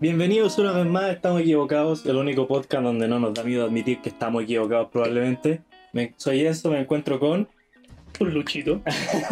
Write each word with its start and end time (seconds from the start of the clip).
Bienvenidos 0.00 0.58
una 0.58 0.72
vez 0.72 0.86
más, 0.86 1.10
estamos 1.10 1.40
equivocados, 1.40 2.06
el 2.06 2.16
único 2.16 2.46
podcast 2.46 2.84
donde 2.84 3.08
no 3.08 3.18
nos 3.18 3.34
da 3.34 3.42
miedo 3.42 3.64
admitir 3.64 4.00
que 4.00 4.10
estamos 4.10 4.44
equivocados 4.44 4.88
probablemente. 4.90 5.62
Me- 5.92 6.14
soy 6.16 6.46
Enzo, 6.46 6.70
me 6.70 6.80
encuentro 6.80 7.18
con... 7.18 7.48
Un 8.20 8.34
luchito. 8.34 8.80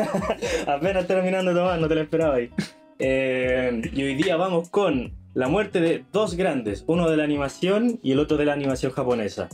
Apenas 0.66 1.06
terminando 1.06 1.52
de 1.52 1.60
tomar, 1.60 1.78
no 1.80 1.88
te 1.88 1.94
lo 1.94 2.00
esperaba 2.02 2.36
ahí. 2.36 2.50
Eh, 2.98 3.82
y 3.92 4.02
hoy 4.02 4.14
día 4.14 4.36
vamos 4.36 4.68
con 4.68 5.12
la 5.34 5.48
muerte 5.48 5.80
de 5.80 6.04
dos 6.12 6.34
grandes, 6.36 6.84
uno 6.86 7.08
de 7.10 7.16
la 7.16 7.24
animación 7.24 7.98
y 8.02 8.12
el 8.12 8.18
otro 8.20 8.36
de 8.36 8.44
la 8.46 8.52
animación 8.52 8.92
japonesa. 8.92 9.48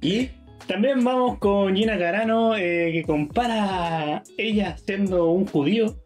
Y 0.00 0.28
También 0.66 1.02
vamos 1.04 1.38
con 1.38 1.74
Gina 1.76 1.98
Carano, 1.98 2.56
eh, 2.56 2.90
que 2.92 3.02
compara 3.04 4.22
ella 4.38 4.76
siendo 4.76 5.26
un 5.30 5.46
judío. 5.46 5.96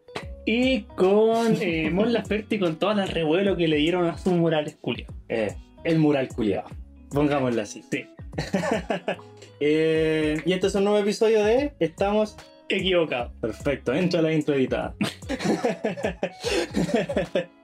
Y 0.51 0.85
con 0.97 1.59
eh, 1.61 1.91
Mon 1.93 2.11
Laferte 2.11 2.59
con 2.59 2.77
todo 2.77 2.93
el 2.93 3.07
revuelo 3.07 3.55
que 3.55 3.69
le 3.69 3.77
dieron 3.77 4.07
a 4.07 4.17
sus 4.17 4.33
murales 4.33 4.79
culiados. 4.81 5.15
eh, 5.29 5.55
el 5.85 5.99
mural 5.99 6.29
culiado. 6.29 6.69
Pongámoslo 7.11 7.61
así. 7.61 7.85
Sí. 7.91 8.07
Eh, 9.61 10.41
y 10.47 10.53
este 10.53 10.69
es 10.69 10.75
un 10.77 10.85
nuevo 10.85 11.01
episodio 11.01 11.43
de 11.43 11.73
Estamos 11.81 12.37
Equivocado. 12.69 13.33
Perfecto, 13.41 13.93
entra 13.93 14.23
la 14.23 14.33
intro 14.33 14.55
editada. 14.55 14.95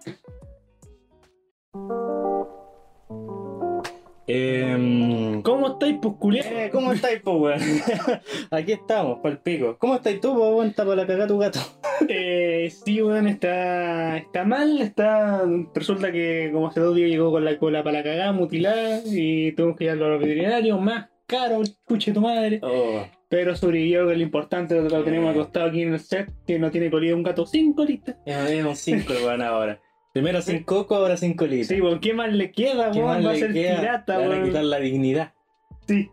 Em, 4.27 5.42
¿Cómo 5.42 5.69
estáis, 5.69 5.98
pues, 6.01 6.46
eh, 6.46 6.70
¿Cómo 6.73 6.92
estáis, 6.92 7.20
po, 7.20 7.32
weón? 7.32 7.60
Aquí 8.51 8.73
estamos, 8.73 9.19
pa'l 9.20 9.38
pico. 9.38 9.77
¿Cómo 9.78 9.96
estáis 9.96 10.20
tú, 10.20 10.34
po, 10.34 10.56
weón? 10.56 10.69
Está 10.69 10.84
para 10.84 10.96
la 10.96 11.06
cagada 11.06 11.27
tu 11.27 11.38
gato. 11.38 11.60
Eh, 12.09 12.70
sí, 12.84 13.01
weón, 13.01 13.29
está, 13.29 14.16
está 14.18 14.45
mal. 14.45 14.80
Está, 14.80 15.45
resulta 15.74 16.10
que 16.10 16.51
como 16.52 16.66
hace 16.66 16.80
dos 16.80 16.95
días 16.96 17.09
llegó 17.09 17.30
con 17.30 17.45
la 17.45 17.56
cola 17.56 17.84
para 17.84 17.98
la 17.98 18.02
cagada, 18.02 18.32
mutilada. 18.32 19.01
Y 19.06 19.52
tuvimos 19.52 19.76
que 19.76 19.85
llevarlo 19.85 20.07
a 20.07 20.09
los 20.10 20.21
veterinarios. 20.21 20.80
Más 20.80 21.09
caro, 21.26 21.63
escuche 21.63 22.13
tu 22.13 22.20
madre. 22.20 22.59
Oh, 22.63 23.07
Pero 23.29 23.54
sobrevivió, 23.54 24.07
que 24.07 24.13
es 24.13 24.18
lo 24.18 24.24
importante. 24.24 24.74
Lo 24.80 25.04
tenemos 25.04 25.30
acostado 25.30 25.66
aquí 25.66 25.82
en 25.82 25.95
el 25.95 26.01
set, 26.01 26.30
que 26.46 26.59
no 26.59 26.70
tiene 26.70 26.91
colida 26.91 27.15
un 27.15 27.23
gato 27.23 27.46
sin 27.46 27.73
colita. 27.73 28.18
es 28.26 28.65
un 28.65 28.76
5, 28.76 29.13
weón, 29.24 29.43
ahora. 29.43 29.80
Primero 30.15 30.40
sin 30.40 30.62
coco, 30.62 30.95
ahora 30.95 31.16
sin 31.18 31.34
colita. 31.34 31.66
Sí, 31.74 31.80
weón, 31.80 31.98
¿qué 32.01 32.15
más 32.15 32.32
le 32.32 32.51
queda, 32.52 32.90
¿Qué 32.90 33.01
weón? 33.01 33.16
más 33.16 33.26
Va 33.26 33.30
a 33.30 33.32
le 33.34 33.38
ser 33.40 33.52
queda? 33.52 33.80
pirata, 33.80 34.12
Le 34.18 34.23
van 34.23 34.26
a 34.26 34.34
weón. 34.37 34.45
quitar 34.48 34.65
la 34.65 34.79
dignidad. 34.79 35.32
Sí. 35.87 36.09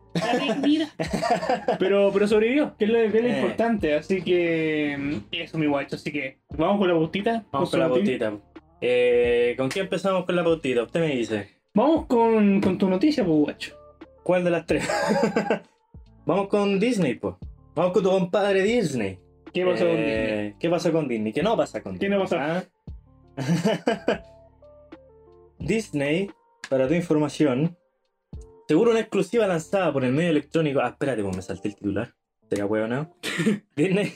Mira. 0.62 0.90
pero, 1.80 2.12
pero 2.12 2.28
sobrevivió, 2.28 2.76
que 2.78 2.86
es 2.86 2.92
lo, 2.92 2.98
que 3.12 3.18
es 3.20 3.24
lo 3.24 3.30
Eh. 3.30 3.38
importante. 3.40 3.94
Así 3.94 4.22
que 4.22 4.98
mm, 5.00 5.16
eso, 5.32 5.58
mi 5.58 5.68
guacho. 5.68 5.96
Así 5.96 6.12
que 6.12 6.40
vamos 6.58 6.80
con 6.80 6.88
la 6.90 6.94
pautita. 6.96 7.46
Vamos 7.54 7.70
con 7.70 7.80
con 7.80 7.88
la 7.88 7.96
pautita. 7.96 8.34
Eh, 8.82 9.54
¿Con 9.58 9.70
qué 9.70 9.80
empezamos 9.82 10.26
con 10.26 10.36
la 10.36 10.44
pautita? 10.44 10.84
Usted 10.84 11.00
me 11.00 11.16
dice. 11.16 11.48
Vamos 11.74 12.08
con, 12.08 12.60
con 12.60 12.78
tu 12.78 12.90
noticia, 12.90 13.24
pues, 13.24 13.38
guacho. 13.38 13.76
¿Cuál 14.24 14.44
de 14.44 14.50
las 14.50 14.66
tres? 14.66 14.86
Vamos 16.26 16.48
con 16.48 16.80
Disney, 16.80 17.16
pues. 17.16 17.36
Vamos 17.76 17.94
con 17.94 18.04
tu 18.04 18.10
compadre 18.10 18.64
Disney. 18.64 19.20
¿Qué 19.54 19.66
pasó 19.66 19.86
con 19.86 19.96
Eh, 19.98 20.06
Disney? 20.44 20.54
¿Qué 20.60 20.70
pasa 20.70 20.92
con 20.92 21.08
Disney? 21.08 21.34
¿Qué 21.34 21.44
no 21.44 21.56
pasa 21.56 21.82
con 21.82 21.94
¿Qué 21.98 22.06
Disney? 22.08 22.18
no 22.18 22.24
pasa? 22.24 22.58
¿Ah? 22.58 22.64
Disney, 25.60 26.30
para 26.70 26.88
tu 26.88 26.94
información, 26.94 27.78
seguro 28.68 28.92
una 28.92 29.02
exclusiva 29.02 29.48
lanzada 29.48 29.92
por 29.94 30.04
el 30.04 30.12
medio 30.12 30.32
electrónico. 30.32 30.80
Ah, 30.82 30.90
espérate, 30.90 31.24
pues 31.24 31.36
me 31.36 31.42
salté 31.42 31.70
el 31.70 31.76
titular. 31.76 32.14
Sería 32.50 32.66
huevo, 32.66 32.88
¿no? 32.88 33.16
Disney, 33.76 34.14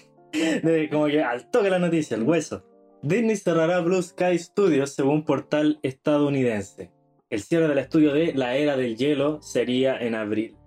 como 0.91 1.07
que 1.07 1.23
al 1.23 1.49
toque 1.49 1.69
la 1.69 1.79
noticia, 1.79 2.17
el 2.17 2.23
hueso. 2.23 2.65
Disney 3.01 3.35
cerrará 3.35 3.79
Blue 3.81 4.01
Sky 4.01 4.37
Studios 4.37 4.91
según 4.91 5.23
portal 5.23 5.79
estadounidense. 5.83 6.91
El 7.29 7.41
cierre 7.41 7.67
del 7.67 7.77
estudio 7.77 8.13
de 8.13 8.33
La 8.33 8.55
Era 8.55 8.77
del 8.77 8.97
Hielo 8.97 9.41
sería 9.41 9.97
en 9.97 10.15
abril. 10.15 10.57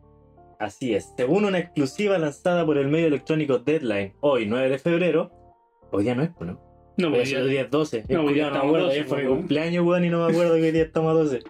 Así 0.58 0.94
es, 0.94 1.12
según 1.16 1.44
una 1.44 1.58
exclusiva 1.58 2.18
lanzada 2.18 2.66
por 2.66 2.78
el 2.78 2.88
medio 2.88 3.06
electrónico 3.06 3.58
Deadline, 3.58 4.14
hoy 4.20 4.46
9 4.46 4.70
de 4.70 4.78
febrero, 4.78 5.30
hoy 5.92 6.04
día 6.04 6.16
no 6.16 6.24
es, 6.24 6.30
¿no? 6.40 6.67
No, 6.98 7.10
pues, 7.10 7.32
el 7.32 7.48
día 7.48 7.64
12. 7.64 8.04
No, 8.08 8.28
día 8.28 8.46
no 8.50 8.52
me 8.52 8.58
acuerdo, 8.58 8.86
12, 8.86 8.96
ayer 8.98 9.06
fue 9.08 9.22
mi 9.22 9.28
cumpleaños, 9.28 9.86
weón, 9.86 10.04
y 10.04 10.10
no 10.10 10.26
me 10.26 10.32
acuerdo 10.32 10.54
que 10.56 10.62
hoy 10.62 10.70
día 10.72 10.82
estamos 10.82 11.10
a 11.12 11.14
12. 11.14 11.40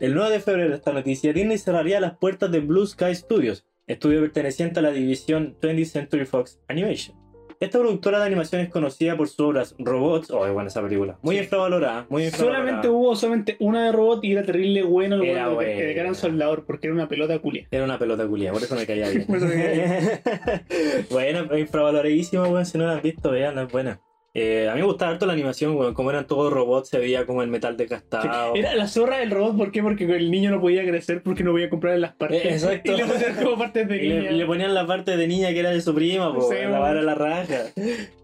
El 0.00 0.14
9 0.14 0.30
de 0.30 0.40
febrero 0.40 0.74
esta 0.74 0.92
noticia, 0.92 1.32
Disney 1.32 1.58
cerraría 1.58 2.00
las 2.00 2.16
puertas 2.18 2.50
de 2.52 2.60
Blue 2.60 2.86
Sky 2.86 3.14
Studios, 3.14 3.66
estudio 3.86 4.20
perteneciente 4.20 4.80
a 4.80 4.82
la 4.82 4.90
división 4.92 5.56
20th 5.60 5.84
Century 5.86 6.26
Fox 6.26 6.60
Animation. 6.68 7.16
Esta 7.60 7.78
productora 7.78 8.18
de 8.18 8.26
animación 8.26 8.60
es 8.60 8.68
conocida 8.68 9.16
por 9.16 9.28
sus 9.28 9.38
obras 9.40 9.74
Robots, 9.78 10.30
oh, 10.32 10.44
es 10.44 10.52
buena 10.52 10.66
esa 10.68 10.82
película, 10.82 11.18
muy 11.22 11.36
Sí. 11.36 11.42
infravalorada, 11.44 12.04
muy 12.10 12.24
infravalorada. 12.24 12.64
Solamente 12.64 12.88
hubo 12.88 13.16
solamente 13.16 13.56
una 13.60 13.86
de 13.86 13.92
robot 13.92 14.22
y 14.24 14.32
era 14.32 14.42
terrible 14.42 14.82
bueno 14.82 15.14
el 15.16 15.22
Era 15.24 15.48
weón, 15.48 15.64
que- 15.64 15.98
era 15.98 16.12
soldador 16.12 16.66
porque 16.66 16.88
era 16.88 16.94
una 16.94 17.08
pelota 17.08 17.38
culia. 17.38 17.66
Era 17.70 17.84
una 17.84 17.98
pelota 17.98 18.26
culia, 18.26 18.52
por 18.52 18.60
eso 18.62 18.74
me 18.74 18.84
caía 18.84 19.08
bien. 19.10 19.24
Me 19.28 19.38
bueno, 21.10 21.56
infravaloradísima, 21.56 22.42
weón. 22.48 22.66
Si 22.66 22.76
no 22.76 22.86
la 22.86 22.94
han 22.94 23.02
visto, 23.02 23.30
vean, 23.30 23.56
es 23.58 23.70
buena. 23.72 24.00
Eh, 24.36 24.68
a 24.68 24.74
mí 24.74 24.80
me 24.80 24.86
gustaba 24.86 25.12
harto 25.12 25.26
la 25.26 25.32
animación, 25.32 25.76
weón. 25.76 25.94
Como 25.94 26.10
eran 26.10 26.26
todos 26.26 26.52
robots, 26.52 26.88
se 26.88 26.98
veía 26.98 27.24
como 27.24 27.42
el 27.42 27.48
metal 27.48 27.76
desgastado. 27.76 28.54
Era 28.56 28.74
la 28.74 28.88
zorra 28.88 29.18
del 29.18 29.30
robot, 29.30 29.56
¿por 29.56 29.70
qué? 29.70 29.80
Porque 29.80 30.04
el 30.04 30.30
niño 30.30 30.50
no 30.50 30.60
podía 30.60 30.84
crecer 30.84 31.22
porque 31.22 31.44
no 31.44 31.52
podía 31.52 31.70
comprar 31.70 31.96
las 31.98 32.14
partes. 32.14 32.44
Eh, 32.44 32.48
exacto. 32.50 32.92
Y 32.94 32.96
le 32.96 33.04
pusieron 33.06 33.36
como 33.36 33.58
partes 33.58 33.84
Y 33.84 33.88
le, 33.88 33.94
pequeñas. 33.96 34.32
le 34.34 34.46
ponían 34.46 34.74
la 34.74 34.86
parte 34.86 35.16
de 35.16 35.28
niña 35.28 35.50
que 35.50 35.60
era 35.60 35.70
de 35.70 35.80
su 35.80 35.94
prima, 35.94 36.34
po, 36.34 36.50
Sí, 36.50 36.56
la 36.60 36.78
vara 36.80 37.00
la 37.02 37.14
raja. 37.14 37.66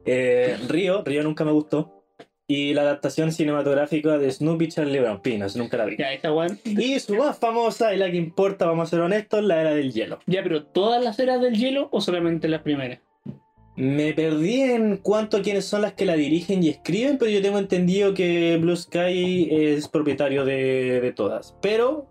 Eh, 0.05 0.57
Río, 0.69 1.03
Río 1.05 1.23
nunca 1.23 1.45
me 1.45 1.53
gustó. 1.53 1.97
Y 2.49 2.75
la 2.75 2.83
adaptación 2.83 3.31
cinematográfica 3.31 4.19
de 4.19 4.33
Snoopy 4.33 4.67
Charlie 4.67 4.99
Brown 4.99 5.23
Pinos, 5.23 5.55
nunca 5.55 5.77
la 5.77 5.85
vi. 5.85 5.97
Ya, 5.97 6.13
esta 6.13 6.33
weón. 6.33 6.59
Y 6.65 6.99
su 6.99 7.15
más 7.15 7.39
famosa 7.39 7.95
y 7.95 7.97
la 7.97 8.11
que 8.11 8.17
importa, 8.17 8.67
vamos 8.67 8.89
a 8.89 8.91
ser 8.91 9.01
honestos, 9.03 9.45
la 9.45 9.61
era 9.61 9.73
del 9.73 9.93
hielo. 9.93 10.19
Ya, 10.27 10.43
pero 10.43 10.65
¿todas 10.65 11.05
las 11.05 11.21
eras 11.21 11.41
del 11.41 11.55
hielo 11.55 11.89
o 11.93 12.01
solamente 12.01 12.49
las 12.49 12.63
primeras? 12.63 12.99
Me 13.81 14.13
perdí 14.13 14.61
en 14.61 14.99
cuanto 14.99 15.39
a 15.39 15.41
quiénes 15.41 15.65
son 15.65 15.81
las 15.81 15.95
que 15.95 16.05
la 16.05 16.13
dirigen 16.13 16.63
y 16.63 16.69
escriben, 16.69 17.17
pero 17.17 17.31
yo 17.31 17.41
tengo 17.41 17.59
entendido 17.59 18.13
que 18.13 18.59
Blue 18.59 18.77
Sky 18.77 19.49
es 19.51 19.89
propietario 19.89 20.45
de, 20.45 21.01
de 21.01 21.13
todas. 21.13 21.57
Pero 21.63 22.07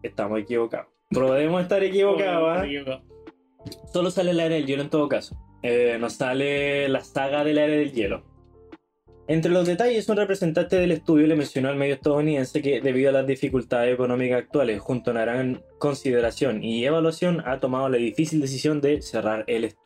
estamos 0.00 0.38
equivocados. 0.38 0.86
Podemos 1.10 1.60
estar 1.60 1.82
equivocados, 1.82 2.56
¿ah? 2.56 3.02
Solo 3.92 4.12
sale 4.12 4.32
la 4.32 4.44
era 4.44 4.54
del 4.54 4.64
hielo 4.64 4.82
en 4.82 4.90
todo 4.90 5.08
caso. 5.08 5.36
Eh, 5.64 5.96
nos 5.98 6.12
sale 6.12 6.88
la 6.88 7.00
saga 7.00 7.42
de 7.42 7.52
la 7.52 7.64
era 7.64 7.74
del 7.74 7.90
hielo. 7.90 8.22
Entre 9.26 9.50
los 9.50 9.66
detalles, 9.66 10.08
un 10.08 10.18
representante 10.18 10.76
del 10.76 10.92
estudio 10.92 11.26
le 11.26 11.34
mencionó 11.34 11.68
al 11.68 11.76
medio 11.76 11.94
estadounidense 11.94 12.62
que, 12.62 12.80
debido 12.80 13.08
a 13.08 13.12
las 13.12 13.26
dificultades 13.26 13.92
económicas 13.92 14.42
actuales, 14.42 14.80
junto 14.80 15.10
a 15.10 15.14
una 15.14 15.22
gran 15.22 15.64
consideración 15.80 16.62
y 16.62 16.84
evaluación, 16.84 17.42
ha 17.44 17.58
tomado 17.58 17.88
la 17.88 17.96
difícil 17.96 18.40
decisión 18.40 18.80
de 18.80 19.02
cerrar 19.02 19.42
el 19.48 19.64
estudio. 19.64 19.83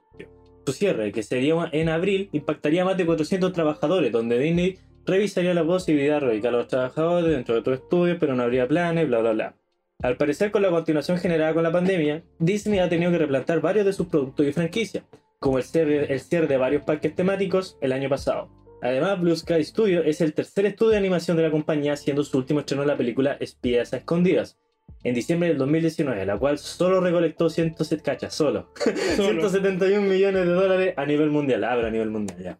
Su 0.69 0.75
cierre, 0.75 1.13
que 1.13 1.23
sería 1.23 1.55
en 1.73 1.89
abril, 1.89 2.29
impactaría 2.31 2.83
a 2.83 2.85
más 2.85 2.99
de 2.99 3.07
400 3.07 3.55
trabajadores, 3.55 4.13
donde 4.13 4.39
Disney 4.39 4.77
revisaría 5.07 5.55
la 5.55 5.65
posibilidad 5.65 6.17
de 6.17 6.21
reubicar 6.21 6.53
a 6.53 6.59
los 6.59 6.69
trabajadores 6.69 7.31
dentro 7.31 7.55
de 7.55 7.61
otro 7.61 7.73
estudio, 7.73 8.19
pero 8.19 8.35
no 8.35 8.43
habría 8.43 8.69
planes, 8.69 9.09
bla, 9.09 9.21
bla, 9.21 9.33
bla. 9.33 9.55
Al 10.03 10.19
parecer, 10.19 10.51
con 10.51 10.61
la 10.61 10.69
continuación 10.69 11.17
generada 11.17 11.55
con 11.55 11.63
la 11.63 11.73
pandemia, 11.73 12.23
Disney 12.39 12.81
ha 12.81 12.89
tenido 12.91 13.11
que 13.11 13.17
replantar 13.17 13.63
varios 13.63 13.87
de 13.87 13.95
sus 13.95 14.09
productos 14.09 14.47
y 14.47 14.53
franquicias, 14.53 15.05
como 15.39 15.57
el 15.57 15.65
cierre, 15.65 16.13
el 16.13 16.21
cierre 16.21 16.47
de 16.47 16.59
varios 16.59 16.83
parques 16.83 17.15
temáticos 17.15 17.79
el 17.81 17.93
año 17.93 18.11
pasado. 18.11 18.51
Además, 18.83 19.19
Blue 19.23 19.37
Sky 19.37 19.65
Studio 19.65 20.03
es 20.03 20.21
el 20.21 20.35
tercer 20.35 20.67
estudio 20.67 20.91
de 20.91 20.99
animación 20.99 21.39
de 21.39 21.45
la 21.45 21.51
compañía, 21.51 21.97
siendo 21.97 22.25
su 22.25 22.37
último 22.37 22.61
estreno 22.61 22.85
la 22.85 22.99
película 22.99 23.39
Espías 23.41 23.95
a 23.95 23.97
Escondidas, 23.97 24.59
en 25.05 25.15
diciembre 25.15 25.49
del 25.49 25.59
2019, 25.59 26.27
la 26.27 26.39
cual 26.39 26.59
solo 26.59 27.01
recolectó 27.01 27.49
107, 27.51 28.03
cacha, 28.03 28.31
solo, 28.31 28.71
Solo. 29.17 29.49
171 29.49 30.07
millones 30.07 30.47
de 30.47 30.53
dólares 30.53 30.95
a 30.97 31.07
nivel 31.07 31.31
mundial, 31.31 31.65
ah, 31.65 31.73
pero 31.77 31.89
a 31.89 31.91
nivel 31.91 32.11
mundial, 32.11 32.39
ya. 32.43 32.59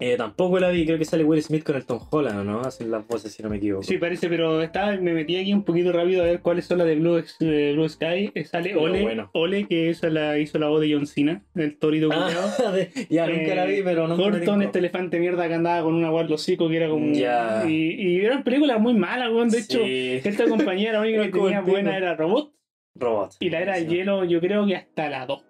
Eh, 0.00 0.16
tampoco 0.16 0.58
la 0.58 0.70
vi, 0.70 0.86
creo 0.86 0.98
que 0.98 1.04
sale 1.04 1.24
Will 1.24 1.42
Smith 1.42 1.62
con 1.62 1.76
el 1.76 1.84
Tom 1.84 2.00
Holland, 2.10 2.38
¿o 2.40 2.44
¿no? 2.44 2.60
Hacen 2.62 2.90
las 2.90 3.06
voces, 3.06 3.32
si 3.32 3.42
no 3.42 3.50
me 3.50 3.58
equivoco. 3.58 3.82
Sí, 3.82 3.98
parece, 3.98 4.28
pero 4.28 4.62
estaba, 4.62 4.96
me 4.96 5.12
metí 5.12 5.36
aquí 5.36 5.52
un 5.52 5.62
poquito 5.62 5.92
rápido 5.92 6.22
a 6.22 6.26
ver 6.26 6.40
cuáles 6.40 6.64
son 6.64 6.78
las 6.78 6.86
de 6.86 6.96
Blue, 6.96 7.22
de 7.38 7.72
Blue 7.74 7.88
Sky. 7.88 8.32
Eh, 8.34 8.44
Sale 8.44 8.70
Pero 8.70 8.82
Ole, 8.82 9.02
bueno. 9.02 9.30
Ole 9.34 9.66
que 9.66 9.90
esa 9.90 10.08
la, 10.08 10.38
hizo 10.38 10.58
la 10.58 10.68
voz 10.68 10.80
de 10.80 10.92
John 10.92 11.06
Cena, 11.06 11.42
el 11.54 11.76
torito. 11.78 12.08
Ah, 12.12 12.30
de- 12.74 12.90
ya, 13.10 13.26
nunca 13.26 13.54
la 13.54 13.64
vi, 13.66 13.82
pero 13.82 14.08
no 14.08 14.16
Thornton, 14.16 14.62
este 14.62 14.78
elefante 14.78 15.20
mierda 15.20 15.46
que 15.48 15.54
andaba 15.54 15.82
con 15.82 15.94
una 15.94 16.10
hocico 16.10 16.68
que 16.68 16.76
era 16.76 16.88
como. 16.88 17.12
Ya. 17.12 17.64
Y, 17.68 17.92
y 17.94 18.24
eran 18.24 18.42
películas 18.42 18.80
muy 18.80 18.94
malas, 18.94 19.28
weón. 19.30 19.48
De 19.50 19.58
hecho, 19.58 19.80
esta 19.84 20.44
compañía 20.48 20.92
la 20.94 21.00
única 21.00 21.22
que 21.24 21.30
tenía 21.30 21.60
buena 21.60 21.96
era 21.96 22.14
Robot. 22.16 22.52
Robot. 22.94 23.32
Y 23.40 23.50
la 23.50 23.60
era 23.60 23.76
Sí. 23.76 23.86
hielo, 23.86 24.24
yo 24.24 24.40
creo 24.40 24.66
que 24.66 24.76
hasta 24.76 25.08
la 25.08 25.26
2. 25.26 25.44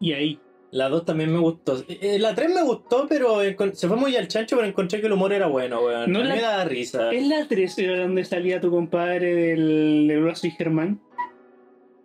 Y 0.00 0.12
ahí. 0.12 0.38
La 0.70 0.88
2 0.90 1.04
también 1.06 1.32
me 1.32 1.38
gustó. 1.38 1.82
Eh, 1.88 2.18
La 2.18 2.34
3 2.34 2.50
me 2.54 2.62
gustó, 2.62 3.06
pero 3.08 3.38
se 3.72 3.88
fue 3.88 3.96
muy 3.96 4.14
al 4.16 4.28
chancho, 4.28 4.56
pero 4.56 4.68
encontré 4.68 5.00
que 5.00 5.06
el 5.06 5.12
humor 5.14 5.32
era 5.32 5.46
bueno, 5.46 5.80
weón. 5.80 6.12
No 6.12 6.18
A 6.18 6.22
mí 6.22 6.28
la- 6.28 6.34
me 6.34 6.40
daba 6.42 6.64
risa. 6.64 7.10
¿Es 7.10 7.26
la 7.26 7.46
3 7.48 7.78
era 7.78 8.00
donde 8.02 8.24
salía 8.24 8.60
tu 8.60 8.70
compadre 8.70 9.34
del, 9.34 10.34
y 10.42 10.50
Germán? 10.50 11.00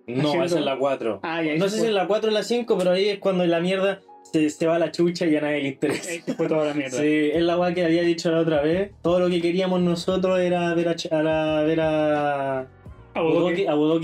No, 0.07 0.23
haciendo- 0.29 0.45
esa 0.45 0.59
es 0.59 0.65
la 0.65 0.77
4. 0.77 1.19
Ah, 1.23 1.41
ya, 1.43 1.55
No 1.55 1.65
sé 1.65 1.71
si 1.75 1.79
fue- 1.79 1.87
es 1.89 1.93
la 1.93 2.07
4 2.07 2.29
o 2.29 2.33
la 2.33 2.43
5, 2.43 2.77
pero 2.77 2.91
ahí 2.91 3.09
es 3.09 3.19
cuando 3.19 3.45
la 3.45 3.59
mierda 3.59 3.99
se, 4.31 4.49
se 4.49 4.65
va 4.65 4.75
a 4.75 4.79
la 4.79 4.91
chucha 4.91 5.25
y 5.25 5.35
a 5.35 5.41
nadie 5.41 5.61
le 5.61 5.67
interesa. 5.69 6.09
Ahí 6.11 6.19
se 6.21 6.33
fue 6.33 6.47
toda 6.47 6.65
la 6.65 6.73
mierda. 6.73 6.97
Sí, 6.99 7.31
es 7.33 7.41
la 7.41 7.57
weá 7.57 7.73
que 7.73 7.83
había 7.83 8.03
dicho 8.03 8.31
la 8.31 8.39
otra 8.39 8.61
vez. 8.61 8.91
Todo 9.01 9.19
lo 9.19 9.29
que 9.29 9.41
queríamos 9.41 9.81
nosotros 9.81 10.39
era 10.39 10.73
ver 10.73 10.87
a, 10.89 10.95
a 11.11 11.21
la- 11.23 11.63
ver 11.63 11.79
a, 11.81 12.67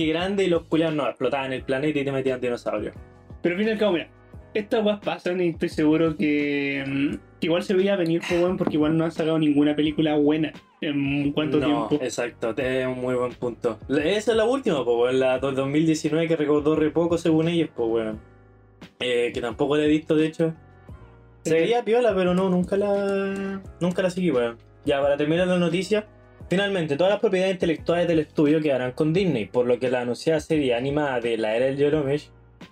grande 0.09 0.43
y 0.43 0.47
los 0.47 0.63
culiados 0.63 0.95
no 0.95 1.07
explotaban 1.07 1.53
el 1.53 1.63
planeta 1.63 1.99
y 1.99 2.03
te 2.03 2.11
metían 2.11 2.39
dinosaurios. 2.41 2.93
Pero 3.41 3.55
al 3.55 3.59
fin 3.59 3.67
y 3.69 3.71
al 3.71 3.77
cabo, 3.77 3.93
mira, 3.93 4.09
estas 4.53 4.83
weas 4.85 4.99
pasan 4.99 5.41
y 5.41 5.49
estoy 5.49 5.69
seguro 5.69 6.15
que, 6.17 6.83
mm, 6.85 7.15
que 7.39 7.47
igual 7.47 7.63
se 7.63 7.73
veía 7.73 7.95
venir, 7.95 8.21
pues, 8.27 8.41
weón, 8.41 8.57
porque 8.57 8.75
igual 8.75 8.97
no 8.97 9.05
han 9.05 9.11
sacado 9.11 9.37
ninguna 9.39 9.75
película 9.75 10.15
buena 10.15 10.51
en 10.81 11.31
cuánto 11.33 11.59
no, 11.59 11.87
tiempo. 11.87 12.05
exacto, 12.05 12.53
es 12.57 12.87
un 12.87 12.99
muy 13.01 13.15
buen 13.15 13.33
punto. 13.33 13.77
Esa 13.89 14.31
es 14.31 14.37
la 14.37 14.45
última, 14.45 14.83
pues, 14.85 15.13
la 15.15 15.39
do- 15.39 15.51
2019 15.51 16.27
que 16.27 16.35
recordó 16.35 16.75
re 16.75 16.89
poco 16.91 17.17
según 17.17 17.47
ellos, 17.49 17.69
pues, 17.75 17.89
weón. 17.89 18.19
Eh, 18.99 19.31
que 19.33 19.41
tampoco 19.41 19.75
la 19.77 19.83
he 19.85 19.87
visto, 19.87 20.15
de 20.15 20.27
hecho. 20.27 20.53
Se 21.43 21.53
veía 21.53 21.83
piola, 21.83 22.13
pero 22.15 22.33
no, 22.33 22.49
nunca 22.49 22.75
la. 22.77 23.61
Nunca 23.79 24.01
la 24.01 24.09
seguí, 24.09 24.31
weón. 24.31 24.57
Ya, 24.85 25.01
para 25.01 25.15
terminar 25.17 25.47
la 25.47 25.57
noticia. 25.57 26.05
Finalmente, 26.49 26.97
todas 26.97 27.11
las 27.11 27.19
propiedades 27.19 27.53
intelectuales 27.53 28.07
del 28.07 28.19
estudio 28.19 28.59
quedarán 28.61 28.91
con 28.93 29.13
Disney, 29.13 29.45
por 29.45 29.67
lo 29.67 29.77
que 29.79 29.89
la 29.89 30.01
anunciada 30.01 30.39
serie 30.39 30.73
animada 30.73 31.19
de 31.19 31.37
la 31.37 31.55
era 31.55 31.65
del 31.67 31.77
Yellowmesh 31.77 32.29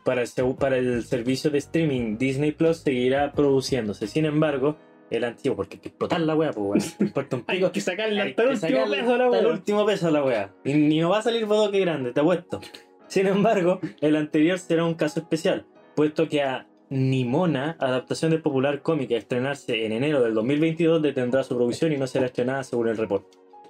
para 0.07 0.21
el, 0.21 0.27
seu- 0.27 0.55
para 0.57 0.77
el 0.77 1.03
servicio 1.03 1.51
de 1.51 1.57
streaming 1.57 2.17
Disney 2.17 2.53
Plus 2.53 2.77
seguirá 2.77 3.33
produciéndose. 3.33 4.07
Sin 4.07 4.23
embargo, 4.25 4.77
el 5.11 5.23
antiguo, 5.25 5.55
porque 5.57 5.75
hay 5.75 5.81
que 5.81 5.89
explotar 5.89 6.21
la 6.21 6.33
wea, 6.35 6.51
pues 6.51 6.95
importa 7.01 7.35
un 7.35 7.43
Hay 7.47 7.57
pico. 7.57 7.71
que 7.73 7.81
sacarle 7.81 8.21
Hay 8.21 8.29
hasta 8.29 8.43
el 8.43 8.49
último 8.51 8.85
peso 8.89 9.13
a 9.13 9.17
la 9.17 9.25
hasta 9.25 9.39
el 9.39 9.45
wea. 9.45 9.53
último 9.53 9.85
peso 9.85 10.07
a 10.07 10.11
la 10.11 10.23
wea. 10.23 10.53
Y, 10.63 10.71
y 10.71 10.99
no 11.01 11.09
va 11.09 11.19
a 11.19 11.21
salir 11.21 11.45
bodoque 11.45 11.79
grande, 11.81 12.13
te 12.13 12.21
apuesto. 12.21 12.61
Sin 13.07 13.27
embargo, 13.27 13.79
el 14.01 14.15
anterior 14.15 14.57
será 14.59 14.85
un 14.85 14.93
caso 14.95 15.19
especial, 15.19 15.65
puesto 15.95 16.27
que 16.29 16.41
a 16.43 16.67
Nimona, 16.89 17.75
adaptación 17.79 18.31
del 18.31 18.41
popular 18.41 18.81
cómic 18.81 19.11
a 19.11 19.15
estrenarse 19.17 19.85
en 19.85 19.91
enero 19.91 20.21
del 20.23 20.33
2022, 20.33 21.01
detendrá 21.01 21.43
su 21.43 21.55
producción 21.55 21.91
y 21.91 21.97
no 21.97 22.07
será 22.07 22.27
estrenada 22.27 22.63
según 22.63 22.87
el 22.87 22.95
report. 22.97 23.25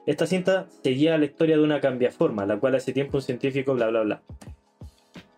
Esta 0.06 0.26
cinta 0.28 0.68
seguía 0.84 1.18
la 1.18 1.26
historia 1.26 1.58
de 1.58 1.64
una 1.64 1.82
cambiaforma, 1.82 2.46
la 2.46 2.58
cual 2.60 2.76
hace 2.76 2.94
tiempo 2.94 3.18
un 3.18 3.24
científico 3.24 3.74
bla 3.74 3.88
bla 3.88 4.02
bla. 4.04 4.22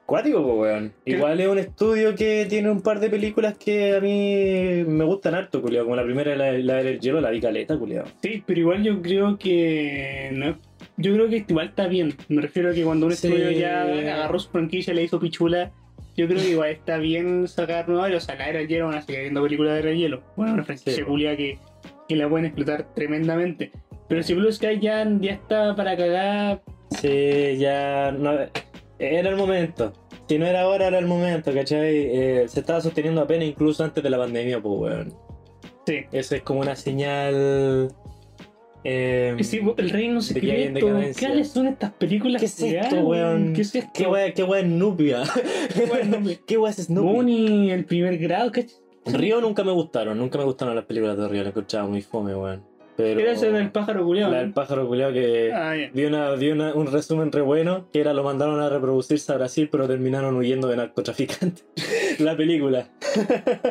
Cuático. 0.09 0.65
Igual 1.05 1.39
es 1.39 1.47
un 1.47 1.57
estudio 1.59 2.15
que 2.15 2.47
tiene 2.49 2.71
un 2.71 2.81
par 2.81 2.99
de 2.99 3.09
películas 3.11 3.55
que 3.57 3.95
a 3.95 3.99
mí 3.99 4.83
me 4.91 5.03
gustan 5.05 5.35
harto, 5.35 5.61
culiao. 5.61 5.83
Como 5.83 5.95
la 5.95 6.03
primera, 6.03 6.35
la, 6.35 6.51
la 6.53 6.83
del 6.83 6.99
hielo, 6.99 7.21
la 7.21 7.29
vi 7.29 7.39
caleta, 7.39 7.77
culiao. 7.77 8.05
Sí, 8.23 8.43
pero 8.45 8.59
igual 8.59 8.83
yo 8.83 9.01
creo 9.03 9.37
que. 9.37 10.31
No, 10.33 10.57
yo 10.97 11.13
creo 11.13 11.29
que 11.29 11.45
igual 11.47 11.67
está 11.67 11.87
bien. 11.87 12.13
Me 12.27 12.41
refiero 12.41 12.71
a 12.71 12.73
que 12.73 12.83
cuando 12.83 13.05
un 13.05 13.13
Sí. 13.13 13.27
estudio 13.27 13.51
ya 13.51 13.83
agarró 13.83 14.39
su 14.39 14.49
franquicia 14.49 14.93
y 14.93 14.95
le 14.95 15.03
hizo 15.03 15.19
pichula, 15.19 15.71
yo 16.17 16.27
creo 16.27 16.41
que 16.41 16.49
igual 16.49 16.71
está 16.71 16.97
bien 16.97 17.47
sacar 17.47 17.87
nuevas. 17.87 18.11
O 18.11 18.19
sea, 18.19 18.33
la 18.35 18.49
era 18.49 18.59
del 18.59 18.67
hielo 18.67 18.87
van 18.87 18.95
a 18.95 19.01
seguir 19.03 19.21
viendo 19.21 19.43
películas 19.43 19.73
de 19.73 19.79
era 19.81 19.89
del 19.89 19.99
hielo. 19.99 20.23
Bueno, 20.35 20.53
una 20.55 20.63
franquicia 20.63 20.93
Sí. 20.95 21.03
culia 21.03 21.37
que, 21.37 21.59
que 22.07 22.15
la 22.15 22.27
pueden 22.27 22.47
explotar 22.47 22.93
tremendamente. 22.95 23.71
Pero 24.07 24.23
si 24.23 24.33
Blue 24.33 24.51
Sky 24.51 24.79
ya, 24.79 25.07
ya 25.21 25.33
está 25.33 25.75
para 25.75 25.95
cagar, 25.95 26.61
Sí, 26.99 27.57
ya 27.59 28.11
no, 28.11 28.31
era 28.97 29.29
el 29.29 29.35
momento. 29.35 29.93
Si 30.29 30.37
no 30.37 30.45
era 30.45 30.61
ahora, 30.61 30.87
era 30.87 30.99
el 30.99 31.07
momento, 31.07 31.51
¿cachai? 31.51 31.95
Eh, 31.95 32.45
se 32.47 32.59
estaba 32.59 32.79
sosteniendo 32.81 33.19
apenas 33.19 33.47
incluso 33.47 33.83
antes 33.83 34.03
de 34.03 34.09
la 34.11 34.17
pandemia, 34.19 34.61
pues, 34.61 34.79
weón. 34.79 35.13
sí. 35.87 36.01
Eso 36.11 36.35
es 36.35 36.43
como 36.43 36.59
una 36.61 36.75
señal. 36.75 37.91
eh, 38.83 39.35
Sí, 39.41 39.59
el 39.77 39.89
reino 39.89 40.21
secreto. 40.21 40.87
¿Qué 41.17 41.43
son 41.43 41.65
estas 41.67 41.91
películas? 41.93 42.39
¿Qué 42.39 42.45
es 42.45 42.61
esto, 42.61 42.97
weón? 42.97 43.53
¿Qué 43.53 43.61
es 43.61 43.73
esto? 43.73 43.89
¿Qué 43.91 44.05
wea, 44.05 44.31
qué 44.33 44.43
wea 44.43 44.59
es 44.61 44.67
Nubia? 44.67 45.23
¿Qué 46.45 46.57
wea 46.59 46.69
es 46.77 46.89
Nubia? 46.91 47.11
Bonnie, 47.11 47.71
el 47.71 47.85
primer 47.85 48.17
grado, 48.19 48.51
¿qué? 48.51 48.67
Río 49.05 49.41
nunca 49.41 49.63
me 49.63 49.71
gustaron, 49.71 50.15
nunca 50.19 50.37
me 50.37 50.43
gustaron 50.43 50.75
las 50.75 50.85
películas 50.85 51.17
de 51.17 51.27
Río, 51.27 51.41
las 51.41 51.47
escuchaba 51.55 51.87
muy 51.87 52.03
fome, 52.03 52.35
weón. 52.35 52.63
Pero. 52.99 53.17
Era 53.21 53.31
ese 53.31 53.49
del 53.49 53.71
pájaro 53.71 54.03
culiado. 54.03 54.33
La 54.33 54.39
del 54.39 54.51
pájaro 54.51 54.85
culiao 54.85 55.13
que. 55.13 55.53
Ah, 55.53 55.73
una, 56.05 56.33
una- 56.33 56.73
un 56.73 56.87
resumen 56.91 57.31
re 57.31 57.39
bueno 57.41 57.87
que 57.93 58.01
era 58.01 58.13
lo 58.13 58.23
mandaron 58.25 58.59
a 58.59 58.67
reproducirse 58.67 59.31
a 59.31 59.35
Brasil, 59.35 59.69
pero 59.71 59.87
terminaron 59.87 60.35
huyendo 60.35 60.67
de 60.67 60.75
narcotraficantes. 60.75 61.65
la 62.19 62.35
película. 62.35 62.89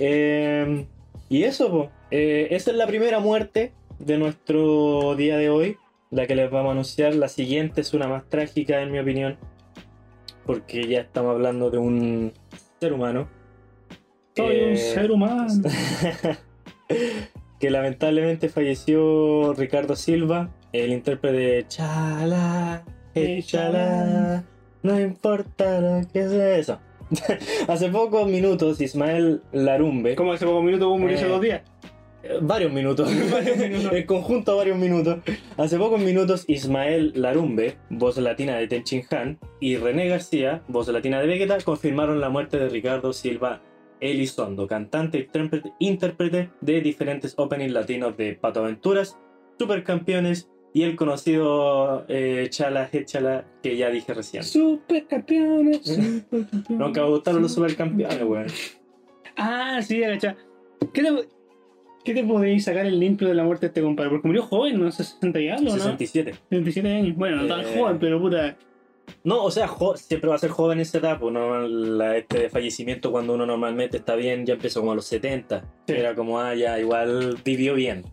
Eh, 0.00 0.86
y 1.28 1.42
eso, 1.44 1.70
po. 1.70 1.90
Eh, 2.10 2.48
esa 2.50 2.70
es 2.72 2.76
la 2.76 2.86
primera 2.88 3.20
muerte 3.20 3.72
de 4.00 4.18
nuestro 4.18 5.14
día 5.16 5.36
de 5.36 5.50
hoy, 5.50 5.76
la 6.10 6.26
que 6.26 6.34
les 6.34 6.50
vamos 6.50 6.70
a 6.70 6.72
anunciar. 6.72 7.14
La 7.14 7.28
siguiente 7.28 7.80
es 7.82 7.94
una 7.94 8.08
más 8.08 8.24
trágica, 8.28 8.82
en 8.82 8.90
mi 8.90 8.98
opinión, 8.98 9.36
porque 10.46 10.86
ya 10.88 11.00
estamos 11.00 11.32
hablando 11.32 11.70
de 11.70 11.78
un 11.78 12.32
ser 12.80 12.92
humano. 12.92 13.28
Soy 14.36 14.56
Eh, 14.56 14.70
un 14.70 14.76
ser 14.76 15.10
humano. 15.12 15.46
que 17.58 17.70
lamentablemente 17.70 18.48
falleció 18.48 19.52
Ricardo 19.54 19.96
Silva, 19.96 20.50
el 20.72 20.92
intérprete 20.92 21.36
de 21.36 21.66
Chala, 21.68 22.84
Chala, 23.42 24.44
no 24.82 25.00
importa 25.00 25.80
lo 25.80 26.06
que 26.12 26.28
sea 26.28 26.56
eso. 26.58 26.78
hace 27.68 27.88
pocos 27.88 28.28
minutos 28.28 28.80
Ismael 28.82 29.40
Larumbe, 29.52 30.14
Como 30.14 30.32
hace 30.34 30.44
pocos 30.44 30.62
minutos 30.62 30.88
vos 30.88 31.00
murió 31.00 31.16
hace 31.16 31.26
Eh, 31.26 31.28
dos 31.30 31.40
días. 31.40 31.62
eh, 32.22 32.38
varios 32.42 32.70
minutos, 32.72 33.10
Varios 33.32 33.56
minutos. 33.68 33.92
en 33.92 34.06
conjunto 34.06 34.56
varios 34.56 34.76
minutos, 34.76 35.18
hace 35.56 35.78
pocos 35.78 36.00
minutos 36.00 36.44
Ismael 36.48 37.12
Larumbe, 37.16 37.76
voz 37.88 38.18
latina 38.18 38.56
de 38.56 38.68
Tenchin 38.68 39.04
Han, 39.10 39.38
y 39.58 39.76
René 39.76 40.06
García, 40.08 40.62
voz 40.68 40.86
latina 40.88 41.18
de 41.20 41.26
Vegeta, 41.28 41.56
confirmaron 41.64 42.20
la 42.20 42.28
muerte 42.28 42.58
de 42.58 42.68
Ricardo 42.68 43.12
Silva 43.14 43.62
Elizondo, 44.00 44.66
cantante 44.66 45.18
y 45.18 45.22
intérprete, 45.22 45.72
intérprete 45.78 46.50
de 46.60 46.80
diferentes 46.80 47.34
openings 47.36 47.72
latinos 47.72 48.16
de 48.16 48.34
Pato 48.34 48.60
Aventuras, 48.60 49.18
Supercampeones 49.58 50.48
y 50.74 50.82
el 50.82 50.96
conocido 50.96 52.04
eh, 52.08 52.46
Chala 52.50 52.90
Chala 53.04 53.44
que 53.62 53.76
ya 53.76 53.90
dije 53.90 54.14
recién. 54.14 54.42
Supercampeones, 54.44 55.80
supercampeones. 55.84 56.70
Nunca 56.70 57.02
me 57.02 57.08
gustaron 57.10 57.42
los 57.42 57.52
supercampeones, 57.54 58.22
weón. 58.22 58.46
Ah, 59.36 59.80
sí, 59.82 60.02
agacha. 60.02 60.36
¿Qué 60.92 61.02
te, 61.02 61.10
¿Qué 62.04 62.14
te 62.14 62.24
podéis 62.24 62.64
sacar 62.64 62.86
el 62.86 62.98
limpio 63.00 63.28
de 63.28 63.34
la 63.34 63.44
muerte 63.44 63.66
de 63.66 63.68
este 63.68 63.82
compadre? 63.82 64.10
Porque 64.10 64.26
murió 64.28 64.42
joven, 64.42 64.80
no 64.80 64.90
sé, 64.90 65.04
60 65.04 65.40
y 65.40 65.48
algo, 65.48 65.64
¿no? 65.70 65.76
67. 65.76 66.34
27 66.50 66.88
años. 66.88 67.16
Bueno, 67.16 67.36
no 67.42 67.46
tan 67.48 67.60
Eh. 67.60 67.74
joven, 67.76 67.98
pero 67.98 68.20
puta. 68.20 68.56
No, 69.24 69.44
o 69.44 69.50
sea, 69.50 69.70
siempre 69.96 70.28
va 70.28 70.36
a 70.36 70.38
ser 70.38 70.50
joven 70.50 70.78
en 70.78 70.82
esa 70.82 70.98
etapa. 70.98 71.30
¿no? 71.30 71.60
La- 71.66 72.16
este 72.16 72.48
fallecimiento 72.50 73.10
cuando 73.10 73.34
uno 73.34 73.46
normalmente 73.46 73.96
está 73.98 74.14
bien 74.14 74.46
ya 74.46 74.54
empezó 74.54 74.80
como 74.80 74.92
a 74.92 74.94
los 74.94 75.06
70. 75.06 75.64
Sí. 75.86 75.94
Era 75.94 76.14
como, 76.14 76.40
ah, 76.40 76.54
ya, 76.54 76.78
igual 76.78 77.38
vivió 77.44 77.74
bien. 77.74 78.04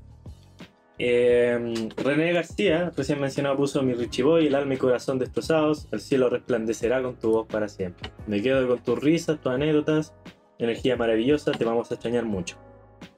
Eh, 0.98 1.90
René 1.98 2.32
García, 2.32 2.92
recién 2.96 3.20
mencionado, 3.20 3.58
puso 3.58 3.82
mi 3.84 3.94
Richie 3.94 4.24
Boy, 4.24 4.48
el 4.48 4.56
alma 4.56 4.76
y 4.76 4.78
corazón 4.78 5.20
destrozados, 5.20 5.88
el 5.92 6.00
cielo 6.00 6.30
resplandecerá 6.30 7.02
con 7.02 7.16
tu 7.16 7.32
voz 7.32 7.48
para 7.48 7.68
siempre. 7.68 8.12
Me 8.28 8.42
quedo 8.42 8.66
con 8.68 8.80
tus 8.82 8.98
risas, 9.00 9.42
tus 9.42 9.52
anécdotas, 9.52 10.14
energía 10.58 10.96
maravillosa, 10.96 11.52
te 11.52 11.66
vamos 11.66 11.92
a 11.92 11.96
extrañar 11.96 12.24
mucho. 12.24 12.56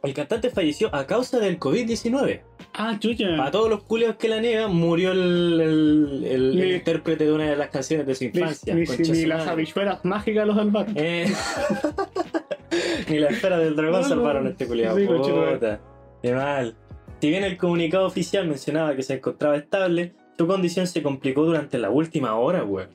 El 0.07 0.13
cantante 0.13 0.49
falleció 0.49 0.93
a 0.95 1.05
causa 1.05 1.39
del 1.39 1.59
COVID-19. 1.59 2.41
Ah, 2.73 2.95
chucha. 2.99 3.43
A 3.43 3.51
todos 3.51 3.69
los 3.69 3.83
culios 3.83 4.15
que 4.15 4.29
la 4.29 4.39
niegan, 4.39 4.73
murió 4.73 5.11
el, 5.11 5.59
el- 5.61 6.23
el- 6.25 6.73
intérprete 6.75 7.25
de 7.25 7.33
una 7.33 7.45
de 7.49 7.55
las 7.57 7.69
canciones 7.69 8.07
de 8.07 8.15
su 8.15 8.23
infancia. 8.23 8.73
ni- 8.73 9.25
las 9.25 9.47
habichuelas 9.47 10.05
mágicas 10.05 10.47
los 10.47 10.55
salvaron. 10.55 10.93
Eh, 10.97 11.27
Ni 13.09 13.19
la 13.19 13.29
esfera 13.29 13.57
del 13.57 13.75
dragón 13.75 14.01
No, 14.01 14.07
no. 14.07 14.15
salvaron 14.15 14.47
a 14.47 14.49
este 14.51 14.67
culiado. 14.67 14.97
Sí, 14.97 15.05
tu 15.07 15.13
madre. 15.13 15.53
Puta, 15.55 15.81
qué 16.21 16.33
mal. 16.33 16.75
Si 17.19 17.29
bien 17.29 17.43
el 17.43 17.57
comunicado 17.57 18.05
oficial 18.05 18.47
mencionaba 18.47 18.95
que 18.95 19.03
se 19.03 19.15
encontraba 19.15 19.55
estable, 19.57 20.13
su 20.37 20.45
condición 20.47 20.87
se 20.87 21.01
complicó 21.01 21.43
durante 21.45 21.77
la 21.79 21.89
última 21.89 22.35
hora, 22.35 22.63
weón. 22.63 22.89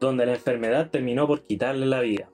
Donde 0.00 0.26
la 0.26 0.34
enfermedad 0.34 0.90
terminó 0.90 1.26
por 1.26 1.42
quitarle 1.46 1.86
la 1.86 2.00
vida. 2.00 2.28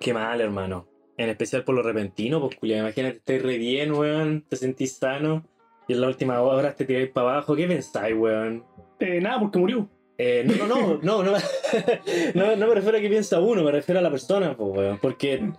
Qué 0.00 0.12
mal, 0.14 0.40
hermano. 0.40 0.86
En 1.18 1.28
especial 1.28 1.64
por 1.64 1.74
lo 1.74 1.82
repentino, 1.82 2.40
pues 2.40 2.56
culiado. 2.56 2.84
Imagínate, 2.84 3.16
estés 3.18 3.42
re 3.42 3.58
bien, 3.58 3.92
weón. 3.92 4.44
Te 4.48 4.56
sentís 4.56 4.94
sano. 4.96 5.44
Y 5.86 5.92
en 5.92 6.00
la 6.00 6.06
última 6.06 6.40
hora 6.40 6.74
te 6.74 6.84
tiráis 6.86 7.10
para 7.10 7.32
abajo. 7.32 7.54
¿Qué 7.56 7.66
pensáis, 7.66 8.14
weón? 8.16 8.64
Eh, 9.00 9.20
nada, 9.20 9.40
porque 9.40 9.58
murió. 9.58 9.88
Eh, 10.16 10.44
no, 10.46 10.66
no, 10.66 10.98
no, 11.02 11.22
no, 11.22 11.22
no, 11.22 11.32
no, 12.34 12.56
no 12.56 12.66
me 12.68 12.74
refiero 12.74 12.98
a 12.98 13.00
que 13.00 13.08
piensa 13.08 13.38
uno, 13.40 13.62
me 13.62 13.70
refiero 13.72 13.98
a 13.98 14.02
la 14.02 14.10
persona, 14.10 14.56
pues, 14.56 14.76
weón. 14.76 14.98
Porque 15.02 15.50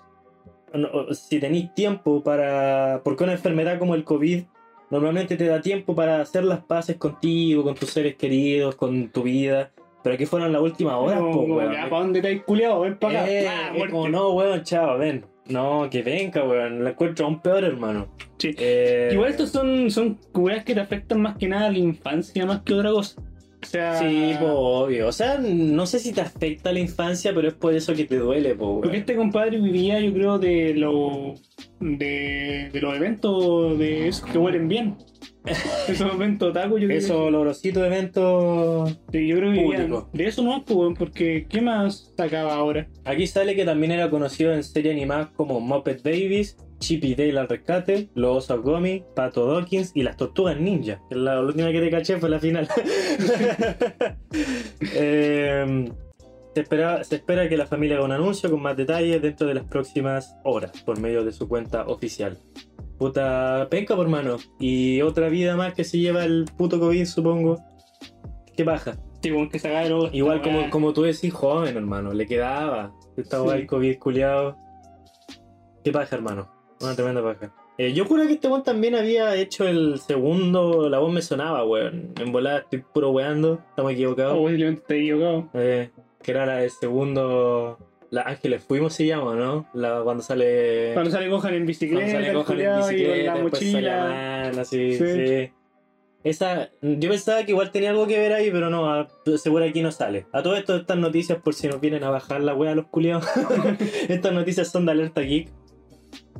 no, 0.73 1.13
si 1.13 1.39
tenéis 1.39 1.73
tiempo 1.73 2.23
para. 2.23 3.01
Porque 3.03 3.23
una 3.23 3.33
enfermedad 3.33 3.79
como 3.79 3.95
el 3.95 4.03
COVID 4.03 4.43
normalmente 4.91 5.35
te 5.37 5.45
da 5.45 5.61
tiempo 5.61 5.93
para 5.93 6.21
hacer 6.21 6.43
las 6.45 6.63
paces 6.63 6.95
contigo, 6.97 7.63
con 7.63 7.75
tus 7.75 7.89
seres 7.89 8.15
queridos, 8.15 8.75
con 8.75 9.09
tu 9.09 9.23
vida. 9.23 9.71
Pero 10.03 10.15
aquí 10.15 10.25
fueron 10.25 10.53
la 10.53 10.61
última 10.61 10.97
hora, 10.97 11.17
Como- 11.17 11.31
pues, 11.33 11.41
como, 11.41 11.55
weón. 11.57 11.73
¿para 11.73 11.89
dónde 11.89 12.21
te 12.21 12.33
has 12.35 12.43
culiado? 12.43 12.79
Ven 12.81 12.97
para 12.97 13.21
acá. 13.23 13.31
Eh, 13.31 13.47
Ah, 13.49 13.73
como, 13.89 14.07
no, 14.09 14.29
weón, 14.31 14.63
chao, 14.63 14.97
ven. 14.97 15.25
No, 15.49 15.89
que 15.89 16.01
venga, 16.03 16.43
weón. 16.43 16.83
La 16.83 16.91
encuentro 16.91 17.25
aún 17.25 17.41
peor, 17.41 17.63
hermano. 17.63 18.07
Sí. 18.37 18.55
Eh, 18.57 19.09
Igual 19.11 19.31
estos 19.31 19.49
son, 19.49 19.89
son 19.91 20.19
weas 20.33 20.63
que 20.63 20.73
te 20.73 20.79
afectan 20.79 21.21
más 21.21 21.37
que 21.37 21.47
nada 21.47 21.67
a 21.67 21.71
la 21.71 21.79
infancia 21.79 22.45
más 22.45 22.61
que 22.61 22.73
otra 22.73 22.91
cosa. 22.91 23.21
O 23.61 23.65
sea, 23.65 23.99
Sí, 23.99 24.35
obvio. 24.41 25.07
O 25.07 25.11
sea, 25.11 25.37
no 25.37 25.85
sé 25.85 25.99
si 25.99 26.13
te 26.13 26.21
afecta 26.21 26.71
la 26.71 26.79
infancia, 26.79 27.33
pero 27.33 27.47
es 27.49 27.53
por 27.53 27.73
eso 27.73 27.93
que 27.93 28.05
te 28.05 28.17
duele, 28.17 28.55
po. 28.55 28.81
Porque 28.81 28.97
este 28.97 29.15
compadre 29.15 29.59
vivía, 29.59 29.99
yo 29.99 30.13
creo, 30.13 30.39
de 30.39 30.73
lo, 30.75 31.35
de, 31.79 32.69
de 32.71 32.81
los 32.81 32.95
eventos 32.95 33.77
de 33.77 34.07
esos 34.07 34.29
que 34.29 34.37
huelen 34.37 34.67
bien. 34.67 34.95
Esos 35.87 36.13
eventos 36.13 36.53
taco, 36.53 36.77
yo 36.77 36.87
creo 36.87 36.97
Esos 36.99 37.15
olorositos 37.17 37.83
eventos. 37.83 38.91
yo 39.11 39.35
creo 39.37 39.51
que 39.53 40.17
de 40.17 40.27
eso 40.27 40.43
no, 40.43 40.63
pues, 40.65 40.97
porque 40.97 41.47
¿qué 41.49 41.61
más 41.61 42.13
sacaba 42.17 42.53
ahora? 42.55 42.87
Aquí 43.05 43.25
sale 43.25 43.55
que 43.55 43.65
también 43.65 43.91
era 43.93 44.09
conocido 44.09 44.53
en 44.53 44.63
series 44.63 44.93
animadas 44.93 45.29
como 45.35 45.59
Muppet 45.59 46.03
Babies, 46.03 46.57
Chip 46.79 47.03
y 47.03 47.15
Dale 47.15 47.39
al 47.39 47.47
rescate, 47.47 48.09
Los 48.15 48.45
osos 48.45 48.61
Gummy, 48.61 49.03
Pato 49.15 49.45
Dawkins 49.45 49.91
y 49.93 50.03
las 50.03 50.17
tortugas 50.17 50.59
ninja. 50.59 51.01
La, 51.09 51.39
última 51.41 51.71
que 51.71 51.81
te 51.81 51.89
caché 51.91 52.17
fue 52.17 52.29
la 52.29 52.39
final. 52.39 52.67
Em, 54.95 55.87
se, 56.53 56.61
espera, 56.61 57.03
se 57.03 57.15
espera 57.17 57.49
que 57.49 57.57
la 57.57 57.65
familia 57.67 57.97
haga 57.97 58.05
un 58.05 58.11
anuncio 58.11 58.49
con 58.49 58.61
más 58.61 58.77
detalles 58.77 59.21
dentro 59.21 59.47
de 59.47 59.53
las 59.53 59.65
próximas 59.65 60.35
horas 60.43 60.71
por 60.83 60.99
medio 60.99 61.23
de 61.23 61.31
su 61.31 61.47
cuenta 61.47 61.85
oficial. 61.87 62.37
Puta 62.97 63.67
penca 63.69 63.95
por 63.95 64.07
mano. 64.07 64.37
Y 64.59 65.01
otra 65.01 65.29
vida 65.29 65.55
más 65.55 65.73
que 65.73 65.83
se 65.83 65.99
lleva 65.99 66.25
el 66.25 66.45
puto 66.57 66.79
COVID, 66.79 67.05
supongo. 67.05 67.57
Qué 68.55 68.63
baja. 68.63 68.97
Sí, 69.21 69.31
que 69.49 69.59
drogas, 69.59 70.13
Igual 70.13 70.41
como, 70.41 70.69
como 70.69 70.93
tú 70.93 71.03
decís, 71.03 71.33
joven, 71.33 71.75
hermano, 71.75 72.13
le 72.13 72.25
quedaba. 72.25 72.93
Estaba 73.17 73.53
Sí. 73.53 73.59
el 73.59 73.67
COVID 73.67 73.99
culiado. 73.99 74.57
Qué 75.83 75.91
paja, 75.91 76.15
hermano. 76.15 76.58
Una 76.81 76.95
tremenda 76.95 77.21
paja. 77.23 77.51
Eh, 77.77 77.93
yo 77.93 78.05
juro 78.05 78.27
que 78.27 78.33
este 78.33 78.47
weón 78.49 78.63
también 78.63 78.95
había 78.95 79.35
hecho 79.35 79.67
el 79.67 79.99
segundo. 79.99 80.89
La 80.89 80.99
voz 80.99 81.13
me 81.13 81.21
sonaba, 81.21 81.63
weón. 81.65 82.13
En 82.19 82.31
volada 82.31 82.59
estoy 82.59 82.83
puro 82.93 83.11
weando. 83.11 83.61
Estamos 83.69 83.93
equivocados. 83.93 84.33
O 84.37 84.41
posiblemente 84.41 84.81
te 84.87 84.97
equivocado. 84.99 85.49
Eh, 85.53 85.89
que 86.21 86.31
era 86.31 86.45
la 86.45 86.55
del 86.57 86.71
segundo. 86.71 87.77
La 88.11 88.23
Ángeles 88.23 88.63
Fuimos 88.63 88.93
se 88.95 89.05
llama, 89.05 89.35
¿no? 89.35 89.67
La, 89.73 90.01
cuando 90.03 90.23
sale. 90.23 90.91
Cuando 90.93 91.11
sale 91.11 91.29
Gohan 91.29 91.53
en 91.53 91.65
bicicleta, 91.65 92.05
cuando 92.05 92.19
sale 92.19 92.33
Gohan 92.33 92.59
en 92.59 92.73
y 92.73 92.93
bicicleta, 92.93 93.31
con 93.33 93.37
la 93.43 93.43
mochila. 93.49 94.39
Amanda, 94.41 94.65
sí, 94.65 94.93
Sí. 94.93 95.05
sí. 95.27 95.51
Esa, 96.21 96.69
yo 96.81 97.09
pensaba 97.09 97.45
que 97.45 97.51
igual 97.51 97.71
tenía 97.71 97.91
algo 97.91 98.05
que 98.05 98.17
ver 98.19 98.33
ahí, 98.33 98.51
pero 98.51 98.69
no, 98.69 98.91
a- 98.91 99.07
seguro 99.37 99.63
aquí 99.63 99.81
no 99.81 99.91
sale. 99.91 100.25
A 100.33 100.43
todo 100.43 100.55
esto, 100.57 100.75
estas 100.75 100.97
noticias, 100.97 101.37
por 101.41 101.53
si 101.53 101.67
nos 101.69 101.79
vienen 101.79 102.03
a 102.03 102.09
bajar 102.09 102.41
la 102.41 102.53
wea 102.53 102.71
a 102.73 102.75
los 102.75 102.87
culiados, 102.87 103.25
estas 104.09 104.33
noticias 104.33 104.67
son 104.69 104.85
de 104.85 104.91
Alerta 104.91 105.21
Geek, 105.21 105.49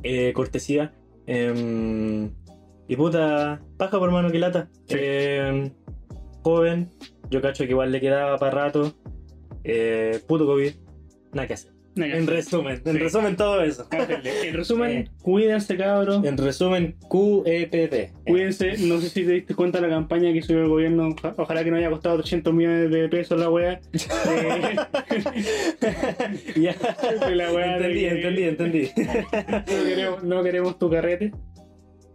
eh, 0.02 0.32
cortesía. 0.32 0.92
Em, 1.26 2.30
y 2.88 2.96
puta, 2.96 3.60
paja 3.76 3.98
por 3.98 4.10
mano 4.10 4.30
que 4.30 4.38
lata. 4.38 4.68
Sí. 4.86 4.96
Em, 4.98 5.70
joven, 6.42 6.90
yo 7.30 7.40
cacho 7.40 7.64
que 7.64 7.70
igual 7.70 7.92
le 7.92 8.00
quedaba 8.00 8.38
para 8.38 8.66
rato. 8.66 8.94
Eh, 9.64 10.20
puto 10.26 10.46
COVID, 10.46 10.72
nada 11.32 11.46
que 11.46 11.54
hacer. 11.54 11.72
En 11.96 12.26
resumen, 12.26 12.80
en 12.84 12.92
Sí. 12.92 12.98
resumen 12.98 13.36
todo 13.36 13.62
eso. 13.62 13.86
Cállate. 13.90 14.20
En 14.48 14.54
resumen, 14.54 15.06
Sí. 15.06 15.12
cuídense, 15.22 15.76
cabros. 15.76 16.24
En 16.24 16.38
resumen, 16.38 16.94
QEPD. 17.10 18.12
Cuídense, 18.26 18.78
no 18.78 19.00
sé 19.00 19.08
si 19.10 19.24
te 19.24 19.32
diste 19.32 19.54
cuenta 19.54 19.80
de 19.80 19.88
la 19.88 19.94
campaña 19.94 20.32
que 20.32 20.38
hizo 20.38 20.52
el 20.52 20.68
gobierno, 20.68 21.08
oja- 21.08 21.34
ojalá 21.36 21.64
que 21.64 21.70
no 21.70 21.76
haya 21.76 21.90
costado 21.90 22.16
800 22.18 22.54
millones 22.54 22.90
de 22.90 23.08
pesos 23.08 23.38
la 23.40 23.50
wea. 23.50 23.80
Eh, 23.92 24.76
ya. 26.60 26.74
la 27.34 27.52
wea 27.52 27.76
entendí, 27.76 28.00
que 28.00 28.08
entendí, 28.08 28.42
entendí. 28.44 28.90
No 30.22 30.42
queremos 30.42 30.78
tu 30.78 30.88
carrete. 30.90 31.32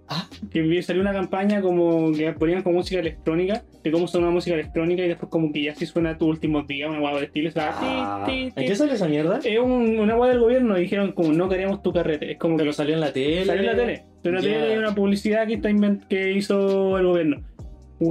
Ah. 0.07 0.27
Que 0.51 0.83
salió 0.83 1.01
una 1.01 1.13
campaña 1.13 1.61
como 1.61 2.11
que 2.13 2.31
ponían 2.33 2.61
como 2.61 2.77
música 2.77 2.99
electrónica, 2.99 3.63
de 3.83 3.91
cómo 3.91 4.07
suena 4.07 4.27
una 4.27 4.35
música 4.35 4.53
electrónica 4.53 5.03
y 5.03 5.07
después 5.07 5.31
como 5.31 5.51
que 5.51 5.63
ya 5.63 5.73
sí 5.73 5.85
suena 5.87 6.15
tu 6.17 6.27
últimos 6.27 6.67
días, 6.67 6.89
una 6.89 6.99
guapa 6.99 7.17
de 7.19 7.25
estilo, 7.25 7.49
o 7.49 7.51
sea, 7.51 7.71
Ah, 7.73 8.23
ti, 8.27 8.51
ti, 8.55 8.61
¿En 8.61 8.67
qué 8.67 8.75
sale 8.75 8.93
esa 8.93 9.07
mierda? 9.07 9.39
Es 9.43 9.57
un- 9.59 9.97
una 9.99 10.13
guapa 10.13 10.31
del 10.31 10.41
gobierno 10.41 10.77
y 10.77 10.81
dijeron 10.81 11.11
como 11.13 11.33
no 11.33 11.49
queremos 11.49 11.81
tu 11.81 11.91
carrete, 11.91 12.33
es 12.33 12.37
como 12.37 12.55
que 12.55 12.61
Pero 12.63 12.73
salió 12.73 12.93
en 12.93 13.01
la 13.01 13.11
tele. 13.11 13.45
Salió 13.45 13.61
en 13.61 13.65
la 13.67 13.75
tele. 13.75 14.03
Salió 14.23 14.29
en 14.29 14.35
la 14.35 14.41
tele 14.59 14.73
y 14.75 14.77
una 14.77 14.93
publicidad 14.93 15.47
que, 15.47 15.53
está 15.55 15.69
que 16.07 16.31
hizo 16.33 16.97
el 16.99 17.05
gobierno. 17.07 17.41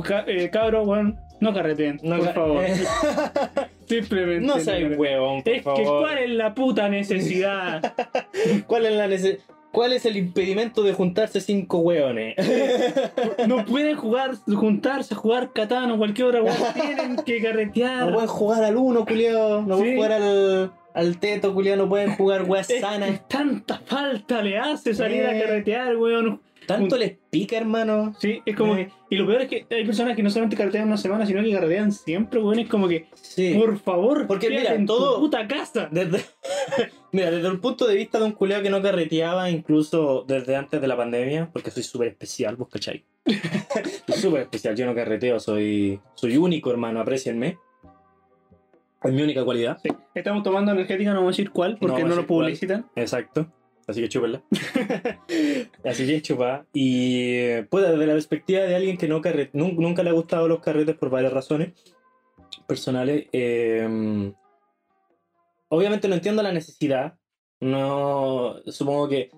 Ca- 0.05 0.25
eh, 0.27 0.51
cabro, 0.51 0.85
bueno, 0.85 1.15
no 1.41 1.53
carreteen, 1.55 2.01
No, 2.03 2.17
por 2.17 2.27
ca- 2.27 2.33
favor. 2.33 2.65
Simplemente. 3.87 4.47
no 4.47 4.59
seas 4.59 4.99
huevón, 4.99 5.43
por 5.43 5.53
Es 5.53 5.59
que 5.59 5.63
favor. 5.63 6.01
cuál 6.03 6.19
es 6.19 6.31
la 6.31 6.55
puta 6.55 6.89
necesidad. 6.89 7.93
¿Cuál 8.67 8.87
es 8.87 8.93
la 8.95 9.07
nece- 9.07 9.39
¿Cuál 9.75 9.93
es 9.93 10.07
el 10.07 10.17
impedimento 10.17 10.83
de 10.83 10.93
juntarse 10.95 11.41
cinco 11.41 11.79
hueones? 11.81 12.35
no 13.49 13.65
pueden 13.67 13.97
jugar, 13.97 14.31
juntarse, 14.55 15.15
jugar 15.15 15.51
Catán 15.53 15.91
o 15.91 15.99
cualquier 15.99 16.29
otra 16.29 16.43
weá. 16.43 16.55
Tienen 16.73 17.17
que 17.17 17.43
carretear. 17.43 18.07
No 18.07 18.13
pueden 18.15 18.29
jugar 18.29 18.65
al 18.65 18.77
uno, 18.77 19.05
culiao. 19.05 19.63
No 19.63 19.75
Sí. 19.77 19.81
pueden 19.83 19.97
jugar 19.97 20.13
al, 20.13 20.73
al 20.95 21.19
teto, 21.19 21.53
culiao. 21.53 21.77
No 21.77 21.89
pueden 21.89 22.15
jugar 22.15 22.47
Es- 22.59 22.81
sanas. 22.81 23.11
es 23.11 23.29
tanta 23.29 23.79
falta 23.85 24.41
le 24.43 24.59
hace 24.59 24.95
salir 24.95 25.27
a 25.27 25.39
carretear, 25.39 25.97
weón. 25.97 26.41
Tanto 26.67 26.97
les 26.97 27.17
pica, 27.31 27.57
hermano. 27.57 28.15
Sí, 28.19 28.41
es 28.45 28.57
como 28.57 28.77
Eh. 28.77 28.87
que. 28.87 29.15
Y 29.15 29.19
lo 29.19 29.27
peor 29.27 29.43
es 29.43 29.49
que 29.49 29.67
hay 29.71 29.85
personas 29.85 30.17
que 30.17 30.23
no 30.23 30.31
solamente 30.31 30.57
carretean 30.57 30.87
una 30.89 30.97
semana, 30.97 31.25
sino 31.27 31.43
que 31.43 31.53
carretean 31.53 31.93
siempre, 31.93 32.41
weón. 32.41 32.59
Es 32.59 32.69
como 32.69 32.89
que, 32.89 33.07
Sí. 33.15 33.55
por 33.55 33.79
favor, 33.79 34.27
Porque 34.27 34.51
mira, 34.51 34.75
en 34.75 34.87
todo- 34.87 35.15
tu 35.17 35.21
puta 35.23 35.47
casa. 35.47 35.89
Desde, 35.91 36.25
mira, 37.13 37.31
desde 37.31 37.49
el 37.49 37.61
punto 37.61 37.87
de 37.87 37.95
vista 37.95 38.19
de 38.19 38.25
un 38.27 38.33
culeado 38.33 38.63
que 38.63 38.71
no 38.71 38.83
carreteaba, 38.83 39.51
incluso 39.51 40.25
desde 40.27 40.57
antes 40.57 40.81
de 40.81 40.87
la 40.89 40.97
pandemia, 40.97 41.51
porque 41.53 41.71
soy 41.71 41.83
súper 41.83 42.09
especial, 42.09 42.57
vos 42.57 42.69
cachai. 42.69 43.05
soy 44.07 44.17
súper 44.17 44.43
especial, 44.43 44.77
yo 44.77 44.87
no 44.87 44.95
carreteo, 44.95 45.41
soy, 45.41 46.01
soy 46.15 46.37
único, 46.37 46.71
hermano, 46.71 47.01
aprecienme. 47.01 47.59
Es 49.03 49.13
mi 49.13 49.23
única 49.23 49.45
cualidad. 49.45 49.79
Sí. 49.83 49.91
Estamos 50.15 50.43
tomando 50.43 50.73
energética, 50.73 51.11
no 51.11 51.17
vamos 51.17 51.35
a 51.35 51.37
decir 51.37 51.51
cuál, 51.51 51.77
porque 51.79 52.03
No 52.03 52.09
lo 52.09 52.15
cuál. 52.15 52.27
publicitan. 52.27 52.87
Exacto. 52.97 53.47
Así 53.87 54.01
que 54.01 54.09
chúpenla. 54.09 54.43
Así 55.85 56.07
que 56.07 56.23
chupa. 56.23 56.67
Y 56.73 57.35
eh, 57.35 57.67
pues 57.71 57.89
desde 57.89 58.07
la 58.07 58.15
perspectiva 58.15 58.63
de 58.63 58.77
alguien 58.77 58.97
que 58.97 59.09
no 59.09 59.21
nunca 59.53 60.03
le 60.03 60.11
ha 60.11 60.15
gustado 60.15 60.49
los 60.49 60.61
carretes 60.61 60.97
por 60.97 61.11
varias 61.11 61.33
razones 61.33 61.73
personales, 62.67 63.27
eh, 63.33 64.33
obviamente 65.69 66.09
no 66.09 66.15
entiendo 66.15 66.43
la 66.43 66.53
necesidad. 66.53 67.15
No, 67.61 68.57
supongo 68.67 69.09
que 69.09 69.31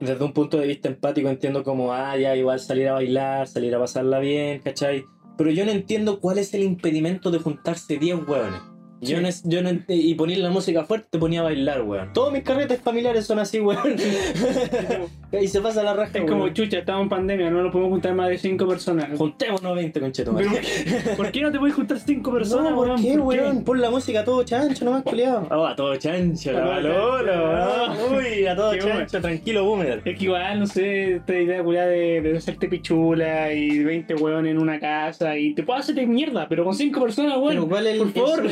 desde 0.00 0.24
un 0.24 0.32
punto 0.32 0.58
de 0.58 0.66
vista 0.66 0.88
empático 0.88 1.28
entiendo 1.28 1.62
como, 1.62 1.92
ah, 1.92 2.16
ya 2.16 2.34
igual 2.34 2.58
salir 2.60 2.88
a 2.88 2.94
bailar, 2.94 3.46
salir 3.46 3.74
a 3.74 3.78
pasarla 3.78 4.18
bien, 4.18 4.60
¿cachai? 4.60 5.04
Pero 5.38 5.50
yo 5.50 5.64
no 5.64 5.70
entiendo 5.70 6.20
cuál 6.20 6.38
es 6.38 6.52
el 6.54 6.62
impedimento 6.62 7.30
de 7.30 7.38
juntarse 7.38 7.98
10 7.98 8.26
hueones. 8.26 8.71
Yo 9.02 9.20
no, 9.20 9.28
es- 9.28 9.42
yo 9.44 9.62
no 9.62 9.70
y 9.88 10.14
poner 10.14 10.38
la 10.38 10.50
música 10.50 10.84
fuerte 10.84 11.08
te 11.10 11.18
ponía 11.18 11.40
a 11.40 11.44
bailar, 11.44 11.82
weón. 11.82 12.12
Todos 12.12 12.32
mis 12.32 12.42
carretes 12.42 12.80
familiares 12.80 13.26
son 13.26 13.38
así, 13.38 13.60
weón. 13.60 13.96
y 15.40 15.48
se 15.48 15.60
pasa 15.60 15.82
la 15.82 15.94
raja, 15.94 16.18
Es 16.18 16.24
como, 16.24 16.44
weón. 16.44 16.54
chucha, 16.54 16.78
estamos 16.78 17.02
en 17.04 17.08
pandemia, 17.08 17.50
no 17.50 17.62
nos 17.62 17.72
podemos 17.72 17.90
juntar 17.90 18.14
más 18.14 18.28
de 18.28 18.38
5 18.38 18.66
personas. 18.66 19.08
Juntémonos 19.18 19.74
20, 19.74 20.00
concheto, 20.00 20.34
¿Por 21.16 21.30
qué 21.32 21.40
no 21.40 21.50
te 21.50 21.58
puedes 21.58 21.74
juntar 21.74 21.98
5 21.98 22.32
personas, 22.32 22.70
no, 22.70 22.76
¿por 22.76 22.88
weón? 22.88 23.02
qué, 23.02 23.18
¿Por 23.18 23.34
qué? 23.34 23.40
weón? 23.40 23.64
Pon 23.64 23.80
la 23.80 23.90
música 23.90 24.20
a 24.20 24.24
todo 24.24 24.42
chancho, 24.44 24.84
nomás, 24.84 25.02
culiado. 25.02 25.48
Oh, 25.50 25.66
a 25.66 25.74
todo 25.74 25.96
chancho, 25.96 26.52
la 26.52 26.64
valoro. 26.64 27.92
Uy, 28.16 28.46
a 28.46 28.54
todo 28.54 28.72
Qué 28.72 28.78
chancho, 28.78 29.20
tranquilo, 29.20 29.64
boomer. 29.64 30.02
Es 30.04 30.18
que 30.18 30.24
igual, 30.24 30.60
no 30.60 30.66
sé, 30.66 31.16
esta 31.16 31.38
idea 31.38 31.62
culiada 31.62 31.88
de, 31.88 32.20
de 32.20 32.36
hacerte 32.36 32.68
pichula 32.68 33.52
y 33.52 33.82
20 33.82 34.14
weón 34.14 34.46
en 34.46 34.58
una 34.58 34.78
casa 34.78 35.36
y 35.36 35.54
te 35.54 35.62
puedo 35.62 35.78
hacerte 35.80 36.06
mierda, 36.06 36.46
pero 36.48 36.64
con 36.64 36.74
5 36.74 37.00
personas, 37.00 37.36
weón. 37.38 37.48
Pero 37.50 37.68
¿cuál 37.68 37.86
es 37.86 37.98
por 37.98 38.06
el, 38.06 38.12
favor. 38.12 38.42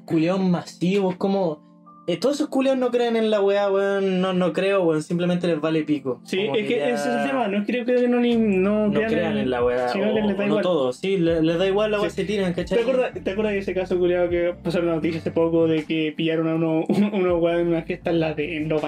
Eventos 0.00 0.04
culiados 0.04 0.40
masivos? 0.40 1.16
Como... 1.16 1.70
eh, 2.06 2.16
todos 2.16 2.36
esos 2.36 2.48
culiados 2.48 2.78
no 2.80 2.90
creen 2.90 3.14
en 3.16 3.30
la 3.30 3.40
weá, 3.40 3.70
weón. 3.70 4.20
No, 4.20 4.32
no 4.32 4.52
creo, 4.52 4.82
weón. 4.82 5.02
Simplemente 5.02 5.46
les 5.46 5.60
vale 5.60 5.82
pico. 5.84 6.20
Sí, 6.24 6.46
Como 6.46 6.56
es 6.56 6.66
que 6.66 6.76
ya 6.78 6.88
ese 6.90 7.08
es 7.08 7.16
el 7.16 7.26
tema, 7.28 7.46
no 7.48 7.64
creo 7.64 7.84
que 7.84 8.08
no, 8.08 8.18
ni- 8.20 8.36
no, 8.36 8.88
No 8.88 9.00
crean 9.06 9.38
en 9.38 9.48
la 9.50 9.64
weá. 9.64 9.88
sino 9.88 10.12
que 10.14 10.20
les 10.22 10.36
da 10.36 10.44
igual. 10.46 10.48
No 10.48 10.60
todos, 10.62 10.96
sí, 10.96 11.16
le- 11.18 11.42
les 11.42 11.58
da 11.58 11.66
igual 11.66 11.90
la 11.92 12.00
weá, 12.00 12.10
Sí. 12.10 12.16
se 12.16 12.24
tiran, 12.24 12.52
¿cachai? 12.52 12.78
¿Te 12.78 12.82
acuerdas, 12.84 13.12
¿Te 13.22 13.30
acuerdas 13.30 13.52
de 13.52 13.58
ese 13.60 13.74
caso 13.74 13.98
culiado 13.98 14.28
que 14.28 14.54
pasó 14.62 14.78
en 14.80 14.86
la 14.86 14.94
noticia 14.96 15.20
hace 15.20 15.30
poco 15.30 15.66
de 15.68 15.84
que 15.84 16.12
pillaron 16.16 16.48
a 16.48 16.54
uno, 16.56 16.84
uno, 17.12 17.36
weón 17.38 17.60
en 17.60 17.68
una 17.68 17.82
fiesta 17.82 18.10
en, 18.10 18.20
la 18.20 18.34
de, 18.34 18.56
en 18.56 18.68
no 18.68 18.78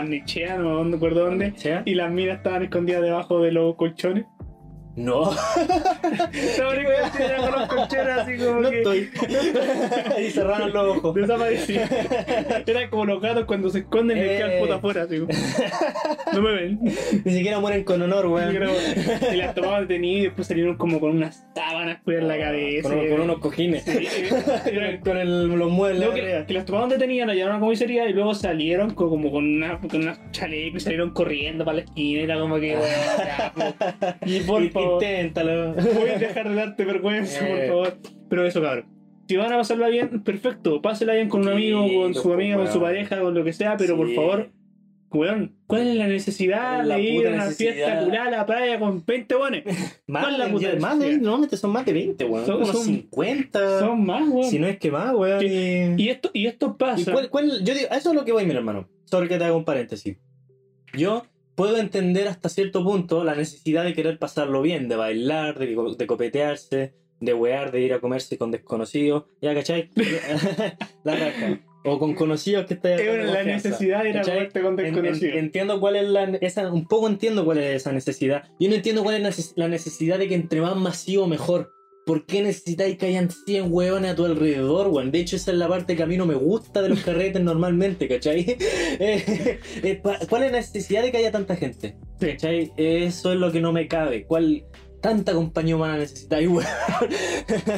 me 0.85 0.97
acuerdo 0.97 1.26
dónde, 1.26 1.52
¿Sí? 1.57 1.71
y 1.85 1.95
las 1.95 2.11
minas 2.11 2.38
estaban 2.38 2.62
escondidas 2.64 3.02
debajo 3.02 3.40
de 3.40 3.52
los 3.52 3.76
colchones? 3.76 4.25
No, 4.94 5.30
Estaban 6.32 6.78
escondidas 6.78 7.11
con 7.40 7.52
los 7.61 7.68
colchones 7.68 8.08
así 8.18 8.37
como 8.37 8.61
no 8.61 8.70
que... 8.70 8.76
estoy. 8.78 9.11
y 10.26 10.30
cerraron 10.30 10.70
los 10.72 10.96
ojos. 10.99 11.14
Desapareció. 11.14 11.80
Era 12.66 12.90
como 12.90 13.06
los 13.06 13.22
gatos 13.22 13.46
cuando 13.46 13.70
se 13.70 13.78
esconden 13.80 14.18
y 14.18 14.20
les 14.20 14.37
queda 14.38 14.58
el 14.58 14.68
Eh. 14.68 14.72
afuera, 14.72 15.02
así 15.04 15.18
como. 15.20 15.32
No 16.34 16.42
me 16.42 16.52
ven. 16.52 16.78
Ni 17.25 17.32
siquiera 17.32 17.58
mueren 17.58 17.84
con 17.84 18.02
honor, 18.02 18.26
weón. 18.26 18.54
Y 19.32 19.37
las 19.37 19.54
tomaban 19.54 19.88
detenidas 19.88 20.20
y 20.20 20.25
después 20.26 20.46
salieron 20.46 20.76
como 20.76 21.00
con 21.00 21.12
unas 21.16 21.46
sábanas 21.54 21.99
en 22.06 22.28
la 22.28 22.38
cabeza. 22.38 22.88
Con, 22.90 23.08
con 23.08 23.20
unos 23.22 23.38
cojines. 23.38 23.84
Sí, 23.84 24.06
era- 24.70 25.00
con 25.00 25.16
el- 25.16 25.46
los 25.49 25.70
muebles 25.70 26.00
Luego 26.00 26.14
que, 26.14 26.44
que 26.46 26.52
las 26.52 26.66
tomaban 26.66 26.90
detenidas, 26.90 27.26
las 27.28 27.37
llevaron 27.37 27.56
a 27.56 27.58
la 27.61 27.64
comisaría 27.64 28.06
y 28.08 28.12
luego 28.12 28.34
salieron 28.34 28.90
co- 28.94 29.08
como 29.08 29.30
con 29.30 29.44
una, 29.56 29.78
con 29.78 29.90
chalecos 30.32 30.82
y 30.82 30.84
salieron 30.84 31.11
corriendo 31.14 31.64
para 31.64 31.76
la 31.78 31.84
esquina. 31.84 32.22
Era 32.22 32.38
como 32.38 32.56
que, 32.61 32.76
bueno, 32.76 33.52
po. 33.54 34.26
Y 34.26 34.40
por 34.40 34.62
Y- 34.62 34.68
Inténtalo. 34.83 35.75
Puedes 35.75 36.21
dejar 36.21 36.49
de 36.49 36.55
darte 36.55 36.85
vergüenza, 36.85 37.41
por 37.41 37.59
Eh. 37.59 37.69
favor. 37.69 37.99
Pero 38.29 38.47
eso, 38.47 38.61
cabrón. 38.62 38.87
Si 39.29 39.37
van 39.37 39.53
a 39.53 39.57
pasarla 39.59 39.89
bien, 39.89 40.23
perfecto. 40.23 40.83
Pásela 40.83 41.15
bien 41.15 41.29
con 41.29 41.43
un 41.43 41.49
amigo, 41.49 41.87
con 42.03 42.15
su 42.15 42.33
amiga, 42.33 42.57
con 42.57 42.67
su 42.71 42.81
pareja, 42.81 43.21
con 43.21 43.35
lo 43.35 43.45
que 43.45 43.53
sea, 43.53 43.77
pero 43.77 43.97
por 43.97 44.12
favor, 44.15 44.51
weón, 45.11 45.55
¿cuál 45.67 45.87
es 45.89 45.97
la 45.97 46.07
necesidad 46.09 46.75
¿Cuál 46.77 46.81
es 46.83 46.87
la 46.89 46.95
de 46.97 47.03
ir 47.03 47.27
a 47.27 47.31
una 47.31 47.45
necesidad? 47.45 47.73
fiesta 47.75 48.05
curada 48.05 48.27
a 48.27 48.31
la 48.31 48.47
playa 48.47 48.79
con 48.79 49.05
20 49.07 49.35
bones? 49.35 49.65
Más, 50.07 50.23
¿Cuál 50.25 50.33
es 50.35 50.39
la 50.39 50.49
puta 50.51 50.69
más 50.81 50.99
de, 50.99 51.19
normalmente 51.19 51.57
son 51.57 51.71
más 51.71 51.87
de 51.87 51.93
20, 51.93 52.25
weón. 52.25 52.45
Son- 52.47 52.57
unos 52.57 52.69
son- 52.73 52.85
50. 52.85 53.79
Son 53.79 54.05
más, 54.05 54.29
weón. 54.29 54.51
Si 54.51 54.59
no 54.59 54.67
es 54.67 54.79
que 54.79 54.91
más, 54.91 55.15
weón. 55.15 55.43
y- 55.45 56.03
Y 56.03 56.09
esto, 56.09 56.31
y 56.35 56.47
esto 56.47 56.77
pasa. 56.77 57.11
¿Y 57.11 57.12
cuál, 57.15 57.31
cuál- 57.31 57.65
yo 57.65 57.75
digo, 57.75 57.87
a 57.91 57.97
eso 57.97 58.11
es 58.11 58.15
lo 58.17 58.25
que 58.25 58.33
voy, 58.33 58.45
mi 58.45 58.53
hermano. 58.55 58.89
Sobre 59.05 59.29
que 59.29 59.39
te 59.39 59.45
hago 59.45 59.57
un 59.57 59.65
paréntesis. 59.65 60.17
Yo 60.95 61.25
puedo 61.54 61.76
entender 61.78 62.28
hasta 62.28 62.49
cierto 62.49 62.82
punto 62.85 63.25
la 63.25 63.35
necesidad 63.35 63.85
de 63.85 63.92
querer 63.94 64.18
pasarlo 64.18 64.62
bien, 64.62 64.88
de 64.88 64.97
bailar, 64.97 65.59
de, 65.59 65.75
co- 65.75 65.94
de 65.94 66.06
copetearse, 66.06 66.94
de 67.21 67.35
wear, 67.35 67.71
de 67.73 67.80
ir 67.82 67.92
a 67.94 68.00
comerse 68.00 68.37
con 68.38 68.50
desconocidos. 68.50 69.25
¿Ya, 69.40 69.54
cachai? 69.54 69.90
la 71.04 71.16
raja. 71.16 71.61
O 71.85 71.99
con 71.99 72.14
conocidos 72.14 72.66
que 72.66 72.75
estén 72.75 72.99
Es 73.00 73.26
la 73.26 73.42
necesidad 73.42 74.04
de 74.04 74.11
ir 74.11 74.18
a 74.18 74.23
comerte 74.23 74.62
con 74.62 74.76
desconocidos. 74.76 75.35
entiendo 75.37 75.80
cuál 75.80 75.97
es 75.97 76.09
la 76.09 76.25
esa, 76.40 76.73
un 76.73 76.87
poco 76.87 77.09
entiendo 77.09 77.44
cuál 77.44 77.59
es 77.59 77.75
esa 77.76 77.90
necesidad. 77.92 78.44
Yo 78.61 78.68
no 78.68 78.76
entiendo 78.76 79.02
cuál 79.02 79.26
es 79.26 79.52
la 79.56 79.66
necesidad 79.68 80.18
de 80.18 80.28
que 80.28 80.37
entre 80.37 80.61
más 80.61 80.76
masivo 80.76 81.26
mejor. 81.26 81.73
¿Por 82.04 82.26
qué 82.26 82.42
necesitáis 82.42 82.99
que 82.99 83.06
hayan 83.06 83.30
100 83.30 83.73
hueones 83.73 84.12
a 84.12 84.16
tu 84.16 84.25
alrededor, 84.25 84.88
weón? 84.88 85.12
De 85.12 85.21
hecho, 85.21 85.37
esa 85.37 85.52
es 85.52 85.56
la 85.56 85.68
parte 85.68 85.94
que 85.94 86.02
a 86.02 86.06
mí 86.06 86.16
no 86.16 86.26
me 86.26 86.35
gusta 86.35 86.82
de 86.82 86.88
los 86.88 87.00
carretes 87.04 87.42
normalmente, 87.42 88.09
¿cachai? 88.09 88.56
Eh, 88.99 89.59
eh, 89.82 90.02
¿Cuál 90.02 90.42
es 90.44 90.52
la 90.52 90.59
necesidad 90.59 91.02
de 91.02 91.11
que 91.11 91.18
haya 91.18 91.32
tanta 91.32 91.56
gente? 91.56 91.97
Sí. 92.21 92.26
¿Cachai? 92.26 92.73
Eso 92.76 93.32
es 93.32 93.38
lo 93.38 93.50
que 93.50 93.61
no 93.61 93.73
me 93.73 93.88
cabe. 93.88 94.26
¿Cuál 94.26 94.64
tanta 95.00 95.32
compañía 95.32 95.76
humana 95.76 95.97
necesitáis, 95.97 96.49
weón? 96.49 96.66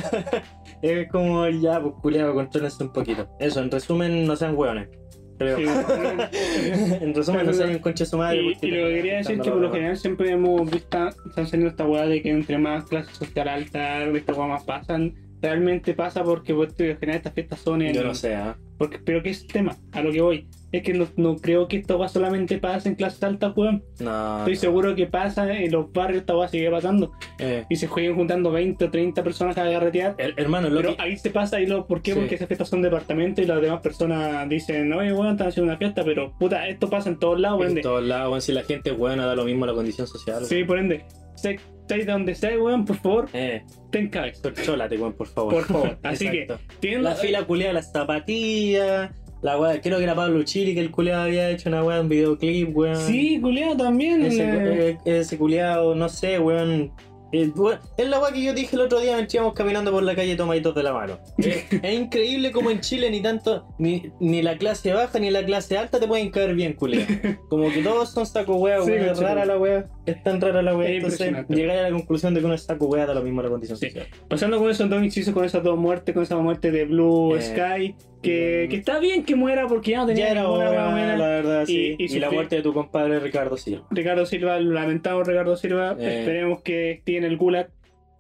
es 0.83 1.09
como 1.11 1.49
ya, 1.49 1.81
pues 1.81 1.95
culiado, 2.03 2.35
contrólense 2.35 2.83
un 2.83 2.93
poquito. 2.93 3.29
Eso, 3.39 3.61
en 3.61 3.71
resumen, 3.71 4.27
no 4.27 4.37
sean 4.37 4.57
hueones. 4.57 4.89
Creo. 5.39 5.57
Sí. 5.57 5.65
en 7.01 7.15
resumen, 7.15 7.47
no 7.47 7.53
sean 7.53 7.71
un 7.71 7.79
concha 7.79 8.05
de 8.05 8.11
su 8.11 8.19
madre. 8.19 8.39
Y, 8.39 8.71
lo 8.71 8.89
que 8.89 8.95
quería 8.95 9.17
decir 9.19 9.37
es 9.37 9.43
que 9.43 9.51
por 9.51 9.61
lo 9.61 9.73
general 9.73 9.97
siempre 9.97 10.31
hemos 10.31 10.71
visto, 10.71 11.09
están 11.27 11.47
saliendo 11.47 11.71
esta 11.71 11.87
weá 11.87 12.07
de 12.07 12.23
que 12.23 12.31
entre 12.31 12.59
más 12.59 12.85
clases 12.85 13.17
social 13.17 13.49
alta, 13.49 14.05
esta 14.05 14.33
weá 14.33 14.47
más 14.47 14.65
pasan. 14.65 15.15
Realmente 15.45 15.93
pasa 15.93 16.25
porque 16.25 16.55
pues, 16.55 16.71
en 16.79 16.97
general 16.99 17.17
estas 17.19 17.35
fiestas 17.35 17.61
son 17.61 17.83
en. 17.83 17.93
Yo 17.95 18.03
no 18.03 18.15
sé, 18.15 18.35
¿ah? 18.35 18.57
Porque, 18.79 18.99
pero 18.99 19.23
¿qué 19.23 19.31
es 19.31 19.43
el 19.43 19.49
tema? 19.49 19.77
A 19.93 20.01
lo 20.01 20.11
que 20.11 20.21
voy. 20.23 20.49
Es 20.73 20.83
que 20.83 20.93
no, 20.95 21.07
no 21.17 21.37
creo 21.37 21.69
que 21.69 21.77
esta 21.77 21.95
weá 21.97 22.09
solamente 22.09 22.59
pasa 22.59 22.89
en 22.89 22.95
clases 22.97 23.23
altas, 23.23 23.53
weón. 23.55 23.85
No. 24.01 24.39
Estoy 24.39 24.55
no. 24.55 24.61
seguro 24.61 24.95
que 24.97 25.07
pasa 25.07 25.53
en 25.57 25.71
los 25.71 25.93
barrios, 25.93 26.21
esta 26.23 26.37
weá 26.37 26.49
sigue 26.49 26.71
pasando. 26.71 27.13
Eh, 27.39 27.65
Y 27.69 27.77
se 27.77 27.87
jueguen 27.87 28.17
juntando 28.17 28.51
20 28.51 28.87
o 28.87 28.91
30 28.91 29.23
personas 29.23 29.57
a 29.59 29.65
garretear. 29.65 30.17
her- 30.17 30.35
hermano, 30.39 30.71
lo 30.71 30.81
Pero 30.81 30.97
que- 30.97 31.03
ahí 31.03 31.17
se 31.17 31.31
pasa 31.31 31.61
y 31.61 31.67
lo, 31.67 31.87
¿por 31.87 32.01
qué? 32.03 32.13
Sí. 32.15 32.19
Porque 32.19 32.35
esas 32.37 32.49
fiestas 32.49 32.69
son 32.71 32.81
departamentos 32.83 33.45
y 33.45 33.47
las 33.47 33.61
demás 33.61 33.81
personas 33.83 34.49
dicen, 34.49 34.93
oye, 34.93 35.13
bueno, 35.13 35.33
están 35.33 35.49
haciendo 35.49 35.71
una 35.71 35.79
fiesta, 35.79 36.03
pero 36.05 36.33
puta, 36.39 36.67
esto 36.67 36.89
pasa 36.91 37.11
en 37.11 37.19
todos 37.19 37.39
lados, 37.39 37.59
por 37.59 37.67
en 37.69 37.81
todos 37.83 38.03
lados, 38.03 38.29
weón, 38.31 38.41
si 38.41 38.53
la 38.53 38.63
gente 38.65 38.91
es 38.91 38.97
buena, 38.99 39.27
da 39.27 39.37
lo 39.37 39.45
mismo 39.45 39.67
la 39.67 39.75
condición 39.75 40.07
social. 40.09 40.45
Sí, 40.47 40.65
por 40.65 40.79
ende, 40.81 41.05
sé, 41.37 41.61
sé 41.89 41.97
de 41.99 42.05
donde 42.13 42.35
sea, 42.35 42.59
weón, 42.59 42.85
por 42.85 42.97
favor, 42.97 43.29
Eh, 43.33 43.63
ten 43.91 44.09
cabeza. 44.09 44.53
chólate, 44.53 44.97
weón, 44.97 45.13
por 45.15 45.27
favor. 45.27 45.55
Por 45.55 45.65
favor. 45.65 45.99
Así 46.03 46.29
que, 46.31 46.99
La 46.99 47.15
fila 47.15 47.45
culiada, 47.45 47.73
las 47.75 47.93
zapatillas. 47.93 49.11
La 49.43 49.59
weá, 49.59 49.79
creo 49.83 49.99
que 49.99 50.05
era 50.05 50.15
Pablo 50.15 50.43
Chili 50.43 50.73
que 50.75 50.81
el 50.81 50.91
culiado 50.91 51.25
había 51.25 51.51
hecho 51.51 51.69
una 51.69 51.85
weá, 51.85 52.01
un 52.01 52.09
videoclip, 52.09 52.75
weón. 52.75 52.97
Sí, 52.97 53.39
culiado 53.43 53.77
también. 53.77 54.25
Ese, 54.25 54.43
eh, 54.43 54.89
eh, 55.05 55.19
ese 55.21 55.37
culiado, 55.37 55.95
no 55.95 56.09
sé, 56.09 56.39
weón. 56.39 56.93
Weón, 57.57 57.79
Es 57.97 58.09
la 58.09 58.19
weá 58.21 58.33
que 58.33 58.43
yo 58.43 58.53
dije 58.55 58.77
el 58.77 58.83
otro 58.83 59.01
día 59.01 59.15
mientras 59.15 59.35
íbamos 59.35 59.55
caminando 59.55 59.91
por 59.91 60.03
la 60.03 60.15
calle 60.15 60.37
tomaditos 60.37 60.75
de 60.75 60.83
la 60.83 60.93
mano. 60.93 61.19
Eh, 61.39 61.65
es 61.83 61.95
increíble 61.99 62.53
como 62.53 62.71
en 62.71 62.81
Chile 62.81 63.11
ni 63.11 63.21
tanto, 63.21 63.67
ni, 63.79 64.11
ni 64.21 64.43
la 64.43 64.57
clase 64.59 64.93
baja 64.93 65.19
ni 65.19 65.31
la 65.31 65.45
clase 65.45 65.77
alta 65.79 65.99
te 66.01 66.07
pueden 66.07 66.31
caer 66.31 66.55
bien, 66.55 66.75
culiado. 66.75 67.07
Como 67.49 67.71
que 67.71 67.83
todos 67.83 68.11
son 68.13 68.27
saco 68.27 68.57
weá, 68.57 68.81
Sí, 68.83 68.91
weón. 68.91 69.01
es 69.01 69.07
conchetumare. 69.09 69.35
rara 69.35 69.47
la 69.47 69.59
weá. 69.59 69.85
Es 70.07 70.23
tan 70.23 70.41
rara 70.41 70.63
la. 70.63 70.73
Es 70.85 70.91
Entonces 70.91 71.33
llegáis 71.49 71.81
a 71.81 71.83
la 71.85 71.91
conclusión 71.91 72.35
de 72.35 72.41
que 72.41 72.47
uno 72.47 72.55
es 72.55 72.63
saco 72.63 72.87
weá 72.87 73.07
da 73.07 73.15
lo 73.15 73.23
mismo 73.23 73.43
la 73.43 73.49
condición 73.49 73.79
Sí. 73.79 73.87
social. 73.87 74.07
Pasando 74.29 74.59
con 74.59 74.71
esos 74.71 74.89
dos 74.91 75.03
incisos, 75.03 75.33
con 75.35 75.45
esas 75.45 75.63
dos 75.63 75.79
muertes, 75.79 76.15
con 76.15 76.23
esa 76.23 76.37
muerte 76.37 76.71
de 76.71 76.85
Blue 76.85 77.37
Eh, 77.37 77.41
Sky, 77.43 77.95
que, 78.23 78.67
que 78.71 78.77
está 78.77 78.99
bien 79.01 79.25
que 79.25 79.35
muera 79.35 79.67
porque 79.67 79.91
ya 79.93 79.99
no 79.99 80.07
tenía 80.07 80.27
Ya 80.27 80.31
era 80.33 80.43
ninguna 80.43 80.71
hora, 80.71 80.91
buena. 80.91 81.17
la 81.17 81.27
verdad, 81.27 81.67
sí. 81.67 81.95
Y- 81.99 82.05
Y, 82.05 82.17
y 82.17 82.19
la 82.21 82.31
muerte 82.31 82.57
de 82.57 82.63
tu 82.63 82.73
compadre 82.73 83.21
Ricardo 83.21 83.57
Silva. 83.57 83.87
Ricardo 83.91 84.25
Silva, 84.27 84.59
lamentado 84.61 85.23
Ricardo 85.25 85.57
Silva, 85.57 85.97
Eh. 85.99 86.21
esperemos 86.21 86.63
que 86.63 86.93
esté 86.93 87.13
en 87.25 87.33
el 87.33 87.37
gulag. 87.39 87.69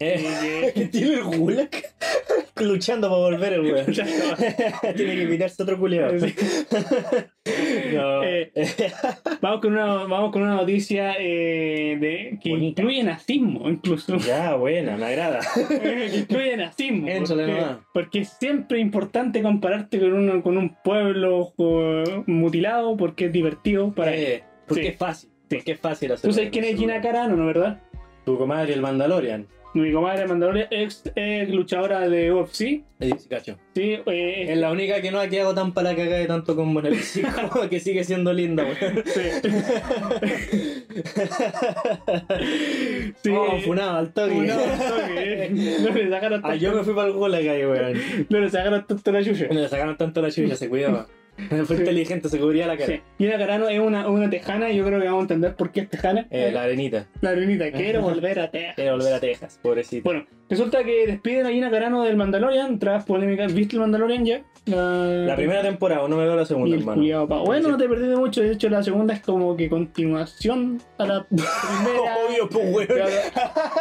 Eh, 0.00 0.88
tiene 0.92 1.14
el 1.14 1.22
gulag 1.24 1.70
luchando 2.60 3.08
para 3.08 3.20
volver 3.20 3.52
el 3.54 3.60
weón. 3.60 3.86
Tiene 4.96 5.14
que 5.16 5.22
invitarse 5.22 5.62
otro. 5.62 5.78
Sí. 6.18 6.34
no. 7.94 8.24
Eh, 8.24 8.52
Vamos 9.40 9.60
con 9.60 9.72
una, 9.72 9.86
vamos 10.04 10.32
con 10.32 10.42
una 10.42 10.54
noticia 10.56 11.14
eh, 11.18 11.96
de, 12.00 12.38
que 12.42 12.50
Bonita. 12.50 12.82
incluye 12.82 13.02
nazismo, 13.04 13.68
incluso. 13.68 14.16
ya, 14.18 14.54
buena, 14.56 14.96
me 14.96 15.06
agrada. 15.06 15.40
que 15.68 16.16
incluye 16.16 16.56
nazismo. 16.56 17.06
Porque, 17.92 18.20
es 18.20 18.30
siempre 18.30 18.80
importante 18.80 19.42
compararte 19.42 19.98
con, 20.00 20.12
uno, 20.12 20.42
con 20.42 20.56
un 20.58 20.76
pueblo 20.82 21.52
eh, 21.58 22.22
mutilado 22.26 22.96
porque 22.96 23.26
es 23.26 23.32
divertido 23.32 23.92
para 23.92 24.14
Eh, 24.14 24.42
porque 24.66 24.82
Sí. 24.82 24.88
es 24.88 24.96
fácil. 24.96 25.30
Sí. 25.48 25.56
Porque 25.56 25.72
es 25.72 25.80
fácil 25.80 26.12
hacer. 26.12 26.28
¿Tú 26.30 26.34
sabes 26.34 26.50
quién 26.50 26.64
es 26.64 26.76
Gina 26.76 27.00
Carano, 27.00 27.36
no 27.36 27.46
verdad? 27.46 27.80
Tu 28.24 28.38
comadre, 28.38 28.72
el 28.74 28.80
Mandalorian. 28.80 29.46
Mi 29.74 29.92
comadre 29.92 30.26
Mandalorian, 30.28 30.68
ex, 30.70 31.02
ex 31.16 31.50
luchadora 31.50 32.08
de 32.08 32.32
UFC. 32.32 32.56
Sí, 32.56 32.84
cacho. 33.28 33.58
Sí, 33.74 33.98
eh, 34.06 34.46
Es 34.48 34.56
la 34.58 34.70
única 34.70 35.02
que 35.02 35.10
no 35.10 35.18
ha 35.18 35.26
quedado 35.28 35.52
tan 35.52 35.72
para 35.74 35.90
la 35.90 35.96
cagada 35.96 36.18
de 36.18 36.26
tanto 36.26 36.54
como 36.54 36.78
en 36.78 36.86
el 36.86 36.94
físico, 37.00 37.68
que 37.68 37.80
sigue 37.80 38.04
siendo 38.04 38.32
linda, 38.32 38.64
weón. 38.64 39.02
sí. 39.04 39.20
Oh, 43.30 43.58
funado 43.64 43.96
al 43.98 44.12
toque. 44.12 44.32
Funado 44.34 44.64
al 44.64 44.78
toque, 44.78 45.44
eh. 45.44 45.50
No 45.80 45.90
le 45.90 46.10
sacaron 46.10 46.40
Ah, 46.44 46.54
yo 46.54 46.72
me 46.74 46.82
fui 46.82 46.94
para 46.94 47.08
el 47.08 47.14
gulag 47.14 47.48
ahí, 47.48 47.64
weón. 47.66 47.98
no 48.28 48.38
le 48.40 48.50
sacaron 48.50 48.86
tanto 48.86 49.12
la 49.12 49.24
chucha. 49.24 49.46
Le 49.50 49.68
sacaron 49.68 49.96
tanto 49.96 50.22
la 50.22 50.30
chucha, 50.30 50.56
se 50.56 50.68
cuidaba. 50.68 51.06
Fue 51.66 51.76
inteligente, 51.76 52.28
se 52.28 52.38
cubría 52.38 52.66
la 52.66 52.76
cara. 52.76 52.86
Sí. 52.94 53.00
Gina 53.18 53.36
Carano 53.38 53.68
es 53.68 53.80
una, 53.80 54.08
una 54.08 54.30
tejana 54.30 54.70
y 54.70 54.76
yo 54.76 54.84
creo 54.86 55.00
que 55.00 55.06
vamos 55.06 55.20
a 55.20 55.22
entender 55.22 55.54
por 55.56 55.72
qué 55.72 55.80
es 55.80 55.90
tejana. 55.90 56.26
Eh, 56.30 56.50
la 56.52 56.62
arenita. 56.62 57.06
La 57.20 57.30
arenita, 57.30 57.70
quiero 57.72 58.02
volver 58.02 58.38
a 58.40 58.50
Texas. 58.50 58.74
Quiere 58.76 58.90
volver 58.92 59.12
a 59.14 59.20
Texas, 59.20 59.58
pobrecito. 59.62 60.04
Bueno, 60.04 60.26
resulta 60.48 60.84
que 60.84 61.06
despiden 61.06 61.46
a 61.46 61.50
Gina 61.50 61.70
Carano 61.70 62.02
del 62.04 62.16
Mandalorian 62.16 62.78
tras 62.78 63.04
polémicas. 63.04 63.52
¿Viste 63.52 63.76
el 63.76 63.80
Mandalorian 63.80 64.24
ya? 64.24 64.42
La, 64.66 64.76
La 65.26 65.36
primera 65.36 65.60
temporada, 65.62 66.08
no 66.08 66.16
me 66.16 66.24
veo 66.24 66.36
la 66.36 66.42
y 66.42 66.46
segunda, 66.46 66.74
hermano. 66.76 66.96
culiao 66.98 67.28
pa- 67.28 67.38
Bueno, 67.40 67.68
no 67.68 67.76
te 67.76 67.86
perdí 67.88 68.08
de 68.08 68.16
mucho. 68.16 68.40
De 68.40 68.52
hecho, 68.52 68.70
la 68.70 68.82
segunda 68.82 69.12
es 69.12 69.20
como 69.20 69.54
que 69.56 69.68
continuación 69.68 70.80
a 70.98 71.04
la 71.06 71.24
primera. 71.28 72.16
Obvio, 72.26 72.48
pues, 72.48 72.88
weón. 72.88 72.88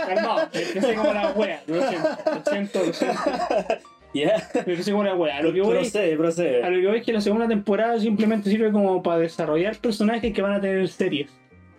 Calmado, 0.07 0.41
empecé 0.51 0.93
como 0.95 1.13
la 1.13 1.31
wea. 1.31 1.63
Lo 1.67 1.87
siento, 1.87 2.09
lo 2.25 2.51
siento, 2.51 2.79
lo 2.85 2.93
siento. 2.93 3.19
Ya. 4.13 4.33
La 5.03 5.15
wea. 5.15 5.37
A 5.37 5.41
lo 5.41 5.51
que 5.53 5.61
voy. 5.61 5.75
Procede, 5.75 6.13
A 6.13 6.17
procede. 6.17 6.69
lo 6.69 6.81
que 6.81 6.87
voy 6.87 6.97
es 6.99 7.05
que 7.05 7.13
la 7.13 7.21
segunda 7.21 7.47
temporada 7.47 7.99
simplemente 7.99 8.49
sirve 8.49 8.71
como 8.71 9.01
para 9.01 9.19
desarrollar 9.19 9.75
personajes 9.77 10.33
que 10.33 10.41
van 10.41 10.53
a 10.53 10.61
tener 10.61 10.87
series. 10.87 11.31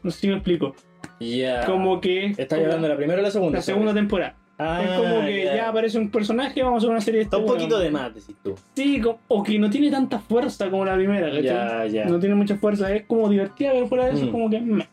No 0.03 0.11
sé 0.11 0.21
si 0.21 0.29
me 0.29 0.35
explico. 0.35 0.75
Ya. 1.21 1.65
Como 1.67 2.01
que. 2.01 2.27
¿Estás 2.37 2.59
hablando 2.59 2.83
de 2.83 2.89
la 2.89 2.97
primera 2.97 3.21
o 3.21 3.23
la 3.23 3.31
segunda? 3.31 3.59
la 3.59 3.63
segunda 3.63 3.95
temporada. 3.95 4.37
Ah, 4.57 4.83
es 4.85 4.91
como 5.01 5.21
que 5.25 5.45
ya. 5.47 5.69
aparece 5.69 5.99
un 5.99 6.11
personaje, 6.11 6.63
vamos 6.63 6.77
a 6.77 6.79
hacer 6.79 6.91
una 6.91 7.01
serie 7.01 7.19
de 7.19 7.25
Está 7.25 7.39
un 7.39 7.43
este 7.45 7.55
poquito 7.57 7.75
weón. 7.77 7.87
de 7.87 7.91
más, 7.91 8.15
decís 8.15 8.37
tú. 8.43 8.55
Sí, 8.77 9.03
o 9.29 9.43
que 9.43 9.59
no 9.59 9.69
tiene 9.69 9.91
tanta 9.91 10.21
fuerza 10.21 10.71
como 10.71 10.85
la 10.85 10.95
primera, 10.95 11.27
¿cachai? 11.29 11.43
Ya, 11.45 11.87
ya. 11.87 12.05
No 12.05 12.21
tiene 12.21 12.37
mucha 12.37 12.57
fuerza, 12.57 12.93
es 12.95 13.05
como 13.07 13.29
divertida, 13.29 13.73
pero 13.73 13.89
fuera 13.89 14.07
de 14.07 14.13
eso, 14.15 14.27
Mm. 14.27 14.31
como 14.31 14.51
que. 14.51 14.61
meh. 14.61 14.87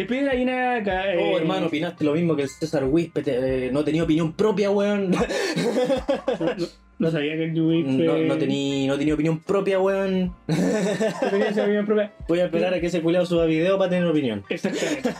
Ya. 0.00 0.06
Despide 0.06 0.28
a 0.30 0.32
Gina. 0.32 0.82
Ca- 0.84 1.04
Oh, 1.18 1.36
eh, 1.36 1.36
hermano, 1.40 1.66
opinaste 1.66 2.04
lo 2.04 2.12
mismo 2.14 2.34
que 2.36 2.42
el 2.42 2.48
César 2.48 2.84
Wispe. 2.84 3.22
te- 3.22 3.66
eh, 3.66 3.70
no 3.72 3.84
tenía 3.84 4.02
opinión 4.04 4.32
propia, 4.32 4.70
weón. 4.70 5.12
No, 6.98 7.10
sabía 7.10 7.34
que 7.34 7.44
el 7.44 7.54
Yui 7.54 7.82
No, 7.84 8.18
no 8.18 8.36
tenía 8.36 8.88
no 8.88 8.98
tenía 8.98 9.14
opinión 9.14 9.40
propia, 9.40 9.80
weón. 9.80 10.34
no 10.46 11.30
tenía 11.30 11.48
esa 11.48 11.62
opinión 11.62 11.86
propia. 11.86 12.12
Voy 12.28 12.40
a 12.40 12.44
esperar 12.44 12.74
a 12.74 12.80
que 12.80 12.86
ese 12.88 13.00
culiao 13.00 13.24
suba 13.24 13.46
video 13.46 13.78
para 13.78 13.90
tener 13.90 14.06
opinión. 14.06 14.44
Exactamente. 14.50 15.10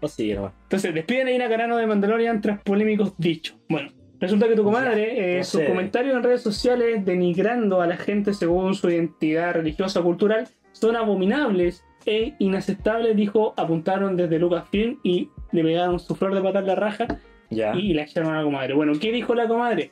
O 0.00 0.08
sigue 0.08 0.34
nomás. 0.34 0.52
Entonces, 0.64 0.92
despiden 0.94 1.28
a 1.28 1.30
Gina 1.30 1.48
Carano 1.48 1.76
de 1.78 1.86
Mandalorian 1.86 2.40
tras 2.42 2.60
polémicos 2.62 3.14
dichos. 3.16 3.56
Bueno, 3.68 3.90
resulta 4.20 4.46
que 4.46 4.54
tu 4.56 4.64
comadre, 4.64 5.36
eh, 5.36 5.38
no 5.38 5.44
sus 5.44 5.62
comentarios 5.62 6.14
en 6.16 6.22
redes 6.22 6.42
sociales 6.42 7.04
denigrando 7.04 7.80
a 7.80 7.86
la 7.86 7.96
gente 7.96 8.34
según 8.34 8.74
su 8.74 8.90
identidad 8.90 9.54
religiosa 9.54 10.00
o 10.00 10.02
cultural 10.04 10.48
son 10.72 10.96
abominables 10.96 11.82
e 12.06 12.34
inaceptables, 12.38 13.16
dijo, 13.16 13.54
apuntaron 13.56 14.16
desde 14.16 14.38
Lucasfilm 14.38 14.98
y 15.02 15.28
le 15.52 15.62
pegaron 15.62 15.98
su 16.00 16.14
flor 16.14 16.34
de 16.34 16.40
patar 16.42 16.64
la 16.64 16.74
raja 16.74 17.06
Ya. 17.50 17.74
y 17.76 17.94
la 17.94 18.02
echaron 18.02 18.32
a 18.34 18.38
la 18.38 18.44
comadre. 18.44 18.74
Bueno, 18.74 18.92
¿qué 19.00 19.12
dijo 19.12 19.34
la 19.34 19.46
comadre? 19.48 19.90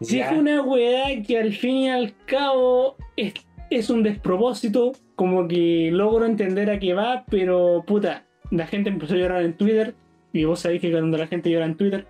Ya. 0.00 0.28
Dijo 0.28 0.40
una 0.40 0.60
weá 0.62 1.22
que 1.26 1.38
al 1.38 1.52
fin 1.52 1.74
y 1.76 1.88
al 1.90 2.14
cabo 2.26 2.96
es, 3.16 3.32
es 3.70 3.90
un 3.90 4.02
despropósito, 4.02 4.92
como 5.14 5.46
que 5.48 5.90
logro 5.92 6.26
entender 6.26 6.68
a 6.70 6.78
qué 6.78 6.94
va, 6.94 7.24
pero 7.30 7.84
puta, 7.86 8.24
la 8.50 8.66
gente 8.66 8.90
empezó 8.90 9.14
a 9.14 9.18
llorar 9.18 9.42
en 9.42 9.56
Twitter. 9.56 9.94
Y 10.32 10.44
vos 10.44 10.58
sabés 10.60 10.80
que 10.80 10.90
cuando 10.90 11.16
la 11.16 11.28
gente 11.28 11.48
llora 11.50 11.64
en 11.66 11.76
Twitter, 11.76 12.06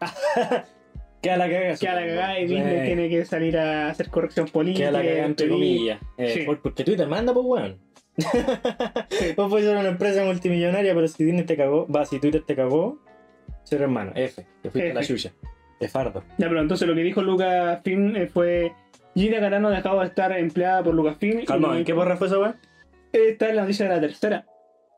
Queda 1.22 1.36
la 1.36 1.48
cagada. 1.48 1.76
queda 1.76 1.94
la 1.94 2.06
cagada 2.06 2.38
y. 2.38 2.46
Disney 2.46 2.86
tiene 2.86 3.08
que 3.08 3.24
salir 3.24 3.56
a 3.58 3.88
hacer 3.88 4.08
corrección 4.08 4.46
política. 4.46 4.88
Queda 4.90 4.98
la 4.98 5.04
cagada 5.04 5.26
entre 5.26 5.48
comillas. 5.48 6.00
Eh, 6.16 6.28
Sí. 6.34 6.40
Porque 6.46 6.84
Twitter 6.84 7.08
manda, 7.08 7.32
pues 7.34 7.44
weón. 7.46 7.78
Vos 9.36 9.50
puedes 9.50 9.66
ser 9.66 9.76
una 9.76 9.88
empresa 9.88 10.24
multimillonaria, 10.24 10.94
pero 10.94 11.06
si 11.08 11.24
Disney 11.24 11.44
te 11.44 11.56
cagó, 11.56 11.86
va, 11.88 12.04
si 12.04 12.18
Twitter 12.18 12.42
te 12.46 12.54
cagó, 12.56 12.98
ser 13.64 13.82
hermano, 13.82 14.12
F, 14.14 14.46
te 14.62 14.70
fuiste 14.70 14.90
a 14.90 14.94
la 14.94 15.02
chucha. 15.02 15.32
De 15.80 15.88
fardo. 15.88 16.24
Ya, 16.38 16.48
pero 16.48 16.60
entonces 16.60 16.88
lo 16.88 16.94
que 16.94 17.02
dijo 17.02 17.22
Lucasfilm 17.22 18.16
eh, 18.16 18.26
fue. 18.26 18.72
Gina 19.14 19.40
Carano 19.40 19.70
dejaba 19.70 20.02
de 20.02 20.08
estar 20.08 20.32
empleada 20.32 20.82
por 20.82 20.94
Lucasfilm. 20.94 21.40
y- 21.40 21.44
Calma, 21.44 21.78
¿en 21.78 21.84
qué 21.84 21.94
porra 21.94 22.16
fue 22.16 22.26
esa 22.26 22.38
weón? 22.38 22.56
Esta 23.12 23.48
es 23.48 23.54
la 23.54 23.62
noticia 23.62 23.88
de 23.88 23.94
la 23.94 24.00
tercera. 24.00 24.44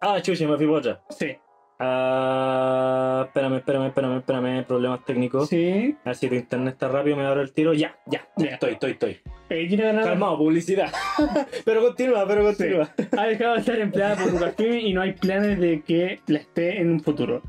Ah, 0.01 0.21
chucha, 0.23 0.47
me 0.49 0.57
fui 0.57 0.67
por 0.67 0.79
otra. 0.79 1.03
Sí. 1.11 1.37
Ah, 1.83 3.25
espérame, 3.27 3.57
espérame, 3.57 3.87
espérame, 3.87 4.19
espérame, 4.19 4.65
problemas 4.67 5.03
técnicos. 5.07 5.49
Sí. 5.49 5.97
A 6.05 6.11
ver 6.11 6.17
si 6.17 6.29
tu 6.29 6.35
internet 6.35 6.75
está 6.75 6.89
rápido, 6.89 7.17
me 7.17 7.25
abro 7.25 7.41
el 7.41 7.53
tiro. 7.53 7.73
Ya, 7.73 7.97
ya, 8.07 8.29
ya, 8.37 8.49
estoy, 8.49 8.73
estoy, 8.73 8.91
estoy. 8.93 9.17
Eh, 9.49 9.77
Carano 9.77 10.03
Calmado, 10.03 10.37
publicidad. 10.37 10.93
pero 11.65 11.81
continúa, 11.81 12.29
pero 12.29 12.45
continúa. 12.45 12.91
ha 13.17 13.27
dejado 13.27 13.55
de 13.55 13.61
estar 13.61 13.79
empleada 13.79 14.17
por 14.17 14.31
Lucasfilm 14.31 14.75
y 14.75 14.93
no 14.93 15.01
hay 15.01 15.15
planes 15.15 15.59
de 15.59 15.81
que 15.81 16.21
la 16.27 16.41
esté 16.41 16.83
en 16.83 16.91
un 16.91 17.01
futuro. 17.01 17.41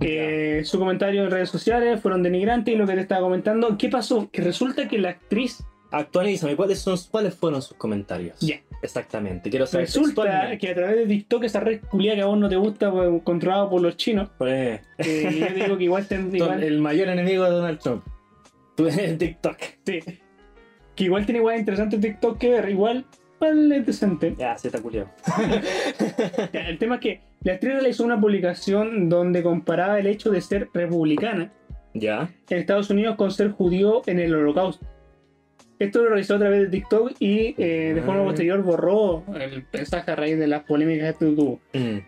Eh, 0.00 0.62
su 0.64 0.78
comentario 0.78 1.24
en 1.24 1.30
redes 1.30 1.48
sociales 1.48 2.00
fueron 2.00 2.22
denigrantes 2.22 2.74
y 2.74 2.76
lo 2.76 2.86
que 2.86 2.94
te 2.94 3.00
estaba 3.00 3.22
comentando, 3.22 3.78
¿qué 3.78 3.88
pasó? 3.88 4.28
Que 4.30 4.42
resulta 4.42 4.86
que 4.86 4.98
la 4.98 5.10
actriz 5.10 5.64
Actualízame, 5.92 6.56
¿cuáles, 6.56 6.78
son, 6.80 6.96
¿cuáles 7.10 7.34
fueron 7.34 7.60
sus 7.62 7.76
comentarios? 7.76 8.40
Ya. 8.40 8.60
Exactamente, 8.82 9.48
quiero 9.50 9.66
saber. 9.66 9.86
resulta 9.86 10.56
que 10.58 10.70
a 10.70 10.74
través 10.74 10.96
de 10.96 11.06
TikTok, 11.06 11.44
esa 11.44 11.60
red 11.60 11.80
culia 11.88 12.14
que 12.16 12.22
a 12.22 12.26
vos 12.26 12.36
no 12.38 12.48
te 12.48 12.56
gusta, 12.56 12.90
pues, 12.90 13.22
controlado 13.22 13.70
por 13.70 13.80
los 13.80 13.96
chinos, 13.96 14.28
Pues, 14.38 14.80
eh, 14.98 15.46
yo 15.48 15.54
digo 15.64 15.78
que 15.78 15.84
igual, 15.84 16.06
ten- 16.08 16.30
igual- 16.34 16.62
el 16.64 16.80
mayor 16.80 17.08
enemigo 17.08 17.44
de 17.44 17.50
Donald 17.50 17.78
Trump. 17.78 18.02
Tú 18.76 18.88
en 18.88 19.18
TikTok. 19.18 19.56
sí, 19.86 20.00
que 20.96 21.04
igual 21.04 21.24
tiene 21.26 21.38
igual 21.38 21.58
interesante 21.60 21.98
TikTok 21.98 22.38
que 22.38 22.48
ver, 22.50 22.68
igual, 22.70 23.04
igual 23.36 23.70
es 23.72 23.86
decente. 23.86 24.34
Ya, 24.38 24.56
se 24.58 24.68
está 24.68 24.80
culiado. 24.80 25.10
El 26.52 26.78
tema 26.78 26.96
es 26.96 27.00
que 27.00 27.20
la 27.42 27.52
actriz 27.54 27.74
realizó 27.74 28.04
una 28.04 28.20
publicación 28.20 29.08
donde 29.08 29.42
comparaba 29.42 29.98
el 29.98 30.06
hecho 30.06 30.30
de 30.30 30.40
ser 30.40 30.68
republicana 30.74 31.52
Ya. 31.94 32.30
en 32.48 32.58
Estados 32.58 32.90
Unidos 32.90 33.16
con 33.16 33.30
ser 33.30 33.50
judío 33.50 34.02
en 34.06 34.18
el 34.18 34.34
holocausto. 34.34 34.86
Esto 35.82 36.02
lo 36.02 36.10
realizó 36.10 36.36
a 36.36 36.38
través 36.38 36.60
de 36.62 36.68
TikTok 36.68 37.12
y 37.18 37.54
eh, 37.58 37.92
de 37.94 38.02
forma 38.02 38.22
Ah. 38.22 38.26
posterior 38.26 38.62
borró 38.62 39.24
el 39.34 39.66
mensaje 39.72 40.10
a 40.12 40.16
raíz 40.16 40.38
de 40.38 40.46
las 40.46 40.62
polémicas 40.62 41.16
que 41.16 41.24
tuvo. 41.24 41.60
Mm. 41.72 41.98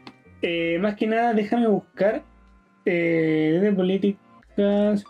Eh, 0.42 0.78
más 0.80 0.94
que 0.94 1.06
nada, 1.08 1.32
déjame 1.34 1.66
buscar 1.66 2.22
eh, 2.84 3.58
de 3.60 3.72
políticas. 3.72 5.04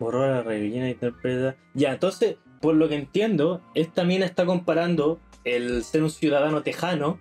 Borró 0.00 0.26
la 0.26 0.42
rellena 0.42 0.88
interpreta. 0.90 1.54
Ya, 1.74 1.92
entonces, 1.92 2.36
por 2.60 2.74
lo 2.74 2.88
que 2.88 2.96
entiendo, 2.96 3.60
esta 3.74 4.02
mina 4.04 4.24
está 4.26 4.46
comparando 4.46 5.20
el 5.44 5.84
ser 5.84 6.02
un 6.02 6.10
ciudadano 6.10 6.62
tejano 6.62 7.20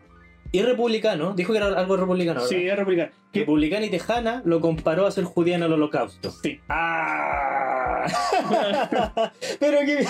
y 0.52 0.62
republicano. 0.63 1.34
Dijo 1.34 1.54
que 1.54 1.58
era 1.60 1.67
algo 1.67 1.96
republicano, 1.98 2.41
¿verdad? 2.41 2.50
Sí, 2.58 2.67
es 2.67 2.76
republicana. 2.76 3.12
Que- 3.32 3.41
Republicana 3.41 3.86
y 3.86 3.89
tejana 3.89 4.41
lo 4.46 4.60
comparó 4.62 5.06
a 5.06 5.12
ser 5.12 5.26
judía 5.26 5.56
en 5.56 5.63
el 5.63 5.74
holocausto. 5.74 6.32
Sí. 6.41 6.60
¡Ah! 6.70 8.04
Pero 9.60 9.80
que. 9.86 10.06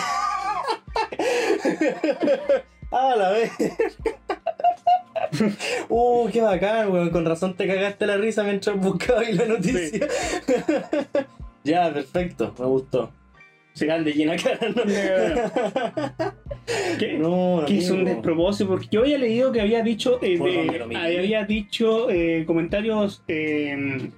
¡Ah, 2.92 3.16
la 3.18 3.32
vez! 3.32 3.52
¡Uh, 5.90 6.28
qué 6.32 6.42
bacán, 6.42 6.92
weón! 6.92 7.10
Con 7.10 7.26
razón 7.26 7.56
te 7.56 7.66
cagaste 7.68 8.06
la 8.06 8.18
risa 8.18 8.44
mientras 8.44 8.78
buscabas 8.78 9.34
la 9.34 9.46
noticia. 9.46 10.08
ya, 11.64 11.94
perfecto, 11.94 12.54
me 12.60 12.66
gustó. 12.66 13.12
Sí. 13.74 13.86
Grande, 13.86 14.12
Gina 14.12 14.36
Carano. 14.36 14.84
que- 17.00 17.18
no, 17.18 17.64
que 17.66 17.74
hizo 17.76 17.94
un 17.94 18.04
despropósito 18.04 18.70
porque 18.70 18.88
yo 18.92 19.00
había 19.02 19.18
leído 19.18 19.52
que 19.54 19.62
había 19.62 19.82
dicho 19.82 20.20
eh, 20.22 20.38
¿Por 20.38 20.50
de- 20.52 20.98
había 20.98 21.46
dicho 21.46 22.10
eh, 22.10 22.44
comentarios 22.46 23.24
eh, 23.30 24.10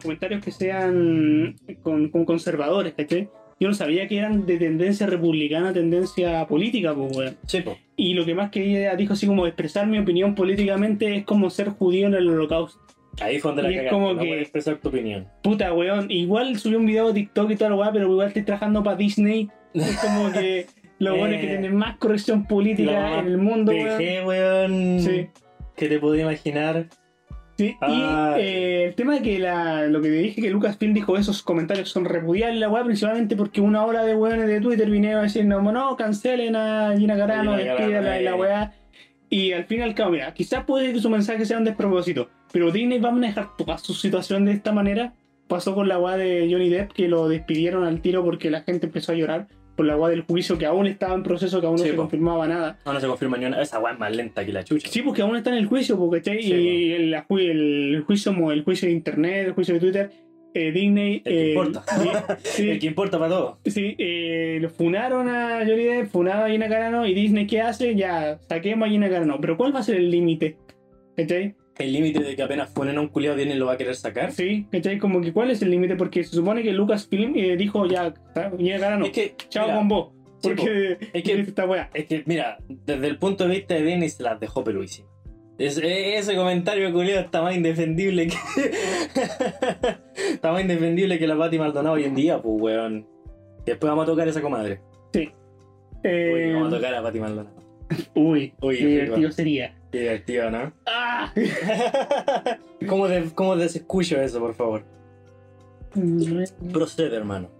comentarios 0.00 0.44
que 0.44 0.52
sean 0.52 1.56
con, 1.82 2.08
con 2.10 2.24
conservadores 2.24 2.94
¿cachai? 2.96 3.28
Yo 3.60 3.68
no 3.68 3.74
sabía 3.74 4.08
que 4.08 4.16
eran 4.18 4.46
de 4.46 4.56
tendencia 4.56 5.06
republicana 5.06 5.72
tendencia 5.72 6.46
política 6.48 6.94
pues, 6.94 7.16
weón. 7.16 7.36
Sí, 7.46 7.60
po. 7.60 7.76
y 7.96 8.14
lo 8.14 8.24
que 8.24 8.34
más 8.34 8.50
que 8.50 8.64
ella 8.64 8.96
dijo 8.96 9.12
así 9.12 9.26
como 9.26 9.46
expresar 9.46 9.86
mi 9.86 9.98
opinión 9.98 10.34
políticamente 10.34 11.14
es 11.16 11.24
como 11.24 11.50
ser 11.50 11.68
judío 11.68 12.06
en 12.06 12.14
el 12.14 12.28
holocausto 12.28 12.80
Ahí 13.20 13.38
fue 13.38 13.50
donde 13.50 13.62
la 13.64 13.68
cagaste. 13.70 13.90
como 13.90 14.14
no 14.14 14.20
que- 14.20 14.26
puedes 14.28 14.42
expresar 14.42 14.76
tu 14.78 14.88
opinión. 14.88 15.26
puta 15.42 15.72
weón 15.74 16.10
igual 16.10 16.58
subió 16.58 16.78
un 16.78 16.86
video 16.86 17.08
de 17.08 17.14
TikTok 17.14 17.50
y 17.50 17.56
toda 17.56 17.70
la 17.70 17.76
weá 17.76 17.92
pero 17.92 18.10
igual 18.10 18.28
estoy 18.28 18.42
trabajando 18.42 18.82
para 18.82 18.96
Disney 18.96 19.50
es 19.74 19.98
como 19.98 20.32
que 20.32 20.66
lo 20.98 21.16
bueno 21.16 21.34
es 21.34 21.40
que 21.40 21.46
Eh, 21.46 21.50
tienen 21.50 21.76
más 21.76 21.96
corrección 21.98 22.46
política 22.46 23.18
en 23.18 23.26
el 23.26 23.38
mundo 23.38 23.72
weón. 23.72 23.98
Dejé, 23.98 24.24
weón. 24.24 25.00
Sí. 25.00 25.26
Que 25.76 25.88
te 25.88 25.98
podía 25.98 26.22
imaginar. 26.22 26.86
Sí, 27.60 27.76
Ah. 27.82 28.36
y 28.38 28.40
eh, 28.40 28.84
el 28.86 28.94
tema 28.94 29.16
de 29.16 29.20
que 29.20 29.38
la, 29.38 29.86
lo 29.86 30.00
que 30.00 30.08
te 30.08 30.14
dije 30.14 30.40
que 30.40 30.48
Lucasfilm 30.48 30.94
dijo 30.94 31.18
esos 31.18 31.42
comentarios 31.42 31.90
son 31.90 32.06
repudiables 32.06 32.58
la 32.58 32.70
weá, 32.70 32.82
principalmente 32.84 33.36
porque 33.36 33.60
una 33.60 33.84
hora 33.84 34.02
de 34.02 34.14
weones 34.14 34.46
de 34.46 34.62
Twitter 34.62 34.88
vinieron 34.88 35.20
a 35.20 35.22
decir 35.24 35.44
no, 35.44 35.60
no, 35.60 35.94
cancelen 35.94 36.56
a 36.56 36.94
Gina 36.96 37.18
Carano, 37.18 37.54
despídala 37.58 38.18
y 38.18 38.24
la 38.24 38.30
eh. 38.30 38.34
weá. 38.34 38.72
Y 39.28 39.52
al 39.52 39.64
fin 39.66 39.80
y 39.80 39.82
al 39.82 39.94
cabo, 39.94 40.12
mira, 40.12 40.32
quizás 40.32 40.64
puede 40.64 40.90
que 40.94 41.00
su 41.00 41.10
mensaje 41.10 41.44
sea 41.44 41.58
un 41.58 41.64
despropósito, 41.64 42.30
pero 42.50 42.70
Disney 42.70 42.98
va 42.98 43.10
a 43.10 43.12
manejar 43.12 43.54
toda 43.58 43.76
su 43.76 43.92
situación 43.92 44.46
de 44.46 44.52
esta 44.52 44.72
manera. 44.72 45.12
Pasó 45.46 45.74
con 45.74 45.86
la 45.86 45.98
weá 45.98 46.16
de 46.16 46.48
Johnny 46.50 46.70
Depp, 46.70 46.92
que 46.92 47.08
lo 47.08 47.28
despidieron 47.28 47.84
al 47.84 48.00
tiro 48.00 48.24
porque 48.24 48.50
la 48.50 48.62
gente 48.62 48.86
empezó 48.86 49.12
a 49.12 49.16
llorar 49.16 49.48
por 49.76 49.86
la 49.86 49.96
weá 49.96 50.10
del 50.10 50.22
juicio 50.22 50.58
que 50.58 50.66
aún 50.66 50.86
estaba 50.86 51.14
en 51.14 51.22
proceso, 51.22 51.60
que 51.60 51.66
aún 51.66 51.76
no 51.76 51.82
Sí, 51.82 51.88
se 51.90 51.94
po. 51.94 52.02
confirmaba 52.02 52.46
nada. 52.46 52.78
No, 52.84 52.92
no 52.92 53.00
se 53.00 53.06
confirma 53.06 53.36
ni 53.38 53.46
una. 53.46 53.60
Esa 53.62 53.78
weá 53.78 53.92
es 53.94 53.98
más 53.98 54.14
lenta 54.14 54.44
que 54.44 54.52
la 54.52 54.62
chucha. 54.64 54.88
Sí, 54.88 55.02
porque 55.02 55.22
aún 55.22 55.36
está 55.36 55.50
en 55.50 55.56
el 55.56 55.66
juicio, 55.66 55.98
porque 55.98 56.18
¿cachai? 56.22 56.42
Sí, 56.42 56.52
y 56.52 56.92
el, 56.92 57.14
el 57.14 58.02
juicio 58.06 58.32
como 58.34 58.52
el 58.52 58.62
juicio 58.64 58.88
de 58.88 58.94
internet, 58.94 59.46
el 59.46 59.52
juicio 59.52 59.74
de 59.74 59.80
Twitter, 59.80 60.10
eh, 60.52 60.72
Disney. 60.72 61.16
El 61.16 61.22
que 61.22 61.42
eh, 61.46 61.48
importa. 61.50 61.84
sí, 62.42 62.68
El 62.70 62.78
que 62.78 62.86
importa 62.86 63.18
para 63.18 63.30
todo. 63.30 63.58
sí, 63.64 63.94
eh, 63.98 64.58
lo 64.60 64.68
funaron 64.70 65.28
a 65.28 65.58
Johnny 65.66 65.84
Depp, 65.84 66.08
funaron 66.10 66.44
a 66.44 66.48
Gina 66.50 66.68
Carano, 66.68 67.06
y 67.06 67.14
Disney, 67.14 67.46
¿qué 67.46 67.60
hace? 67.60 67.94
Ya, 67.94 68.38
saquemos 68.48 68.88
a 68.88 68.90
Gina 68.90 69.08
Carano. 69.08 69.38
Pero 69.40 69.56
¿cuál 69.56 69.74
va 69.74 69.80
a 69.80 69.84
ser 69.84 69.96
el 69.96 70.10
límite? 70.10 70.56
¿Cachai? 71.16 71.54
El 71.80 71.92
límite 71.92 72.22
de 72.22 72.36
que 72.36 72.42
apenas 72.42 72.70
ponen 72.70 72.96
a 72.98 73.00
un 73.00 73.08
culiado 73.08 73.36
Disney 73.36 73.56
lo 73.58 73.66
va 73.66 73.72
a 73.72 73.76
querer 73.76 73.94
sacar. 73.94 74.32
Sí, 74.32 74.66
¿cachai? 74.70 74.98
Como 74.98 75.20
que 75.20 75.32
¿cuál 75.32 75.50
es 75.50 75.62
el 75.62 75.70
límite? 75.70 75.96
Porque 75.96 76.22
se 76.24 76.34
supone 76.36 76.62
que 76.62 76.72
Lucasfilm 76.72 77.34
eh, 77.36 77.56
dijo 77.56 77.86
ya, 77.86 78.14
Carano, 78.34 79.04
Es 79.06 79.12
que. 79.12 79.34
chao 79.48 79.66
mira, 79.66 79.78
con 79.78 79.88
vos. 79.88 80.08
sí, 80.42 80.48
Porque 80.48 80.98
es 81.12 81.22
que- 81.24 81.40
esta 81.40 81.66
weá. 81.66 81.90
Es 81.94 82.06
que, 82.06 82.22
mira, 82.26 82.58
desde 82.68 83.06
el 83.06 83.18
punto 83.18 83.44
de 83.48 83.50
vista 83.56 83.74
de 83.74 83.82
Disney 83.84 84.08
se 84.08 84.22
las 84.22 84.38
dejó 84.38 84.62
peluísimas. 84.64 85.10
Es- 85.58 85.76
e- 85.78 86.16
ese 86.16 86.34
comentario 86.36 86.92
culiado 86.92 87.20
está 87.20 87.42
más 87.42 87.54
indefendible 87.54 88.28
que. 88.28 88.36
está 90.32 90.52
más 90.52 90.62
indefendible 90.62 91.18
que 91.18 91.26
la 91.26 91.36
Pati 91.36 91.58
Maldonado 91.58 91.94
hoy 91.96 92.04
en 92.04 92.14
día, 92.14 92.40
pues, 92.40 92.54
weón. 92.60 93.06
Después 93.66 93.90
vamos 93.90 94.04
a 94.04 94.06
tocar 94.06 94.26
esa 94.28 94.40
comadre. 94.40 94.80
Uy, 95.14 95.30
Eh, 96.02 96.50
vamos 96.54 96.72
a 96.72 96.76
tocar 96.76 96.94
a 96.94 97.02
Pati 97.02 97.20
Maldonado. 97.20 97.56
uy, 98.14 98.54
Uy, 98.62 98.78
qué 98.78 98.86
divertido 98.86 99.30
sería. 99.32 99.76
Divertido, 99.92 100.50
¿no? 100.50 100.72
¡Ah! 100.86 101.32
¿Cómo, 102.88 103.08
de, 103.08 103.30
¿Cómo 103.34 103.56
desescucho 103.56 104.20
eso, 104.20 104.38
por 104.38 104.54
favor? 104.54 104.84
Procede, 106.72 107.16
hermano. 107.16 107.50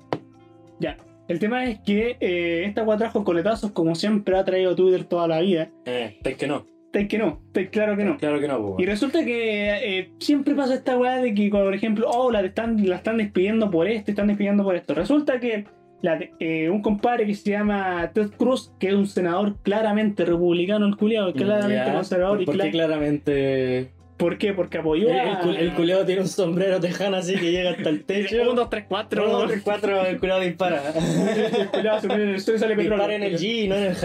Ya. 0.79 0.97
El 1.29 1.39
tema 1.39 1.65
es 1.65 1.79
que 1.81 2.17
eh, 2.21 2.65
esta 2.67 2.83
weá 2.83 2.97
trajo 2.97 3.25
coletazos 3.25 3.71
como 3.73 3.95
siempre 3.95 4.37
ha 4.37 4.45
traído 4.45 4.75
Twitter 4.75 5.05
toda 5.05 5.29
la 5.29 5.41
vida. 5.41 5.71
Eh, 5.85 6.19
es 6.25 6.37
que 6.37 6.47
no. 6.47 6.67
Es 6.93 7.07
que 7.07 7.19
no, 7.19 7.41
es 7.55 7.69
claro 7.71 7.97
que 7.97 8.05
no. 8.05 8.17
Claro 8.19 8.41
que 8.41 8.49
no, 8.49 8.61
pues. 8.61 8.83
Y 8.83 8.87
resulta 8.87 9.25
que 9.25 9.99
eh, 9.99 10.13
siempre 10.19 10.57
pasa 10.57 10.75
esta 10.75 10.99
weá 10.99 11.19
de 11.19 11.33
que, 11.35 11.49
por 11.49 11.73
ejemplo, 11.73 12.09
oh, 12.11 12.33
la 12.33 12.41
están, 12.41 12.85
la 12.89 12.97
están 12.97 13.19
despidiendo 13.19 13.71
por 13.71 13.87
esto, 13.87 14.11
están 14.11 14.27
despidiendo 14.27 14.65
por 14.65 14.75
esto. 14.75 14.95
Resulta 14.95 15.39
que 15.39 15.67
la- 16.03 16.19
eh, 16.39 16.71
un 16.71 16.83
compadre 16.83 17.27
que 17.27 17.35
se 17.35 17.51
llama 17.51 18.11
Ted 18.15 18.31
Cruz, 18.39 18.73
que 18.79 18.89
es 18.89 18.95
un 18.95 19.07
senador 19.07 19.57
claramente 19.63 20.25
republicano, 20.25 20.87
el 20.87 20.97
culiado, 20.97 21.33
claramente 21.33 21.93
conservador 21.93 22.43
y 22.43 22.47
cla- 22.47 22.71
claramente. 22.71 23.91
¿Por 24.17 24.37
qué? 24.37 24.53
Porque 24.53 24.77
apoyó 24.77 25.09
El, 25.09 25.19
a... 25.19 25.41
el, 25.41 25.57
el 25.57 25.73
culiado 25.73 26.05
tiene 26.05 26.21
un 26.21 26.29
sombrero 26.29 26.79
tejano 26.79 27.17
así 27.17 27.35
que 27.37 27.51
llega 27.53 27.71
hasta 27.71 27.89
el 27.89 28.05
techo. 28.05 28.37
1, 28.43 28.53
2, 28.53 28.69
3, 28.71 28.85
4. 28.87 29.25
Uno, 29.25 29.33
dos, 29.33 29.49
tres, 29.49 29.63
cuatro, 29.63 30.05
el 30.05 30.21
culiado 30.21 30.41
dispara. 30.43 30.83
El 31.59 31.69
culiado 31.69 32.01
se 32.03 32.09
pone 32.09 32.25
en 32.25 32.29
el 32.31 32.41
suelo 32.41 32.57
y 32.59 32.61
sale 32.61 32.77
petróleo. 32.77 32.99
Dispara 32.99 33.15
en 33.15 33.23
el 33.23 33.39
G, 33.39 33.69
no 33.69 33.77
en 33.77 33.83
el 33.85 33.97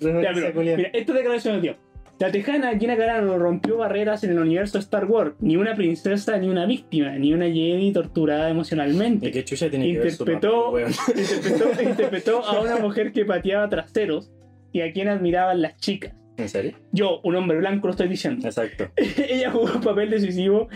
pero, 0.00 0.54
mira, 0.76 0.90
esta 0.92 1.12
declaración 1.12 1.60
tío. 1.60 1.76
La 2.20 2.30
tejana 2.30 2.78
Gina 2.78 2.96
Carano 2.96 3.38
rompió 3.38 3.78
barreras 3.78 4.22
en 4.22 4.30
el 4.30 4.38
universo 4.38 4.78
Star 4.78 5.04
Wars. 5.06 5.34
Ni 5.40 5.56
una 5.56 5.74
princesa, 5.74 6.38
ni 6.38 6.48
una 6.48 6.64
víctima, 6.64 7.10
ni 7.18 7.32
una 7.32 7.46
Jedi 7.46 7.92
torturada 7.92 8.48
¿Y 8.48 8.52
emocionalmente. 8.52 9.30
qué 9.32 9.44
chucha 9.44 9.68
tiene 9.68 9.92
que 9.92 9.98
ver 9.98 10.12
su 10.12 10.22
Interpretó, 10.22 10.72
papel, 10.72 10.94
interpretó, 11.16 11.82
interpretó 11.90 12.44
a 12.44 12.60
una 12.60 12.76
mujer 12.76 13.12
que 13.12 13.24
pateaba 13.24 13.68
traseros 13.68 14.30
y 14.72 14.80
a 14.82 14.92
quien 14.92 15.08
admiraban 15.08 15.60
las 15.60 15.76
chicas. 15.78 16.14
¿En 16.36 16.48
serio? 16.48 16.72
Yo, 16.92 17.20
un 17.24 17.34
hombre 17.36 17.58
blanco, 17.58 17.88
lo 17.88 17.92
estoy 17.92 18.08
diciendo. 18.08 18.46
Exacto. 18.46 18.90
Ella 19.28 19.50
jugó 19.50 19.72
un 19.74 19.80
papel 19.80 20.10
decisivo 20.10 20.68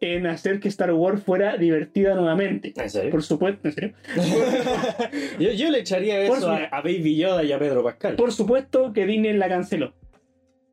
en 0.00 0.26
hacer 0.26 0.58
que 0.60 0.68
Star 0.68 0.92
Wars 0.92 1.22
fuera 1.22 1.56
divertida 1.58 2.14
nuevamente. 2.14 2.72
¿En 2.76 2.88
serio? 2.90 3.10
Por 3.10 3.22
supuesto, 3.22 3.68
en 3.68 3.74
serio. 3.74 3.92
yo, 5.38 5.50
yo 5.52 5.70
le 5.70 5.80
echaría 5.80 6.20
eso 6.20 6.50
a, 6.50 6.64
a 6.64 6.80
Baby 6.80 7.16
Yoda 7.16 7.42
y 7.44 7.52
a 7.52 7.58
Pedro 7.58 7.82
Pascal. 7.84 8.16
Por 8.16 8.32
supuesto 8.32 8.92
que 8.92 9.06
Disney 9.06 9.34
la 9.34 9.48
canceló. 9.48 9.92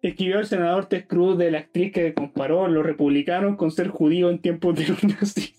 Escribió 0.08 0.39
el 0.39 0.46
senador 0.46 0.86
Ted 0.86 1.06
Cruz 1.08 1.38
de 1.38 1.50
la 1.52 1.60
actriz 1.60 1.91
que 1.91 2.13
comparó 2.13 2.65
a 2.65 2.68
los 2.70 2.86
republicanos 2.86 3.56
con 3.56 3.72
ser 3.72 3.88
judío 3.88 4.30
en 4.30 4.39
tiempos 4.39 4.76
de 4.76 4.88
los 4.88 5.04
nazis. 5.04 5.56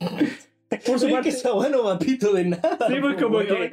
Por 0.86 0.98
su 1.00 1.10
parte, 1.10 1.30
que 1.30 1.34
esa 1.36 1.52
weá 1.52 1.68
no 1.68 1.82
va 1.84 1.98
pito 1.98 2.32
de 2.32 2.44
nada. 2.44 2.78
Sí, 2.88 2.94
pues 3.00 3.20
como 3.20 3.40
que. 3.40 3.70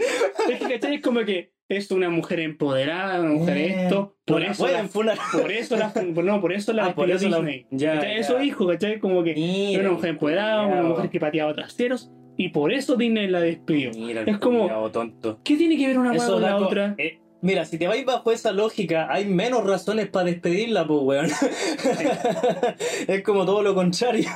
Es 0.49 0.59
que, 0.59 0.67
¿cachai? 0.73 0.95
Es 0.95 1.01
como 1.01 1.19
que 1.23 1.53
es 1.69 1.91
una 1.91 2.09
mujer 2.09 2.39
empoderada, 2.39 3.21
una 3.21 3.29
mujer 3.33 3.57
Eh, 3.57 3.83
esto. 3.83 4.17
Por 4.25 4.41
la 4.41 4.47
eso, 4.51 4.67
la, 4.67 4.83
por 5.31 5.51
eso 5.51 5.75
la. 5.77 5.93
No, 6.23 6.41
por 6.41 6.51
eso 6.53 6.73
la 6.73 6.87
Ah, 6.87 6.95
por 6.95 7.07
despidió 7.07 7.29
eso 7.29 7.41
la- 7.41 7.47
Disney. 7.47 7.67
ya, 7.71 7.93
¿Cachai? 7.93 8.13
ya. 8.15 8.17
Eso 8.19 8.37
dijo, 8.39 8.67
¿cachai? 8.67 8.99
Como 8.99 9.23
que 9.23 9.33
era 9.73 9.81
una 9.83 9.91
mujer 9.91 10.09
empoderada, 10.09 10.65
una 10.65 10.81
mujer 10.83 11.09
que 11.09 11.19
pateaba 11.19 11.53
traseros. 11.53 12.11
Y 12.35 12.49
por 12.49 12.73
eso 12.73 12.95
Disney 12.97 13.27
la 13.27 13.39
despidió. 13.41 13.91
Mira, 13.95 14.23
Es 14.25 14.37
como- 14.39 14.89
tonto. 14.91 15.39
¿Qué 15.43 15.55
tiene 15.55 15.77
que 15.77 15.87
ver 15.87 15.99
una 15.99 16.13
Eso 16.15 16.33
con 16.33 16.41
la 16.41 16.57
co- 16.57 16.65
otra? 16.65 16.95
eh, 16.97 17.19
mira, 17.41 17.65
si 17.65 17.77
te 17.77 17.87
vais 17.87 18.03
bajo 18.05 18.31
esa 18.31 18.51
lógica, 18.51 19.07
hay 19.11 19.25
menos 19.25 19.65
razones 19.65 20.07
para 20.09 20.25
despedirla, 20.25 20.85
pues, 20.87 20.99
weón. 21.03 21.27
es 23.07 23.23
como 23.23 23.45
todo 23.45 23.61
lo 23.63 23.73
contrario. 23.75 24.27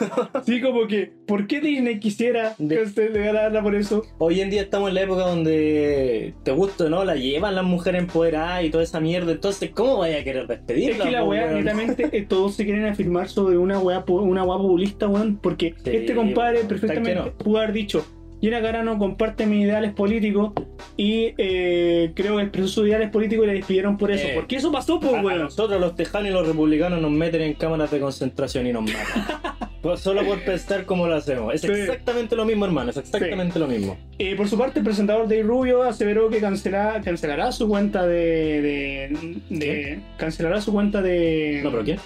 Sí, 0.45 0.61
como 0.61 0.87
que, 0.87 1.11
¿por 1.27 1.47
qué 1.47 1.59
Disney 1.61 1.99
quisiera 1.99 2.55
De- 2.57 2.75
cancelarla 2.77 3.61
por 3.61 3.75
eso? 3.75 4.03
Hoy 4.17 4.41
en 4.41 4.49
día 4.49 4.61
estamos 4.61 4.89
en 4.89 4.95
la 4.95 5.01
época 5.01 5.21
donde 5.27 6.33
te 6.43 6.51
gusta 6.51 6.89
no, 6.89 7.03
la 7.03 7.15
llevan 7.15 7.55
las 7.55 7.63
mujeres 7.65 8.01
empoderadas 8.01 8.63
y 8.63 8.69
toda 8.69 8.83
esa 8.83 8.99
mierda. 8.99 9.31
Entonces, 9.31 9.71
¿cómo 9.71 9.97
vaya 9.97 10.19
a 10.19 10.23
querer 10.23 10.47
despedirla? 10.47 10.97
Es 10.97 11.01
que 11.03 11.11
la 11.11 11.21
po, 11.21 11.29
weá, 11.29 11.45
weón? 11.45 11.55
netamente, 11.63 12.09
eh, 12.11 12.25
todos 12.27 12.55
se 12.55 12.65
quieren 12.65 12.85
afirmar 12.85 13.29
sobre 13.29 13.57
una 13.57 13.79
weá, 13.79 14.03
una 14.07 14.43
weá 14.43 14.57
populista, 14.57 15.07
weón, 15.07 15.37
porque 15.41 15.75
Sí, 15.83 15.91
este 15.91 16.15
compadre 16.15 16.59
perfectamente 16.65 17.13
que 17.13 17.15
no. 17.15 17.37
pudo 17.37 17.57
haber 17.57 17.73
dicho, 17.73 18.05
Gina 18.41 18.61
Carano 18.61 18.97
comparte 18.97 19.45
mis 19.45 19.65
ideales 19.65 19.93
políticos 19.93 20.51
y 20.97 21.33
eh, 21.37 22.11
creo 22.15 22.37
que 22.37 22.43
expresó 22.43 22.67
sus 22.67 22.87
ideales 22.87 23.09
políticos 23.11 23.45
y 23.45 23.47
le 23.49 23.53
despidieron 23.55 23.97
por 23.97 24.11
eso. 24.11 24.27
Eh. 24.27 24.31
Porque 24.35 24.55
eso 24.55 24.71
pasó, 24.71 24.99
pues, 24.99 25.23
weón. 25.23 25.39
nosotros 25.43 25.79
los 25.79 25.95
tejanos 25.95 26.29
y 26.29 26.33
los 26.33 26.47
republicanos 26.47 26.99
nos 27.01 27.11
meten 27.11 27.41
en 27.41 27.53
cámaras 27.53 27.91
de 27.91 27.99
concentración 27.99 28.67
y 28.67 28.73
nos 28.73 28.83
matan. 28.83 29.41
Pues 29.81 29.99
solo 29.99 30.23
por 30.23 30.39
pensar 30.43 30.85
cómo 30.85 31.07
lo 31.07 31.15
hacemos. 31.15 31.55
Es 31.55 31.61
Sí. 31.61 31.67
exactamente 31.71 32.35
lo 32.35 32.45
mismo, 32.45 32.65
hermano. 32.65 32.91
Es 32.91 32.97
exactamente 32.97 33.57
lo 33.57 33.65
mismo. 33.67 33.97
Eh, 34.19 34.35
por 34.35 34.47
su 34.47 34.55
parte, 34.55 34.77
el 34.77 34.85
presentador 34.85 35.23
Dave 35.27 35.41
Rubio 35.41 35.81
aseveró 35.81 36.29
que 36.29 36.39
cancelará, 36.39 37.01
cancelará 37.01 37.51
su 37.51 37.67
cuenta 37.67 38.05
de... 38.05 38.61
de, 38.61 39.39
de- 39.49 39.99
cancelará 40.17 40.61
su 40.61 40.71
cuenta 40.71 41.01
de... 41.01 41.61
No, 41.63 41.71
pero 41.71 41.83
¿quién? 41.83 41.97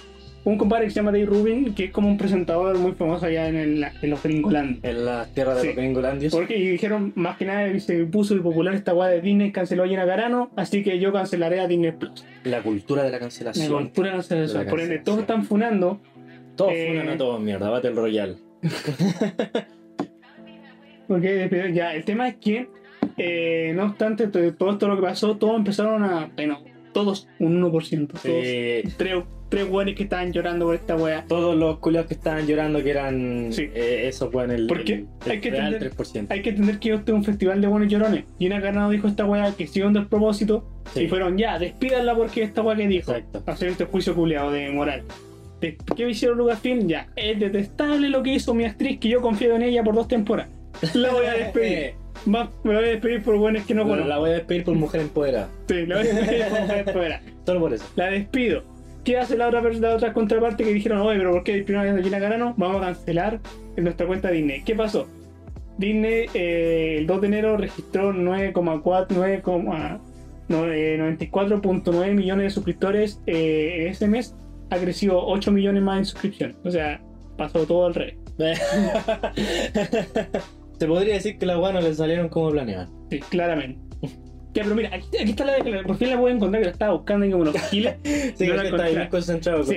Un 0.46 0.56
compadre 0.58 0.84
que 0.84 0.90
se 0.90 0.96
llama 1.00 1.10
Dave 1.10 1.26
Rubin, 1.26 1.74
que 1.74 1.86
es 1.86 1.90
como 1.90 2.06
un 2.08 2.16
presentador 2.16 2.78
muy 2.78 2.92
famoso 2.92 3.26
allá 3.26 3.48
en, 3.48 3.56
el- 3.56 3.84
en 4.00 4.10
los 4.10 4.22
Gringolandia. 4.22 4.78
En 4.88 5.04
las 5.04 5.28
tierras 5.34 5.56
de 5.56 5.60
Sí. 5.62 5.66
los 5.66 5.76
gringolandios. 5.76 6.32
Porque 6.32 6.56
y 6.56 6.68
dijeron, 6.68 7.12
más 7.16 7.36
que 7.36 7.46
nada, 7.46 7.76
se 7.80 8.04
puso 8.04 8.34
de 8.36 8.40
popular 8.42 8.74
esta 8.74 8.94
weá 8.94 9.08
de 9.08 9.20
Disney, 9.20 9.50
canceló 9.50 9.82
a 9.82 9.88
Gina 9.88 10.06
Carano, 10.06 10.52
así 10.54 10.84
que 10.84 11.00
yo 11.00 11.12
cancelaré 11.12 11.58
a 11.58 11.66
Disney 11.66 11.90
Plus. 11.92 12.24
La 12.44 12.62
cultura 12.62 13.02
de 13.02 13.10
la 13.10 13.18
cancelación. 13.18 13.88
pura 13.88 14.12
cancelación. 14.12 14.64
La 14.64 14.70
Por 14.70 14.78
ende, 14.80 14.94
cancelación. 14.96 15.04
todos 15.04 15.18
están 15.18 15.44
funando. 15.44 16.00
Todos 16.54 16.72
Eh. 16.74 16.86
funan 16.90 17.08
a 17.08 17.16
todos, 17.18 17.40
mierda. 17.40 17.68
Battle 17.68 17.90
Royale. 17.90 18.36
Porque 21.08 21.70
ya, 21.74 21.94
el 21.94 22.04
tema 22.04 22.28
es 22.28 22.36
que, 22.36 22.68
eh, 23.16 23.72
no 23.74 23.84
obstante 23.86 24.26
to- 24.28 24.54
todo 24.54 24.72
esto 24.72 24.88
lo 24.88 24.96
que 24.96 25.02
pasó, 25.02 25.36
todos 25.36 25.56
empezaron 25.56 26.02
a. 26.04 26.30
Bueno, 26.34 26.60
todos, 26.92 27.28
un 27.38 27.60
1%. 27.62 28.06
Todos. 28.14 28.24
Eh, 28.24 28.84
Tres, 28.96 29.24
tres 29.48 29.68
weones 29.70 29.94
que 29.94 30.02
estaban 30.04 30.32
llorando 30.32 30.66
por 30.66 30.74
esta 30.74 30.96
weá. 30.96 31.24
todos 31.28 31.56
los 31.56 31.78
culiados 31.78 32.08
que 32.08 32.14
estaban 32.14 32.46
llorando 32.46 32.82
que 32.82 32.90
eran 32.90 33.52
Sí. 33.52 33.68
eh, 33.74 34.04
esos 34.08 34.32
weón 34.34 34.50
el, 34.50 34.66
¿Por 34.66 34.84
qué? 34.84 34.92
el- 34.94 35.06
el 35.24 35.30
Hay 35.32 35.40
que 35.40 35.50
real 35.50 35.74
entender- 35.74 35.92
3%. 35.94 36.32
Hay 36.34 36.42
que 36.42 36.50
entender 36.50 36.78
que 36.78 36.92
esto 36.92 37.12
es 37.12 37.16
un 37.18 37.24
festival 37.24 37.60
de 37.60 37.66
buenos 37.68 37.88
llorones. 37.88 38.24
Gina 38.38 38.60
Carano 38.60 38.90
dijo 38.90 39.06
esta 39.08 39.24
weá 39.24 39.52
que 39.56 39.66
siguiendo 39.66 39.98
el 40.00 40.06
propósito. 40.08 40.64
Sí. 40.94 41.02
Y 41.04 41.08
fueron, 41.08 41.36
ya, 41.38 41.58
despídanla 41.58 42.14
porque 42.14 42.42
esta 42.42 42.62
weá 42.62 42.76
que 42.76 42.88
dijo. 42.88 43.12
Exacto. 43.12 43.42
hacer 43.50 43.68
este 43.68 43.84
juicio 43.84 44.14
culeado 44.14 44.50
de 44.50 44.68
moral. 44.70 45.02
¿Qué 45.60 46.08
hicieron 46.08 46.38
Lucasfilm? 46.38 46.86
Ya, 46.86 47.08
es 47.16 47.38
detestable 47.40 48.08
lo 48.10 48.22
que 48.22 48.34
hizo 48.34 48.52
mi 48.54 48.64
actriz, 48.64 48.98
que 49.00 49.08
yo 49.08 49.20
confío 49.20 49.56
en 49.56 49.62
ella 49.62 49.82
por 49.82 49.94
dos 49.94 50.06
temporadas. 50.06 50.50
La 50.94 51.10
voy 51.12 51.26
a 51.26 51.32
despedir. 51.34 51.94
Eh, 52.26 52.32
Va- 52.32 52.50
me 52.64 52.74
voy 52.74 52.84
a 52.84 52.88
despedir 52.88 53.22
por 53.22 53.36
buenos 53.36 53.64
que 53.66 53.74
no 53.74 53.82
bueno, 53.84 54.02
conozco. 54.02 54.08
la 54.08 54.18
voy 54.18 54.30
a 54.30 54.32
despedir 54.34 54.64
por 54.64 54.74
mujer 54.74 55.02
empoderada. 55.02 55.48
Sí, 55.68 55.86
la 55.86 55.98
voy 55.98 56.06
a 56.08 56.14
despedir 56.14 56.44
por 56.48 56.60
mujer 56.62 56.92
fuera. 56.92 57.22
Solo 57.46 57.60
por 57.60 57.74
eso. 57.74 57.84
La 57.94 58.06
despido. 58.10 58.64
¿Qué 59.06 59.16
hace 59.16 59.36
la 59.36 59.46
otra, 59.46 59.62
la 59.62 59.94
otra 59.94 60.12
contraparte 60.12 60.64
que 60.64 60.74
dijeron, 60.74 60.98
oye, 60.98 61.16
pero 61.16 61.30
¿por 61.30 61.44
qué 61.44 61.52
despidieron 61.52 61.96
a 61.96 62.02
Gina 62.02 62.18
Carano? 62.18 62.54
Vamos 62.56 62.82
a 62.82 62.86
cancelar 62.86 63.38
en 63.76 63.84
nuestra 63.84 64.04
cuenta 64.04 64.32
Disney. 64.32 64.64
¿Qué 64.64 64.74
pasó? 64.74 65.06
Disney 65.78 66.26
eh, 66.34 66.96
el 66.98 67.06
2 67.06 67.20
de 67.20 67.26
enero 67.28 67.56
registró 67.56 68.12
9,4 68.12 69.06
9, 69.10 69.42
no, 70.48 70.66
eh, 70.66 70.98
94.9 70.98 72.14
millones 72.14 72.46
de 72.46 72.50
suscriptores 72.50 73.22
eh, 73.26 73.86
ese 73.90 74.08
mes. 74.08 74.34
Ha 74.70 74.78
crecido 74.78 75.24
8 75.24 75.52
millones 75.52 75.84
más 75.84 75.98
en 75.98 76.04
suscripciones. 76.06 76.56
O 76.64 76.70
sea, 76.72 77.00
pasó 77.38 77.64
todo 77.64 77.86
al 77.86 77.94
revés. 77.94 78.16
Se 80.80 80.86
podría 80.88 81.14
decir 81.14 81.38
que 81.38 81.46
las 81.46 81.58
no 81.58 81.80
le 81.80 81.94
salieron 81.94 82.28
como 82.28 82.50
planeaban. 82.50 82.90
Sí, 83.08 83.20
claramente. 83.20 83.85
Ya, 84.56 84.62
pero 84.62 84.74
mira, 84.74 84.88
aquí, 84.90 85.06
aquí 85.20 85.30
está 85.32 85.44
la 85.44 85.52
declaración. 85.52 85.86
Por 85.86 85.96
fin 85.98 86.08
la 86.08 86.16
voy 86.16 86.32
a 86.32 86.34
encontrar 86.34 86.62
que 86.62 86.66
la 86.68 86.72
estaba 86.72 86.92
buscando 86.94 87.26
ahí 87.26 87.30
como 87.30 87.44
los 87.44 87.56
giles. 87.68 87.96
Sí, 88.36 88.46
No 88.46 88.54
la 88.54 88.64
está 88.64 88.88
bien 88.88 89.08
concentrado. 89.08 89.62
Sí. 89.64 89.76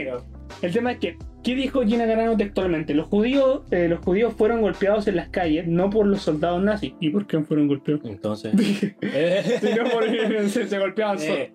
El 0.61 0.71
tema 0.71 0.93
es 0.93 0.99
que, 0.99 1.17
¿qué 1.43 1.55
dijo 1.55 1.83
Gina 1.83 2.07
Carano 2.07 2.37
textualmente? 2.37 2.93
Los 2.93 3.07
judíos, 3.07 3.63
eh, 3.71 3.89
los 3.89 3.99
judíos 3.99 4.33
fueron 4.37 4.61
golpeados 4.61 5.07
en 5.09 5.17
las 5.17 5.27
calles, 5.29 5.67
no 5.67 5.89
por 5.89 6.07
los 6.07 6.21
soldados 6.21 6.63
nazis. 6.63 6.93
¿Y 7.01 7.09
por 7.09 7.27
qué 7.27 7.41
fueron 7.41 7.67
golpeados? 7.67 8.05
Entonces. 8.05 8.53
Sino 9.61 9.83
por 9.89 10.05
se, 10.49 10.67
se 10.67 10.79
golpeaban 10.79 11.17
eh, 11.21 11.51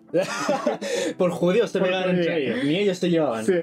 por 1.16 1.30
judíos 1.30 1.70
se 1.70 1.80
pegaban 1.80 2.10
entre 2.10 2.44
ellos. 2.44 2.64
Ni 2.64 2.76
ellos 2.76 2.98
se 2.98 3.08
llevaban. 3.08 3.46
Sí. 3.46 3.54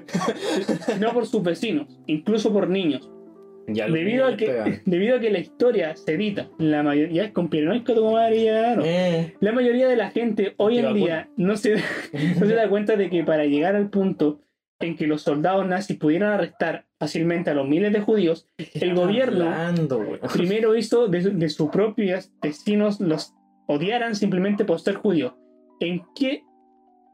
Sino 0.92 1.12
por 1.12 1.24
sus 1.26 1.42
vecinos, 1.44 1.86
incluso 2.06 2.52
por 2.52 2.68
niños. 2.68 3.08
Debido 3.66 4.26
a, 4.26 4.36
que, 4.36 4.80
debido 4.86 5.16
a 5.16 5.20
que 5.20 5.30
la 5.30 5.38
historia 5.38 5.96
se 5.96 6.14
edita, 6.14 6.48
la 6.58 6.82
mayoría 6.82 7.24
es 7.24 7.32
con 7.32 7.48
piranoica 7.48 7.94
tu 7.94 8.10
madre 8.10 8.44
ya, 8.44 8.76
no. 8.76 8.82
Eh, 8.84 9.34
La 9.40 9.52
mayoría 9.52 9.88
de 9.88 9.96
la 9.96 10.10
gente 10.10 10.54
hoy 10.56 10.78
en 10.78 10.94
día 10.94 11.28
no 11.36 11.56
se, 11.56 11.74
no 12.40 12.46
se 12.46 12.54
da 12.54 12.68
cuenta 12.68 12.96
de 12.96 13.08
que 13.10 13.24
para 13.24 13.44
llegar 13.44 13.76
al 13.76 13.90
punto 13.90 14.40
en 14.80 14.96
que 14.96 15.06
los 15.06 15.22
soldados 15.22 15.66
nazis 15.66 15.96
pudieran 15.96 16.32
arrestar 16.32 16.86
fácilmente 16.98 17.50
a 17.50 17.54
los 17.54 17.68
miles 17.68 17.92
de 17.92 18.00
judíos, 18.00 18.48
el 18.74 18.94
gobierno 18.94 19.44
hablando, 19.44 20.18
primero 20.32 20.76
hizo 20.76 21.08
de, 21.08 21.20
de 21.20 21.48
sus 21.48 21.70
propios 21.70 22.32
vecinos 22.42 23.00
los 23.00 23.34
odiaran 23.68 24.16
simplemente 24.16 24.64
por 24.64 24.80
ser 24.80 24.96
judíos. 24.96 25.34
¿En 25.80 26.02
qué, 26.14 26.44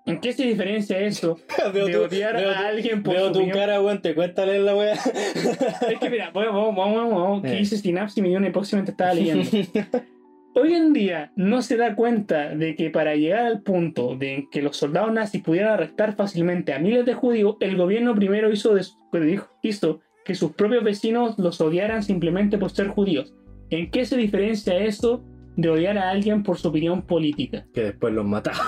¿En 0.09 0.21
qué 0.21 0.33
se 0.33 0.45
diferencia 0.45 0.99
eso 1.01 1.39
de 1.75 1.93
tu- 1.93 2.03
odiar 2.03 2.37
a 2.37 2.69
alguien 2.69 3.03
por 3.03 3.15
Veo 3.15 3.27
su 3.29 3.33
tu 3.33 3.39
opinión? 3.41 3.59
cara, 3.59 3.81
weón, 3.81 4.01
te 4.03 4.15
cuesta 4.15 4.45
leer 4.47 4.63
la 4.63 4.75
wea. 4.77 4.95
Es 4.95 5.99
que 6.01 6.11
mira, 6.11 6.31
vamos, 6.33 6.75
vamos, 6.77 7.11
vamos, 7.13 7.43
que 7.43 7.61
hice 7.61 7.77
Synapse 7.77 8.21
y 8.21 8.23
me 8.23 8.29
dio 8.31 8.39
una 8.39 8.49
mientras 8.49 8.89
estaba 8.89 9.15
leyendo. 9.15 9.45
Hoy 10.55 10.75
en 10.75 10.93
día 10.93 11.31
no 11.37 11.63
se 11.63 11.77
da 11.77 11.95
cuenta 11.95 12.49
de 12.55 12.75
que 12.75 12.91
para 12.91 13.15
llegar 13.15 13.47
al 13.47 13.63
punto 13.63 14.17
de 14.17 14.49
que 14.51 14.61
los 14.61 14.77
soldados 14.77 15.13
nazis 15.13 15.43
pudieran 15.43 15.75
arrestar 15.75 16.17
fácilmente 16.17 16.73
a 16.73 16.81
miles 16.81 17.05
de 17.07 17.15
judíos, 17.15 17.57
el 17.61 17.77
gobierno 17.77 18.15
primero 18.15 18.51
hizo, 18.51 18.75
de- 18.75 18.85
pues, 19.13 19.41
hizo 19.63 20.01
que 20.25 20.35
sus 20.35 20.53
propios 20.53 20.83
vecinos 20.83 21.39
los 21.39 21.61
odiaran 21.61 22.03
simplemente 22.03 22.59
por 22.59 22.71
ser 22.71 22.89
judíos. 22.89 23.35
¿En 23.71 23.91
qué 23.91 24.05
se 24.05 24.17
diferencia 24.17 24.77
eso 24.79 25.23
de 25.59 25.69
odiar 25.71 25.99
a 25.99 26.11
alguien 26.11 26.45
por 26.45 26.57
su 26.57 26.69
opinión 26.69 27.03
política? 27.03 27.67
que 27.75 27.83
después 27.83 28.15
los 28.15 28.25
mataban. 28.25 28.61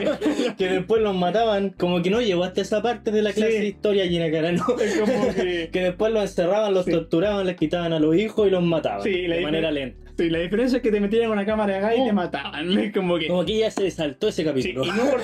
que 0.56 0.66
después 0.68 1.02
los 1.02 1.14
mataban. 1.14 1.70
Como 1.78 2.00
que 2.02 2.08
no 2.10 2.22
llegó 2.22 2.42
hasta 2.44 2.62
esa 2.62 2.80
parte 2.80 3.10
de 3.10 3.20
la 3.22 3.32
clase 3.34 3.52
Sí. 3.52 3.58
de 3.58 3.66
historia 3.68 4.06
Gina 4.08 4.30
Carano. 4.30 4.64
Es 4.80 4.98
como 4.98 5.34
que... 5.34 5.68
que 5.72 5.80
después 5.82 6.10
los 6.12 6.22
encerraban, 6.22 6.72
los 6.72 6.86
Sí. 6.86 6.90
torturaban, 6.92 7.46
les 7.46 7.56
quitaban 7.56 7.92
a 7.92 8.00
los 8.00 8.16
hijos 8.16 8.48
y 8.48 8.50
los 8.50 8.62
mataban. 8.62 9.02
Sí, 9.02 9.12
de 9.26 9.40
manera 9.42 9.70
lenta. 9.70 10.07
Sí, 10.18 10.28
la 10.30 10.40
diferencia 10.40 10.78
es 10.78 10.82
que 10.82 10.90
te 10.90 11.00
metían 11.00 11.22
con 11.28 11.32
una 11.38 11.46
cámara 11.46 11.74
de 11.76 11.80
gas 11.80 11.94
y 11.96 12.04
te 12.04 12.10
Oh. 12.10 12.12
mataban. 12.12 12.66
Como 12.92 13.18
que... 13.18 13.28
Como 13.28 13.44
que 13.44 13.58
ya 13.58 13.70
se 13.70 13.88
saltó 13.90 14.28
ese 14.28 14.42
Sí, 14.42 14.48
capítulo. 14.48 14.84
y, 14.84 14.88
no 14.88 15.04
por, 15.10 15.20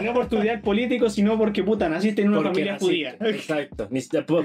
y 0.00 0.02
no 0.02 0.14
por 0.14 0.28
tu 0.30 0.38
ideal 0.38 0.60
político, 0.62 1.10
sino 1.10 1.36
porque 1.38 1.62
puta, 1.62 1.88
naciste 1.90 2.22
en 2.22 2.28
una 2.28 2.38
Porque 2.38 2.48
familia 2.50 2.72
naciste. 2.72 2.92
judía. 2.94 3.16
Exacto. 3.20 3.88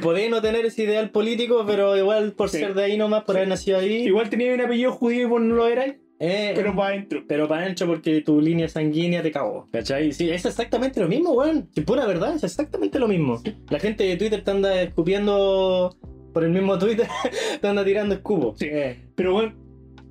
Podéis 0.01 0.29
no 0.29 0.41
tener 0.41 0.65
ese 0.65 0.83
ideal 0.83 1.09
político, 1.11 1.63
pero 1.65 1.95
igual 1.97 2.33
por 2.33 2.49
Sí. 2.49 2.59
ser 2.59 2.73
de 2.73 2.83
ahí 2.83 2.97
nomás, 2.97 3.23
por 3.23 3.35
Sí. 3.35 3.37
haber 3.37 3.47
nacido 3.49 3.79
ahí. 3.79 4.03
Igual 4.03 4.29
tenías 4.29 4.53
un 4.53 4.61
apellido 4.61 4.91
judío 4.91 5.21
y 5.21 5.25
vos 5.25 5.41
no 5.41 5.55
lo 5.55 5.67
eras, 5.67 5.95
eh, 6.19 6.51
pero 6.55 6.75
para 6.75 6.89
adentro. 6.89 7.23
Pero 7.25 7.47
para 7.47 7.61
adentro 7.61 7.87
porque 7.87 8.19
tu 8.19 8.41
línea 8.41 8.67
sanguínea 8.67 9.21
te 9.23 9.31
cagó. 9.31 9.69
¿Cachai? 9.71 10.11
Sí, 10.11 10.29
es 10.29 10.45
exactamente 10.45 10.99
lo 10.99 11.07
mismo, 11.07 11.31
weón. 11.31 11.69
Si 11.73 11.79
pura 11.81 12.05
verdad, 12.05 12.35
es 12.35 12.43
exactamente 12.43 12.99
lo 12.99 13.07
mismo. 13.07 13.41
La 13.69 13.79
gente 13.79 14.03
de 14.03 14.17
Twitter 14.17 14.43
te 14.43 14.51
anda 14.51 14.81
escupiendo 14.81 15.95
por 16.33 16.43
el 16.43 16.49
mismo 16.51 16.77
Twitter, 16.77 17.07
te 17.61 17.67
anda 17.67 17.85
tirando 17.85 18.13
escupos. 18.15 18.59
Sí. 18.59 18.67
Eh, 18.69 18.99
Pero 19.15 19.31
bueno, 19.33 19.53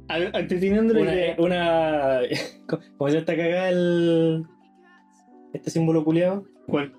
entreteniendo 0.08 0.94
la 0.94 1.00
una, 1.00 1.14
idea. 1.14 1.34
una. 1.38 2.20
¿Cómo 2.98 3.10
se 3.10 3.18
está 3.18 3.36
cagada 3.36 3.68
el. 3.70 4.44
este 5.52 5.70
símbolo 5.70 6.04
culiado, 6.04 6.44
¿Cuál? 6.66 6.92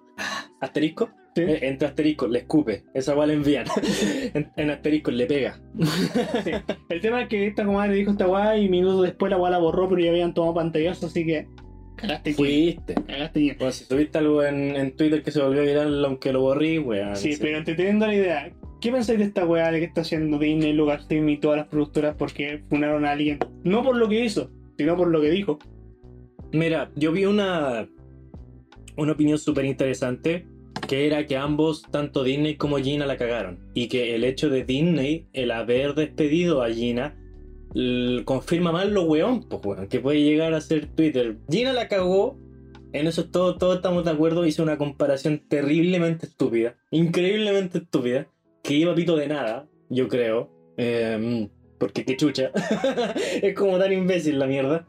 asterisco, 0.61 1.09
Sí. 1.35 1.43
eh, 1.43 1.59
entre 1.67 1.87
asterisco 1.87 2.27
le 2.27 2.39
escupe, 2.39 2.83
esa 2.93 3.15
weá 3.15 3.27
le 3.27 3.33
envían. 3.35 3.65
en, 4.33 4.51
en 4.55 4.69
asterisco 4.71 5.11
le 5.11 5.25
pega. 5.27 5.59
Sí. 6.43 6.51
El 6.89 7.01
tema 7.01 7.21
es 7.21 7.29
que 7.29 7.47
esta 7.47 7.63
comadre 7.65 7.93
dijo 7.95 8.11
esta 8.11 8.27
weá 8.27 8.57
y 8.57 8.67
minutos 8.67 9.03
después 9.03 9.29
la 9.29 9.37
weá 9.37 9.51
la 9.51 9.59
borró, 9.59 9.87
pero 9.87 10.01
ya 10.01 10.09
habían 10.09 10.33
tomado 10.33 10.55
pantallazo, 10.55 11.05
así 11.05 11.25
que 11.25 11.47
cagaste. 11.95 12.33
Fuiste. 12.33 12.95
Cagaste. 12.95 13.55
Bueno, 13.57 13.71
si 13.71 13.85
subiste 13.85 14.17
algo 14.17 14.43
en, 14.43 14.75
en 14.75 14.95
Twitter 14.95 15.21
que 15.21 15.31
se 15.31 15.41
volvió 15.41 15.61
viral, 15.61 16.03
aunque 16.03 16.33
lo 16.33 16.41
borrí, 16.41 16.79
weón. 16.79 17.15
Sí, 17.15 17.37
pero 17.39 17.57
entendiendo 17.59 18.07
la 18.07 18.15
idea, 18.15 18.51
¿qué 18.79 18.91
pensáis 18.91 19.19
de 19.19 19.25
esta 19.25 19.45
weá 19.45 19.71
que 19.71 19.83
está 19.83 20.01
haciendo 20.01 20.39
Disney, 20.39 20.73
Lucasfilm 20.73 21.29
y 21.29 21.37
todas 21.37 21.57
las 21.57 21.67
productoras 21.67 22.15
porque 22.15 22.63
funaron 22.69 23.05
a 23.05 23.11
alguien? 23.11 23.39
No 23.63 23.83
por 23.83 23.95
lo 23.95 24.07
que 24.07 24.23
hizo, 24.23 24.49
sino 24.77 24.95
por 24.95 25.07
lo 25.09 25.21
que 25.21 25.29
dijo. 25.29 25.59
Mira, 26.51 26.91
yo 26.95 27.11
vi 27.11 27.25
una, 27.25 27.87
una 28.97 29.11
opinión 29.11 29.37
súper 29.37 29.65
interesante 29.65 30.45
que 30.87 31.05
era 31.05 31.25
que 31.25 31.37
ambos, 31.37 31.83
tanto 31.91 32.23
Disney 32.23 32.55
como 32.55 32.77
Gina, 32.77 33.05
la 33.05 33.17
cagaron. 33.17 33.59
Y 33.73 33.87
que 33.87 34.15
el 34.15 34.23
hecho 34.23 34.49
de 34.49 34.63
Disney, 34.63 35.27
el 35.33 35.51
haber 35.51 35.93
despedido 35.93 36.63
a 36.63 36.69
Gina, 36.69 37.15
confirma 38.25 38.71
más 38.71 38.87
lo 38.87 39.03
weón, 39.03 39.43
pues 39.47 39.63
weón, 39.63 39.87
que 39.87 39.99
puede 39.99 40.23
llegar 40.23 40.53
a 40.53 40.61
ser 40.61 40.87
Twitter. 40.87 41.37
Gina 41.49 41.73
la 41.73 41.87
cagó, 41.87 42.39
en 42.93 43.07
eso 43.07 43.25
todos, 43.25 43.57
todos 43.57 43.75
estamos 43.77 44.03
de 44.05 44.11
acuerdo, 44.11 44.45
hizo 44.45 44.63
una 44.63 44.77
comparación 44.77 45.43
terriblemente 45.47 46.25
estúpida, 46.25 46.75
increíblemente 46.89 47.79
estúpida, 47.79 48.27
que 48.63 48.73
iba 48.73 48.91
a 48.91 48.95
pito 48.95 49.15
de 49.15 49.27
nada, 49.27 49.67
yo 49.89 50.07
creo. 50.07 50.49
Eh, 50.77 51.47
porque 51.79 52.05
qué 52.05 52.15
chucha. 52.15 52.51
es 53.41 53.55
como 53.55 53.79
tan 53.79 53.91
imbécil 53.91 54.37
la 54.37 54.45
mierda. 54.45 54.85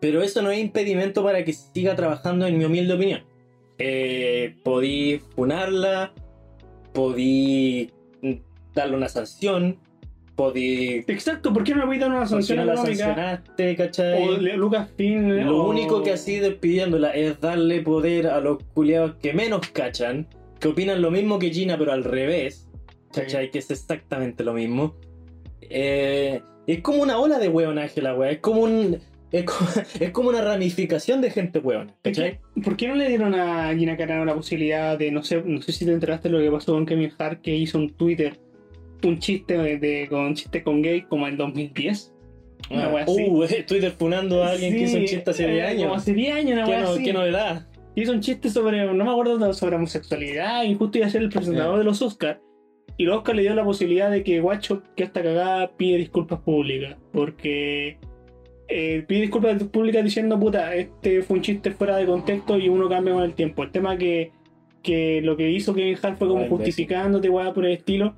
Pero 0.00 0.22
eso 0.22 0.40
no 0.42 0.50
es 0.50 0.58
impedimento 0.58 1.22
para 1.22 1.44
que 1.44 1.52
siga 1.52 1.96
trabajando 1.96 2.46
en 2.46 2.56
mi 2.56 2.64
humilde 2.64 2.94
opinión. 2.94 3.22
Eh, 3.78 4.56
podí 4.62 5.20
funarla, 5.34 6.12
podí 6.92 7.90
mm, 8.22 8.32
darle 8.74 8.96
una 8.96 9.08
sanción, 9.08 9.78
podí... 10.36 11.04
Exacto, 11.06 11.52
¿por 11.52 11.64
qué 11.64 11.74
no 11.74 11.80
le 11.80 11.86
voy 11.86 11.96
a 11.96 12.00
dar 12.00 12.10
una 12.10 12.18
¿Por 12.20 12.28
qué 12.28 12.44
sanción 12.44 12.66
la 12.66 12.76
sancionaste, 12.76 13.76
cachai? 13.76 14.22
O. 14.22 14.38
Lo 14.38 15.62
o- 15.64 15.68
único 15.68 16.02
que 16.02 16.12
así 16.12 16.38
despidiéndola 16.38 17.10
es 17.10 17.40
darle 17.40 17.80
poder 17.80 18.26
a 18.26 18.40
los 18.40 18.62
culiados 18.74 19.16
que 19.16 19.32
menos 19.32 19.66
cachan, 19.68 20.26
que 20.60 20.68
opinan 20.68 21.00
lo 21.02 21.10
mismo 21.10 21.38
que 21.38 21.50
Gina, 21.50 21.76
pero 21.78 21.92
al 21.92 22.04
revés. 22.04 22.68
¿Cachai? 23.12 23.50
Que 23.50 23.58
es 23.58 23.70
exactamente 23.70 24.44
lo 24.44 24.52
mismo. 24.52 24.94
Eh, 25.62 26.40
es 26.66 26.80
como 26.80 27.02
una 27.02 27.18
ola 27.18 27.38
de 27.38 27.48
hueonaje 27.48 28.00
la 28.02 28.14
wea. 28.14 28.30
Es 28.30 28.38
como 28.38 28.62
un. 28.62 28.98
Es 29.32 29.44
como, 29.44 29.70
es 30.00 30.10
como 30.10 30.28
una 30.28 30.42
ramificación 30.42 31.20
de 31.20 31.30
gente 31.30 31.58
hueona. 31.60 31.92
Es 32.04 32.16
¿Cachai? 32.16 32.38
¿Por 32.62 32.76
qué 32.76 32.88
no 32.88 32.94
le 32.94 33.08
dieron 33.08 33.34
a 33.34 33.74
Gina 33.74 33.96
Carano 33.96 34.24
la 34.24 34.34
posibilidad 34.34 34.98
de, 34.98 35.10
no 35.10 35.22
sé, 35.22 35.42
no 35.44 35.60
sé 35.62 35.72
si 35.72 35.84
te 35.84 35.92
enteraste 35.92 36.28
de 36.28 36.34
lo 36.36 36.40
que 36.40 36.50
pasó 36.50 36.72
con 36.72 36.86
Kevin 36.86 37.12
Hart, 37.18 37.40
que 37.40 37.54
hizo 37.54 37.78
un 37.78 37.90
Twitter, 37.90 38.38
un 39.04 39.18
chiste 39.18 39.56
de, 39.56 39.78
de- 39.78 40.08
con 40.08 40.34
chiste 40.34 40.62
con 40.62 40.82
gay 40.82 41.02
como 41.02 41.26
en 41.28 41.36
2010? 41.36 42.12
Una 42.70 42.88
wea 42.88 43.04
así. 43.04 43.24
uh, 43.28 43.44
Twitter 43.66 43.90
funando 43.92 44.42
a 44.44 44.50
alguien 44.50 44.74
que 44.74 44.82
hizo 44.82 44.96
un 44.98 45.06
Sí, 45.06 45.14
chiste 45.14 45.30
hace 45.30 45.46
10 45.48 45.56
eh, 45.56 45.76
Como 45.76 45.88
años. 45.90 46.02
hace 46.02 46.12
10 46.12 46.34
años, 46.36 46.52
una 46.52 46.64
¿Qué, 46.64 46.70
wea 46.70 46.80
no- 46.82 46.94
qué 46.96 47.12
novedad? 47.12 47.66
Hizo 47.94 48.12
un 48.12 48.20
chiste 48.20 48.50
sobre, 48.50 48.86
no 48.86 49.04
me 49.04 49.10
acuerdo, 49.10 49.52
sobre 49.52 49.76
homosexualidad 49.76 50.64
y 50.64 50.74
justo 50.74 50.98
iba 50.98 51.06
a 51.06 51.10
ser 51.10 51.22
el 51.22 51.28
presentador 51.28 51.78
de 51.78 51.84
los 51.84 52.00
Oscars. 52.02 52.40
Y 52.96 53.04
los 53.04 53.18
Oscars 53.18 53.36
le 53.36 53.42
dio 53.42 53.54
la 53.54 53.64
posibilidad 53.64 54.10
de 54.10 54.22
que 54.22 54.40
Guacho, 54.40 54.82
que 54.94 55.04
hasta 55.04 55.22
cagada, 55.22 55.70
pide 55.76 55.98
disculpas 55.98 56.40
públicas. 56.40 56.96
Porque 57.12 57.98
eh, 58.68 59.04
pide 59.06 59.22
disculpas 59.22 59.62
públicas 59.64 60.04
diciendo, 60.04 60.38
puta, 60.38 60.74
este 60.74 61.22
fue 61.22 61.38
un 61.38 61.42
chiste 61.42 61.72
fuera 61.72 61.96
de 61.96 62.06
contexto 62.06 62.58
y 62.58 62.68
uno 62.68 62.88
cambia 62.88 63.14
con 63.14 63.24
el 63.24 63.34
tiempo. 63.34 63.62
El 63.62 63.70
tema 63.70 63.96
que, 63.96 64.32
que 64.82 65.20
lo 65.22 65.36
que 65.36 65.50
hizo 65.50 65.74
Kevin 65.74 65.98
Hart 66.00 66.18
fue 66.18 66.28
como 66.28 66.46
justificándote, 66.46 67.28
weá, 67.28 67.52
por 67.52 67.66
el 67.66 67.72
estilo. 67.72 68.14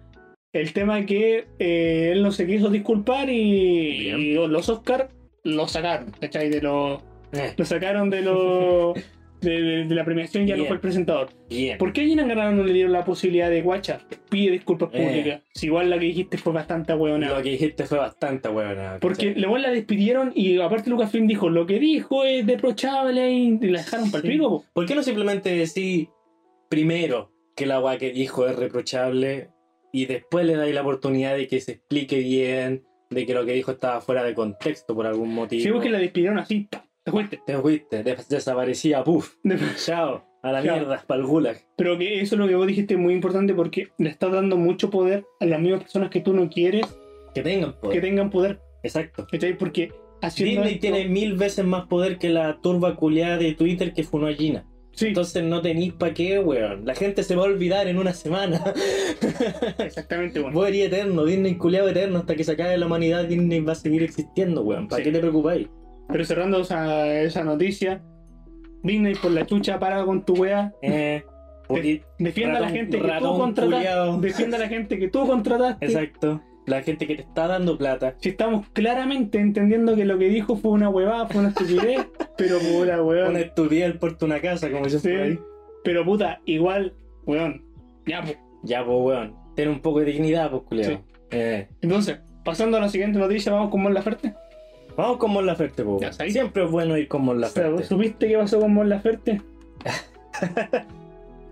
El 0.52 0.72
tema 0.74 1.06
que 1.06 1.46
eh, 1.58 2.10
él 2.12 2.22
no 2.22 2.30
se 2.30 2.46
quiso 2.46 2.68
disculpar 2.68 3.30
y, 3.30 4.10
y 4.10 4.34
los 4.34 4.68
Oscars 4.68 5.06
lo 5.44 5.66
sacaron, 5.66 6.10
¿cachai? 6.20 6.50
De 6.50 6.60
los 6.60 7.00
Eh, 7.32 7.54
lo 7.56 7.64
sacaron 7.64 8.10
de 8.10 8.22
lo 8.22 8.94
de, 9.42 9.60
de- 9.62 9.84
de 9.84 9.94
la 9.94 10.04
premiación 10.04 10.46
ya 10.46 10.54
no 10.54 10.62
Bien. 10.62 10.68
fue 10.68 10.76
el 10.76 10.80
presentador. 10.80 11.28
bien. 11.48 11.76
¿Por 11.78 11.92
qué 11.92 12.00
a 12.02 12.04
Gina 12.04 12.26
Carano 12.26 12.56
no 12.58 12.64
le 12.64 12.72
dieron 12.72 12.92
la 12.92 13.04
posibilidad 13.04 13.50
de 13.50 13.60
guacha? 13.62 14.00
Pide 14.30 14.52
disculpas 14.52 14.90
Eh. 14.92 14.98
públicas. 15.06 15.42
Si 15.54 15.66
igual 15.66 15.90
la 15.90 15.98
que 15.98 16.06
dijiste 16.06 16.38
fue 16.38 16.52
bastante 16.52 16.94
hueonada. 16.94 17.36
Lo 17.36 17.42
que 17.42 17.50
dijiste 17.50 17.84
fue 17.84 17.98
bastante 17.98 18.48
hueona. 18.48 18.98
Porque 19.00 19.34
luego 19.36 19.58
la 19.58 19.70
despidieron 19.70 20.32
y 20.34 20.58
aparte 20.60 20.88
Lucasfilm 20.90 21.26
dijo 21.26 21.50
lo 21.50 21.66
que 21.66 21.78
dijo 21.78 22.24
es 22.24 22.46
reprochable 22.46 23.30
y 23.32 23.58
la 23.60 23.80
dejaron 23.80 24.10
para 24.10 24.22
el 24.24 24.30
Sí. 24.30 24.36
pico. 24.38 24.48
po. 24.50 24.64
¿Por 24.72 24.86
qué 24.86 24.94
no 24.94 25.02
simplemente 25.02 25.50
decir 25.54 26.08
primero 26.68 27.30
que 27.56 27.66
la 27.66 27.76
agua 27.76 27.98
que 27.98 28.12
dijo 28.12 28.46
es 28.46 28.56
reprochable 28.56 29.48
y 29.92 30.06
después 30.06 30.46
le 30.46 30.56
dais 30.56 30.74
la 30.74 30.80
oportunidad 30.82 31.36
de 31.36 31.46
que 31.46 31.60
se 31.60 31.72
explique 31.72 32.18
bien, 32.18 32.84
de 33.10 33.26
que 33.26 33.34
lo 33.34 33.44
que 33.44 33.52
dijo 33.52 33.72
estaba 33.72 34.00
fuera 34.00 34.24
de 34.24 34.34
contexto 34.34 34.94
por 34.94 35.06
algún 35.06 35.34
motivo? 35.34 35.62
Si 35.62 35.70
vos 35.70 35.82
que 35.82 35.90
la 35.90 35.98
despidieron 35.98 36.38
así. 36.38 36.66
Te 37.04 37.10
fuiste. 37.10 37.40
Te 37.46 37.58
fuiste, 37.58 38.02
des- 38.02 38.28
desaparecía, 38.28 39.02
puf, 39.04 39.34
chao, 39.84 40.24
a 40.42 40.52
la 40.52 40.62
Chao. 40.62 40.76
mierda, 40.76 41.02
para 41.06 41.20
el 41.20 41.26
gulag. 41.26 41.56
Pero 41.76 41.98
que 41.98 42.20
eso 42.20 42.34
es 42.34 42.38
lo 42.38 42.46
que 42.48 42.54
vos 42.54 42.66
dijiste 42.66 42.94
es 42.94 43.00
muy 43.00 43.14
importante 43.14 43.54
porque 43.54 43.88
le 43.98 44.08
estás 44.10 44.32
dando 44.32 44.56
mucho 44.56 44.90
poder 44.90 45.24
a 45.40 45.46
las 45.46 45.60
mismas 45.60 45.82
personas 45.82 46.10
que 46.10 46.20
tú 46.20 46.32
no 46.32 46.48
quieres 46.48 46.86
Que 47.34 47.42
tengan 47.42 47.72
poder. 47.80 47.94
que 48.00 48.06
tengan 48.06 48.30
poder. 48.30 48.60
Exacto. 48.82 49.26
¿Cachai? 49.30 49.56
Porque 49.56 49.92
haciendo 50.20 50.62
Disney 50.62 50.74
esto- 50.74 50.80
tiene 50.96 51.08
mil 51.08 51.34
veces 51.34 51.64
más 51.64 51.86
poder 51.86 52.18
que 52.18 52.28
la 52.28 52.60
turba 52.60 52.96
culiada 52.96 53.36
de 53.38 53.54
Twitter 53.54 53.92
que 53.92 54.02
funó 54.04 54.26
a 54.28 54.32
Gina. 54.34 54.64
Sí, 54.94 55.06
Entonces 55.08 55.42
no 55.42 55.62
tenéis 55.62 55.94
pa' 55.94 56.12
qué, 56.12 56.38
weón. 56.38 56.84
La 56.84 56.94
gente 56.94 57.22
se 57.22 57.34
va 57.34 57.42
a 57.44 57.46
olvidar 57.46 57.88
en 57.88 57.96
una 57.98 58.12
semana. 58.12 58.62
exactamente, 59.78 60.38
bueno. 60.40 60.54
Vos 60.54 60.68
eres 60.68 60.86
eterno, 60.86 61.24
Disney 61.24 61.56
culiado 61.56 61.88
eterno. 61.88 62.18
Hasta 62.18 62.34
que 62.36 62.44
se 62.44 62.52
acabe 62.52 62.76
la 62.76 62.86
humanidad, 62.86 63.24
Disney 63.24 63.60
va 63.60 63.72
a 63.72 63.76
seguir 63.76 64.02
existiendo, 64.02 64.62
weón. 64.62 64.88
¿Para 64.88 65.02
Sí. 65.02 65.04
qué 65.10 65.12
te 65.14 65.20
preocupáis? 65.20 65.68
Pero 66.12 66.24
cerrando 66.24 66.60
esa, 66.60 67.06
esa 67.22 67.42
noticia, 67.44 68.02
Disney 68.82 69.14
por 69.14 69.30
la 69.32 69.46
chucha 69.46 69.78
para 69.78 70.04
con 70.04 70.24
tu 70.24 70.34
wea. 70.34 70.72
Eh, 70.82 71.24
Defienda 72.18 72.58
a 72.58 72.60
la 72.60 72.68
gente 72.68 72.98
que 73.00 73.08
tú 73.18 73.36
contrataste. 73.38 74.20
Defienda 74.20 74.56
a 74.56 74.60
la 74.60 74.68
gente 74.68 74.98
que 74.98 75.08
tú 75.08 75.26
contrataste. 75.26 75.86
exacto. 75.86 76.40
La 76.66 76.80
gente 76.82 77.06
que 77.08 77.16
te 77.16 77.22
está 77.22 77.48
dando 77.48 77.76
plata. 77.76 78.14
Si 78.20 78.28
estamos 78.28 78.68
claramente 78.72 79.38
entendiendo 79.40 79.96
que 79.96 80.04
lo 80.04 80.16
que 80.16 80.28
dijo 80.28 80.54
fue 80.56 80.70
una 80.70 80.88
huevada, 80.90 81.26
fue 81.26 81.40
una 81.40 81.48
estupidez, 81.48 82.06
pero 82.38 82.58
pura 82.60 83.02
weón. 83.02 83.30
Una 83.30 83.40
estupidez 83.40 83.86
el 83.86 83.98
puerto 83.98 84.26
una 84.26 84.40
casa, 84.40 84.70
como 84.70 84.86
yo 84.86 84.98
Sí. 85.00 85.08
ahí. 85.10 85.38
Pero 85.82 86.04
puta, 86.04 86.40
igual, 86.44 86.94
weón. 87.26 87.64
Ya, 88.06 88.22
pues. 88.22 88.38
Ya, 88.62 88.84
pues, 88.84 88.96
weón. 89.00 89.34
Ten 89.56 89.70
un 89.70 89.80
poco 89.80 89.98
de 90.00 90.04
dignidad, 90.06 90.50
pues, 90.50 90.62
culiado. 90.62 90.92
Sí. 90.92 90.98
Eh, 91.32 91.68
Entonces, 91.80 92.20
pasando 92.44 92.76
a 92.76 92.80
la 92.80 92.88
siguiente 92.88 93.18
noticia, 93.18 93.50
vamos 93.52 93.70
con 93.70 93.82
Mon 93.82 93.92
Laferte. 93.94 94.32
Vamos 94.96 95.16
con 95.18 95.30
Mon 95.32 95.46
Laferte, 95.46 95.84
sabéis. 96.12 96.32
Siempre 96.32 96.64
es 96.64 96.70
bueno 96.70 96.96
ir 96.96 97.08
con 97.08 97.22
Mon 97.22 97.40
Laferte. 97.40 97.84
¿Supiste 97.84 98.28
qué 98.28 98.36
pasó 98.36 98.60
con 98.60 98.74
Mon 98.74 98.88
Laferte? 98.88 99.40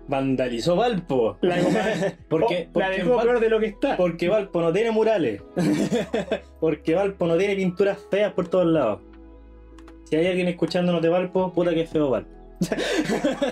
Vandalizó 0.07 0.75
Valpo. 0.75 1.37
La 1.41 1.55
porque, 2.29 2.67
Oh, 2.73 2.79
la 2.79 2.89
dejó 2.89 3.19
peor 3.21 3.39
de 3.39 3.49
lo 3.49 3.59
que 3.59 3.67
está. 3.67 3.95
porque 3.97 4.27
Valpo 4.29 4.61
no 4.61 4.73
tiene 4.73 4.91
murales. 4.91 5.41
porque 6.59 6.95
Valpo 6.95 7.27
no 7.27 7.37
tiene 7.37 7.55
pinturas 7.55 7.97
feas 8.09 8.33
por 8.33 8.47
todos 8.47 8.65
lados. 8.65 8.99
Si 10.05 10.15
hay 10.17 10.27
alguien 10.27 10.47
escuchándonos 10.49 11.01
de 11.01 11.07
Valpo, 11.09 11.53
puta 11.53 11.73
que 11.73 11.85
feo 11.85 12.09
Valpo. 12.09 12.29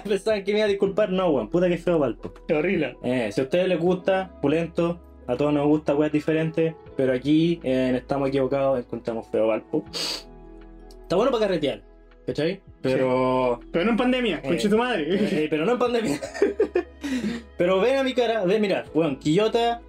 Pensaban 0.04 0.44
que 0.44 0.52
me 0.52 0.60
iba 0.60 0.66
a 0.66 0.70
disculpar, 0.70 1.10
no, 1.12 1.30
weón. 1.30 1.50
Puta 1.50 1.70
que 1.70 1.78
feo 1.78 1.98
Valpo. 1.98 2.34
Qué 2.48 2.54
horrible. 2.54 2.98
Eh, 3.04 3.30
si 3.32 3.40
a 3.40 3.46
ustedes 3.46 3.68
les 3.70 3.80
gusta, 3.80 4.30
pulento, 4.42 5.00
a 5.30 5.38
todos 5.38 5.54
nos 5.54 5.68
gusta 5.68 5.96
weas 5.96 6.12
diferentes, 6.12 6.74
pero 6.98 7.14
aquí 7.14 7.60
eh, 7.64 7.94
Estamos 7.96 8.30
Equivocados 8.30 8.80
encontramos 8.80 9.28
feo 9.28 9.46
Valpo. 9.46 9.86
Está 9.92 11.16
bueno 11.16 11.32
para 11.32 11.46
carretear, 11.46 11.84
¿cachai? 12.26 12.62
Pero, 12.82 13.60
Pero 13.72 13.86
no 13.86 13.92
en 13.92 13.98
pandemia, 13.98 14.42
conche 14.42 14.68
tu 14.68 14.78
madre. 14.78 15.06
eh, 15.08 15.48
pero 15.48 15.66
no 15.66 15.74
en 15.74 15.80
pandemia. 15.80 16.20
pero 17.58 17.80
ven 17.80 17.98
a 18.00 18.04
mi 18.04 18.14
cara, 18.16 18.44
ven, 18.44 18.60
mira, 18.60 18.86
weón, 18.96 19.18
Quillota, 19.18 19.82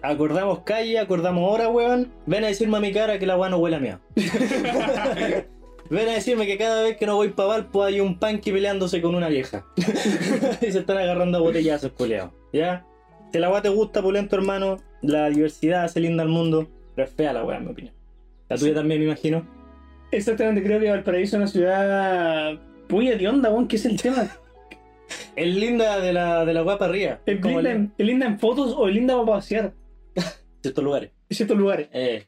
acordamos 0.00 0.60
calle, 0.60 0.98
acordamos 0.98 1.52
hora, 1.52 1.68
weón. 1.68 2.10
Ven 2.24 2.44
a 2.44 2.46
decirme 2.46 2.78
a 2.78 2.80
mi 2.80 2.92
cara 2.92 3.18
que 3.18 3.26
la 3.26 3.36
weá 3.36 3.50
no 3.50 3.58
huele 3.58 3.76
a 3.76 3.80
mía. 3.80 4.00
Ven 5.90 6.08
a 6.08 6.12
decirme 6.12 6.46
que 6.46 6.56
cada 6.56 6.82
vez 6.82 6.96
que 6.96 7.04
no 7.04 7.16
voy 7.16 7.28
para 7.28 7.48
Valpo 7.48 7.84
hay 7.84 8.00
un 8.00 8.18
panqui 8.18 8.50
peleándose 8.50 9.02
con 9.02 9.14
una 9.14 9.28
vieja. 9.28 9.66
y 9.76 10.72
se 10.72 10.78
están 10.78 10.96
agarrando 10.96 11.36
a 11.36 11.40
botellazos, 11.42 11.92
culeados. 11.92 12.32
¿Ya? 12.54 12.86
Si 13.32 13.38
la 13.38 13.50
weá 13.50 13.62
te 13.62 13.68
gusta, 13.70 14.02
pulento 14.02 14.36
hermano, 14.36 14.76
la 15.00 15.30
diversidad 15.30 15.84
hace 15.84 16.00
linda 16.00 16.22
al 16.22 16.28
mundo, 16.28 16.68
pero 16.94 17.08
es 17.08 17.14
fea 17.14 17.32
la 17.32 17.44
weá, 17.44 17.58
en 17.58 17.64
mi 17.64 17.70
opinión. 17.72 17.94
La 18.48 18.58
tuya 18.58 18.74
también, 18.74 19.00
me 19.00 19.06
imagino. 19.06 19.46
Exactamente, 20.10 20.62
creo 20.62 20.78
que 20.78 20.90
Valparaíso 20.90 21.36
es 21.36 21.40
una 21.40 21.46
ciudad 21.46 22.60
muy 22.90 23.08
de 23.08 23.26
onda, 23.28 23.48
weón, 23.50 23.66
que 23.68 23.76
es 23.76 23.86
el 23.86 24.00
tema. 24.00 24.28
Es 25.36 25.54
linda 25.54 26.00
de 26.00 26.12
la, 26.12 26.44
de 26.46 26.54
la 26.54 26.64
para 26.64 26.86
arriba. 26.86 27.20
¿Es 27.26 27.42
linda, 27.42 27.70
en 27.70 27.76
en, 27.76 27.92
es 27.98 28.06
linda 28.06 28.26
en 28.26 28.38
fotos 28.38 28.74
o 28.76 28.88
es 28.88 28.94
linda 28.94 29.14
para 29.14 29.26
pasear 29.26 29.72
ciertos 30.62 30.82
lugares. 30.84 31.10
en 31.28 31.36
ciertos 31.36 31.58
lugares? 31.58 31.88
Eh, 31.92 32.26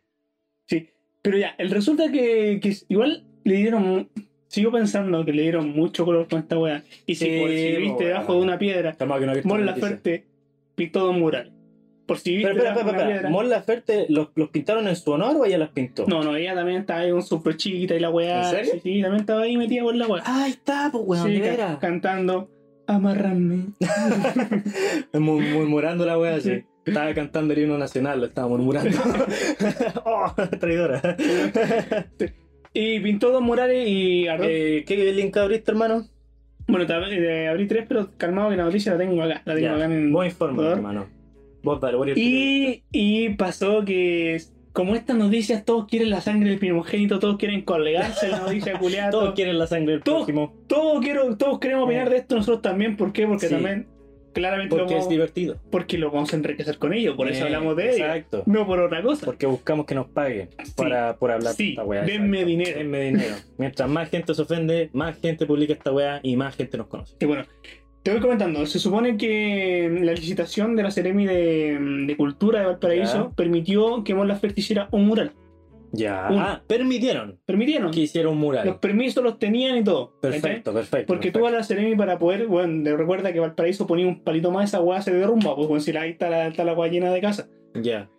Sí. 0.67 0.91
Pero 1.23 1.39
ya, 1.39 1.55
el 1.59 1.71
resulta 1.71 2.11
que, 2.13 2.61
que 2.63 2.77
igual 2.89 3.25
le 3.45 3.57
dieron. 3.57 4.11
sigo 4.49 4.71
pensando 4.71 5.25
que 5.25 5.33
le 5.33 5.43
dieron 5.43 5.71
mucho 5.71 6.05
color 6.05 6.29
con 6.29 6.41
esta 6.41 6.59
weá. 6.59 6.83
Y 7.07 7.15
si, 7.15 7.25
Sí, 7.25 7.39
por, 7.41 7.49
si 7.51 7.57
viste 7.77 7.85
weón. 7.87 7.99
debajo 7.99 8.35
de 8.35 8.41
una 8.41 8.59
piedra, 8.59 8.97
Mon 9.45 9.65
la 9.65 9.73
Laferte 9.73 10.27
pintó 10.75 11.01
dos 11.01 11.17
murales. 11.17 11.53
Por 12.07 12.19
si 12.19 12.37
viste 12.37 12.53
Pero 12.53 12.71
una 12.71 12.81
espera. 12.81 13.07
piedra. 13.07 13.31
¿Mon 13.31 13.49
Laferte 13.49 14.05
los, 14.11 14.29
los 14.35 14.51
pintaron 14.51 14.87
en 14.89 14.95
su 14.97 15.11
honor 15.11 15.37
o 15.39 15.45
ella 15.47 15.57
las 15.57 15.71
pintó? 15.71 16.05
No, 16.07 16.23
no, 16.23 16.37
ella 16.37 16.55
también 16.55 16.81
estaba 16.81 17.01
ahí 17.01 17.11
con 17.11 17.23
su 17.23 17.41
chiquita 17.57 17.95
y 17.95 18.01
la 18.01 18.11
weá. 18.11 18.45
¿En 18.51 18.57
serio? 18.57 18.73
Sí, 18.75 18.81
sí, 18.83 19.03
también 19.03 19.21
estaba 19.21 19.43
ahí 19.43 19.57
metida 19.57 19.83
por 19.85 19.95
la 19.97 20.07
weá. 20.07 20.23
Ah, 20.27 20.45
ahí 20.45 20.51
está, 20.51 20.91
pues 20.93 21.03
weón, 21.07 21.27
Sí, 21.29 21.41
ca- 21.41 21.79
cantando 21.79 22.51
Amarrame. 22.87 23.69
Mu- 25.15 25.41
Murmurando 25.41 26.05
la 26.05 26.19
wea 26.19 26.39
Sí. 26.41 26.63
Estaba 26.85 27.15
cantando 27.15 27.55
el 27.55 27.61
himno 27.61 27.79
nacional, 27.79 28.21
lo 28.21 28.27
estaba 28.27 28.49
murmurando. 28.49 28.91
oh, 30.05 30.31
traidora. 30.61 31.17
Y 32.75 33.01
pintó 33.01 33.31
dos 33.31 33.41
murales 33.41 33.89
y 33.89 34.27
eh, 34.29 34.85
¿Qué 34.87 35.13
link 35.15 35.35
abriste, 35.39 35.71
hermano? 35.71 36.07
Bueno, 36.67 36.87
te- 36.87 36.95
eh, 37.45 37.49
abrí 37.49 37.67
tres, 37.67 37.85
pero 37.89 38.11
calmado 38.17 38.51
que 38.51 38.57
la 38.57 38.65
noticia 38.65 38.93
la 38.93 38.99
tengo 38.99 39.23
acá. 39.23 39.43
La 39.45 39.55
tengo 39.55 39.75
acá 39.75 39.85
en 39.85 40.13
Vos 40.13 40.27
informa, 40.27 40.57
¿Por? 40.63 40.73
hermano. 40.73 41.07
Vos 41.63 41.81
dale, 41.81 41.97
eres 42.03 42.17
el 42.17 42.23
Y, 42.23 42.83
y 42.93 43.29
pasó 43.31 43.85
que, 43.85 44.39
como 44.73 44.95
estas 44.95 45.17
noticias, 45.17 45.65
todos 45.65 45.87
quieren 45.87 46.11
la 46.11 46.21
sangre 46.21 46.51
del 46.51 46.59
primogénito, 46.59 47.19
todos 47.19 47.37
quieren 47.39 47.63
colgarse 47.63 48.29
la 48.29 48.41
noticia 48.41 48.79
culiada. 48.79 49.11
Todos 49.11 49.35
quieren 49.35 49.59
la 49.59 49.67
sangre 49.67 49.93
del 49.93 50.03
Todos- 50.03 50.19
prójimo 50.25 50.55
todos, 50.67 51.01
quiero, 51.03 51.37
todos 51.37 51.59
queremos 51.61 51.85
opinar 51.85 52.09
Eh. 52.09 52.11
de 52.11 52.17
esto, 52.19 52.37
nosotros 52.37 52.63
también. 52.63 52.97
¿Por 52.97 53.13
qué? 53.13 53.27
Porque 53.27 53.47
Sí. 53.49 53.55
también, 53.55 53.87
claramente, 54.35 54.77
lo 54.77 54.83
porque 54.83 54.95
es 54.95 54.99
vamos, 55.01 55.11
divertido. 55.11 55.57
porque 55.71 55.97
lo 55.99 56.11
vamos 56.11 56.33
a 56.33 56.37
enriquecer 56.37 56.79
con 56.79 56.93
ellos. 56.93 57.17
Por 57.17 57.29
eso 57.29 57.45
hablamos 57.45 57.75
de 57.77 57.85
ellos. 57.89 58.01
Exacto. 58.01 58.43
No 58.47 58.67
por 58.67 58.81
otra 58.81 59.03
cosa. 59.03 59.25
Porque 59.25 59.47
buscamos 59.47 59.87
que 59.87 59.95
nos 59.95 60.07
paguen 60.09 60.51
para, 60.77 61.17
por 61.17 61.31
hablar 61.31 61.55
Sí, 61.55 61.65
de 61.65 61.71
esta 61.71 61.85
weá. 61.85 62.03
denme 62.03 62.39
exacto. 62.43 62.47
dinero. 62.49 62.79
Denme 62.79 63.01
dinero. 63.01 63.35
Mientras 63.59 63.89
más 63.89 64.11
gente 64.11 64.35
se 64.35 64.43
ofende, 64.43 64.91
más 64.93 65.19
gente 65.19 65.47
publica 65.47 65.73
esta 65.73 65.93
weá 65.93 66.21
y 66.23 66.37
más 66.37 66.55
gente 66.57 66.77
nos 66.77 66.89
conoce. 66.89 67.17
Y 67.21 67.25
bueno, 67.25 67.45
te 68.03 68.11
voy 68.11 68.21
comentando. 68.21 68.67
Se 68.67 68.79
supone 68.79 69.17
que 69.17 69.91
la 70.03 70.13
licitación 70.13 70.77
de 70.77 70.83
la 70.83 70.91
Ceremi 70.91 71.27
de, 71.27 71.79
de 72.07 72.17
Cultura 72.17 72.61
de 72.61 72.67
Valparaíso 72.67 73.29
Ya. 73.31 73.35
permitió 73.37 74.05
que 74.05 74.15
Mon 74.15 74.29
Laferte 74.29 74.61
hiciera 74.61 74.89
un 74.91 75.07
mural. 75.07 75.33
Ya. 75.97 76.29
Ah, 76.29 76.63
permitieron 76.67 77.39
Permitieron. 77.47 77.91
que 77.91 78.01
hiciera 78.01 78.29
un 78.29 78.39
mural. 78.39 78.67
Los 78.67 78.77
permisos 78.79 79.23
los 79.23 79.39
tenían 79.39 79.79
y 79.79 79.85
todo. 79.85 80.19
Perfecto, 80.21 80.73
perfecto. 80.73 81.07
Porque 81.07 81.31
tú 81.31 81.41
perfecto. 81.41 81.43
vas 81.43 81.53
a 81.55 81.57
la 81.59 81.65
Ceremi 81.65 81.97
para 81.97 82.19
poder, 82.19 82.47
bueno, 82.47 82.97
recuerda 82.97 83.33
que 83.33 83.41
Valparaíso 83.41 83.87
ponía 83.87 84.07
un 84.07 84.23
palito 84.23 84.51
más, 84.51 84.71
esa 84.71 84.81
weá 84.81 85.01
se 85.03 85.13
derrumba, 85.13 85.55
pues 85.55 85.69
bueno, 85.69 85.81
si 85.81 85.97
ahí 85.97 86.11
está 86.11 86.29
la, 86.31 86.49
está 86.49 86.65
la 86.65 86.75
llena 86.89 87.13
de 87.13 87.21
casa. 87.21 87.49
Ya. 87.75 88.11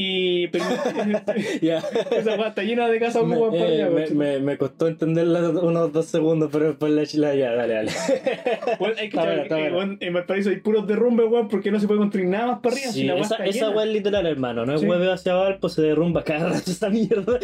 Y 0.00 0.48
Ya. 1.60 1.78
esa 2.12 2.36
weá 2.36 2.48
está 2.50 2.62
llena 2.62 2.86
de 2.88 3.00
casa 3.00 3.20
Me, 3.24 3.34
ocupa 3.34 3.50
para 3.58 3.68
eh, 3.68 3.84
me, 3.86 3.90
pues. 3.90 4.14
me- 4.14 4.38
me 4.38 4.56
costó 4.56 4.86
entenderla 4.86 5.48
unos 5.50 5.92
dos 5.92 6.06
segundos, 6.06 6.50
pero 6.52 6.68
después 6.68 6.92
la 6.92 7.04
chila 7.04 7.34
ya, 7.34 7.52
dale, 7.52 7.74
dale. 7.74 7.90
Bueno, 8.78 8.94
hay 8.96 9.08
que 9.08 9.16
weón, 9.18 9.96
en 10.00 10.12
Valparaíso 10.14 10.50
hay 10.50 10.60
puros 10.60 10.86
derrumbes, 10.86 11.26
weón, 11.28 11.48
porque 11.48 11.72
no 11.72 11.80
se 11.80 11.88
puede 11.88 11.98
construir 11.98 12.28
nada 12.28 12.46
más 12.46 12.60
para 12.60 12.76
arriba. 12.76 12.92
si 12.92 13.02
la 13.02 13.18
esa, 13.18 13.44
esa 13.44 13.70
weá 13.70 13.86
es 13.86 13.92
literal, 13.92 14.24
hermano. 14.24 14.64
No 14.64 14.74
es 14.74 14.82
Sí. 14.82 14.86
hueveo 14.86 15.12
hacia 15.12 15.32
abajo, 15.32 15.68
se 15.68 15.82
derrumba 15.82 16.22
cada 16.22 16.50
rato 16.50 16.70
esa 16.70 16.88
mierda. 16.90 17.40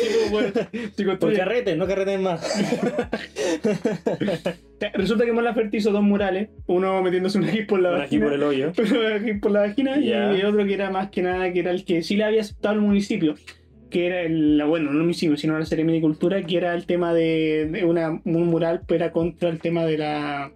Sí, 0.96 1.04
Por 1.04 1.34
carrete, 1.36 1.74
no 1.74 1.88
carreten 1.88 2.22
más. 2.22 2.40
Resulta 4.94 5.24
que 5.24 5.32
Mon 5.32 5.44
Laferte 5.44 5.76
hizo 5.76 5.92
dos 5.92 6.02
murales, 6.02 6.50
uno 6.66 7.02
metiéndose 7.02 7.38
un 7.38 7.44
ají 7.44 7.64
por 7.64 7.80
la 7.80 7.90
vagina, 7.90 8.26
por 8.26 8.34
el 8.34 8.42
hoyo. 8.42 8.72
un 8.78 9.06
ají 9.06 9.34
por 9.34 9.50
la 9.52 9.60
vagina 9.60 9.98
y 9.98 10.10
el 10.10 10.44
otro 10.44 10.64
que 10.66 10.74
era 10.74 10.90
más 10.90 11.10
que 11.10 11.22
nada, 11.22 11.52
que 11.52 11.60
era 11.60 11.70
el 11.70 11.84
que 11.84 12.02
sí 12.02 12.16
le 12.16 12.24
había 12.24 12.40
aceptado 12.40 12.74
el 12.74 12.80
municipio, 12.80 13.34
que 13.90 14.06
era 14.06 14.22
el, 14.22 14.62
bueno, 14.66 14.90
no 14.90 14.98
el 14.98 15.04
municipio, 15.04 15.36
sino 15.36 15.58
la 15.58 15.64
Seremia 15.64 15.94
de 15.94 16.00
Cultura, 16.00 16.42
que 16.42 16.56
era 16.56 16.74
el 16.74 16.86
tema 16.86 17.14
de, 17.14 17.68
de 17.70 17.84
una, 17.84 18.20
un 18.24 18.46
mural, 18.46 18.82
pero 18.86 19.04
era 19.04 19.12
contra 19.12 19.48
el 19.48 19.60
tema 19.60 19.84
de 19.84 19.98
la 19.98 20.52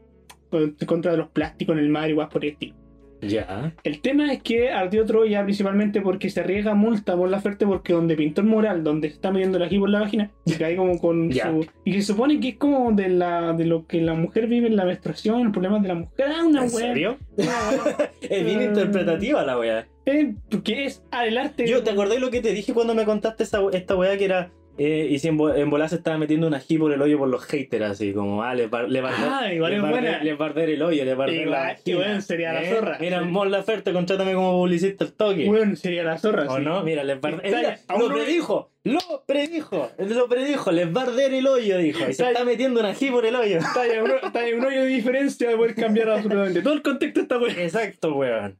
contra 0.87 1.14
los 1.14 1.29
plásticos 1.29 1.77
en 1.77 1.85
el 1.85 1.91
mar 1.91 2.09
y 2.11 2.14
guas 2.14 2.29
por 2.29 2.45
el 2.45 2.53
estilo. 2.53 2.75
Ya. 3.21 3.75
El 3.85 4.01
tema 4.01 4.33
es 4.33 4.43
que 4.43 4.71
ardió 4.71 5.05
Troya 5.05 5.43
principalmente 5.45 6.01
porque 6.01 6.31
se 6.31 6.41
arriesga 6.41 6.75
multa 6.75 7.16
por 7.16 7.29
la 7.29 7.39
oferta 7.39 7.66
porque 7.66 7.93
donde 7.93 8.16
pintó 8.16 8.41
el 8.41 8.47
mural, 8.47 8.85
donde 8.85 9.09
se 9.09 9.14
está 9.14 9.31
metiendo 9.31 9.59
el 9.59 9.64
ají 9.64 9.79
por 9.79 9.91
la 9.91 10.01
vagina, 10.01 10.31
y 10.45 10.53
cae 10.53 10.77
como 10.77 10.99
con 10.99 11.31
Ya. 11.31 11.51
su... 11.51 11.66
Y 11.85 11.93
que 11.93 12.01
se 12.01 12.07
supone 12.12 12.39
que 12.41 12.51
es 12.51 12.57
como 12.57 12.93
de 12.93 13.09
la 13.09 13.53
de 13.53 13.64
lo 13.64 13.87
que 13.87 14.01
la 14.01 14.14
mujer 14.14 14.47
vive 14.47 14.69
en 14.69 14.77
la 14.77 14.85
menstruación, 14.85 15.45
los 15.45 15.53
problemas 15.53 15.83
de 15.83 15.89
la 15.89 15.95
mujer. 15.95 16.27
Ah, 16.29 16.45
una 16.45 16.64
¿En 16.64 16.75
wea. 16.75 16.87
serio? 16.87 17.19
Es 18.21 18.45
bien 18.45 18.62
interpretativa 18.62 19.45
la 19.45 19.59
weá. 19.59 19.87
Eh, 20.07 20.35
porque 20.51 20.87
es 20.87 21.03
el 21.25 21.37
arte... 21.37 21.66
Yo, 21.66 21.83
¿te 21.83 21.91
acordás 21.91 22.19
lo 22.19 22.31
que 22.31 22.41
te 22.41 22.53
dije 22.53 22.73
cuando 22.73 22.95
me 22.95 23.05
contaste 23.05 23.43
esa, 23.43 23.61
esta 23.73 23.95
weá 23.97 24.16
que 24.16 24.25
era... 24.25 24.51
eh, 24.79 25.09
y 25.11 25.18
si 25.18 25.29
en, 25.29 25.39
en 25.57 25.70
volada 25.70 25.89
se 25.89 25.97
estaba 25.97 26.18
metiendo 26.18 26.47
un 26.47 26.55
ají 26.55 26.79
por 26.79 26.93
el 26.93 27.03
hoyo 27.03 27.18
por 27.18 27.29
los 27.29 27.45
haters, 27.45 27.85
así 27.85 28.12
como, 28.12 28.43
ah, 28.43 28.55
le, 28.55 28.66
bar, 28.68 28.89
le, 28.89 29.03
barder- 29.03 29.29
Ah, 29.29 29.47
le, 29.49 29.57
el 29.57 30.83
hoyo, 30.83 31.05
le 31.05 31.14
barder 31.14 31.35
Igual, 31.41 31.51
la 31.51 31.59
vagina. 31.59 31.83
igual 32.05 32.22
sería 32.22 32.53
la 32.53 32.62
Eh, 32.62 32.74
zorra. 32.74 32.97
Mira, 33.01 33.18
Sí. 33.20 33.24
Mon 33.26 33.51
Laferte, 33.51 33.93
contrátame 33.93 34.35
como 34.35 34.53
publicista 34.53 35.05
al 35.05 35.12
toque. 35.12 35.47
Bueno, 35.47 35.76
sería 35.76 36.05
la 36.05 36.18
zorra. 36.18 36.47
¿O 36.49 36.57
sí. 36.59 36.62
no? 36.64 36.83
Mira, 36.85 37.05
les. 37.05 37.16
Está- 37.16 37.41
Mira, 37.43 37.79
aún 37.89 38.03
lo 38.09 38.14
predijo, 38.14 38.70
lo 38.85 39.24
predijo, 39.26 39.91
lo 39.99 40.29
predijo, 40.29 40.72
les 40.72 40.93
barder 40.93 41.35
el 41.35 41.47
hoyo, 41.47 41.79
dijo. 41.79 42.01
Y 42.01 42.05
se 42.05 42.11
Está- 42.11 42.31
está 42.31 42.45
metiendo 42.45 42.81
un 42.81 42.87
ají 42.87 43.11
por 43.11 43.26
el 43.26 43.35
hoyo. 43.35 43.59
Está 43.59 43.83
ahí 43.83 43.99
un, 43.99 44.11
está 44.22 44.39
hoyo 44.41 44.83
de 44.83 44.87
diferencia 44.87 45.49
de 45.49 45.57
poder 45.57 45.74
cambiar 45.74 46.11
absolutamente 46.11 46.62
todo 46.62 46.74
el 46.74 46.83
contexto 46.83 47.20
esta 47.20 47.39
wea. 47.39 47.62
Exacto, 47.62 48.14
weón. 48.14 48.59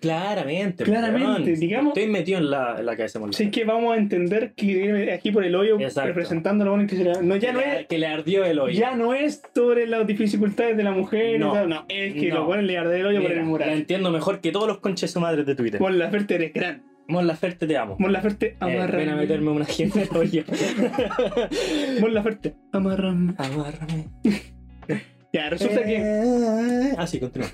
Claramente, 0.00 0.82
Claramente, 0.84 1.52
digamos- 1.56 1.96
Estoy 1.96 2.10
metido 2.10 2.38
en 2.38 2.50
la, 2.50 2.76
en 2.78 2.86
la 2.86 2.96
cabeza 2.96 3.18
Mon 3.20 3.28
Así 3.30 3.44
Laferte. 3.44 3.60
que 3.60 3.66
vamos 3.66 3.94
a 3.94 3.96
entender 3.98 4.52
que 4.54 4.66
viene 4.66 5.12
aquí 5.12 5.30
por 5.30 5.44
el 5.44 5.54
hoyo 5.54 5.78
Exacto. 5.78 6.08
representando 6.08 6.64
lo 6.64 6.72
bueno 6.72 6.88
que 6.88 6.96
será. 6.96 7.20
No, 7.22 7.36
ya 7.36 7.52
no 7.52 7.60
le, 7.60 7.80
es, 7.82 7.86
que 7.86 7.98
le 7.98 8.06
ardió 8.06 8.44
el 8.44 8.58
hoyo. 8.58 8.78
ya 8.78 8.96
no 8.96 9.14
es 9.14 9.42
sobre 9.54 9.86
las 9.86 10.06
dificultades 10.06 10.76
de 10.76 10.82
la 10.82 10.90
mujer, 10.92 11.38
No. 11.38 11.50
y 11.50 11.54
tal, 11.54 11.68
no, 11.68 11.84
es 11.88 12.14
que 12.14 12.28
No. 12.30 12.36
lo 12.36 12.46
ponen 12.46 12.66
le 12.66 12.78
arde 12.78 13.00
el 13.00 13.06
hoyo 13.06 13.20
por 13.20 13.28
Mira, 13.28 13.34
el 13.34 13.38
La 13.40 13.44
mural. 13.50 13.68
entiendo 13.70 14.10
mejor 14.10 14.40
que 14.40 14.50
todos 14.52 14.66
los 14.66 14.78
conches 14.78 15.10
su 15.10 15.20
madre 15.20 15.44
de 15.44 15.54
Twitter. 15.54 15.80
Mon 15.80 15.98
Laferte 15.98 16.34
eres 16.34 16.52
gran. 16.52 16.82
Mon 17.08 17.26
Laferte, 17.26 17.66
te 17.66 17.76
amo. 17.76 17.96
Mon 17.98 18.12
Laferte, 18.12 18.46
Eh, 18.46 18.56
amarrame. 18.60 18.96
ven 19.04 19.08
a 19.10 19.16
meterme 19.16 19.50
una 19.50 19.64
gente 19.66 20.02
en 20.02 20.08
el 20.10 20.16
hoyo. 20.16 20.44
Mon 22.00 22.14
Laferte, 22.14 22.54
amarrame. 22.72 23.34
Amárrame. 23.36 24.08
Ya, 25.32 25.48
resulta 25.48 25.82
que, 25.84 25.96
Eh, 25.96 26.92
Ah, 26.98 27.06
sí, 27.06 27.18
continúa. 27.18 27.48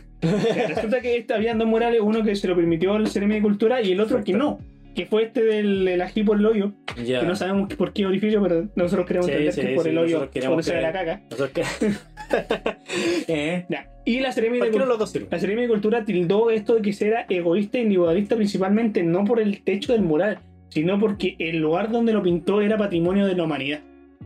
resulta 0.69 1.01
que 1.01 1.17
este, 1.19 1.33
habían 1.35 1.59
dos 1.59 1.69
murales, 1.69 2.01
uno 2.03 2.25
que 2.25 2.35
se 2.35 2.49
lo 2.49 2.57
permitió 2.57 2.97
el 2.97 3.07
Ceremia 3.09 3.37
de 3.37 3.43
Cultura 3.43 3.81
y 3.83 3.93
el 3.93 4.01
otro 4.01 4.23
que 4.25 4.33
no. 4.33 4.59
Que 4.97 5.07
fue 5.07 5.23
este 5.25 5.45
del, 5.45 5.85
del 5.85 6.01
ají 6.03 6.25
por 6.25 6.39
el 6.39 6.47
hoyo, 6.47 6.73
Ya. 7.05 7.21
que 7.21 7.27
no 7.27 7.37
sabemos 7.37 7.73
por 7.75 7.93
qué 7.93 8.05
orificio, 8.05 8.43
pero 8.43 8.67
nosotros 8.75 9.07
queremos 9.07 9.27
Sí, 9.27 9.33
entender 9.33 9.53
sí, 9.55 9.61
que 9.61 9.75
por 9.77 9.85
sí, 9.85 9.91
el 9.91 9.99
hoyo 9.99 10.29
donde 10.43 10.63
se 10.65 10.75
ve 10.75 10.83
la 10.83 10.93
caca. 10.93 11.21
Que- 11.55 11.63
eh, 13.29 13.65
Ya. 13.69 13.87
Y 14.05 14.21
la 14.21 14.33
Ceremia 14.33 14.55
de 14.65 14.71
Cultura. 14.71 14.97
de. 14.97 15.27
La 15.31 15.69
Cultura 15.69 16.05
tildó 16.05 16.51
esto 16.51 16.75
de 16.75 16.83
que 16.83 17.07
era 17.07 17.27
egoísta 17.29 17.79
e 17.79 17.83
individualista 17.83 18.35
principalmente 18.35 19.03
no 19.05 19.25
por 19.25 19.39
el 19.39 19.63
techo 19.63 19.93
del 19.93 20.03
mural, 20.03 20.39
sino 20.71 20.99
porque 20.99 21.37
el 21.39 21.59
lugar 21.59 21.91
donde 21.93 22.13
lo 22.13 22.23
pintó 22.23 22.61
era 22.61 22.77
patrimonio 22.77 23.27
de 23.27 23.37
la 23.37 23.45
humanidad. 23.45 23.81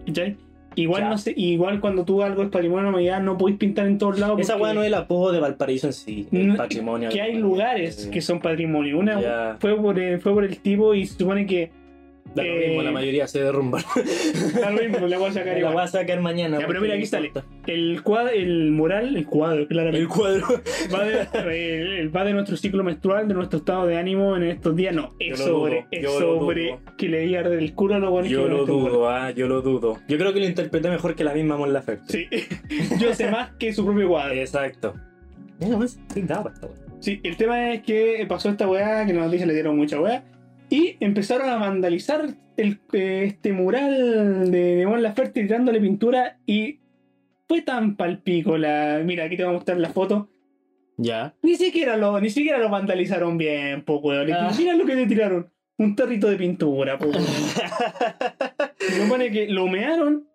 ¿Cachai? 0.07 0.37
Igual, 0.77 1.03
Ya. 1.03 1.09
no 1.11 1.19
sé, 1.19 1.33
igual 1.37 1.81
cuando 1.81 2.05
tú 2.05 2.23
algo 2.23 2.43
es 2.43 2.49
patrimonio 2.51 2.79
de 2.81 2.85
la 2.85 2.91
humanidad 2.91 3.23
no 3.23 3.37
podéis 3.39 3.59
pintar 3.59 3.87
en 3.87 3.99
todos 3.99 4.19
lados. 4.19 4.41
Esa 4.41 4.57
weá 4.57 4.73
no 4.75 4.83
es 4.83 4.87
el 4.89 4.95
apodo 4.95 5.33
de 5.33 5.41
Valparaíso 5.41 5.87
en 5.89 5.93
sí, 5.93 6.27
el 6.33 6.49
No, 6.49 6.57
patrimonio. 6.57 7.09
Que 7.11 7.21
hay 7.21 7.37
lugares 7.37 8.09
que 8.13 8.21
son 8.21 8.41
patrimonio. 8.41 8.99
Una 8.99 9.21
Ya. 9.21 9.57
fue, 9.61 9.77
por 9.77 9.99
el, 9.99 10.21
fue 10.21 10.33
por 10.33 10.45
el 10.45 10.59
tipo 10.59 10.95
y 10.95 11.07
se 11.07 11.19
supone 11.19 11.47
que 11.47 11.71
Da 12.35 12.43
lo 12.43 12.53
eh, 12.53 12.69
mismo, 12.69 12.83
la 12.83 12.93
mayoría 12.93 13.27
se 13.27 13.43
derrumban. 13.43 13.83
da 14.61 14.71
lo 14.71 14.83
mismo, 14.83 15.07
la 15.07 15.19
voy 15.19 15.29
a 15.29 15.33
sacar 15.33 15.59
La 15.63 15.71
voy 15.71 15.83
a 15.83 15.87
sacar 15.87 16.21
mañana. 16.21 16.61
Ya, 16.61 16.67
pero 16.67 16.81
mira, 16.81 16.95
aquí 16.95 17.07
sale. 17.07 17.33
El, 17.67 18.03
cuadro, 18.03 18.31
el 18.31 18.71
mural, 18.71 19.17
el 19.17 19.27
cuadro, 19.27 19.67
claramente. 19.69 20.01
El 20.01 20.09
cuadro. 20.09 20.47
va 20.95 21.05
de, 21.05 22.01
el- 22.01 22.15
va 22.17 22.25
de 22.25 22.33
nuestro 22.33 22.57
ciclo 22.57 22.83
menstrual, 22.83 23.29
de 23.29 23.35
nuestro 23.35 23.59
estado 23.59 23.87
de 23.87 23.99
ánimo 23.99 24.37
en 24.37 24.45
estos 24.45 24.75
días. 24.75 24.95
No, 24.95 25.15
es 25.19 25.39
Yo 25.39 25.45
sobre, 25.45 25.87
es 25.91 26.11
sobre 26.11 26.79
que 26.97 27.09
le 27.09 27.21
di 27.21 27.37
arder 27.37 27.59
el 27.59 27.75
culo 27.75 27.97
a 27.97 27.99
los 27.99 28.23
que 28.23 28.29
Yo 28.29 28.49
lo 28.49 28.65
dudo, 28.65 29.09
ah, 29.09 29.31
yo 29.31 29.47
lo 29.49 29.61
dudo. 29.63 29.99
Yo 30.09 30.19
creo 30.19 30.33
que 30.33 30.41
lo 30.41 30.47
interpreté 30.47 30.89
mejor 30.89 31.15
que 31.15 31.25
la 31.25 31.35
misma 31.35 31.57
Mon 31.57 31.73
Laferte. 31.73 32.29
Sí, 32.29 32.29
yo 33.01 33.15
sé 33.15 33.31
más 33.31 33.51
que 33.59 33.73
su 33.73 33.85
propio 33.85 34.09
cuadro. 34.09 34.35
Exacto. 34.35 34.95
Mira, 35.61 35.77
pues, 35.77 35.99
sí, 36.13 36.21
esta 36.21 36.43
el 37.23 37.37
tema 37.37 37.73
es 37.73 37.83
que 37.83 38.25
pasó 38.29 38.49
esta 38.49 38.69
weá, 38.69 39.07
que 39.07 39.13
las 39.13 39.27
noticias 39.27 39.47
le 39.47 39.55
dieron 39.55 39.77
mucha 39.77 40.01
weá, 40.01 40.25
y 40.75 40.97
empezaron 41.01 41.49
a 41.51 41.57
vandalizar 41.57 42.27
el, 42.57 42.79
eh, 42.93 43.25
este 43.27 43.53
mural 43.53 44.51
de, 44.51 44.77
de 44.77 44.87
Mon 44.87 45.03
Laferte 45.03 45.43
tirándole 45.43 45.81
pintura 45.81 46.39
y 46.47 46.79
fue 47.49 47.61
tan 47.63 47.97
palpico 47.97 48.57
la... 48.57 49.03
Mira, 49.05 49.25
aquí 49.25 49.37
te 49.37 49.45
voy 49.45 49.51
a 49.53 49.57
mostrar 49.57 49.79
la 49.79 49.91
foto. 49.91 50.31
Ya. 50.97 51.35
Ni 51.43 51.57
siquiera 51.57 51.97
lo, 51.97 52.19
ni 52.21 52.31
siquiera 52.31 52.59
lo 52.59 52.71
vandalizaron 52.71 53.37
bien, 53.37 53.83
po, 53.85 53.97
weón. 53.99 54.33
Ah. 54.33 54.51
Mira 54.57 54.75
lo 54.75 54.87
que 54.87 54.95
le 54.95 55.07
tiraron. 55.07 55.51
Un 55.79 55.95
tarrito 55.97 56.29
de 56.31 56.37
pintura, 56.37 56.97
po, 56.99 57.07
weón. 57.07 57.23
Se 58.79 59.03
supone 59.03 59.31
que 59.31 59.49
lo 59.49 59.67
mearon, 59.69 60.27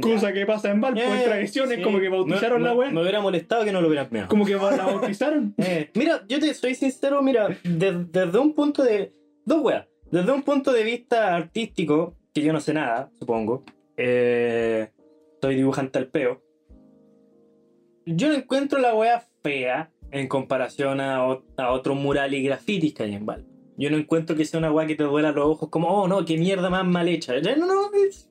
cosa 0.00 0.32
que 0.32 0.44
pasa 0.46 0.70
en 0.70 0.80
Valpo, 0.80 1.00
en 1.00 1.12
Eh, 1.20 1.22
tradiciones, 1.24 1.76
sí. 1.78 1.82
como 1.82 2.00
que 2.00 2.08
bautizaron 2.08 2.62
Me- 2.62 2.68
la 2.68 2.74
me- 2.74 2.80
weá. 2.80 2.90
Me 2.90 3.00
hubiera 3.02 3.20
molestado 3.20 3.64
que 3.64 3.72
no 3.72 3.80
lo 3.80 3.88
hubieran 3.88 4.08
meado. 4.10 4.28
Como 4.28 4.44
que 4.44 4.54
la 4.54 4.58
bautizaron. 4.86 5.54
Eh, 5.58 5.90
mira, 5.94 6.22
yo 6.28 6.38
te 6.40 6.52
soy 6.54 6.74
sincero, 6.74 7.22
mira, 7.22 7.48
de- 7.62 8.04
desde 8.10 8.38
un 8.38 8.54
punto 8.54 8.82
de. 8.82 9.12
Dos 9.44 9.62
weas. 9.62 9.86
Desde 10.10 10.30
un 10.32 10.42
punto 10.42 10.72
de 10.72 10.84
vista 10.84 11.34
artístico, 11.34 12.16
que 12.32 12.42
yo 12.42 12.52
no 12.52 12.60
sé 12.60 12.72
nada, 12.74 13.10
supongo. 13.18 13.64
eh, 13.96 14.90
estoy 15.34 15.56
dibujante 15.56 15.98
al 15.98 16.08
peo. 16.08 16.42
Yo 18.06 18.28
no 18.28 18.34
encuentro 18.34 18.78
la 18.78 18.94
wea 18.94 19.24
fea 19.42 19.90
en 20.10 20.28
comparación 20.28 21.00
a, 21.00 21.16
a 21.56 21.70
otros 21.72 21.96
murales 21.96 22.40
y 22.40 22.44
grafitis 22.44 22.94
que 22.94 23.02
hay 23.04 23.14
en 23.14 23.26
Valpo. 23.26 23.48
Yo 23.76 23.90
no 23.90 23.96
encuentro 23.96 24.36
que 24.36 24.44
sea 24.44 24.58
una 24.58 24.70
wea 24.72 24.86
que 24.86 24.94
te 24.94 25.04
duela 25.04 25.32
los 25.32 25.46
ojos 25.46 25.68
como, 25.68 25.88
oh 25.88 26.06
no, 26.06 26.24
qué 26.24 26.36
mierda 26.38 26.70
más 26.70 26.84
mal 26.86 27.08
hecha. 27.08 27.34
No, 27.40 27.66
no, 27.66 27.90
es- 28.06 28.28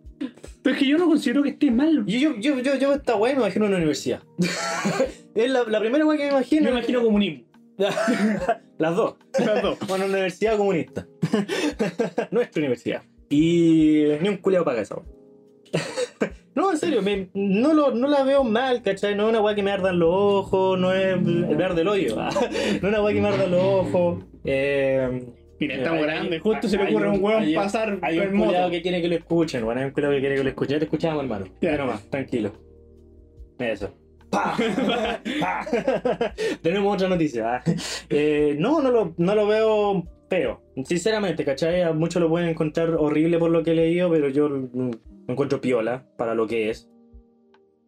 Pero 0.61 0.76
es 0.76 0.80
que 0.80 0.88
yo 0.88 0.97
no 0.97 1.07
considero 1.07 1.43
que 1.43 1.49
esté 1.49 1.70
mal. 1.72 2.05
yo, 2.05 2.18
yo, 2.18 2.36
yo, 2.39 2.59
yo, 2.59 2.76
yo 2.76 2.93
esta 2.93 3.16
wea 3.16 3.34
me 3.34 3.41
imagino 3.41 3.66
en 3.66 3.72
una 3.72 3.78
universidad. 3.78 4.22
es 5.36 5.51
la, 5.51 5.64
la 5.66 5.80
primera 5.80 6.05
wea 6.05 6.18
que 6.18 6.24
me 6.26 6.30
imagino. 6.32 6.64
me 6.64 6.70
imagino 6.72 7.03
comunismo. 7.03 7.43
Las 8.78 8.95
dos. 8.95 9.15
Las 9.45 9.61
dos. 9.61 9.78
Bueno, 9.88 10.05
una 10.05 10.13
universidad 10.13 10.57
comunista. 10.57 11.07
Nuestra 12.32 12.59
universidad. 12.61 13.01
Y 13.30 14.05
ni 14.21 14.30
un 14.30 14.38
culeado 14.38 14.65
paga 14.65 14.82
esa. 14.82 14.95
no, 16.55 16.71
en 16.71 16.78
serio, 16.78 17.01
me- 17.01 17.30
no, 17.34 17.74
lo, 17.74 17.91
no 17.91 18.07
la 18.07 18.24
veo 18.24 18.43
mal, 18.43 18.82
¿cachai? 18.84 19.15
No 19.15 19.24
es 19.24 19.30
una 19.30 19.41
weá 19.41 19.55
que 19.55 19.63
me 19.63 19.71
ardan 19.71 19.97
los 19.97 20.09
ojos, 20.13 20.80
no 20.80 20.93
es 20.93 21.13
el 21.15 21.55
ver 21.55 21.74
del 21.74 21.88
hoyo. 21.88 22.15
no 22.15 22.30
es 22.30 22.84
una 22.84 23.01
weá 23.01 23.13
que 23.13 23.21
me 23.21 23.28
ardan 23.30 23.51
los 23.51 23.63
ojos. 23.63 24.24
Eh, 24.45 25.26
Mira, 25.59 25.91
hay- 25.93 26.01
grandes. 26.03 26.41
Justo 26.41 26.67
se 26.67 26.78
le 26.78 26.84
ocurre 26.89 27.07
a 27.07 27.11
un 27.11 27.24
weón 27.24 27.43
hay 27.43 27.55
pasar 27.55 27.97
hay 28.01 28.19
un 28.19 28.38
culeado 28.39 28.69
que 28.69 28.82
quiere 28.82 29.01
que 29.01 29.07
lo 29.07 29.15
escuchen, 29.15 29.63
bueno, 29.65 29.80
hay 29.82 29.88
un 29.88 29.93
culeado 29.93 30.13
que 30.13 30.19
quiere 30.19 30.36
que 30.36 30.43
lo 30.43 30.49
escuchen. 30.49 30.74
Ya 30.74 30.80
te 30.80 30.86
escuchamos, 30.86 31.24
hermano. 31.24 31.45
Ya 31.61 31.78
nomás, 31.78 32.03
tranquilo. 32.09 32.51
Eso. 33.57 33.93
¡Pa! 34.34 34.58
¡Pa! 35.40 35.68
Tenemos 36.62 36.96
otra 36.96 37.08
noticia. 37.08 37.56
ah. 37.56 37.64
Eh, 38.10 38.56
no, 38.60 38.82
no 38.82 38.92
lo, 38.92 39.14
no 39.18 39.36
lo 39.36 39.48
veo 39.48 40.04
feo. 40.30 40.62
Sinceramente, 40.86 41.46
¿cachai? 41.46 41.94
Muchos 41.94 42.22
lo 42.22 42.30
pueden 42.30 42.50
encontrar 42.50 42.90
horrible 42.96 43.38
por 43.38 43.52
lo 43.52 43.64
que 43.64 43.72
he 43.72 43.76
leído, 43.76 44.10
pero 44.10 44.30
yo 44.30 44.50
encuentro 45.28 45.62
piola 45.62 46.06
para 46.18 46.34
lo 46.34 46.48
que 46.48 46.70
es. 46.72 46.90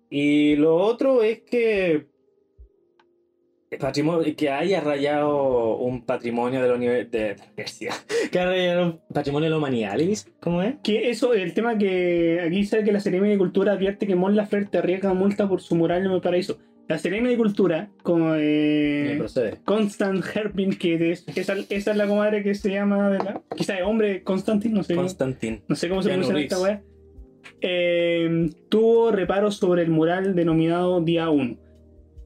Y 0.10 0.56
lo 0.56 0.76
otro 0.76 1.24
es 1.24 1.42
que. 1.42 2.08
Patrimonio- 3.78 4.36
que 4.36 4.50
haya 4.50 4.82
rayado 4.82 5.78
un 5.78 6.04
patrimonio 6.04 6.62
de 6.62 6.68
la, 6.68 6.76
universidad. 6.76 7.94
Que 8.32 8.40
haya 8.40 8.50
rayado 8.50 8.86
un 8.86 9.00
patrimonio 9.14 9.46
de 9.48 9.52
la 9.52 9.58
humanidad, 9.58 9.98
¿Liz? 9.98 10.28
¿Cómo 10.40 10.62
es? 10.62 10.76
Que 10.84 11.10
eso, 11.10 11.34
el 11.34 11.54
tema 11.54 11.78
que 11.78 12.42
aquí 12.42 12.56
dice 12.56 12.84
que 12.84 12.92
la 12.92 13.00
Seremia 13.00 13.32
de 13.32 13.38
Cultura 13.38 13.74
advierte 13.74 14.08
que 14.08 14.16
Mon 14.16 14.36
Laferte 14.36 14.78
arriesga 14.78 15.14
multa 15.14 15.48
por 15.48 15.62
su 15.62 15.76
mural 15.76 16.06
en 16.06 16.12
el 16.12 16.22
paraíso. 16.22 16.58
La 16.88 17.00
Seremia 17.00 17.32
de 17.32 17.38
Cultura, 17.38 17.90
como 18.04 18.34
eh. 18.36 19.20
Constant 19.64 20.24
Herpin, 20.36 20.78
que 20.78 21.12
es, 21.12 21.26
esa, 21.36 21.56
esa 21.70 21.92
es 21.92 21.98
la 21.98 22.08
comadre 22.08 22.44
que 22.44 22.54
se 22.54 22.70
llama, 22.70 23.10
de 23.10 23.18
la, 23.18 23.42
quizá 23.56 23.74
de 23.74 23.84
hombre, 23.84 24.24
Constantin, 24.24 24.74
no 24.74 24.84
sé, 24.84 24.94
Constantin. 24.94 25.64
no 25.68 25.76
sé 25.76 25.90
cómo 25.90 26.04
se 26.04 26.10
pronuncia 26.10 26.38
esta 26.38 26.62
weá, 26.62 26.84
eh, 27.62 28.50
tuvo 28.70 29.12
reparos 29.12 29.58
sobre 29.58 29.82
el 29.82 29.90
mural 29.90 30.36
denominado 30.36 31.02
Día 31.02 31.30
1 31.30 31.65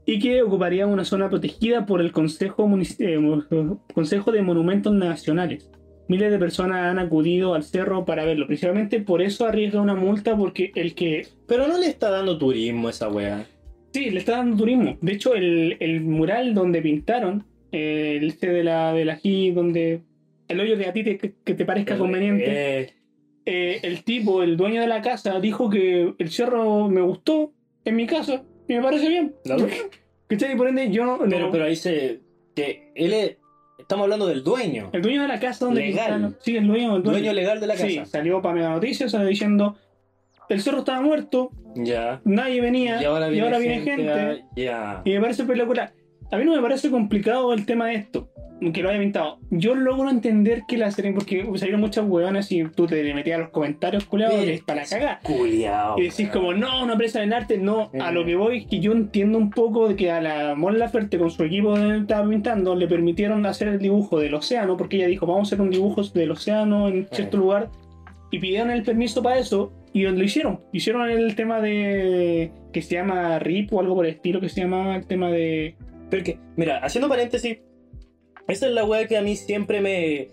y 0.09 0.17
que 0.17 0.41
ocuparía 0.41 0.87
una 0.87 1.05
zona 1.05 1.29
protegida 1.29 1.85
por 1.85 2.01
el 2.01 2.11
Consejo, 2.11 2.67
eh, 2.97 3.19
Consejo 3.93 4.31
de 4.31 4.41
Monumentos 4.41 4.91
Nacionales. 4.91 5.69
Miles 6.07 6.31
de 6.31 6.39
personas 6.39 6.81
han 6.85 6.97
acudido 6.97 7.53
al 7.53 7.61
cerro 7.63 8.05
para 8.05 8.25
verlo. 8.25 8.47
Principalmente 8.47 9.01
por 9.01 9.21
eso 9.21 9.45
arriesga 9.45 9.79
una 9.79 9.93
multa 9.93 10.35
porque 10.35 10.71
el 10.73 10.95
que... 10.95 11.27
Pero 11.47 11.67
no 11.67 11.77
le 11.77 11.85
está 11.85 12.09
dando 12.09 12.39
turismo 12.39 12.89
esa 12.89 13.07
wea. 13.07 13.45
Sí, 13.93 14.09
le 14.09 14.17
está 14.17 14.37
dando 14.37 14.57
turismo. 14.57 14.97
De 14.99 15.11
hecho, 15.11 15.35
el, 15.35 15.77
el 15.79 16.01
mural 16.01 16.55
donde 16.55 16.81
pintaron, 16.81 17.45
eh, 17.71 18.17
el 18.19 18.29
este 18.29 18.49
de 18.49 18.63
la, 18.63 18.91
de 18.93 19.05
la 19.05 19.19
donde... 19.53 20.01
El 20.47 20.59
hoyo 20.59 20.75
de 20.75 20.87
a 20.87 20.93
ti 20.93 21.03
te- 21.03 21.17
que, 21.19 21.53
te 21.53 21.65
parezca 21.65 21.99
conveniente. 21.99 22.45
Eh, 22.47 22.93
eh, 23.45 23.79
el 23.83 24.03
tipo, 24.03 24.41
el 24.41 24.57
dueño 24.57 24.81
de 24.81 24.87
la 24.87 25.03
casa, 25.03 25.39
dijo 25.39 25.69
que 25.69 26.15
el 26.17 26.29
cerro 26.31 26.89
me 26.89 27.01
gustó 27.01 27.53
en 27.85 27.95
mi 27.95 28.07
casa 28.07 28.43
y 28.69 28.73
me 28.75 28.81
parece 28.81 29.09
bien. 29.09 29.35
¿Cachai? 30.27 30.55
Por 30.55 30.67
ende, 30.69 30.89
yo 30.91 31.05
no. 31.05 31.17
pero, 31.19 31.39
no- 31.47 31.51
pero 31.51 31.65
ahí 31.65 31.75
se. 31.75 32.21
que 32.55 32.91
él 32.95 33.11
es. 33.13 33.35
Estamos 33.77 34.03
hablando 34.03 34.27
del 34.27 34.43
dueño. 34.43 34.89
el 34.93 35.01
dueño 35.01 35.21
de 35.23 35.27
la 35.27 35.39
casa 35.39 35.65
donde 35.65 35.81
Legal. 35.81 36.37
Sí, 36.41 36.55
el 36.55 36.67
dueño, 36.67 36.97
el 36.97 37.03
dueño. 37.03 37.17
Dueño 37.19 37.33
legal 37.33 37.59
de 37.59 37.67
la 37.67 37.73
casa. 37.73 37.87
Sí, 37.87 38.01
salió 38.05 38.41
para 38.41 38.55
Mega 38.55 38.69
Noticias 38.69 39.11
salió 39.11 39.27
diciendo: 39.27 39.77
el 40.49 40.61
cerro 40.61 40.79
estaba 40.79 41.01
muerto, 41.01 41.51
Ya. 41.75 42.21
nadie 42.25 42.59
venía 42.61 43.01
Y 43.01 43.05
ahora 43.05 43.27
viene, 43.29 43.81
gente. 43.81 44.09
a- 44.09 44.37
Ya. 44.55 45.01
Y 45.05 45.11
me 45.11 45.21
parece 45.21 45.41
espectacular. 45.43 45.93
A 46.31 46.37
mí 46.37 46.45
no 46.45 46.53
me 46.55 46.61
parece 46.61 46.91
complicado 46.91 47.51
el 47.53 47.65
tema 47.65 47.87
de 47.87 47.95
esto, 47.95 48.29
que 48.73 48.83
lo 48.83 48.89
haya 48.89 48.99
pintado. 48.99 49.39
Yo 49.49 49.75
logro 49.75 50.09
entender 50.09 50.63
que 50.67 50.77
la 50.77 50.91
serie, 50.91 51.13
porque 51.13 51.45
salieron 51.55 51.81
muchas 51.81 52.05
hueonas 52.07 52.51
y 52.51 52.63
tú 52.65 52.87
te 52.87 53.13
metías 53.13 53.37
a 53.37 53.41
los 53.43 53.49
comentarios, 53.49 54.05
culiados, 54.05 54.45
para 54.65 54.83
cagar. 54.83 55.19
Culiao. 55.23 55.97
Y 55.99 56.03
decís 56.03 56.29
como, 56.29 56.53
no, 56.53 56.85
no 56.85 56.93
aprecian 56.93 57.23
el 57.23 57.33
arte, 57.33 57.57
no, 57.57 57.89
a 57.99 58.11
lo 58.11 58.25
que 58.25 58.35
voy 58.35 58.59
es 58.59 58.65
que 58.67 58.79
yo 58.79 58.91
entiendo 58.91 59.37
un 59.37 59.49
poco 59.49 59.87
de 59.89 59.95
que 59.95 60.11
a 60.11 60.21
la 60.21 60.55
Mon 60.55 60.77
Laferte 60.77 61.17
con 61.17 61.29
su 61.29 61.43
equipo 61.43 61.77
estaba 61.77 62.27
pintando 62.27 62.75
le 62.75 62.87
permitieron 62.87 63.45
hacer 63.45 63.69
el 63.69 63.79
dibujo 63.79 64.19
del 64.19 64.33
océano, 64.33 64.77
porque 64.77 64.97
ella 64.97 65.07
dijo, 65.07 65.25
vamos 65.25 65.47
a 65.47 65.55
hacer 65.55 65.61
un 65.61 65.69
dibujo 65.71 66.03
del 66.03 66.31
océano 66.31 66.87
en 66.87 67.07
cierto 67.11 67.37
Eh. 67.37 67.39
lugar, 67.39 67.69
y 68.31 68.39
pidieron 68.39 68.69
el 68.71 68.83
permiso 68.83 69.23
para 69.23 69.39
eso, 69.39 69.71
y 69.93 70.03
lo 70.03 70.23
hicieron. 70.23 70.59
Hicieron 70.71 71.09
el 71.09 71.35
tema 71.35 71.61
de, 71.61 72.51
que 72.71 72.81
se 72.81 72.95
llama 72.95 73.39
RIP 73.39 73.73
o 73.73 73.79
algo 73.79 73.95
por 73.95 74.05
el 74.05 74.11
estilo, 74.11 74.39
que 74.39 74.49
se 74.49 74.61
llama 74.61 74.95
el 74.95 75.07
tema 75.07 75.31
de... 75.31 75.75
Pero 76.09 76.23
que, 76.23 76.39
mira, 76.55 76.77
haciendo 76.79 77.09
paréntesis, 77.09 77.57
esa 78.49 78.67
es 78.67 78.73
la 78.73 78.83
weá 78.85 79.07
que 79.07 79.17
a 79.17 79.21
mí 79.21 79.35
siempre 79.35 79.81
me. 79.81 80.27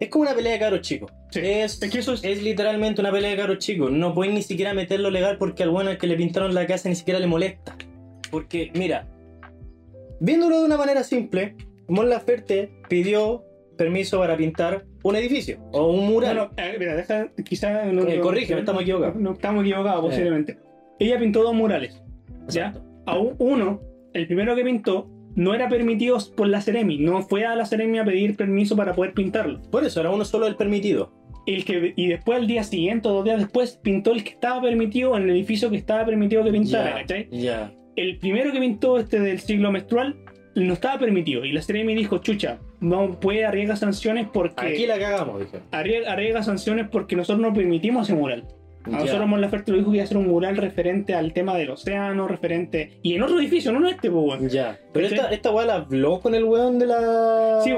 Es 0.00 0.08
como 0.10 0.22
una 0.22 0.34
pelea 0.34 0.52
de 0.54 0.58
caros 0.58 0.80
chicos. 0.82 1.10
Sí. 1.30 1.40
Es, 1.42 1.80
Es 1.82 1.90
que 1.90 1.98
eso 2.00 2.12
es- 2.14 2.24
es 2.24 2.42
literalmente 2.42 3.00
una 3.00 3.10
pelea 3.10 3.30
de 3.30 3.36
caros 3.36 3.58
chicos. 3.58 3.90
No 3.90 4.12
pueden 4.14 4.34
ni 4.34 4.42
siquiera 4.42 4.74
meterlo 4.74 5.10
legal 5.10 5.38
porque 5.38 5.62
al 5.62 5.70
bueno 5.70 5.90
al 5.90 5.98
que 5.98 6.06
le 6.06 6.16
pintaron 6.16 6.52
la 6.54 6.66
casa 6.66 6.88
ni 6.88 6.94
siquiera 6.94 7.18
le 7.20 7.26
molesta. 7.26 7.76
Porque, 8.30 8.70
mira, 8.74 9.06
viéndolo 10.20 10.58
de 10.60 10.64
una 10.66 10.76
manera 10.76 11.02
simple, 11.04 11.54
Mon 11.88 12.08
Laferte 12.08 12.70
pidió 12.88 13.44
permiso 13.76 14.18
para 14.18 14.36
pintar 14.36 14.84
un 15.02 15.16
edificio 15.16 15.58
o 15.72 15.92
un 15.92 16.06
mural. 16.08 16.36
Bueno, 16.36 16.50
eh, 16.56 16.76
mira, 16.78 16.96
deja, 16.96 17.28
quizá... 17.44 17.84
No, 17.86 18.02
Eh, 18.08 18.16
no- 18.16 18.22
corrígeme, 18.22 18.60
estamos 18.60 18.82
equivocados. 18.82 19.16
No, 19.16 19.32
estamos 19.32 19.64
equivocados, 19.64 20.04
Eh. 20.04 20.08
posiblemente. 20.08 20.58
Ella 20.98 21.18
pintó 21.18 21.42
dos 21.42 21.54
murales. 21.54 22.00
¿ya? 22.48 22.68
Exacto. 22.68 22.84
a 23.06 23.18
un- 23.18 23.34
uno, 23.38 23.80
el 24.14 24.26
primero 24.26 24.54
que 24.56 24.64
pintó, 24.64 25.10
no 25.36 25.54
era 25.54 25.68
permitido 25.68 26.18
por 26.36 26.48
la 26.48 26.60
Ceremi, 26.60 26.98
no 26.98 27.22
fue 27.22 27.44
a 27.44 27.56
la 27.56 27.66
Ceremi 27.66 27.98
a 27.98 28.04
pedir 28.04 28.36
permiso 28.36 28.76
para 28.76 28.94
poder 28.94 29.14
pintarlo. 29.14 29.60
Por 29.70 29.84
eso 29.84 30.00
era 30.00 30.10
uno 30.10 30.24
solo 30.24 30.46
el 30.46 30.56
permitido. 30.56 31.12
El 31.46 31.64
que, 31.64 31.92
y 31.96 32.06
después, 32.08 32.38
al 32.38 32.46
día 32.46 32.64
siguiente 32.64 33.08
dos 33.08 33.24
días 33.24 33.38
después, 33.38 33.78
pintó 33.82 34.12
el 34.12 34.24
que 34.24 34.30
estaba 34.30 34.62
permitido 34.62 35.16
en 35.16 35.24
el 35.24 35.30
edificio 35.30 35.70
que 35.70 35.76
estaba 35.76 36.04
permitido 36.06 36.42
que 36.42 36.52
pintara, 36.52 37.04
ya. 37.30 37.72
El 37.96 38.18
primero 38.18 38.50
que 38.50 38.60
pintó 38.60 38.98
este 38.98 39.20
del 39.20 39.40
siglo 39.40 39.70
menstrual 39.70 40.16
no 40.54 40.72
estaba 40.72 40.98
permitido. 40.98 41.44
Y 41.44 41.52
la 41.52 41.60
Ceremi 41.60 41.94
dijo, 41.94 42.18
chucha, 42.18 42.58
no 42.80 43.20
puede 43.20 43.44
arriesgar 43.44 43.76
sanciones 43.76 44.26
porque. 44.32 44.66
Aquí 44.66 44.86
la 44.86 44.98
cagamos, 44.98 45.40
dije. 45.40 45.58
Arriesga, 45.70 46.12
arriesga 46.12 46.42
sanciones 46.42 46.88
porque 46.88 47.14
nosotros 47.14 47.46
no 47.46 47.52
permitimos 47.52 48.08
ese 48.08 48.16
mural. 48.16 48.44
A 48.86 48.90
nosotros 48.90 49.26
Mon 49.26 49.40
Laferte 49.40 49.72
lo 49.72 49.78
dijo 49.78 49.90
que 49.90 49.96
iba 49.96 50.02
a 50.02 50.04
hacer 50.04 50.16
un 50.16 50.28
mural 50.28 50.56
referente 50.56 51.14
al 51.14 51.32
tema 51.32 51.56
del 51.56 51.70
océano, 51.70 52.28
referente. 52.28 52.98
Y 53.02 53.14
en 53.14 53.22
otro 53.22 53.38
edificio, 53.38 53.72
no 53.72 53.78
en 53.78 53.94
este, 53.94 54.10
pues, 54.10 54.24
weón. 54.24 54.48
Ya. 54.48 54.78
Pero 54.92 55.06
esta, 55.06 55.30
esta 55.30 55.50
weá 55.50 55.66
la 55.66 55.74
habló 55.76 56.20
con 56.20 56.34
el 56.34 56.44
weón 56.44 56.78
de 56.78 56.86
la. 56.86 57.60
Sí, 57.64 57.72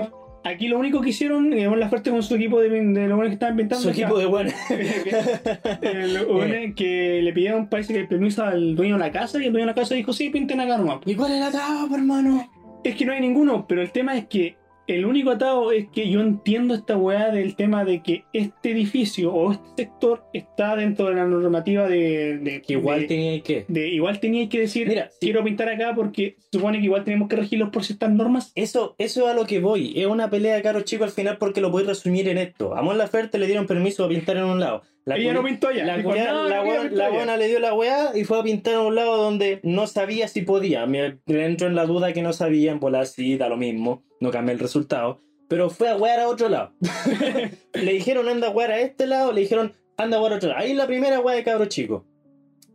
aquí 0.45 0.69
lo 0.69 0.79
único 0.79 1.01
que 1.01 1.11
hicieron, 1.11 1.51
digamos, 1.51 1.79
la 1.79 1.89
fuerte 1.89 2.11
con 2.11 2.23
su 2.23 2.35
equipo 2.35 2.61
de, 2.61 2.69
de 2.69 3.07
los 3.07 3.17
buenos 3.17 3.29
que 3.29 3.35
estaban 3.35 3.57
pintando. 3.57 3.83
Su 3.83 3.95
que- 3.95 4.03
equipo 4.03 4.19
de 4.19 4.27
weones. 4.27 4.55
eh, 4.71 6.09
los 6.09 6.27
buenos 6.27 6.75
que 6.75 7.21
le 7.23 7.33
pidieron, 7.33 7.69
parece 7.69 7.95
que 7.95 8.01
el 8.01 8.09
permiso 8.09 8.45
al 8.45 8.75
dueño 8.75 8.95
de 8.95 9.01
la 9.01 9.13
casa, 9.13 9.41
y 9.41 9.47
el 9.47 9.53
dueño 9.53 9.67
de 9.67 9.73
la 9.73 9.75
casa 9.75 9.95
dijo: 9.95 10.13
Sí, 10.13 10.31
pinten 10.31 10.61
acá 10.61 10.77
nomás. 10.77 10.99
¿Y 11.07 11.15
cuál 11.15 11.33
es 11.33 11.41
la 11.41 11.87
por 11.89 11.99
hermano? 11.99 12.51
Es 12.83 12.95
que 12.97 13.05
no 13.05 13.13
hay 13.13 13.21
ninguno, 13.21 13.67
pero 13.67 13.83
el 13.83 13.91
tema 13.91 14.17
es 14.17 14.27
que 14.27 14.57
el 14.87 15.05
único 15.05 15.31
atado 15.31 15.73
es 15.73 15.89
que 15.89 16.09
yo 16.09 16.21
entiendo 16.21 16.75
esta 16.75 16.97
weá 16.97 17.31
del 17.31 17.57
tema 17.57 17.85
de 17.85 18.03
que 18.03 18.25
este 18.33 18.71
edificio 18.71 19.33
o 19.33 19.53
este 19.53 19.85
sector 19.85 20.25
está 20.33 20.77
dentro 20.77 21.07
de 21.07 21.15
la 21.17 21.27
normativa 21.27 21.89
de. 21.89 22.39
de- 22.39 22.63
Que 22.63 22.75
igual 22.75 23.01
de- 23.01 23.07
tenía 23.07 23.41
que. 23.43 23.65
de- 23.69 23.89
igual 23.89 24.21
tenía 24.21 24.49
que 24.49 24.61
decir, 24.61 24.87
Mira, 24.89 25.09
sí. 25.11 25.19
quiero 25.21 25.43
pintar 25.45 25.69
acá 25.69 25.93
porque 25.95 26.37
supone 26.53 26.79
que 26.79 26.85
igual 26.85 27.05
tenemos 27.05 27.29
que 27.29 27.37
regirlos 27.37 27.71
por 27.71 27.85
ciertas 27.85 28.11
normas. 28.13 28.53
Eso, 28.55 28.95
eso 28.99 29.25
es 29.27 29.31
a 29.33 29.35
lo 29.35 29.47
que 29.47 29.61
voy. 29.61 29.93
Es 30.01 30.07
una 30.07 30.31
pelea 30.31 30.55
de 30.57 30.63
caros 30.63 30.85
chicos 30.85 31.09
al 31.09 31.13
final 31.13 31.39
porque 31.39 31.61
lo 31.61 31.71
podéis 31.71 31.89
resumir 31.89 32.29
en 32.29 32.39
esto. 32.39 32.77
A 32.77 32.83
Mon 32.83 32.97
Laferte 32.99 33.39
le 33.39 33.47
dieron 33.47 33.67
permiso 33.67 34.05
a 34.05 34.09
pintar 34.09 34.37
en 34.37 34.45
un 34.45 34.61
lado. 34.61 34.83
La 35.07 35.17
Ella 35.17 35.33
no 35.35 35.45
pintó 35.45 35.69
allá. 35.69 35.85
La, 35.85 35.97
Dijo, 35.97 36.11
culiá- 36.11 36.33
"No, 36.33 36.49
la, 36.49 36.57
no 36.57 36.63
voy 36.65 36.71
a 36.71 36.75
weona- 36.75 36.89
pintar 36.89 36.99
la 36.99 37.07
allá". 37.07 37.15
buena 37.17 37.37
le 37.37 37.47
dio 37.49 37.61
la 37.61 37.73
weá 37.75 38.11
y 38.15 38.25
fue 38.25 38.41
a 38.41 38.43
pintar 38.43 38.75
en 38.75 38.81
un 38.81 38.95
lado 38.97 39.17
donde 39.17 39.61
no 39.63 39.87
sabía 39.87 40.27
si 40.27 40.43
podía. 40.43 40.85
Me 40.87 41.17
entro 41.27 41.69
en 41.69 41.77
la 41.77 41.87
duda 41.87 42.13
que 42.13 42.23
no 42.23 42.33
sabía, 42.33 42.73
en 42.73 42.81
volar 42.81 43.07
sí, 43.07 43.37
da 43.39 43.49
lo 43.49 43.57
mismo, 43.57 44.03
no 44.21 44.31
cambié 44.33 44.53
el 44.55 44.59
resultado. 44.59 45.21
Pero 45.49 45.71
fue 45.71 45.89
a 45.91 45.97
wear 45.97 46.19
a 46.19 46.29
otro 46.29 46.49
lado. 46.49 46.73
le 47.73 47.93
dijeron 47.93 48.29
anda 48.29 48.49
a 48.49 48.51
wear 48.51 48.73
a 48.73 48.81
este 48.81 49.07
lado, 49.07 49.33
le 49.33 49.43
dijeron 49.43 49.75
anda 49.97 50.17
a 50.17 50.21
wear 50.21 50.33
a 50.33 50.37
otro 50.37 50.49
lado. 50.49 50.61
Ahí 50.61 50.73
es 50.73 50.77
la 50.77 50.89
primera 50.89 51.21
weá 51.21 51.37
de 51.37 51.45
cabros 51.45 51.69
chicos. 51.69 52.03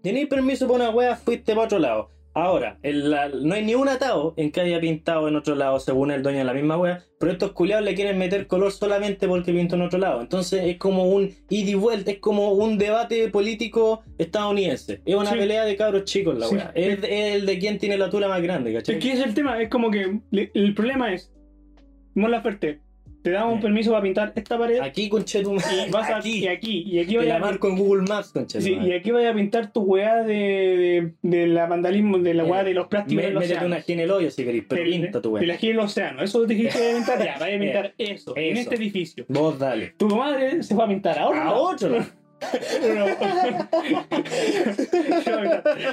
Tenéis 0.01 0.27
permiso 0.27 0.67
para 0.67 0.85
una 0.85 0.89
weá, 0.89 1.15
fuiste 1.17 1.53
para 1.53 1.65
otro 1.65 1.79
lado. 1.79 2.09
Ahora, 2.33 2.77
el- 2.81 3.09
la- 3.11 3.27
no 3.29 3.53
hay 3.55 3.63
ni 3.65 3.75
un 3.75 3.89
atado 3.89 4.33
en 4.37 4.51
que 4.51 4.61
haya 4.61 4.79
pintado 4.79 5.27
en 5.27 5.35
otro 5.35 5.53
lado, 5.55 5.79
según 5.81 6.11
el 6.11 6.23
dueño 6.23 6.37
de 6.39 6.43
la 6.45 6.53
misma 6.53 6.77
wea, 6.77 7.03
pero 7.19 7.33
estos 7.33 7.51
culiados 7.51 7.83
le 7.83 7.93
quieren 7.93 8.17
meter 8.17 8.47
color 8.47 8.71
solamente 8.71 9.27
porque 9.27 9.51
pintó 9.51 9.75
en 9.75 9.81
otro 9.81 9.99
lado. 9.99 10.21
Entonces 10.21 10.63
es 10.63 10.77
como 10.77 11.09
un 11.09 11.35
ida 11.49 11.71
y 11.71 11.73
vuelta, 11.75 12.11
es 12.11 12.19
como 12.19 12.53
un 12.53 12.77
debate 12.77 13.27
político 13.27 14.03
estadounidense. 14.17 15.01
Es 15.05 15.15
una 15.15 15.31
Sí. 15.31 15.37
pelea 15.37 15.65
de 15.65 15.75
cabros 15.75 16.05
chicos 16.05 16.37
la 16.37 16.47
Sí. 16.47 16.55
wea. 16.55 16.71
Es, 16.73 16.99
es 17.03 17.35
el 17.35 17.45
de 17.45 17.59
quién 17.59 17.77
tiene 17.77 17.97
la 17.97 18.09
tula 18.09 18.29
más 18.29 18.41
grande, 18.41 18.73
¿cachai? 18.73 18.95
Es 18.95 19.03
que 19.03 19.11
es 19.11 19.19
el 19.19 19.33
tema, 19.33 19.61
es 19.61 19.69
como 19.69 19.91
que 19.91 20.19
el 20.31 20.73
problema 20.73 21.13
es, 21.13 21.33
Mon 22.15 22.31
Laferte, 22.31 22.79
te 23.21 23.29
damos 23.31 23.53
un 23.55 23.61
permiso 23.61 23.91
para 23.91 24.01
pintar 24.03 24.33
esta 24.35 24.57
pared 24.57 24.79
Aquí, 24.81 25.07
conchetum, 25.09 25.57
y 25.57 25.91
vas 25.91 26.09
a, 26.09 26.17
aquí, 26.17 26.39
y 26.39 26.47
aquí, 26.47 26.83
y 26.87 26.99
aquí 26.99 27.15
te 27.17 27.25
la 27.25 27.39
marco 27.39 27.67
en 27.69 27.77
Google 27.77 28.03
Maps, 28.09 28.31
conchetum. 28.31 28.65
Sí, 28.65 28.77
y 28.81 28.93
aquí 28.93 29.11
vaya 29.11 29.29
a 29.29 29.33
pintar 29.33 29.71
tu 29.71 29.81
weá 29.81 30.23
de, 30.23 30.33
de, 30.33 31.37
de 31.37 31.47
la 31.47 31.67
vandalismo, 31.67 32.17
de 32.19 32.33
la 32.33 32.43
weá 32.45 32.63
de 32.63 32.73
los 32.73 32.87
plásticos 32.87 33.23
Me- 33.23 33.31
métete 33.31 33.65
una 33.65 33.75
aquí 33.77 33.93
en 33.93 33.99
el 34.01 34.11
hoyo 34.11 34.31
si 34.31 34.43
queréis, 34.43 34.63
pero 34.67 34.83
pinta 34.83 35.21
tu 35.21 35.29
De 35.29 35.33
wea. 35.41 35.47
la 35.47 35.57
gira 35.57 35.73
del 35.73 35.79
océano. 35.85 36.23
Eso 36.23 36.41
te 36.45 36.53
dijiste 36.55 36.79
de 36.79 36.95
pintar 36.95 37.23
ya, 37.23 37.37
vaya 37.39 37.55
a 37.55 37.59
pintar 37.59 37.93
eso, 37.97 38.33
en 38.35 38.57
este 38.57 38.75
edificio. 38.75 39.25
Vos 39.27 39.59
dale. 39.59 39.93
Tu 39.97 40.07
madre 40.07 40.63
se 40.63 40.73
va 40.75 40.85
a 40.85 40.87
pintar 40.87 41.19
ahora. 41.19 41.43
A 41.43 41.53
otro 41.53 41.89
lado. 41.89 42.05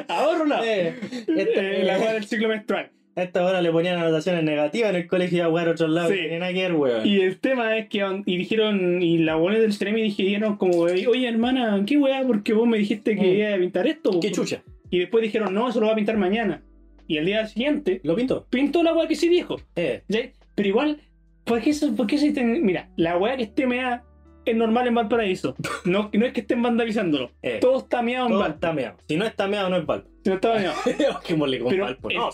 a 0.09 0.27
otro 0.29 0.45
lado. 0.47 0.65
Eh, 0.65 0.95
este- 1.37 1.81
Eh, 1.81 1.85
la 1.85 1.99
weá 1.99 2.13
del 2.15 2.25
ciclo 2.27 2.49
menstrual. 2.49 2.91
A 3.19 3.23
esta 3.25 3.45
hora 3.45 3.61
le 3.61 3.73
ponían 3.73 3.99
anotaciones 3.99 4.45
negativas 4.45 4.91
en 4.91 4.97
el 4.97 5.07
colegio 5.09 5.39
y 5.39 5.41
a 5.41 5.49
jugar 5.49 5.67
a 5.69 5.71
otros 5.73 5.91
lados. 5.91 6.13
Sí. 6.13 6.21
Nada 6.39 6.53
que 6.53 6.63
ver, 6.63 6.73
weón. 6.75 7.05
Y 7.07 7.21
el 7.21 7.39
tema 7.41 7.77
es 7.77 7.89
que 7.89 8.05
y 8.27 8.37
dijeron, 8.37 9.03
y 9.03 9.19
la 9.19 9.35
buena 9.35 9.59
del 9.59 9.73
Ceremi 9.73 10.03
dijeron 10.03 10.57
como, 10.57 10.79
oye 10.79 11.29
hermana, 11.29 11.83
¿qué 11.85 11.97
weá? 11.97 12.23
Porque 12.25 12.53
vos 12.53 12.69
me 12.69 12.79
dijiste 12.79 13.17
que 13.17 13.23
Mm. 13.23 13.37
iba 13.39 13.55
a 13.55 13.59
pintar 13.59 13.87
esto. 13.89 14.21
Qué 14.21 14.31
chucha. 14.31 14.63
Y 14.91 15.01
después 15.01 15.23
dijeron, 15.23 15.53
no, 15.53 15.69
eso 15.69 15.81
lo 15.81 15.87
va 15.87 15.93
a 15.95 15.97
pintar 15.97 16.17
mañana. 16.17 16.63
Y 17.09 17.19
al 17.19 17.25
día 17.27 17.45
siguiente, 17.47 18.01
¿Lo 18.05 18.15
pinto? 18.15 18.47
pintó 18.51 18.83
la 18.85 18.95
weá 18.95 19.09
que 19.09 19.17
sí 19.17 19.29
dijo. 19.29 19.57
Eh. 19.75 20.03
¿ya? 20.09 20.21
Pero 20.55 20.69
igual, 20.69 20.99
¿por 21.45 21.61
qué, 21.61 21.71
eso, 21.71 21.95
por 21.97 22.07
qué 22.07 22.19
se 22.19 22.31
Mira, 22.45 22.89
la 22.97 23.19
weá 23.19 23.37
que 23.37 23.43
esté 23.45 23.67
meada 23.67 24.05
es 24.51 24.57
normal 24.57 24.87
en 24.87 24.95
Valparaíso. 24.95 25.55
No, 25.85 26.11
no 26.13 26.27
es 26.27 26.33
que 26.33 26.41
estén 26.41 26.63
vandalizándolo. 26.63 27.31
Eh. 27.43 27.59
Todo 27.61 27.79
está 27.79 28.03
meado 28.03 28.27
en 28.27 28.33
Todo 28.33 28.41
Valpo. 28.41 28.55
está 28.55 28.73
meado. 28.73 28.97
Si 29.09 29.17
no 29.17 29.25
está 29.25 29.47
meado, 29.49 29.71
no 29.71 29.77
es 29.77 29.87
Valpo. 29.87 30.09
Si 30.23 30.29
no 30.31 30.35
está 30.37 30.55
meado. 30.55 30.75
Bajémosle 31.15 31.59
con 31.61 31.69
Pero, 31.71 31.85
Valpo. 31.85 32.09
No. 32.11 32.31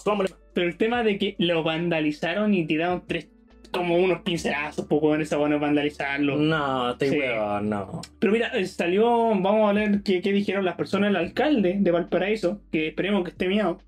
Pero 0.53 0.67
el 0.69 0.77
tema 0.77 1.03
de 1.03 1.19
que 1.19 1.35
lo 1.39 1.63
vandalizaron 1.63 2.55
y 2.55 2.67
tiraron 2.67 3.03
tres, 3.07 3.29
como 3.73 3.97
unos 3.97 4.23
pincelazos, 4.23 4.87
poco 4.87 5.15
en 5.15 5.23
esa 5.23 5.37
bueno 5.37 5.59
vandalizarlo. 5.59 6.37
No, 6.37 6.93
estoy 6.93 7.09
Sí. 7.09 7.19
weón, 7.19 7.69
no. 7.71 8.01
Pero 8.21 8.33
mira, 8.33 8.49
eh, 8.55 8.67
salió, 8.67 9.07
vamos 9.31 9.69
a 9.69 9.73
ver 9.73 10.03
qué, 10.05 10.21
qué 10.21 10.33
dijeron 10.33 10.65
las 10.65 10.77
personas, 10.77 11.11
el 11.11 11.17
alcalde 11.17 11.77
de 11.81 11.91
Valparaíso, 11.91 12.61
que 12.71 12.89
esperemos 12.89 13.25
que 13.25 13.31
esté 13.31 13.49
miado. 13.49 13.79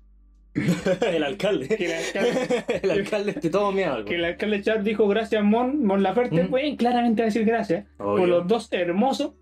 el 1.13 1.23
alcalde. 1.23 1.67
Que 1.67 1.85
el 1.85 1.91
alcalde, 1.93 2.65
el 2.83 2.91
alcalde 2.91 3.33
todo 3.49 3.71
meado. 3.71 4.05
que 4.05 4.15
el 4.15 4.25
alcalde 4.25 4.61
Chat 4.61 4.81
dijo 4.81 5.07
gracias 5.07 5.43
Mon, 5.43 5.83
Mon 5.85 6.01
Laferte, 6.03 6.43
Mm. 6.43 6.75
claramente 6.77 7.23
decir 7.23 7.45
gracias 7.45 7.85
Obvio. 7.97 8.17
por 8.17 8.27
los 8.27 8.47
dos 8.47 8.67
hermosos, 8.71 9.33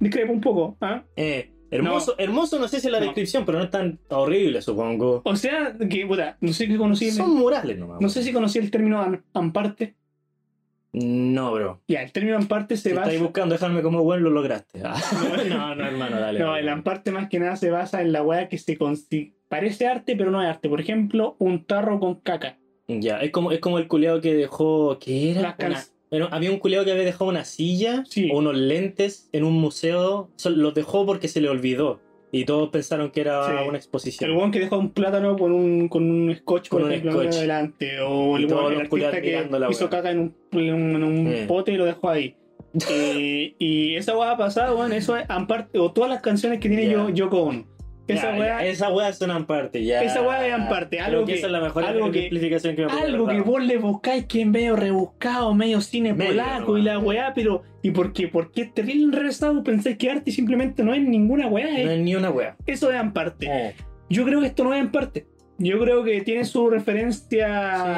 discrepo 0.00 0.32
un 0.32 0.40
poco, 0.40 0.76
¿ah? 0.80 1.02
Eh, 1.16 1.50
hermoso, 1.70 2.14
hermoso, 2.18 2.58
no 2.58 2.68
sé 2.68 2.80
si 2.80 2.86
es 2.88 2.92
la 2.92 3.00
No. 3.00 3.06
descripción, 3.06 3.44
pero 3.44 3.58
no 3.58 3.64
es 3.64 3.70
tan 3.70 3.98
horrible, 4.08 4.62
supongo. 4.62 5.22
O 5.24 5.36
sea, 5.36 5.74
que, 5.90 6.06
puta, 6.06 6.36
no 6.40 6.52
sé 6.52 6.68
qué 6.68 6.76
conocí, 6.76 7.10
Son 7.10 7.34
murales 7.34 7.78
nomás. 7.78 8.00
no 8.00 8.08
sé 8.08 8.22
si 8.22 8.32
conocí 8.32 8.58
el 8.58 8.70
término 8.70 9.00
am- 9.00 9.22
amparte. 9.32 9.94
No, 10.92 11.52
bro. 11.52 11.80
Ya, 11.88 12.02
el 12.02 12.12
término 12.12 12.36
amparte 12.36 12.76
se 12.76 12.90
Si 12.90 12.94
basa... 12.94 13.08
estáis 13.08 13.20
buscando 13.20 13.54
dejarme 13.54 13.82
como 13.82 14.04
buen, 14.04 14.22
lo 14.22 14.30
lograste. 14.30 14.80
Ah, 14.84 14.94
no, 15.48 15.74
no, 15.74 15.84
hermano, 15.86 16.20
dale. 16.20 16.38
No, 16.38 16.56
el 16.56 16.68
amparte 16.68 17.10
más 17.10 17.28
que 17.28 17.40
nada 17.40 17.56
se 17.56 17.70
basa 17.70 18.00
en 18.00 18.12
la 18.12 18.22
weá 18.22 18.48
que 18.48 18.58
se 18.58 18.78
consi- 18.78 19.34
parece 19.54 19.86
arte, 19.86 20.16
pero 20.16 20.30
no 20.30 20.42
es 20.42 20.48
arte. 20.48 20.68
Por 20.68 20.80
ejemplo, 20.80 21.36
un 21.38 21.64
tarro 21.64 22.00
con 22.00 22.16
caca. 22.16 22.58
Ya, 22.88 23.18
es 23.20 23.30
como, 23.30 23.50
es 23.52 23.60
como 23.60 23.78
el 23.78 23.86
culeado 23.88 24.20
que 24.20 24.34
dejó. 24.34 24.98
¿Qué 24.98 25.30
era? 25.30 25.40
Las 25.42 25.56
Una- 25.58 25.84
bueno, 26.10 26.28
había 26.32 26.50
un 26.50 26.58
culeado 26.58 26.84
que 26.84 26.92
había 26.92 27.04
dejado 27.04 27.26
una 27.30 27.44
silla 27.44 28.04
Sí. 28.08 28.28
o 28.32 28.38
unos 28.38 28.56
lentes 28.56 29.28
en 29.32 29.44
un 29.44 29.54
museo. 29.54 30.30
Los 30.44 30.74
dejó 30.74 31.06
porque 31.06 31.28
se 31.28 31.40
le 31.40 31.48
olvidó. 31.48 32.00
Y 32.30 32.44
todos 32.46 32.68
pensaron 32.70 33.10
que 33.12 33.20
era 33.20 33.46
Sí. 33.46 33.52
una 33.52 33.70
El 33.70 33.76
exposición. 33.76 34.36
weón 34.36 34.50
que 34.50 34.58
deja 34.58 34.76
un 34.76 34.90
plátano 34.90 35.36
con 35.38 35.52
un, 35.52 35.88
con 35.88 36.10
un 36.10 36.34
scotch, 36.34 36.68
por 36.68 36.80
Con 36.80 36.88
un 36.88 36.94
ejemplo, 36.94 37.22
scotch. 37.22 37.36
adelante. 37.36 38.00
O 38.00 38.36
el, 38.36 38.46
weón, 38.46 38.72
el 38.72 38.80
artista 38.80 39.20
que 39.20 39.48
hizo 39.70 39.88
caca 39.88 40.10
en 40.10 40.34
un, 40.52 40.58
en 40.60 41.04
un, 41.04 41.26
Eh. 41.28 41.44
pote 41.46 41.72
y 41.72 41.76
lo 41.76 41.84
dejó 41.84 42.10
ahí. 42.10 42.34
Eh, 42.90 43.54
y 43.60 43.94
esa 43.94 44.18
weá 44.18 44.32
ha 44.32 44.36
pasado, 44.36 44.76
weón. 44.76 44.92
Eso 44.92 45.16
es 45.16 45.24
amparte. 45.30 45.78
O 45.78 45.92
todas 45.92 46.10
las 46.10 46.20
canciones 46.22 46.58
que 46.60 46.68
tiene 46.68 46.86
Ya. 46.86 46.92
yo, 46.94 47.08
Yoko 47.10 47.42
Ono. 47.44 47.64
Esa 48.06 48.32
Ya, 48.34 48.38
weá. 48.38 48.60
ya, 48.62 48.66
esa 48.66 48.90
weá 48.92 49.12
son 49.14 49.30
aparte, 49.30 49.82
ya. 49.82 50.02
Esa 50.02 50.20
weá 50.22 50.46
es 50.46 50.52
aparte, 50.54 50.96
Creo 50.98 51.06
algo 51.06 51.24
que, 51.24 51.32
que- 51.32 51.38
esa 51.38 51.46
es 51.46 51.52
la 51.52 51.60
mejor 51.60 51.84
algo 51.84 52.10
que- 52.10 52.26
explicación 52.26 52.76
que 52.76 52.84
me 52.86 52.92
Algo 52.92 53.26
que 53.26 53.40
vos 53.40 53.62
le 53.64 53.78
buscáis 53.78 54.26
que 54.26 54.42
es 54.42 54.46
medio 54.46 54.76
rebuscado, 54.76 55.54
medio 55.54 55.80
cine 55.80 56.12
Medio, 56.12 56.32
polaco 56.32 56.76
y 56.78 56.82
la 56.82 56.98
weá, 56.98 57.32
pero. 57.34 57.62
¿Y 57.82 57.90
por 57.92 58.12
qué? 58.12 58.28
¿Por 58.28 58.50
qué 58.52 58.62
es 58.62 58.74
terrible 58.74 59.04
enrevesado? 59.04 59.62
Pensáis 59.64 59.96
que 59.96 60.10
arte 60.10 60.30
simplemente 60.32 60.82
no 60.82 60.92
es 60.94 61.02
ninguna 61.02 61.46
weá. 61.48 61.66
No 61.66 61.90
eh. 61.90 61.94
es 61.94 62.00
ni 62.00 62.14
una 62.14 62.30
weá. 62.30 62.56
Eso 62.66 62.90
es 62.90 62.96
amparte. 62.96 63.46
Eh, 63.50 63.74
Yo 64.10 64.24
creo 64.24 64.40
que 64.40 64.46
esto 64.48 64.64
no 64.64 64.74
es 64.74 64.80
en 64.80 64.90
parte. 64.90 65.26
Yo 65.56 65.78
creo 65.78 66.02
que 66.02 66.20
tiene 66.22 66.44
su 66.44 66.68
referencia 66.68 67.46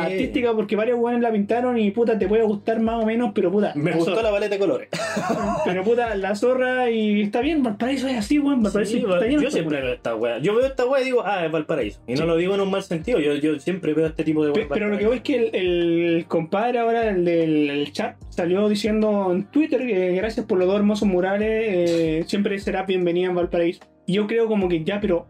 Sí. 0.06 0.12
artística 0.12 0.52
porque 0.54 0.76
varios 0.76 0.98
weones 0.98 1.22
la 1.22 1.32
pintaron 1.32 1.78
y 1.78 1.90
puta 1.90 2.18
te 2.18 2.28
puede 2.28 2.42
gustar 2.42 2.80
más 2.80 3.02
o 3.02 3.06
menos, 3.06 3.32
pero 3.34 3.50
puta. 3.50 3.72
Me 3.74 3.90
la 3.92 3.96
gustó 3.96 4.10
zorra. 4.14 4.24
la 4.28 4.30
paleta 4.30 4.54
de 4.54 4.58
colores. 4.58 4.88
Pero 5.64 5.82
puta, 5.82 6.14
la 6.14 6.34
zorra 6.36 6.90
y 6.90 7.22
está 7.22 7.40
bien, 7.40 7.62
Valparaíso 7.62 8.08
es 8.08 8.16
así, 8.18 8.38
weón. 8.38 8.62
Valparaíso 8.62 8.92
Sí, 8.92 8.98
está 8.98 9.24
bien. 9.24 9.40
yo 9.40 9.50
siempre 9.50 9.80
veo 9.80 9.94
esta 9.94 10.14
weá. 10.14 10.38
Yo 10.38 10.54
veo 10.54 10.66
esta 10.66 10.84
weá 10.84 11.00
y 11.00 11.04
digo, 11.06 11.22
ah, 11.24 11.44
es 11.46 11.50
Valparaíso. 11.50 12.00
Y 12.06 12.14
no 12.14 12.26
lo 12.26 12.36
digo 12.36 12.54
en 12.54 12.60
un 12.60 12.70
mal 12.70 12.82
sentido. 12.82 13.18
Yo, 13.20 13.34
yo 13.34 13.58
siempre 13.58 13.94
veo 13.94 14.06
este 14.06 14.22
tipo 14.22 14.44
de 14.44 14.50
weá. 14.52 14.66
Pero 14.68 14.88
lo 14.88 14.98
que 14.98 15.06
voy 15.06 15.16
es 15.16 15.22
que 15.22 15.36
el, 15.48 15.54
el 15.54 16.26
compadre 16.26 16.78
ahora, 16.78 17.08
el 17.08 17.24
del 17.24 17.70
el 17.70 17.92
chat, 17.92 18.16
salió 18.28 18.68
diciendo 18.68 19.32
en 19.32 19.44
Twitter 19.50 19.86
que 19.86 20.12
gracias 20.12 20.44
por 20.46 20.58
los 20.58 20.66
dos 20.68 20.76
hermosos 20.76 21.08
murales, 21.08 21.48
eh, 21.50 22.24
siempre 22.26 22.58
será 22.58 22.82
bienvenida 22.82 23.28
en 23.28 23.34
Valparaíso. 23.34 23.80
Y 24.06 24.14
yo 24.14 24.26
creo 24.26 24.46
como 24.46 24.68
que 24.68 24.84
ya, 24.84 25.00
pero, 25.00 25.26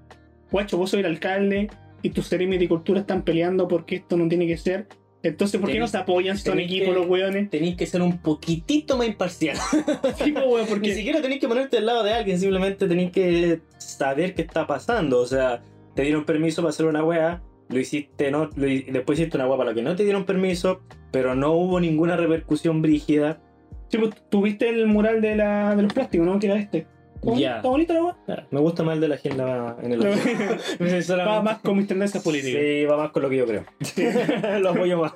guacho, 0.50 0.76
vos 0.76 0.90
sois 0.90 1.04
el 1.04 1.10
alcalde 1.12 1.68
y 2.06 2.10
tus 2.10 2.26
seremis 2.26 2.58
de 2.60 2.68
cultura 2.68 3.00
están 3.00 3.22
peleando 3.22 3.66
porque 3.66 3.96
esto 3.96 4.16
no 4.16 4.28
tiene 4.28 4.46
que 4.46 4.56
ser. 4.56 4.86
Entonces, 5.22 5.60
¿por 5.60 5.68
qué 5.68 5.76
Tenés- 5.76 5.80
no 5.80 5.88
se 5.88 5.96
apoyan 5.98 6.36
si 6.38 6.44
son 6.44 6.56
que- 6.58 6.86
los 6.92 7.06
weones? 7.08 7.50
Tenéis 7.50 7.74
que 7.76 7.86
ser 7.86 8.00
un 8.02 8.18
poquitito 8.18 8.96
más 8.96 9.08
imparcial. 9.08 9.56
Tipo, 10.24 10.40
weón, 10.40 10.62
Ni 10.66 10.70
porque 10.70 10.94
siquiera 10.94 11.20
tenéis 11.20 11.40
que 11.40 11.48
ponerte 11.48 11.78
al 11.78 11.86
lado 11.86 12.04
de 12.04 12.12
alguien, 12.12 12.38
simplemente 12.38 12.86
tenéis 12.86 13.10
que 13.10 13.60
saber 13.78 14.34
qué 14.34 14.42
está 14.42 14.66
pasando. 14.66 15.18
O 15.20 15.26
sea, 15.26 15.62
te 15.94 16.02
dieron 16.02 16.24
permiso 16.24 16.62
para 16.62 16.70
hacer 16.70 16.86
una 16.86 17.02
weá, 17.02 17.42
lo 17.68 17.80
hiciste, 17.80 18.30
no, 18.30 18.50
lo 18.54 18.66
después 18.66 19.18
hiciste 19.18 19.36
una 19.36 19.48
weá 19.48 19.56
para 19.58 19.70
la 19.70 19.74
que 19.74 19.82
no 19.82 19.96
te 19.96 20.04
dieron 20.04 20.24
permiso, 20.26 20.82
pero 21.10 21.34
no 21.34 21.52
hubo 21.52 21.80
ninguna 21.80 22.16
repercusión 22.16 22.80
brígida. 22.82 23.40
sí, 23.88 23.98
pues, 23.98 24.14
tuviste 24.30 24.68
el 24.68 24.86
mural 24.86 25.20
de, 25.20 25.34
la, 25.34 25.74
de 25.74 25.82
los 25.82 25.92
plásticos, 25.92 26.24
¿no? 26.26 26.38
Que 26.38 26.46
era 26.46 26.56
este. 26.56 26.86
¿Está 27.16 27.30
boni- 27.30 27.40
Ya. 27.40 27.56
¿Está 27.56 27.68
bonito 27.68 27.92
la 27.94 28.02
weá? 28.04 28.16
Ah, 28.28 28.42
Me 28.50 28.60
gusta 28.60 28.82
más 28.84 28.94
el 28.94 29.00
de 29.00 29.08
la 29.08 29.14
agenda 29.16 29.76
en 29.82 29.92
el. 29.92 30.00
Va 31.26 31.42
más 31.42 31.58
con 31.58 31.76
mis 31.76 31.86
tendencias 31.88 32.22
políticas. 32.22 32.60
Sí, 32.62 32.84
va 32.84 32.96
más 32.96 33.10
con 33.10 33.22
lo 33.22 33.28
que 33.30 33.36
yo 33.36 33.46
creo. 33.46 33.64
lo 34.60 34.70
apoyo 34.70 34.98
más. 35.00 35.12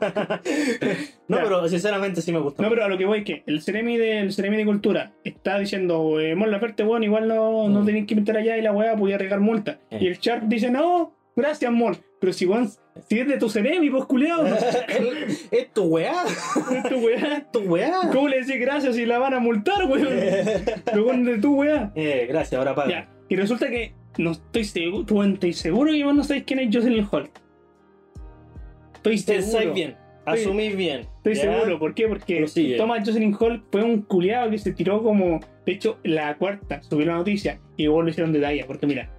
no, 1.29 1.37
pero 1.43 1.69
sinceramente 1.69 2.21
sí 2.23 2.33
me 2.33 2.39
gusta. 2.41 2.63
No, 2.63 2.69
pero 2.69 2.85
a 2.85 2.89
lo 2.89 2.99
que 2.99 3.05
voy 3.05 3.19
es 3.21 3.25
que 3.25 3.43
el 3.47 3.63
Ceremi 3.63 3.97
de, 3.97 4.21
el 4.21 4.33
Ceremi 4.33 4.57
de 4.57 4.65
Cultura 4.65 5.13
está 5.25 5.59
diciendo, 5.59 6.19
eh, 6.21 6.35
Mon 6.35 6.51
Laferte, 6.51 6.83
weón, 6.85 7.05
igual 7.05 7.29
no, 7.29 7.69
no 7.69 7.81
Mm. 7.81 7.87
tenéis 7.87 8.07
que 8.07 8.17
meter 8.17 8.37
allá 8.37 8.57
y 8.57 8.63
la 8.63 8.73
weá 8.73 8.97
podía 8.97 9.15
arriesgar 9.17 9.41
multa. 9.41 9.79
Eh. 9.91 9.99
Y 10.01 10.07
el 10.09 10.19
Sharp 10.19 10.45
dice, 10.45 10.71
no, 10.71 11.13
gracias, 11.37 11.71
Mon. 11.73 11.97
Pero 12.21 12.33
si, 12.35 12.45
weón, 12.45 12.71
si 13.09 13.19
es 13.19 13.27
de 13.27 13.39
tu 13.39 13.49
Ceremi, 13.49 13.89
pues 13.89 14.05
culeado, 14.05 14.47
no, 14.47 14.55
es 15.51 15.73
tu 15.73 15.85
weá. 15.85 16.25
es 16.27 16.89
tu 16.89 16.97
weá. 16.97 17.37
Es 17.39 17.51
tu 17.51 17.61
weá. 17.61 17.95
¿Cómo 18.13 18.29
le 18.29 18.41
decís 18.43 18.61
gracias 18.61 18.95
si 18.97 19.07
la 19.07 19.19
van 19.19 19.33
a 19.33 19.41
multar, 19.41 19.87
weón? 19.87 20.21
Lo 20.95 21.07
weón 21.07 21.25
de 21.25 21.39
tu 21.39 21.57
weá. 21.57 21.91
Eh, 21.95 22.27
gracias, 22.29 22.59
ahora 22.59 22.75
paga. 22.75 22.91
Ya. 22.91 23.09
Y 23.31 23.37
resulta 23.37 23.71
que 23.71 23.95
no 24.19 24.33
estoy 24.33 24.65
seguro, 24.65 25.07
tú 25.07 25.23
estoy 25.23 25.55
seguro 25.55 25.93
que 25.93 26.05
vos 26.05 26.15
no 26.15 26.25
sabéis 26.25 26.45
quién 26.45 26.59
es 26.59 26.75
Jocelyn 26.75 27.09
Hall. 27.11 27.31
Estoy 28.95 29.19
seguro. 29.19 29.45
Pensáis 29.45 29.75
bien, 29.75 29.97
asumís 30.27 30.77
bien. 30.77 31.07
Estoy 31.17 31.35
¿ya? 31.37 31.41
seguro, 31.41 31.79
¿por 31.79 31.95
qué? 31.95 32.07
Porque 32.07 32.37
Prosigue. 32.37 32.77
Thomas 32.77 33.07
Jocelyn 33.07 33.35
Hall 33.41 33.65
fue 33.73 33.83
un 33.83 34.03
culiado 34.03 34.51
que 34.51 34.59
se 34.59 34.73
tiró 34.73 35.03
como. 35.03 35.41
De 35.65 35.73
hecho, 35.73 35.99
la 36.03 36.37
cuarta 36.37 36.83
subió 36.83 37.07
la 37.07 37.15
noticia 37.15 37.61
y 37.79 37.85
luego 37.85 38.03
lo 38.03 38.11
hicieron 38.11 38.33
de 38.33 38.41
talla. 38.41 38.67
Porque 38.67 38.87
mira, 38.87 39.11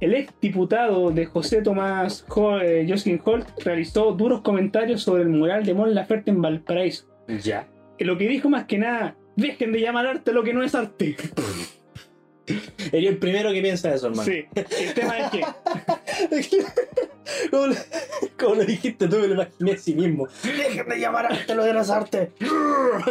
el 0.00 0.14
ex 0.14 0.32
diputado 0.40 1.10
de 1.10 1.26
José 1.26 1.62
Tomás 1.62 2.24
Hall, 2.28 2.62
eh, 2.62 3.20
Hall 3.24 3.44
realizó 3.64 4.12
duros 4.12 4.42
comentarios 4.42 5.02
sobre 5.02 5.22
el 5.22 5.28
mural 5.28 5.64
de 5.64 5.74
Mon 5.74 5.94
Laferte 5.94 6.30
en 6.30 6.42
Valparaíso. 6.42 7.06
Ya. 7.42 7.68
Y 7.98 8.04
lo 8.04 8.18
que 8.18 8.28
dijo 8.28 8.48
más 8.48 8.64
que 8.64 8.78
nada: 8.78 9.16
dejen 9.36 9.72
de 9.72 9.80
llamar 9.80 10.06
arte 10.06 10.32
lo 10.32 10.42
que 10.42 10.52
no 10.52 10.62
es 10.62 10.74
arte. 10.74 11.16
Eres 12.92 13.10
el 13.10 13.18
primero 13.18 13.52
que 13.52 13.60
piensa 13.60 13.92
eso, 13.92 14.06
hermano. 14.06 14.30
Sí, 14.30 14.44
el 14.54 14.94
tema 14.94 15.18
es 15.18 15.30
que. 15.30 15.40
¿Cómo, 17.50 17.66
lo, 17.66 17.74
cómo 18.38 18.54
lo 18.54 18.64
dijiste 18.64 19.08
tú? 19.08 19.16
Me 19.16 19.26
lo 19.26 19.34
imaginé 19.34 19.72
a 19.72 19.78
sí 19.78 19.94
mismo. 19.94 20.28
Dejen 20.44 20.88
de 20.88 21.00
llamar 21.00 21.26
arte 21.26 21.54
lo 21.54 21.64
de 21.64 21.74
las 21.74 21.90
artes. 21.90 22.30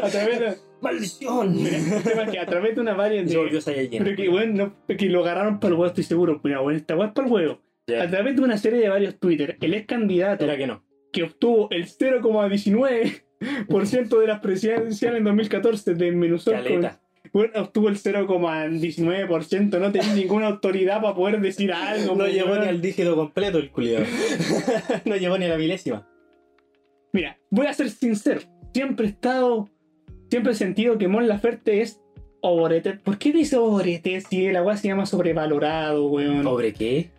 A 0.01 0.07
través 0.07 0.39
de, 0.39 0.57
¡Maldición! 0.85 1.57
el 1.65 2.03
tema 2.03 2.23
es 2.23 2.31
que 2.31 2.39
a 2.39 2.45
través 2.45 2.75
de 2.75 2.81
una 2.81 2.93
variedad 2.93 3.25
Se 3.27 3.37
volvió. 3.37 3.61
Saiyajin. 3.61 4.03
Pero 4.03 4.15
que 4.15 4.29
bueno, 4.29 4.73
no, 4.87 4.97
que 4.97 5.05
lo 5.09 5.21
agarraron 5.21 5.59
para 5.59 5.69
el 5.69 5.73
huevo, 5.79 5.87
estoy 5.87 6.03
seguro. 6.03 6.39
Mira, 6.43 6.59
bueno, 6.61 6.77
esta 6.77 6.95
hueá 6.95 7.07
es 7.07 7.13
para 7.13 7.27
el 7.27 7.33
huevo. 7.33 7.61
A 8.01 8.07
través 8.09 8.35
de 8.35 8.41
una 8.41 8.57
serie 8.57 8.79
de 8.79 8.89
varios 8.89 9.19
Twitter, 9.19 9.57
el 9.61 9.73
ex 9.75 9.85
candidato 9.85 10.43
Era 10.45 10.57
que 10.57 10.65
no. 10.65 10.83
que 11.11 11.21
obtuvo 11.23 11.67
el 11.71 11.85
0,19% 11.85 14.19
de 14.19 14.27
las 14.27 14.39
presidenciales 14.39 15.19
en 15.19 15.23
2014 15.23 15.93
de 15.93 16.11
Menuzón 16.11 16.55
Caleta. 16.55 16.99
bueno, 17.31 17.53
obtuvo 17.61 17.89
el 17.89 17.97
0,19%, 17.97 19.79
no 19.79 19.91
tenía 19.91 20.13
ninguna 20.15 20.47
autoridad 20.47 20.99
para 21.01 21.13
poder 21.13 21.39
decir 21.41 21.71
algo. 21.73 22.15
No 22.15 22.25
llegó 22.27 22.55
ni 22.57 22.67
al 22.67 22.81
dígito 22.81 23.15
completo 23.15 23.59
el 23.59 23.69
culiado. 23.71 24.05
no 25.05 25.15
llegó 25.15 25.37
ni 25.37 25.45
a 25.45 25.49
la 25.49 25.57
milésima. 25.57 26.07
Mira, 27.13 27.37
voy 27.49 27.67
a 27.67 27.73
ser 27.73 27.89
sincero. 27.91 28.41
Siempre 28.73 29.05
he 29.05 29.09
estado. 29.09 29.69
Siempre 30.35 30.51
he 30.51 30.55
sentido 30.57 30.97
que 30.97 31.07
Mon 31.07 31.29
Laferte 31.29 31.79
es 31.81 32.03
overrated. 32.41 32.99
¿Por 32.99 33.17
qué 33.17 33.31
dice 33.31 33.55
overrated 33.55 34.19
si 34.29 34.51
la 34.51 34.61
weá 34.63 34.75
se 34.75 34.89
llama 34.89 35.05
sobrevalorado, 35.05 36.07
weón? 36.09 36.43
¿Sobre 36.43 36.73
qué? 36.73 37.09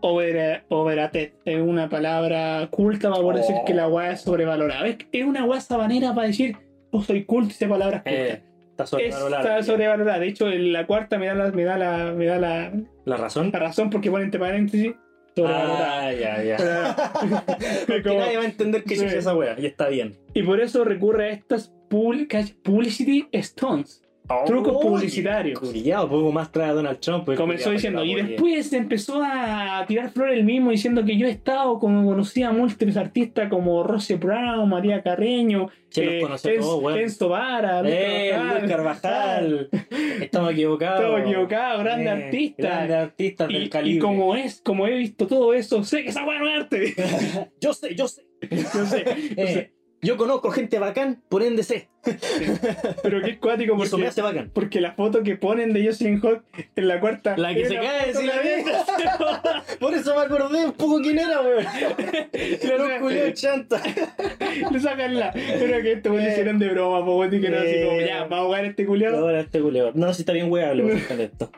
Over, 0.00 0.64
overrated 0.70 1.34
es 1.44 1.60
una 1.60 1.90
palabra 1.90 2.66
culta 2.70 3.10
para 3.10 3.20
poder 3.20 3.36
Oh. 3.36 3.40
decir 3.42 3.56
que 3.66 3.74
la 3.74 3.86
weá 3.86 4.12
es 4.12 4.22
sobrevalorada. 4.22 4.86
Es, 4.86 4.96
es 5.12 5.24
una 5.26 5.44
weá 5.44 5.60
sabanera 5.60 6.14
para 6.14 6.26
decir, 6.28 6.56
oh, 6.90 7.02
soy 7.02 7.24
culto 7.26 7.50
y 7.50 7.52
sé 7.52 7.68
palabras 7.68 8.02
cultas. 8.02 8.18
Eh, 8.38 8.42
está 8.70 8.86
sobrevalorado. 8.86 9.42
Está 9.46 9.62
sobrevalorada. 9.62 10.18
De 10.18 10.28
hecho, 10.28 10.48
en 10.50 10.72
la 10.72 10.86
cuarta 10.86 11.18
me 11.18 11.26
da 11.26 11.34
la, 11.34 11.50
me 11.50 11.64
da 11.64 11.76
la, 11.76 12.12
me 12.14 12.24
da 12.24 12.38
la, 12.38 12.72
¿La 13.04 13.16
razón? 13.18 13.50
la 13.52 13.58
razón 13.58 13.90
porque 13.90 14.10
pone 14.10 14.24
entre 14.24 14.40
paréntesis 14.40 14.86
sobrevalorada. 14.86 15.03
Ah, 15.44 16.12
ya, 16.12 16.42
ya. 16.44 16.56
Pero- 17.86 18.02
Porque 18.02 18.16
nadie 18.18 18.36
va 18.36 18.42
a 18.42 18.46
entender 18.46 18.84
que 18.84 18.96
Sí. 18.96 19.04
es 19.04 19.12
esa 19.14 19.34
wea. 19.34 19.56
Y 19.58 19.66
está 19.66 19.88
bien. 19.88 20.16
Y 20.32 20.42
por 20.42 20.60
eso 20.60 20.84
recurre 20.84 21.26
a 21.26 21.32
estas 21.32 21.72
publicity 21.88 23.28
Trucos 24.46 24.82
publicitarios. 24.82 25.60
Culiado, 25.60 26.08
poco 26.08 26.32
más 26.32 26.50
trae 26.50 26.70
a 26.70 26.72
Donald 26.72 26.98
Trump. 26.98 27.26
pues, 27.26 27.38
Comenzó 27.38 27.70
diciendo, 27.70 28.02
y 28.04 28.14
después 28.14 28.72
empezó 28.72 29.20
a 29.22 29.84
tirar 29.86 30.10
flores 30.10 30.38
el 30.38 30.44
mismo 30.44 30.70
diciendo 30.70 31.04
que 31.04 31.18
yo 31.18 31.26
he 31.26 31.30
estado 31.30 31.78
como 31.78 32.06
conocía 32.08 32.48
a 32.48 32.52
múltiples 32.52 32.96
artistas 32.96 33.50
como 33.50 33.82
Rosy 33.82 34.14
Brown, 34.14 34.66
María 34.68 35.02
Carreño, 35.02 35.68
eh, 35.96 36.22
Enzo- 36.24 37.28
Vara, 37.28 37.82
Luis 37.82 37.94
Eh, 37.94 38.32
Luis 38.60 38.70
Carvajal. 38.70 39.68
Estamos 40.20 40.52
equivocados. 40.52 41.00
Estamos 41.00 41.20
equivocados, 41.20 41.84
grandes 41.84 42.06
Eh, 42.06 42.24
artistas. 42.24 42.66
Grandes 42.66 42.96
artistas 42.96 43.50
Y, 43.50 43.52
del 43.52 43.62
y 43.64 43.68
calibre. 43.68 43.98
como 44.00 44.36
es, 44.36 44.60
como 44.62 44.86
he 44.86 44.96
visto 44.96 45.26
todo 45.26 45.52
eso, 45.52 45.84
sé 45.84 46.02
que 46.02 46.08
esa 46.08 46.24
weá 46.24 46.38
no 46.38 46.48
es 46.48 46.60
arte. 46.62 46.94
Yo 47.60 47.74
sé, 47.74 47.94
yo 47.94 48.08
sé. 48.08 48.22
Yo 48.50 48.84
sé, 48.86 49.04
yo 49.04 49.42
Eh, 49.42 49.52
sé. 49.54 49.73
Yo 50.04 50.16
conozco 50.16 50.50
gente 50.50 50.78
bacán, 50.78 51.22
por 51.28 51.42
ende 51.42 51.62
sé. 51.62 51.88
Pero 53.02 53.22
qué 53.22 53.38
cuático 53.38 53.74
Y 53.78 53.82
eso 53.82 53.96
me 53.96 54.04
porque, 54.04 54.08
hace 54.08 54.22
bacán. 54.22 54.50
porque 54.52 54.80
la 54.80 54.92
foto 54.92 55.22
que 55.22 55.36
ponen 55.36 55.72
de 55.72 55.86
Jocelyn 55.86 56.20
Hawk 56.22 56.42
en 56.76 56.88
la 56.88 57.00
cuarta. 57.00 57.36
La 57.36 57.54
que 57.54 57.66
se 57.66 57.76
cae, 57.76 58.14
sí 58.14 58.26
la 58.26 58.34
vi. 58.40 59.76
Por 59.80 59.94
eso 59.94 60.14
me 60.14 60.20
acordé 60.22 60.66
un 60.66 60.72
poco 60.72 61.00
quién 61.00 61.18
era, 61.18 61.40
weón. 61.40 61.64
Los 62.78 63.00
culiados 63.00 63.34
chanta. 63.34 63.82
Le 64.70 64.80
sacan 64.80 65.18
la. 65.18 65.32
Pero 65.32 65.82
que 65.82 65.92
esto 65.92 66.14
le 66.14 66.30
hicieron 66.30 66.58
de 66.58 66.68
broma, 66.68 67.04
po, 67.04 67.18
weón, 67.18 67.30
dijeron 67.30 67.62
así 67.62 67.82
como, 67.84 68.00
Eh. 68.00 68.06
ya, 68.06 68.20
vamos 68.24 68.38
a 68.38 68.44
jugar 68.44 68.64
este 68.66 68.86
culiado. 68.86 69.18
Ahora 69.18 69.40
este 69.40 69.60
culeo. 69.60 69.92
No, 69.94 70.12
si 70.12 70.22
está 70.22 70.32
bien 70.32 70.50
weable, 70.50 70.96
por 71.08 71.20
esto. 71.20 71.50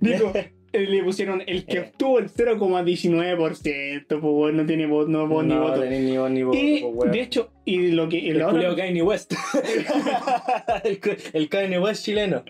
Dijo, 0.00 0.32
eh, 0.34 0.52
le 0.78 1.02
pusieron 1.02 1.42
el 1.46 1.64
que 1.66 1.76
Eh. 1.78 1.80
obtuvo 1.80 2.18
el 2.18 2.28
0,19%, 2.30 4.20
pues 4.20 4.54
no 4.54 4.66
tiene 4.66 4.86
voz, 4.86 5.08
no 5.08 5.26
voz 5.26 5.44
ni 5.44 5.54
voto. 5.56 5.80
tenés 5.80 6.02
ni 6.02 6.16
voz 6.16 6.30
ni 6.30 6.42
voto, 6.42 6.58
Y 6.58 6.80
po, 6.80 6.88
weón. 6.88 7.12
de 7.12 7.20
hecho, 7.20 7.50
y 7.64 7.88
lo 7.92 8.08
que. 8.08 8.18
y 8.18 8.30
El 8.30 8.74
Kanye 8.76 9.02
West. 9.02 9.34
el, 11.32 11.48
Kanye 11.48 11.78
West 11.78 12.04
chileno. 12.04 12.42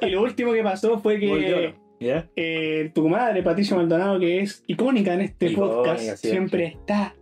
y 0.00 0.06
lo 0.10 0.22
último 0.22 0.52
que 0.52 0.62
pasó 0.62 0.98
fue 0.98 1.18
que 1.18 1.74
eh, 2.36 2.90
tu 2.94 3.08
madre, 3.08 3.42
Patricia 3.42 3.76
Maldonado, 3.76 4.18
que 4.18 4.40
es 4.40 4.62
icónica 4.66 5.12
en 5.14 5.20
este 5.22 5.50
Icónica, 5.50 5.74
podcast, 5.76 6.00
siempre. 6.16 6.30
siempre 6.30 6.66
está. 6.66 7.14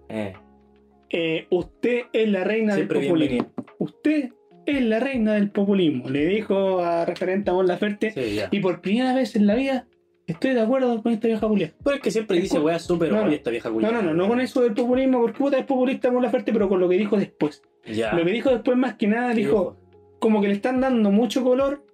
Eh, 1.11 1.47
usted 1.51 2.03
es 2.13 2.29
la 2.29 2.45
reina 2.45 2.75
siempre 2.75 3.01
del 3.01 3.09
populismo. 3.09 3.51
Usted 3.79 4.31
es 4.77 4.83
la 4.85 5.01
reina 5.01 5.35
del 5.35 5.51
populismo. 5.51 6.09
Le 6.11 6.27
dijo 6.27 6.81
a 6.81 7.05
referente 7.05 7.51
a 7.51 7.55
Mon 7.55 7.67
Laferte. 7.67 8.11
Sí. 8.13 8.41
Y 8.51 8.61
por 8.61 8.81
primera 8.81 9.15
vez 9.15 9.35
en 9.37 9.47
la 9.47 9.55
vida 9.55 9.87
estoy 10.27 10.53
de 10.53 10.61
acuerdo 10.61 11.03
con 11.03 11.13
esta 11.13 11.27
vieja 11.29 11.47
Julia. 11.49 11.73
Pero 11.83 11.97
es 11.97 12.03
que 12.03 12.11
siempre 12.11 12.39
dice 12.41 12.59
Escu- 12.59 12.65
weá 12.65 12.79
súper 12.79 13.11
No, 13.13 13.25
no. 13.25 13.31
esta 13.33 13.51
vieja 13.51 13.69
No, 13.69 13.75
culiao. 13.77 13.93
no, 13.93 14.03
no, 14.03 14.15
no 14.15 14.29
con 14.29 14.41
eso 14.41 14.61
del 14.63 14.75
populismo, 14.75 15.21
porque 15.23 15.39
puta 15.39 15.59
es 15.59 15.65
populista 15.65 16.11
Mon 16.11 16.23
Laferte, 16.23 16.53
pero 16.53 16.69
con 16.69 16.81
lo 16.81 16.89
que 16.89 16.97
dijo 16.99 17.17
después. 17.17 17.63
Ya. 17.87 18.13
Lo 18.13 18.25
que 18.25 18.33
dijo 18.33 18.51
después 18.51 18.77
más 18.77 18.95
que 18.97 19.07
nada 19.07 19.31
¿Qué 19.35 19.41
dijo, 19.41 19.77
como 20.19 20.41
que 20.43 20.49
le 20.49 20.55
están 20.55 20.81
dando 20.81 21.11
mucho 21.11 21.43
color 21.43 21.87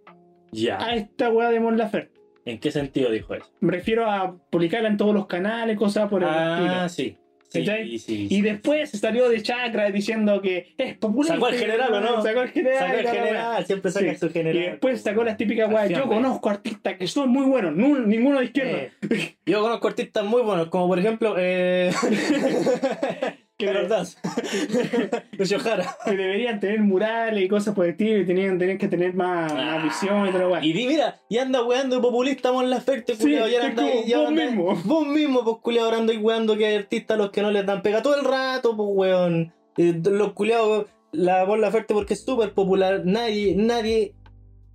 Ya. 0.50 0.78
a 0.84 0.94
esta 0.96 1.30
weá 1.30 1.50
de 1.50 1.60
Mon 1.60 1.76
Laferte. 1.78 2.12
¿En 2.46 2.58
qué 2.58 2.70
sentido 2.70 3.10
dijo 3.10 3.34
eso? 3.34 3.46
Me 3.60 3.72
refiero 3.72 4.10
a 4.10 4.36
publicarla 4.50 4.88
en 4.88 4.96
todos 4.98 5.14
los 5.14 5.26
canales, 5.26 5.78
cosas 5.78 6.10
por 6.10 6.22
el 6.22 6.28
Ah, 6.28 6.84
estilo. 6.86 6.88
sí. 6.88 7.18
Y 7.60 8.40
después 8.42 8.90
salió 8.90 9.28
de 9.28 9.42
chakra 9.42 9.90
diciendo 9.90 10.40
que 10.40 10.74
es 10.76 10.96
populista. 10.96 11.34
Sacó 11.34 11.46
al 11.46 11.54
general, 11.54 11.92
¿o 11.92 12.00
no? 12.00 12.22
Sacó 12.22 12.40
al 12.40 12.50
general. 12.50 12.88
La 12.88 13.12
weá. 13.12 13.12
general, 13.12 13.66
siempre 13.66 13.90
saca 13.90 14.14
su 14.16 14.30
general. 14.30 14.56
Y 14.56 14.66
después 14.66 15.02
sacó 15.02 15.24
las 15.24 15.36
típicas 15.36 15.72
weas. 15.72 15.90
Yo 15.90 16.06
conozco 16.06 16.50
artistas 16.50 16.94
que 16.98 17.06
son 17.06 17.30
muy 17.30 17.46
buenos, 17.46 17.74
ninguno 17.74 18.40
de 18.40 18.46
izquierda. 18.46 18.78
Eh, 18.78 19.36
yo 19.46 19.60
conozco 19.62 19.88
artistas 19.88 20.24
muy 20.24 20.42
buenos, 20.42 20.68
como 20.68 20.88
por 20.88 20.98
ejemplo. 20.98 21.34
Eh... 21.38 21.92
Que- 23.72 23.86
Dance. 23.88 24.18
Lucio 25.32 25.58
Jara. 25.58 25.96
que 26.04 26.16
deberían 26.16 26.60
tener 26.60 26.80
murales 26.80 27.44
y 27.44 27.48
cosas 27.48 27.74
por 27.74 27.84
el 27.86 27.92
estilo 27.92 28.18
y 28.18 28.26
tenían, 28.26 28.58
tenían 28.58 28.78
que 28.78 28.88
tener 28.88 29.14
más, 29.14 29.52
Ah. 29.52 29.54
más 29.76 29.84
visión 29.84 30.26
y 30.28 30.32
la 30.32 30.48
wea. 30.48 30.64
Y 30.64 30.72
di, 30.72 30.86
mira, 30.86 31.20
y 31.28 31.38
anda 31.38 31.62
weando 31.62 31.96
de 31.96 32.02
populista 32.02 32.52
Mon 32.52 32.70
Laferte, 32.70 33.14
Sí, 33.14 33.22
culiao. 33.22 33.48
y 33.48 33.54
anda 33.56 33.74
como 33.82 33.88
y 34.06 34.12
vos 34.14 34.28
anda- 34.28 34.44
mismo. 34.46 34.74
Vos 34.84 35.06
mismo, 35.06 35.44
pues 35.44 35.56
culiao, 35.62 35.84
ahora 35.86 35.98
andáis 35.98 36.20
weando 36.22 36.56
que 36.56 36.66
hay 36.66 36.76
artistas 36.76 37.16
a 37.16 37.18
los 37.18 37.30
que 37.30 37.42
no 37.42 37.50
les 37.50 37.66
dan 37.66 37.82
pega 37.82 38.02
todo 38.02 38.16
el 38.18 38.24
rato, 38.24 38.76
pues 38.76 38.88
weón. 38.92 39.52
Eh, 39.76 40.00
los 40.04 40.32
culiados, 40.34 40.86
la 41.12 41.44
Mon 41.46 41.60
Laferte 41.60 41.94
porque 41.94 42.14
es 42.14 42.24
súper 42.24 42.52
popular. 42.52 43.02
Nadie, 43.04 43.54
nadie 43.56 44.14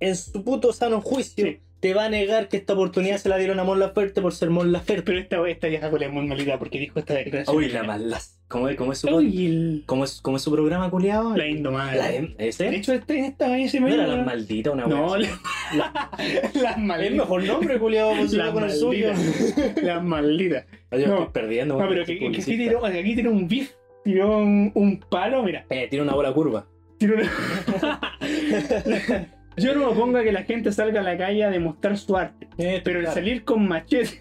en 0.00 0.16
su 0.16 0.42
puto 0.44 0.72
sano 0.72 1.00
juicio 1.00 1.46
Sí. 1.46 1.58
te 1.80 1.94
va 1.94 2.04
a 2.04 2.08
negar 2.10 2.48
que 2.48 2.56
esta 2.58 2.72
oportunidad 2.74 3.16
se 3.18 3.28
la 3.28 3.36
dieron 3.38 3.58
a 3.60 3.64
Mon 3.64 3.78
Laferte 3.78 4.20
por 4.22 4.32
ser 4.34 4.50
Mon 4.50 4.72
Laferte. 4.72 5.02
Pero 5.02 5.18
esta, 5.18 5.48
esta 5.48 5.66
vieja 5.68 5.90
culia 5.90 6.08
es 6.08 6.12
muy 6.12 6.26
malita 6.26 6.58
porque 6.58 6.78
dijo 6.78 6.98
esta 6.98 7.14
declaración. 7.14 7.56
Uy, 7.56 7.68
la 7.68 7.82
malas. 7.82 8.39
¿Cómo 8.50 8.68
es, 8.68 8.76
cómo 8.76 8.90
es 8.90 8.98
su, 8.98 9.08
Uy, 9.08 9.84
cómo 9.86 10.02
es, 10.02 10.20
cómo 10.20 10.36
es 10.36 10.42
su 10.42 10.50
programa, 10.50 10.90
culiado? 10.90 11.36
la 11.36 11.46
indomable. 11.46 11.96
La 12.36 12.44
¿Ese? 12.44 12.64
De 12.68 12.76
hecho, 12.78 12.92
este, 12.92 13.20
esta 13.26 13.56
ese 13.56 13.78
no 13.78 13.86
era 13.86 14.08
la 14.08 14.24
maldita, 14.24 14.72
una 14.72 14.86
No, 14.88 15.12
wea 15.12 15.18
la- 15.20 15.28
así. 16.10 16.58
las 16.60 16.76
El 16.76 16.82
malditas. 16.82 17.16
mejor 17.16 17.44
nombre, 17.44 17.78
culiado, 17.78 18.12
Las 18.16 18.50
con 18.50 18.64
el 18.64 18.70
suyo. 18.72 19.12
malditas. 19.12 19.82
Las 19.84 20.02
malditas. 20.02 20.64
Yo 20.90 20.98
No. 21.06 21.18
estoy 21.18 21.26
perdiendo. 21.32 21.74
No, 21.74 21.80
porque 21.86 21.94
pero 21.94 22.06
que, 22.06 22.18
que 22.18 22.26
aquí, 22.42 22.56
tiró, 22.56 22.84
aquí 22.84 23.14
tiró 23.14 23.30
un 23.30 23.46
beef, 23.46 23.70
tiró 24.02 24.38
un, 24.38 24.72
un 24.74 24.98
palo, 24.98 25.44
mira. 25.44 25.64
Eh, 25.70 25.86
tiene 25.88 26.02
una 26.02 26.14
bola 26.14 26.32
curva. 26.32 26.66
Tiró 26.98 27.14
una- 27.14 27.30
Yo 29.56 29.74
no 29.74 29.80
me 29.80 29.86
opongo 29.86 30.18
a 30.18 30.22
que 30.24 30.32
la 30.32 30.42
gente 30.42 30.72
salga 30.72 31.00
a 31.00 31.02
la 31.04 31.16
calle 31.16 31.44
a 31.44 31.50
demostrar 31.50 31.96
su 31.98 32.16
arte. 32.16 32.48
Eh, 32.58 32.80
Pero 32.82 32.98
el 32.98 33.04
claro. 33.04 33.14
salir 33.20 33.44
con 33.44 33.68
machete, 33.68 34.18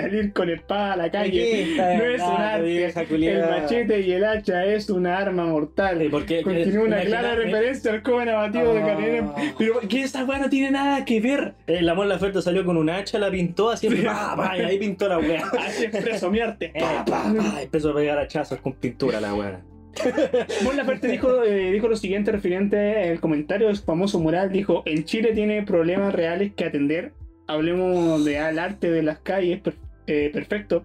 salir 0.00 0.32
con 0.32 0.50
espada 0.50 0.92
a 0.92 0.96
la 0.96 1.10
calle, 1.10 1.74
no 1.76 2.04
es 2.04 2.20
un 2.22 2.28
arte. 2.28 2.86
El 3.32 3.40
machete 3.50 4.00
y 4.00 4.12
el 4.12 4.24
hacha 4.24 4.64
es 4.64 4.90
una 4.90 5.18
arma 5.18 5.46
mortal. 5.46 6.06
porque 6.10 6.42
Continúa 6.42 6.84
una 6.84 7.00
clara 7.00 7.34
referencia 7.34 7.92
al 7.92 8.02
joven 8.02 8.28
abatido 8.28 8.74
de 8.74 8.82
Ah. 8.82 8.86
Canelem. 8.86 9.28
Pero 9.58 9.80
que 9.80 10.02
esa 10.02 10.24
weá 10.24 10.38
no 10.38 10.48
tiene 10.50 10.70
nada 10.70 11.04
que 11.04 11.20
ver. 11.20 11.54
eh, 11.66 11.82
la 11.82 11.94
Mon 11.94 12.08
Laferte 12.08 12.42
salió 12.42 12.64
con 12.64 12.76
un 12.76 12.90
hacha, 12.90 13.18
la 13.18 13.30
pintó 13.30 13.70
así, 13.70 13.88
Sí. 13.88 14.02
pa, 14.02 14.34
pa, 14.36 14.56
y 14.56 14.60
ahí 14.60 14.78
pintó 14.78 15.08
la 15.08 15.18
wea. 15.18 15.42
Así 15.66 15.84
expreso 15.84 16.30
mi 16.30 16.40
arte. 16.40 16.72
Eh, 16.74 16.80
pa, 16.80 17.04
pa, 17.04 17.62
empezó 17.62 17.90
a 17.90 17.94
pegar 17.94 18.18
hachazos 18.18 18.58
con 18.60 18.74
pintura 18.74 19.20
la 19.20 19.34
wea. 19.34 19.60
Mon 20.62 20.76
Laferte 20.76 21.08
dijo, 21.08 21.42
eh, 21.42 21.70
dijo 21.72 21.88
lo 21.88 21.96
siguiente 21.96 22.30
referente 22.30 23.10
al 23.10 23.18
comentario 23.20 23.68
de 23.68 23.74
su 23.76 23.82
famoso 23.84 24.20
mural. 24.20 24.52
Dijo, 24.52 24.82
en 24.84 25.04
Chile 25.04 25.32
tiene 25.34 25.62
problemas 25.62 26.14
reales 26.14 26.52
que 26.54 26.64
atender. 26.66 27.12
Hablemos 27.48 28.24
de 28.24 28.38
al 28.38 28.58
arte 28.58 28.90
de 28.90 29.02
las 29.02 29.18
calles. 29.20 29.60
Eh, 30.06 30.30
perfecto. 30.32 30.84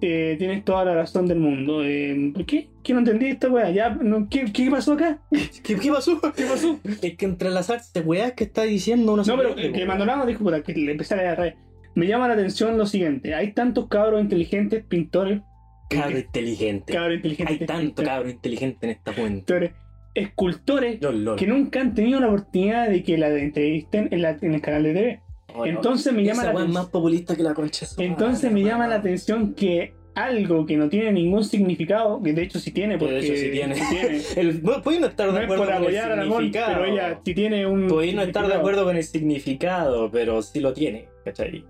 Eh, 0.00 0.34
tienes 0.38 0.64
toda 0.64 0.84
la 0.84 0.94
razón 0.94 1.26
del 1.26 1.38
mundo. 1.38 1.82
Eh, 1.82 2.32
¿Por 2.34 2.44
qué? 2.44 2.68
¿Qué 2.82 2.92
no 2.92 2.98
entendí 2.98 3.26
esta 3.26 3.48
weá? 3.48 3.70
¿Ya? 3.70 3.88
No, 3.90 4.28
¿qué, 4.28 4.44
¿Qué 4.52 4.70
pasó 4.70 4.92
acá? 4.92 5.18
¿Qué, 5.62 5.76
qué 5.76 5.90
pasó? 5.90 6.20
¿Qué 6.36 6.44
pasó? 6.44 6.78
Es 7.00 7.16
que 7.16 7.24
entrelazarse 7.24 8.00
weas 8.00 8.32
que 8.32 8.44
está 8.44 8.62
diciendo 8.64 9.14
uno 9.14 9.22
No, 9.24 9.36
pero 9.38 9.54
que, 9.54 9.72
que 9.72 9.86
Maldonado 9.86 10.26
dijo, 10.26 10.44
puta, 10.44 10.62
que 10.62 10.74
le 10.74 10.92
empecé 10.92 11.14
a 11.14 11.34
red. 11.34 11.54
Me 11.94 12.06
llama 12.06 12.28
la 12.28 12.34
atención 12.34 12.76
lo 12.76 12.84
siguiente. 12.86 13.34
Hay 13.34 13.52
tantos 13.52 13.86
cabros 13.88 14.20
inteligentes, 14.20 14.84
pintores. 14.84 15.40
Cabro 15.88 16.18
inteligente. 16.18 16.92
Cabros 16.92 17.14
inteligentes. 17.16 17.60
Hay 17.60 17.66
tanto 17.66 18.02
cabro 18.02 18.28
inteligente 18.28 18.86
en 18.86 18.90
esta 18.90 19.12
pintores, 19.12 19.72
escultores 20.14 21.00
Lol, 21.00 21.24
lol. 21.24 21.38
que 21.38 21.46
nunca 21.46 21.80
han 21.80 21.94
tenido 21.94 22.20
la 22.20 22.26
oportunidad 22.28 22.88
de 22.90 23.02
que 23.02 23.16
la 23.16 23.28
entrevisten 23.30 24.08
en, 24.10 24.22
la- 24.22 24.36
en 24.40 24.54
el 24.54 24.60
canal 24.60 24.82
de 24.82 24.92
TV. 24.92 25.20
Oh, 25.54 25.58
no. 25.60 25.66
Entonces 25.66 26.12
me 26.12 26.22
llama 26.24 26.42
Esa 26.42 26.52
la 26.52 26.58
atención. 26.60 26.72
más 26.82 26.86
populista 26.90 27.36
que 27.36 27.42
la 27.42 27.54
concha. 27.54 27.86
de 27.96 28.04
Entonces 28.04 28.50
me 28.52 28.62
llama 28.62 28.88
la 28.88 28.96
atención 28.96 29.54
que 29.54 29.94
algo 30.16 30.64
que 30.66 30.76
no 30.76 30.88
tiene 30.88 31.10
ningún 31.12 31.42
significado, 31.44 32.22
que 32.22 32.32
de 32.32 32.42
hecho 32.42 32.58
sí 32.60 32.70
tiene, 32.70 32.94
Que 32.94 32.98
porque 32.98 33.14
de 33.14 33.20
hecho 33.20 33.36
sí 33.36 33.50
tiene. 33.50 33.74
tiene. 33.74 34.20
El, 34.36 34.60
bueno, 34.60 34.82
podéis 34.82 35.00
no 35.00 35.06
estar 35.08 35.26
No 35.28 35.32
de 35.34 35.38
es 35.40 35.44
acuerdo 35.44 35.64
por 35.64 35.74
con 35.74 35.84
el 35.94 35.98
a 35.98 36.22
significado. 36.22 36.72
pero 36.74 36.84
ella 36.84 37.20
sí 37.24 37.34
tiene 37.34 37.66
un. 37.66 37.88
Podéis 37.88 38.14
no 38.14 38.22
estar 38.22 38.46
de 38.46 38.54
acuerdo 38.54 38.84
con 38.84 38.96
el 38.96 39.04
significado, 39.04 40.10
pero 40.10 40.42
sí 40.42 40.60
lo 40.60 40.72
tiene, 40.72 41.08
¿cachai? 41.24 41.64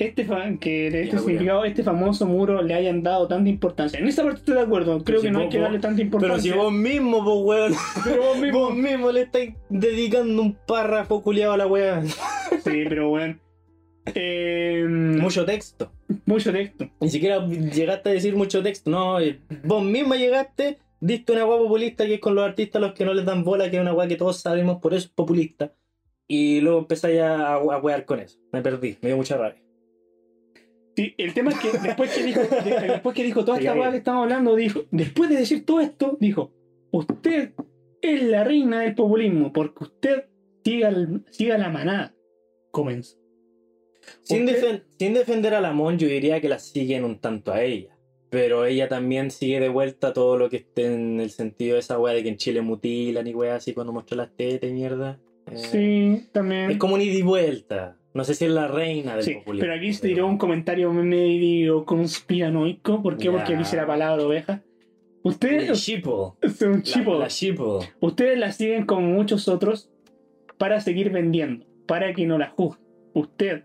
este 0.00 0.24
fa- 0.24 0.44
que 0.60 0.86
este 0.86 1.00
Vieja 1.02 1.18
significado, 1.18 1.64
este 1.64 1.82
famoso 1.82 2.24
muro 2.24 2.62
le 2.62 2.72
hayan 2.72 3.02
dado 3.02 3.26
tanta 3.26 3.50
importancia. 3.50 3.98
En 3.98 4.06
esta 4.06 4.22
parte 4.22 4.38
estoy 4.38 4.54
de 4.54 4.60
acuerdo, 4.60 5.02
creo 5.02 5.18
si 5.18 5.26
que 5.26 5.32
no 5.32 5.40
hay 5.40 5.46
vos- 5.46 5.52
que 5.54 5.58
darle 5.60 5.80
tanta 5.80 6.00
importancia. 6.02 6.52
Pero 6.52 6.56
si 6.56 6.64
vos 6.64 6.72
mismo, 6.72 7.24
pues 7.24 7.36
weón. 7.44 7.74
Pero 8.04 8.22
vos 8.22 8.38
mismo. 8.38 8.58
Vos 8.60 8.74
mismo 8.76 9.10
le 9.10 9.22
estáis 9.22 9.54
dedicando 9.68 10.40
un 10.42 10.56
párrafo 10.68 11.20
culiado 11.20 11.54
a 11.54 11.56
la 11.56 11.66
weá. 11.66 12.00
Sí, 12.70 12.84
pero 12.88 13.08
bueno. 13.10 13.38
Eh, 14.14 14.84
Mucho 14.88 15.44
texto. 15.44 15.92
mucho 16.26 16.52
texto. 16.52 16.88
Ni 17.00 17.08
siquiera 17.10 17.46
llegaste 17.46 18.08
a 18.08 18.12
decir 18.12 18.34
mucho 18.36 18.62
texto. 18.62 18.90
No, 18.90 19.20
eh, 19.20 19.40
vos 19.64 19.84
misma 19.84 20.16
llegaste, 20.16 20.78
diste 21.00 21.32
una 21.32 21.44
weá 21.44 21.58
populista 21.58 22.06
que 22.06 22.14
es 22.14 22.20
con 22.20 22.34
los 22.34 22.44
artistas 22.44 22.80
los 22.80 22.92
que 22.94 23.04
no 23.04 23.12
les 23.14 23.24
dan 23.26 23.44
bola, 23.44 23.70
que 23.70 23.76
es 23.76 23.82
una 23.82 23.92
weá 23.92 24.08
que 24.08 24.16
todos 24.16 24.40
sabemos, 24.40 24.78
por 24.80 24.94
eso 24.94 25.06
es 25.06 25.12
populista. 25.12 25.74
Y 26.26 26.60
luego 26.60 26.78
empezáis 26.80 27.20
a, 27.20 27.54
a 27.54 27.78
wear 27.78 28.04
con 28.04 28.20
eso. 28.20 28.38
Me 28.52 28.62
perdí, 28.62 28.96
me 29.02 29.08
dio 29.08 29.16
mucha 29.16 29.36
rabia. 29.36 29.62
Sí, 30.96 31.14
el 31.16 31.32
tema 31.32 31.50
es 31.52 31.58
que 31.60 31.78
después 31.78 32.12
que 32.14 32.22
dijo, 32.24 32.40
de- 32.40 32.88
después 32.88 33.14
que 33.14 33.22
dijo 33.24 33.44
toda 33.44 33.58
esta 33.58 33.72
bien. 33.74 33.90
que 33.90 33.96
estamos 33.98 34.22
hablando, 34.24 34.56
dijo, 34.56 34.80
después 34.90 35.30
de 35.30 35.36
decir 35.36 35.64
todo 35.64 35.80
esto, 35.80 36.16
dijo, 36.20 36.52
usted 36.90 37.52
es 38.02 38.22
la 38.24 38.42
reina 38.44 38.80
del 38.80 38.94
populismo, 38.94 39.52
porque 39.52 39.84
usted 39.84 40.24
siga, 40.64 40.92
siga 41.30 41.56
la 41.58 41.68
manada. 41.68 42.14
Comenzó. 42.70 43.16
Sin, 44.22 44.44
Usted- 44.44 44.62
defen- 44.62 44.82
sin 44.98 45.14
defender 45.14 45.54
a 45.54 45.60
Lamont, 45.60 46.00
yo 46.00 46.08
diría 46.08 46.40
que 46.40 46.48
la 46.48 46.58
siguen 46.58 47.04
un 47.04 47.18
tanto 47.18 47.52
a 47.52 47.62
ella. 47.62 47.94
Pero 48.30 48.64
ella 48.66 48.88
también 48.88 49.30
sigue 49.30 49.58
de 49.58 49.68
vuelta 49.70 50.12
todo 50.12 50.36
lo 50.36 50.50
que 50.50 50.56
esté 50.58 50.86
en 50.94 51.18
el 51.20 51.30
sentido 51.30 51.74
de 51.74 51.80
esa 51.80 51.98
weá 51.98 52.12
de 52.14 52.22
que 52.22 52.28
en 52.28 52.36
Chile 52.36 52.60
mutilan 52.60 53.26
y 53.26 53.34
weá 53.34 53.56
así 53.56 53.72
cuando 53.72 53.92
muestra 53.92 54.16
las 54.18 54.36
tetas 54.36 54.68
y 54.70 54.72
mierda. 54.74 55.18
Eh, 55.50 55.56
Sí, 55.56 56.28
también. 56.32 56.70
Es 56.70 56.76
como 56.78 56.94
un 56.94 57.00
ida 57.00 57.14
y 57.14 57.22
vuelta. 57.22 57.96
No 58.12 58.24
sé 58.24 58.34
si 58.34 58.44
es 58.46 58.50
la 58.50 58.68
reina 58.68 59.14
del 59.14 59.24
Sí, 59.24 59.34
populismo. 59.34 59.60
pero 59.62 59.74
aquí 59.78 59.92
se 59.94 60.08
tiró 60.08 60.26
un 60.26 60.36
comentario 60.38 60.92
medio 60.92 61.84
conspiranoico. 61.86 63.02
¿Por 63.02 63.16
qué? 63.16 63.26
Ya. 63.26 63.32
Porque 63.32 63.56
dice 63.56 63.76
la 63.76 63.86
palabra 63.86 64.22
oveja. 64.26 64.62
Ustedes 65.22 65.68
La, 65.68 65.74
sheeple. 67.28 67.64
Ustedes 68.00 68.38
la 68.38 68.52
siguen 68.52 68.86
como 68.86 69.02
muchos 69.08 69.48
otros 69.48 69.90
para 70.58 70.80
seguir 70.80 71.10
vendiendo, 71.10 71.64
para 71.88 72.14
que 72.14 72.26
no 72.26 72.38
la 72.38 72.50
juzguen. 72.50 72.84
Usted 73.14 73.62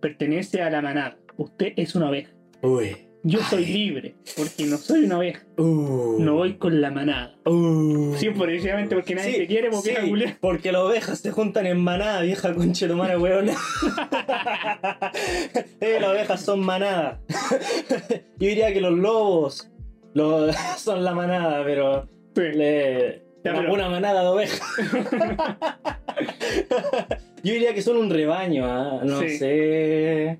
pertenece 0.00 0.62
a 0.62 0.70
la 0.70 0.80
manada. 0.82 1.16
Usted 1.36 1.72
es 1.76 1.94
una 1.94 2.08
oveja. 2.08 2.32
Uy. 2.62 2.96
Yo 3.24 3.40
soy 3.42 3.66
libre 3.66 4.14
porque 4.36 4.64
no 4.66 4.76
soy 4.78 5.04
una 5.04 5.18
oveja. 5.18 5.44
Uh. 5.58 6.16
No 6.20 6.34
voy 6.34 6.54
con 6.54 6.80
la 6.80 6.90
manada. 6.90 7.36
Uh. 7.44 8.14
Sí, 8.16 8.30
precisamente 8.30 8.94
porque 8.94 9.14
nadie 9.16 9.32
Sí, 9.32 9.38
te 9.38 9.46
quiere, 9.48 9.70
porque 9.70 9.96
sí, 9.96 10.34
porque 10.40 10.72
las 10.72 10.82
ovejas 10.82 11.18
se 11.18 11.30
juntan 11.32 11.66
en 11.66 11.78
manada, 11.80 12.22
vieja 12.22 12.54
concha 12.54 12.86
de 12.86 12.94
madre, 12.94 13.18
weón. 13.18 13.48
eh, 15.80 15.98
las 16.00 16.10
ovejas 16.10 16.40
son 16.40 16.60
manada. 16.60 17.20
Yo 18.38 18.48
diría 18.48 18.72
que 18.72 18.80
los 18.80 18.96
lobos 18.96 19.68
los- 20.14 20.54
son 20.78 21.04
la 21.04 21.12
manada, 21.12 21.62
pero 21.64 22.08
le- 22.36 23.24
Ya, 23.44 23.50
una, 23.52 23.60
pero- 23.60 23.74
una 23.74 23.88
manada 23.88 24.22
de 24.22 24.28
ovejas. 24.28 24.62
Yo 27.48 27.54
diría 27.54 27.72
que 27.74 27.82
son 27.82 27.96
un 27.96 28.10
rebaño, 28.10 28.64
¿ah? 28.66 29.00
no 29.04 29.20
Sí. 29.20 29.28
sé. 29.38 30.38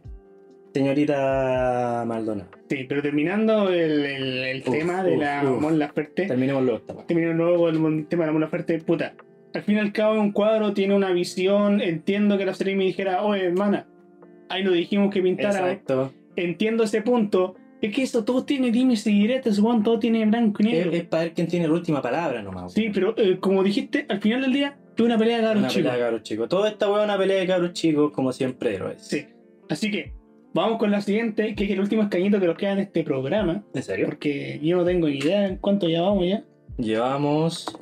Señorita 0.75 2.05
Maldonado. 2.07 2.51
Sí, 2.69 2.85
pero 2.89 3.03
terminando 3.03 3.71
el, 3.71 4.05
el- 4.05 4.45
el 4.45 4.63
Uf, 4.67 4.71
tema 4.79 5.03
de 5.03 5.15
uf, 5.15 5.21
la 5.23 5.43
uf. 5.45 5.61
Mon 5.61 5.79
Laferte. 5.79 6.27
Terminemos 6.27 6.63
los 6.65 6.81
esta 6.81 6.95
terminó 7.07 7.33
luego 7.33 7.69
el 7.71 8.07
tema 8.07 8.25
de 8.25 8.27
la 8.27 8.33
mona 8.33 8.49
fuerte, 8.49 8.79
puta. 8.79 9.15
Al 9.55 9.63
fin 9.63 9.77
y 9.77 9.81
al 9.81 9.93
cabo, 9.93 10.21
un 10.21 10.33
cuadro 10.33 10.75
tiene 10.75 10.95
una 10.95 11.11
visión. 11.13 11.81
Entiendo 11.81 12.37
que 12.37 12.45
la 12.45 12.53
serie 12.55 12.77
me 12.77 12.85
dijera, 12.85 13.23
oye, 13.23 13.45
hermana, 13.47 13.87
ahí 14.51 14.63
lo 14.63 14.73
dijimos 14.73 15.13
que 15.13 15.23
pintara. 15.23 15.73
Exacto. 15.73 16.13
Entiendo 16.37 16.85
ese 16.85 17.01
punto. 17.03 17.57
Es 17.81 17.95
que 17.95 18.03
eso 18.03 18.25
todo 18.25 18.45
tiene 18.45 18.71
dimes 18.71 19.07
y 19.07 19.13
diretes, 19.13 19.59
weón, 19.61 19.83
todo 19.83 19.99
tiene 19.99 20.27
blanco 20.27 20.63
y 20.63 20.67
Es, 20.67 20.73
negro. 20.73 20.91
es 20.93 21.05
para 21.05 21.23
ver 21.25 21.33
quién 21.33 21.47
tiene 21.47 21.67
la 21.69 21.75
última 21.75 22.03
palabra 22.03 22.43
nomás. 22.43 22.73
Sí, 22.73 22.91
pero 22.93 23.15
eh, 23.17 23.39
como 23.41 23.63
dijiste, 23.63 24.05
al 24.09 24.21
final 24.21 24.43
del 24.43 24.53
día, 24.53 24.77
tuve 24.99 25.07
una 25.07 25.17
pelea 25.19 25.37
de 25.39 25.43
cabros 25.45 25.61
Una 25.61 25.69
chicos. 25.69 25.83
pelea 25.85 25.97
de 25.97 26.03
cabros 26.03 26.23
chicos. 26.25 26.49
Toda 26.49 26.69
esta 26.69 26.91
weá 26.91 26.99
es 26.99 27.05
una 27.05 27.17
pelea 27.17 27.41
de 27.41 27.47
cabros 27.47 27.73
chicos, 27.73 28.11
como 28.13 28.33
siempre 28.33 28.75
héroes. 28.75 29.01
Sí. 29.01 29.27
Así 29.71 29.91
que, 29.91 30.13
vamos 30.53 30.79
con 30.79 30.91
la 30.91 31.01
siguiente, 31.01 31.55
que 31.55 31.65
es 31.65 31.71
el 31.71 31.81
último 31.81 32.03
escañito 32.03 32.41
que 32.41 32.47
nos 32.47 32.57
queda 32.57 32.73
en 32.73 32.81
este 32.81 33.05
programa. 33.05 33.63
¿En 33.75 33.83
serio? 33.83 34.07
Porque 34.07 34.59
yo 34.63 34.77
no 34.77 34.85
tengo 34.85 35.07
ni 35.09 35.19
idea 35.19 35.47
en 35.47 35.57
cuánto 35.59 35.89
ya 35.89 36.03
vamos 36.03 36.27
ya. 36.27 36.43
Llevamos 36.79 37.79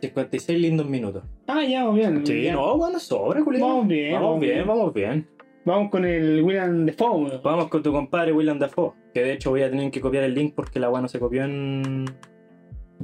56 0.00 0.58
lindos 0.58 0.88
minutos. 0.88 1.22
Ah, 1.46 1.62
ya 1.64 1.84
vamos 1.84 1.96
bien. 1.96 2.24
ya. 2.24 2.52
no, 2.54 2.76
bueno, 2.76 2.98
sobra, 2.98 3.42
culiao. 3.44 3.68
Vamos 3.68 3.88
bien, 3.88 4.12
Vamos 4.14 4.26
vamos 4.28 4.40
bien, 4.40 4.54
bien. 4.54 4.66
vamos 4.66 4.94
bien. 4.94 5.28
Vamos 5.64 5.90
con 5.90 6.04
el 6.04 6.42
William 6.42 6.86
Defoe. 6.86 7.24
weón. 7.24 7.40
Vamos 7.42 7.68
con 7.68 7.82
tu 7.82 7.92
compadre 7.92 8.32
William 8.32 8.58
Dafoe. 8.58 8.92
Que 9.12 9.22
de 9.22 9.32
hecho 9.32 9.50
voy 9.50 9.62
a 9.62 9.70
tener 9.70 9.90
que 9.90 10.00
copiar 10.00 10.24
el 10.24 10.34
link 10.34 10.54
porque 10.54 10.78
la 10.80 10.88
weá 10.90 11.02
no 11.02 11.08
se 11.08 11.18
copió 11.18 11.44
en. 11.44 12.04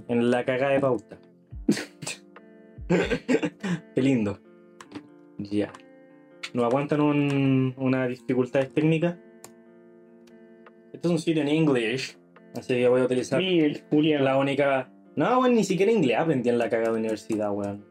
en 0.08 0.30
la 0.30 0.44
cagada 0.44 0.72
de 0.72 0.80
pauta. 0.80 1.18
Qué 3.94 4.02
lindo. 4.02 4.38
Ya. 5.38 5.72
¿Nos 6.54 6.64
aguantan 6.64 7.00
un, 7.00 7.74
una 7.76 8.06
dificultad 8.06 8.66
técnica? 8.68 9.18
Esto 10.92 11.08
es 11.08 11.12
un 11.12 11.18
sitio 11.18 11.42
en 11.42 11.48
English. 11.48 12.16
Así 12.54 12.74
que 12.74 12.88
voy 12.88 13.00
a 13.00 13.04
utilizar 13.04 13.40
Miguel, 13.40 13.82
Julián. 13.90 14.24
la 14.24 14.36
única. 14.36 14.92
No, 15.16 15.40
weón, 15.40 15.54
ni 15.54 15.64
siquiera 15.64 15.90
inglés 15.92 16.18
aprendí 16.18 16.48
en 16.50 16.58
la 16.58 16.68
cagada 16.68 16.92
de 16.92 16.98
universidad, 17.00 17.50
weón. 17.52 17.84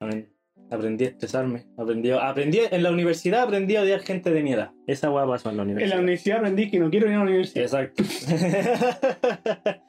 Aprendí- 0.00 1.04
a 1.04 1.08
estresarme. 1.08 1.66
Aprendí, 1.76 2.10
aprendí 2.10 2.60
en 2.70 2.82
la 2.82 2.90
universidad 2.90 3.42
aprendí 3.44 3.76
a 3.76 3.82
odiar 3.82 4.00
gente 4.00 4.30
de 4.32 4.42
mi 4.42 4.52
edad. 4.52 4.72
Esa 4.86 5.10
weá 5.12 5.24
pasó 5.26 5.50
en 5.50 5.56
la 5.58 5.62
En 5.62 5.68
universidad. 5.70 5.96
la 5.96 6.02
universidad 6.02 6.38
aprendí 6.38 6.70
que 6.70 6.78
no 6.80 6.90
quiero 6.90 7.06
ir 7.06 7.12
a 7.14 7.18
la 7.18 7.22
universidad. 7.24 7.64
Exacto. 7.64 8.02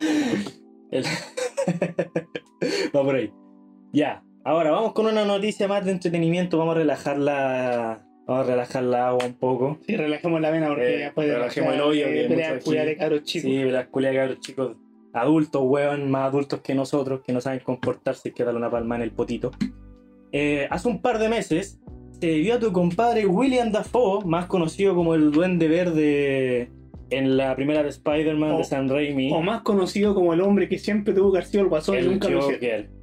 El- 0.92 1.04
Va 2.96 3.04
por 3.04 3.16
ahí. 3.16 3.32
Ya. 3.94 4.24
Ahora 4.48 4.72
vamos 4.72 4.94
con 4.94 5.08
una 5.08 5.26
noticia 5.26 5.68
más 5.68 5.84
de 5.84 5.92
entretenimiento. 5.92 6.58
Vamos 6.58 6.78
a 6.78 6.80
relajarla. 6.80 8.02
Vamos 8.26 8.46
a 8.48 8.50
relajar 8.50 8.82
la 8.82 9.10
agua 9.10 9.26
un 9.26 9.34
poco. 9.34 9.78
Sí, 9.86 9.98
relajemos 9.98 10.40
la 10.40 10.52
vena 10.52 10.70
porque 10.70 10.86
Eh, 10.86 10.98
después 11.00 11.28
de 11.28 11.34
relajemos 11.34 11.74
el 11.74 11.82
hoyo, 11.82 12.08
de 12.08 12.96
cabros 12.98 13.24
chicos. 13.24 13.52
Sí, 13.52 13.64
las 13.66 13.88
culias 13.88 14.14
de 14.14 14.20
cabros 14.20 14.40
chicos 14.40 14.78
adultos, 15.12 15.62
weón, 15.66 16.10
más 16.10 16.30
adultos 16.30 16.62
que 16.62 16.74
nosotros, 16.76 17.24
que 17.28 17.34
no 17.34 17.42
saben 17.42 17.60
comportarse 17.60 18.30
y 18.30 18.32
que 18.32 18.46
darle 18.46 18.60
una 18.60 18.72
palma 18.72 18.96
en 18.96 19.02
el 19.02 19.12
potito. 19.12 19.52
Eh, 20.32 20.66
hace 20.70 20.88
un 20.88 21.02
par 21.02 21.20
de 21.20 21.28
meses 21.28 21.82
se 22.18 22.38
vio 22.38 22.54
a 22.54 22.60
tu 22.60 22.72
compadre 22.72 23.26
William 23.26 23.74
Dafoe, 23.74 24.24
más 24.24 24.46
conocido 24.46 24.96
como 24.96 25.14
el 25.14 25.32
Duende 25.32 25.68
Verde 25.68 26.72
en 27.10 27.36
la 27.36 27.54
primera 27.54 27.84
de 27.84 27.90
Spider-Man 27.90 28.60
de 28.60 28.64
San 28.64 28.88
Raimi. 28.88 29.30
O 29.34 29.42
más 29.42 29.64
conocido 29.64 30.16
como 30.16 30.34
el 30.34 30.40
hombre 30.40 30.70
que 30.70 30.80
siempre 30.80 31.14
tuvo 31.14 31.34
que 31.34 31.40
haber 31.40 31.50
sido 31.50 31.64
el 31.64 31.70
guasón 31.70 32.00
y 32.00 32.02
nunca 32.04 32.30
lo. 32.30 32.48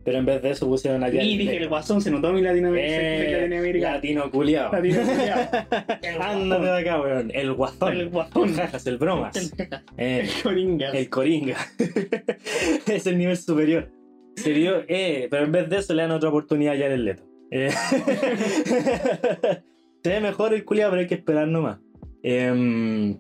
Pero 0.05 0.19
en 0.19 0.27
vez 0.27 0.43
de 0.43 0.51
eso 0.51 0.67
pusieron 0.67 1.03
allá. 1.03 1.23
Y 1.23 1.39
dije 1.39 1.57
el 1.57 1.69
guasón, 1.69 2.01
se 2.03 2.11
notó 2.11 2.33
mi 2.33 2.43
Latinoamérica. 2.43 2.95
Eh, 2.95 3.41
Latinoamérica. 3.41 3.93
latino 3.93 4.31
culiao. 4.31 4.71
Latinoamérica. 4.73 5.67
El 6.03 6.21
Ándate 6.23 6.65
de 6.65 6.79
acá, 6.79 7.01
weón. 7.01 7.31
El 7.33 7.53
guasón. 7.55 7.93
El 7.93 8.09
guasón. 8.11 8.49
El 8.51 8.55
jajas, 8.55 8.87
el 8.87 8.99
bromas. 8.99 9.37
El, 9.37 9.51
Eh, 9.97 10.21
el 10.37 10.43
coringas. 10.43 10.95
El 10.95 11.09
Coringa. 11.09 11.57
es 12.87 13.07
el 13.07 13.17
nivel 13.19 13.37
superior. 13.37 13.91
Se 14.37 14.53
vio, 14.53 14.83
eh, 14.89 15.29
pero 15.31 15.45
en 15.45 15.53
vez 15.53 15.71
de 15.71 15.79
eso 15.79 15.95
le 15.95 16.03
dan 16.03 16.11
otra 16.11 16.29
oportunidad 16.29 16.75
ya 16.75 16.87
el 16.87 17.05
Leto. 17.05 17.23
Eh, 17.51 17.71
se 20.03 20.09
ve 20.09 20.21
mejor 20.21 20.53
el 20.53 20.65
culiado, 20.65 20.91
pero 20.91 21.01
hay 21.01 21.07
que 21.07 21.15
esperar 21.15 21.49
nomás. 21.49 21.79
Em, 22.23 23.17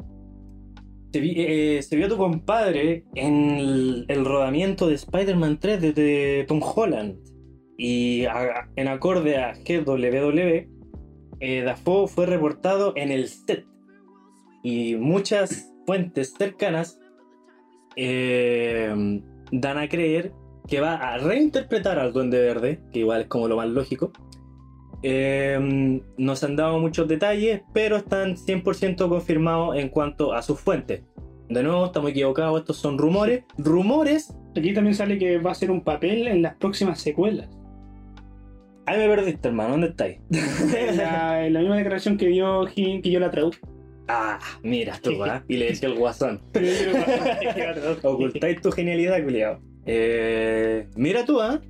se, 1.14 1.20
vi- 1.20 1.34
eh, 1.36 1.80
se 1.80 1.94
vio 1.94 2.08
tu 2.08 2.16
compadre 2.16 3.04
en 3.14 4.04
el, 4.08 4.24
rodamiento 4.24 4.88
de 4.88 4.94
Spider-Man 4.96 5.60
3 5.60 5.94
de, 5.94 6.44
Tom 6.48 6.60
Holland. 6.60 7.20
Y 7.78 8.24
a- 8.24 8.68
en 8.74 8.88
acorde 8.88 9.36
a 9.36 9.52
GWW, 9.52 10.66
eh, 11.38 11.62
Dafoe 11.62 12.08
fue 12.08 12.26
reportado 12.26 12.94
en 12.96 13.12
el 13.12 13.28
set. 13.28 13.64
Y 14.64 14.96
muchas 14.96 15.72
fuentes 15.86 16.34
cercanas 16.36 16.98
eh, 17.94 19.20
dan 19.52 19.78
a 19.78 19.88
creer 19.88 20.32
que 20.66 20.80
va 20.80 20.94
a 20.94 21.18
reinterpretar 21.18 22.00
al 22.00 22.12
Duende 22.12 22.40
Verde, 22.40 22.80
que 22.92 23.00
igual 23.00 23.20
es 23.20 23.26
como 23.28 23.46
lo 23.46 23.56
más 23.56 23.68
lógico. 23.68 24.10
Eh, 25.06 26.00
no 26.16 26.34
se 26.34 26.46
han 26.46 26.56
dado 26.56 26.78
muchos 26.78 27.06
detalles, 27.06 27.60
pero 27.74 27.96
están 27.96 28.36
100% 28.36 29.06
confirmados 29.06 29.76
en 29.76 29.90
cuanto 29.90 30.32
a 30.32 30.40
sus 30.40 30.58
fuentes. 30.58 31.02
De 31.50 31.62
nuevo, 31.62 31.84
estamos 31.84 32.10
equivocados, 32.10 32.58
estos 32.58 32.78
son 32.78 32.96
rumores. 32.96 33.44
Rumores. 33.58 34.34
Aquí 34.56 34.72
también 34.72 34.94
sale 34.94 35.18
que 35.18 35.36
va 35.36 35.50
a 35.50 35.54
ser 35.54 35.70
un 35.70 35.82
papel 35.84 36.26
en 36.26 36.40
las 36.40 36.54
próximas 36.54 37.00
secuelas. 37.00 37.50
Ahí 38.86 38.98
me 38.98 39.06
perdiste, 39.08 39.48
hermano, 39.48 39.72
¿dónde 39.72 39.88
estáis? 39.88 40.20
En 40.74 40.96
la, 40.96 41.50
la 41.50 41.60
misma 41.60 41.76
declaración 41.76 42.16
que 42.16 42.28
dio 42.28 42.64
que 42.74 43.10
yo 43.10 43.20
la 43.20 43.30
traduje. 43.30 43.58
ah, 44.08 44.38
mira 44.62 44.98
tú, 45.02 45.22
¿ah? 45.22 45.44
Y 45.48 45.58
le 45.58 45.66
decía 45.66 45.90
el 45.90 45.96
guasón. 45.96 46.40
Ocultáis 48.02 48.60
tu 48.62 48.72
genialidad, 48.72 49.22
culiao. 49.22 49.60
Eh, 49.84 50.88
mira 50.96 51.26
tú, 51.26 51.42
¿ah? 51.42 51.60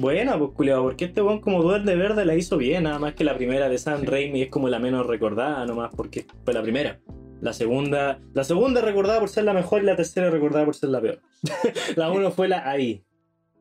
Buena, 0.00 0.38
pues 0.38 0.52
culiado, 0.52 0.82
porque 0.84 1.04
este 1.04 1.20
weón 1.20 1.40
como 1.40 1.62
Duende 1.62 1.94
Verde 1.94 2.24
la 2.24 2.34
hizo 2.34 2.56
bien, 2.56 2.84
nada 2.84 2.98
más 2.98 3.14
que 3.14 3.22
la 3.22 3.36
primera 3.36 3.68
de 3.68 3.76
Sam 3.76 4.04
Raimi 4.04 4.40
es 4.42 4.48
como 4.48 4.68
la 4.70 4.78
menos 4.78 5.06
recordada, 5.06 5.66
nomás 5.66 5.94
porque 5.94 6.24
fue 6.42 6.54
la 6.54 6.62
primera. 6.62 6.98
La 7.42 7.52
segunda, 7.52 8.18
la 8.32 8.44
segunda 8.44 8.80
recordada 8.80 9.20
por 9.20 9.28
ser 9.28 9.44
la 9.44 9.52
mejor 9.52 9.82
y 9.82 9.86
la 9.86 9.96
tercera 9.96 10.30
recordada 10.30 10.64
por 10.64 10.74
ser 10.74 10.88
la 10.88 11.02
peor. 11.02 11.20
la 11.96 12.10
uno 12.10 12.30
fue 12.30 12.48
la 12.48 12.68
ahí. 12.68 13.04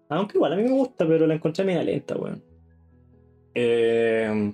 Aunque 0.07 0.37
igual 0.37 0.53
a 0.53 0.55
mí 0.55 0.63
me 0.63 0.71
gusta, 0.71 1.05
pero 1.05 1.27
la 1.27 1.35
encontré 1.35 1.65
media 1.65 1.83
lenta, 1.83 2.15
weón. 2.15 2.41
Eh, 3.53 4.53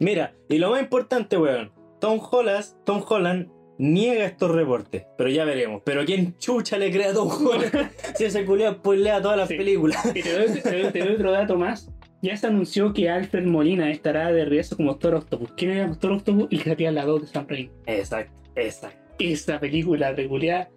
mira, 0.00 0.34
y 0.48 0.56
lo 0.56 0.70
más 0.70 0.80
importante, 0.80 1.36
weón, 1.36 1.70
Tom 2.00 2.18
Holland, 2.30 2.64
Tom 2.84 3.04
Holland 3.06 3.50
niega 3.78 4.24
estos 4.26 4.50
reportes, 4.50 5.04
pero 5.18 5.28
ya 5.30 5.44
veremos. 5.44 5.82
Pero 5.84 6.04
¿quién 6.04 6.36
chucha 6.38 6.78
le 6.78 6.90
crea 6.90 7.10
a 7.10 7.14
Tom 7.14 7.28
Holland 7.30 7.90
si 8.16 8.24
ese 8.24 8.44
culiado 8.44 8.74
spoilea 8.76 9.20
todas 9.22 9.36
las 9.36 9.48
Sí. 9.48 9.56
películas? 9.56 10.04
Y 10.14 10.22
te 10.22 10.32
doy, 10.32 10.60
te 10.60 10.82
doy- 10.82 10.92
te 10.92 10.98
doy 11.00 11.14
otro 11.14 11.32
dato 11.32 11.56
más. 11.56 11.90
Ya 12.22 12.36
se 12.36 12.46
anunció 12.46 12.92
que 12.94 13.08
Alfred 13.10 13.44
Molina 13.44 13.90
estará 13.90 14.32
de 14.32 14.44
regreso 14.44 14.76
como 14.76 14.92
Doctor 14.92 15.14
Octopus. 15.16 15.52
¿Quién 15.56 15.72
era 15.72 15.86
Doctor 15.88 16.12
Octopus? 16.12 16.48
Que 16.48 16.72
hacía 16.72 16.90
la 16.90 17.04
2 17.04 17.20
de 17.20 17.26
Sam 17.28 17.46
Raimi. 17.48 17.70
Exacto, 17.86 18.32
exacto. 18.56 18.98
Esa 19.18 19.60
película 19.60 20.12
regular. 20.12 20.68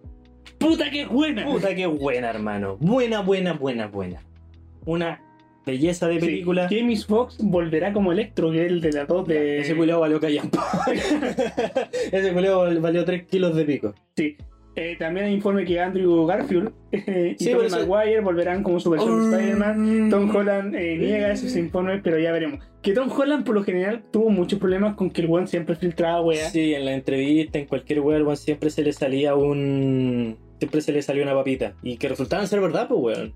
¡Puta 0.57 0.89
que 0.91 1.05
buena! 1.05 1.45
Puta 1.45 1.73
que 1.73 1.85
buena, 1.87 2.29
hermano. 2.29 2.77
Buena, 2.79 3.21
buena, 3.21 3.53
buena, 3.53 3.87
buena. 3.87 4.21
Una 4.85 5.23
belleza 5.69 6.07
de 6.07 6.19
Sí, 6.19 6.25
película. 6.25 6.67
James 6.69 7.05
Fox 7.05 7.37
volverá 7.41 7.93
como 7.93 8.11
Electro, 8.11 8.51
que 8.51 8.65
es 8.65 8.71
el 8.71 8.81
de 8.81 8.91
la 8.91 9.05
2 9.05 9.27
de. 9.27 9.59
Ese 9.59 9.75
culiao 9.75 9.99
valió 9.99 10.19
callampa. 10.19 10.65
Ese 12.11 12.33
culiao 12.33 12.79
valió 12.81 13.05
3 13.05 13.23
kilos 13.27 13.55
de 13.55 13.65
pico. 13.65 13.93
Eh, 14.75 14.95
también 14.97 15.25
hay 15.25 15.33
informe 15.33 15.65
que 15.65 15.77
Andrew 15.79 16.25
Garfield 16.25 16.71
eh, 16.91 17.35
y 17.39 17.43
Sí, 17.43 17.51
eso- 17.51 17.85
Maguire 17.85 18.21
volverán 18.21 18.63
como 18.63 18.79
su 18.79 18.89
versión 18.91 19.29
de 19.31 19.37
Spider-Man. 19.37 20.09
Tom 20.09 20.33
Holland 20.33 20.75
eh, 20.75 20.95
niega 20.97 21.31
esos 21.33 21.55
informes, 21.57 21.99
pero 22.03 22.17
ya 22.19 22.31
veremos. 22.31 22.63
Que 22.81 22.93
Tom 22.93 23.09
Holland, 23.11 23.43
por 23.45 23.55
lo 23.55 23.63
general, 23.63 24.03
tuvo 24.11 24.29
muchos 24.29 24.57
problemas 24.59 24.95
con 24.95 25.09
que 25.09 25.21
el 25.21 25.27
weón 25.27 25.47
siempre 25.47 25.75
filtraba, 25.75 26.21
weá. 26.21 26.49
Sí, 26.49 26.73
en 26.73 26.85
la 26.85 26.93
entrevista, 26.93 27.59
en 27.59 27.65
cualquier 27.65 27.99
weón, 27.99 28.21
weón, 28.21 28.37
siempre 28.37 28.69
se 28.69 28.83
le 28.83 28.93
salía 28.93 29.35
un. 29.35 30.37
Siempre 30.59 30.79
se 30.81 30.93
le 30.93 31.01
salía 31.01 31.23
una 31.23 31.33
papita. 31.33 31.73
Y 31.83 31.97
que 31.97 32.07
resultaban 32.07 32.47
ser 32.47 32.61
verdad, 32.61 32.87
pues 32.87 33.17
weón. 33.17 33.33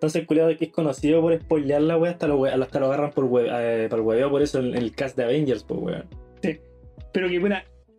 Entonces 0.00 0.22
el 0.22 0.26
culiado 0.26 0.56
que 0.56 0.64
es 0.64 0.72
conocido 0.72 1.20
por 1.20 1.38
spoilear 1.38 1.82
la 1.82 1.98
wea 1.98 2.12
hasta 2.12 2.26
lo, 2.26 2.42
hasta 2.46 2.80
lo 2.80 2.86
agarran 2.86 3.10
por, 3.10 3.24
we- 3.24 3.48
eh, 3.50 3.86
por 3.90 3.98
el 3.98 4.04
hueveo, 4.06 4.30
por 4.30 4.40
eso 4.40 4.58
en 4.58 4.74
el 4.74 4.94
cast 4.94 5.14
de 5.14 5.24
Avengers, 5.24 5.62
pues 5.62 5.78
weón. 5.80 6.04
Pero 7.12 7.28
que, 7.28 7.38
bueno, 7.38 7.56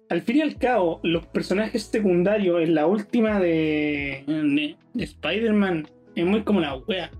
al 0.09 0.21
fin 0.21 0.37
y 0.37 0.41
al 0.41 0.57
cabo, 0.57 0.99
los 1.03 1.25
personajes 1.27 1.83
secundarios 1.83 2.61
en 2.61 2.73
la 2.73 2.87
última 2.87 3.39
de, 3.39 4.23
de, 4.25 4.75
de 4.93 5.03
Spider-Man 5.03 5.87
es 6.15 6.25
muy 6.25 6.41
como 6.43 6.59
la 6.59 6.75
wea. 6.77 7.11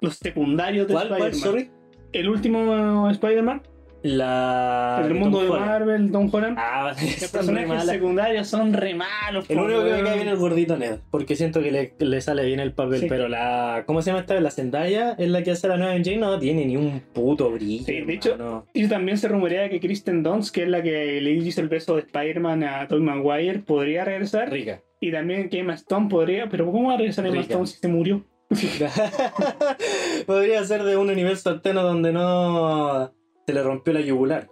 Los 0.00 0.16
secundarios 0.16 0.86
de 0.88 0.94
¿Cuál, 0.94 1.08
cuál, 1.08 1.30
Spider-Man. 1.32 1.50
sorry? 1.66 1.70
El 2.12 2.28
último 2.30 3.10
Spider-man, 3.10 3.62
La. 4.06 5.02
el 5.02 5.14
mundo 5.14 5.38
Tom 5.38 5.46
de 5.46 5.52
Holland. 5.52 5.66
Marvel, 5.70 6.12
Tom 6.12 6.30
Holland. 6.30 6.58
Ah, 6.60 6.94
Los 7.20 7.30
personajes 7.30 7.84
secundarios 7.86 8.46
son 8.48 8.74
re 8.74 8.94
malos. 8.94 9.48
El 9.48 9.58
único 9.58 9.82
que 9.82 9.92
me 9.92 10.02
cae 10.02 10.14
bien 10.16 10.28
es 10.28 10.34
el 10.34 10.38
gordito 10.38 10.76
Ned, 10.76 10.98
porque 11.10 11.36
siento 11.36 11.62
que 11.62 11.70
le, 11.72 11.94
le 11.98 12.20
sale 12.20 12.44
bien 12.44 12.60
el 12.60 12.72
papel, 12.74 13.00
Sí. 13.00 13.06
pero 13.08 13.28
la. 13.28 13.84
¿Cómo 13.86 14.02
se 14.02 14.10
llama 14.10 14.20
esta? 14.20 14.38
La 14.40 14.50
Zendaya 14.50 15.12
es 15.18 15.28
la 15.30 15.42
que 15.42 15.52
hace 15.52 15.68
la 15.68 15.78
nueva 15.78 15.94
MJ, 15.96 16.18
no 16.18 16.38
tiene 16.38 16.66
ni 16.66 16.76
un 16.76 17.00
puto 17.14 17.50
brillo. 17.50 17.84
Sí, 17.86 18.02
de 18.02 18.12
hecho-. 18.12 18.66
Y 18.74 18.86
también 18.88 19.16
se 19.16 19.26
rumorea 19.28 19.70
que 19.70 19.80
Kristen 19.80 20.22
Dunst, 20.22 20.54
que 20.54 20.64
es 20.64 20.68
la 20.68 20.82
que 20.82 21.20
le 21.22 21.30
hizo 21.32 21.62
el 21.62 21.68
beso 21.70 21.94
de 21.96 22.02
Spider-Man 22.02 22.62
a 22.62 22.86
Tobey 22.86 23.02
Maguire, 23.02 23.60
podría 23.60 24.04
regresar. 24.04 24.50
rica. 24.50 24.82
Y 25.00 25.12
también 25.12 25.48
que 25.48 25.60
Emma 25.60 25.72
Stone 25.74 26.08
podría. 26.10 26.48
Pero 26.50 26.70
¿cómo 26.70 26.88
va 26.88 26.94
a 26.94 26.98
regresar 26.98 27.26
Emma. 27.26 27.40
Stone 27.40 27.66
si 27.66 27.78
se 27.78 27.88
murió? 27.88 28.22
Podría 30.26 30.62
ser 30.64 30.82
de 30.84 30.96
un 30.96 31.08
universo 31.10 31.50
alterno 31.50 31.82
donde 31.82 32.12
no 32.12 33.12
se 33.46 33.52
le 33.52 33.62
rompió 33.62 33.92
la 33.92 34.00
yugular. 34.00 34.48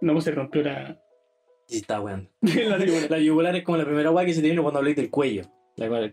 No, 0.00 0.12
pues 0.12 0.24
se 0.24 0.30
rompió 0.32 0.62
la. 0.62 1.00
Y 1.68 1.76
está 1.76 2.00
weón. 2.00 2.30
la 2.42 2.78
yugular. 2.78 3.10
La 3.10 3.18
yugular 3.18 3.56
es 3.56 3.64
como 3.64 3.78
la 3.78 3.84
primera 3.84 4.10
weá 4.10 4.24
que 4.24 4.34
se 4.34 4.42
tiene 4.42 4.60
cuando 4.62 4.78
habléis 4.78 4.96
del 4.96 5.10
cuello. 5.10 5.44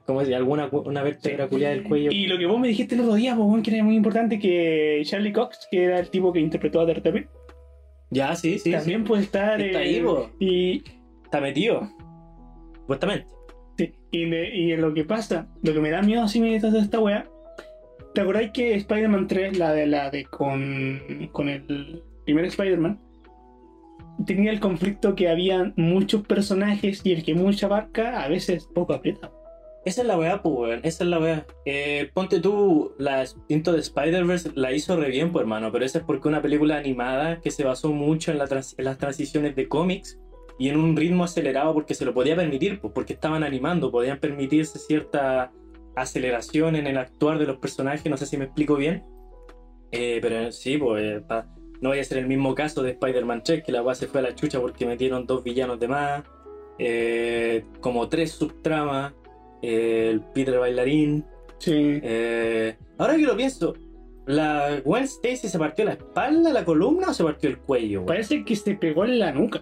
¿Cómo 0.06 0.26
se 0.26 0.36
alguna 0.36 0.68
una 0.72 1.04
vértebra 1.04 1.48
culiada 1.48 1.74
del 1.74 1.84
cuello? 1.86 2.12
Y 2.12 2.28
lo 2.28 2.38
que 2.38 2.46
vos 2.46 2.60
me 2.60 2.68
dijiste 2.68 2.96
el 2.96 3.02
otro 3.02 3.16
día, 3.16 3.34
pues, 3.36 3.64
que 3.64 3.74
era 3.74 3.84
muy 3.84 3.96
importante, 3.96 4.38
que 4.38 5.02
Charlie 5.06 5.32
Cox, 5.32 5.68
que 5.72 5.86
era 5.86 6.00
el 6.00 6.10
tipo 6.10 6.34
que 6.34 6.42
interpretó 6.42 6.82
a 6.82 6.86
Daredevil, 6.86 7.28
Ya, 8.10 8.36
sí, 8.36 8.60
sí. 8.60 8.72
también 8.72 9.06
puede 9.06 9.24
estar. 9.24 9.62
Está 9.62 9.82
eh, 9.82 10.02
ahí, 10.02 10.06
y, 10.40 10.84
Está 11.24 11.40
metido. 11.40 11.90
Supuestamente. 12.82 13.28
sí, 13.78 13.94
y, 14.12 14.26
me- 14.26 14.50
y 14.54 14.76
lo 14.76 14.94
que 14.94 15.06
pasa, 15.06 15.48
lo 15.62 15.74
que 15.74 15.80
me 15.80 15.92
da 15.92 16.02
miedo 16.02 16.24
así 16.24 16.42
me 16.42 16.60
de 16.60 16.80
esta 16.80 17.00
wea. 17.00 17.26
¿Te 18.14 18.22
acordáis 18.22 18.52
que 18.52 18.76
Spider-Man 18.76 19.28
3, 19.28 19.58
la 19.58 19.74
de 19.74 19.88
la 19.88 20.10
de 20.12 20.26
con, 20.26 21.30
con 21.32 21.50
el 21.50 22.04
primer 22.26 22.46
Spider-Man, 22.46 23.00
tenía 24.26 24.52
el 24.52 24.60
conflicto 24.60 25.16
que 25.16 25.30
había 25.30 25.74
muchos 25.76 26.22
personajes 26.22 27.02
y 27.04 27.12
el 27.12 27.24
que 27.24 27.34
mucha 27.34 27.66
abarca 27.66 28.24
a 28.24 28.28
veces 28.28 28.70
poco 28.74 28.94
aprieta? 28.94 29.32
Esa 29.84 30.02
es 30.02 30.08
la 30.08 30.18
weá, 30.18 30.42
pues, 30.42 30.56
weón. 30.56 30.80
Esa 30.84 31.04
es 31.04 31.10
la 31.10 31.20
weá. 31.20 31.46
Eh, 31.66 32.10
ponte 32.14 32.40
tú, 32.40 32.94
la 33.00 33.26
Into 33.50 33.74
de 33.74 33.80
Spider-Verse 33.80 34.52
la 34.56 34.72
hizo 34.72 34.96
re 34.96 35.10
bien, 35.10 35.32
pues, 35.32 35.42
hermano. 35.42 35.72
Pero 35.72 35.84
esa 35.84 35.98
es 35.98 36.04
porque 36.06 36.28
una 36.28 36.42
película 36.42 36.78
animada 36.78 37.42
que 37.42 37.52
se 37.52 37.64
basó 37.64 37.92
mucho 37.92 38.32
en, 38.32 38.40
en 38.40 38.86
las 38.86 38.98
transiciones 38.98 39.56
de 39.56 39.68
cómics 39.68 40.20
y 40.58 40.70
en 40.70 40.78
un 40.78 40.96
ritmo 40.96 41.24
acelerado 41.24 41.74
porque 41.74 41.96
se 41.96 42.06
lo 42.06 42.14
podía 42.14 42.36
permitir, 42.36 42.80
pues, 42.80 42.94
porque 42.94 43.14
estaban 43.14 43.44
animando, 43.44 43.92
podían 43.92 44.20
permitirse 44.20 44.80
cierta 44.80 45.52
aceleración 45.96 46.76
en 46.76 46.88
el 46.88 46.98
actuar 46.98 47.40
de 47.40 47.46
los 47.46 47.58
personajes. 47.58 48.06
No 48.10 48.18
sé 48.18 48.26
si 48.26 48.38
me 48.38 48.46
explico 48.46 48.76
bien. 48.76 49.04
Eh, 49.92 50.20
pero 50.22 50.52
sí, 50.52 50.78
pues, 50.78 51.04
eh, 51.04 51.22
pa- 51.28 51.48
no 51.82 51.90
vaya 51.90 52.02
a 52.02 52.06
ser 52.06 52.18
el 52.20 52.28
mismo 52.28 52.56
caso 52.56 52.82
de 52.82 52.92
Spider-Man 52.92 53.44
3, 53.44 53.64
que 53.64 53.72
la 53.72 53.84
weá 53.84 53.94
se 53.94 54.08
fue 54.08 54.22
a 54.22 54.24
la 54.24 54.34
chucha 54.36 54.60
porque 54.60 54.86
metieron 54.86 55.26
dos 55.28 55.44
villanos 55.44 55.80
de 55.80 55.88
más, 55.88 56.24
eh, 56.80 57.66
como 57.82 58.08
tres 58.10 58.32
subtramas 58.32 59.14
eh, 59.62 60.10
el 60.12 60.22
Peter 60.34 60.58
Bailarín. 60.60 61.26
Sí. 61.60 62.02
ahora 62.98 63.16
que 63.16 63.22
lo 63.22 63.38
pienso, 63.38 63.74
¿la 64.26 64.82
Gwen 64.84 65.04
Stacy 65.04 65.48
se 65.48 65.58
partió 65.60 65.86
la 65.86 65.92
espalda, 65.94 66.52
la 66.52 66.66
columna 66.66 67.10
o 67.10 67.14
se 67.14 67.24
partió 67.24 67.50
el 67.50 67.58
cuello? 67.60 68.02
güey? 68.02 68.08
Parece 68.08 68.44
que 68.44 68.56
se 68.56 68.76
pegó 68.76 69.06
en 69.06 69.20
la 69.20 69.32
nuca. 69.32 69.62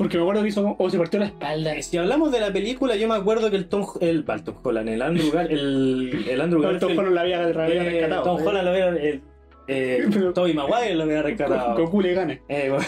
Porque 0.00 0.16
me 0.16 0.22
acuerdo 0.22 0.42
que 0.42 0.48
hizo. 0.48 0.74
O 0.78 0.90
se 0.90 0.98
partió 0.98 1.20
la 1.20 1.26
espalda. 1.26 1.74
Eh, 1.76 1.82
Si 1.82 1.96
hablamos 1.98 2.32
de 2.32 2.40
la 2.40 2.52
película, 2.52 2.96
yo 2.96 3.06
me 3.06 3.14
acuerdo 3.14 3.50
que 3.50 3.56
el 3.56 3.68
Tom, 3.68 3.86
el, 4.00 4.24
el 4.26 4.44
Tom 4.44 4.56
Holland, 4.62 4.88
el 4.88 5.02
Andrew, 5.02 5.30
Gar- 5.30 5.50
el, 5.50 6.24
el 6.28 6.40
Andrew 6.40 6.62
Tom 6.62 6.72
Garfield, 6.72 6.98
Holland 6.98 7.14
la 7.14 7.20
había, 7.20 7.42
eh, 7.48 7.52
rescatado. 7.52 8.22
Tom 8.22 8.40
¿eh? 8.40 8.44
Holland 8.46 8.64
lo 8.64 8.70
había, 8.70 8.88
el, 8.88 9.22
eh, 9.68 10.06
Pero- 10.12 10.32
Tobey 10.32 10.54
Maguire 10.54 10.94
lo 10.94 11.04
había 11.04 11.22
rescatado. 11.22 11.76
Goku 11.76 12.00
le 12.00 12.14
gana. 12.14 12.40
Eh, 12.48 12.72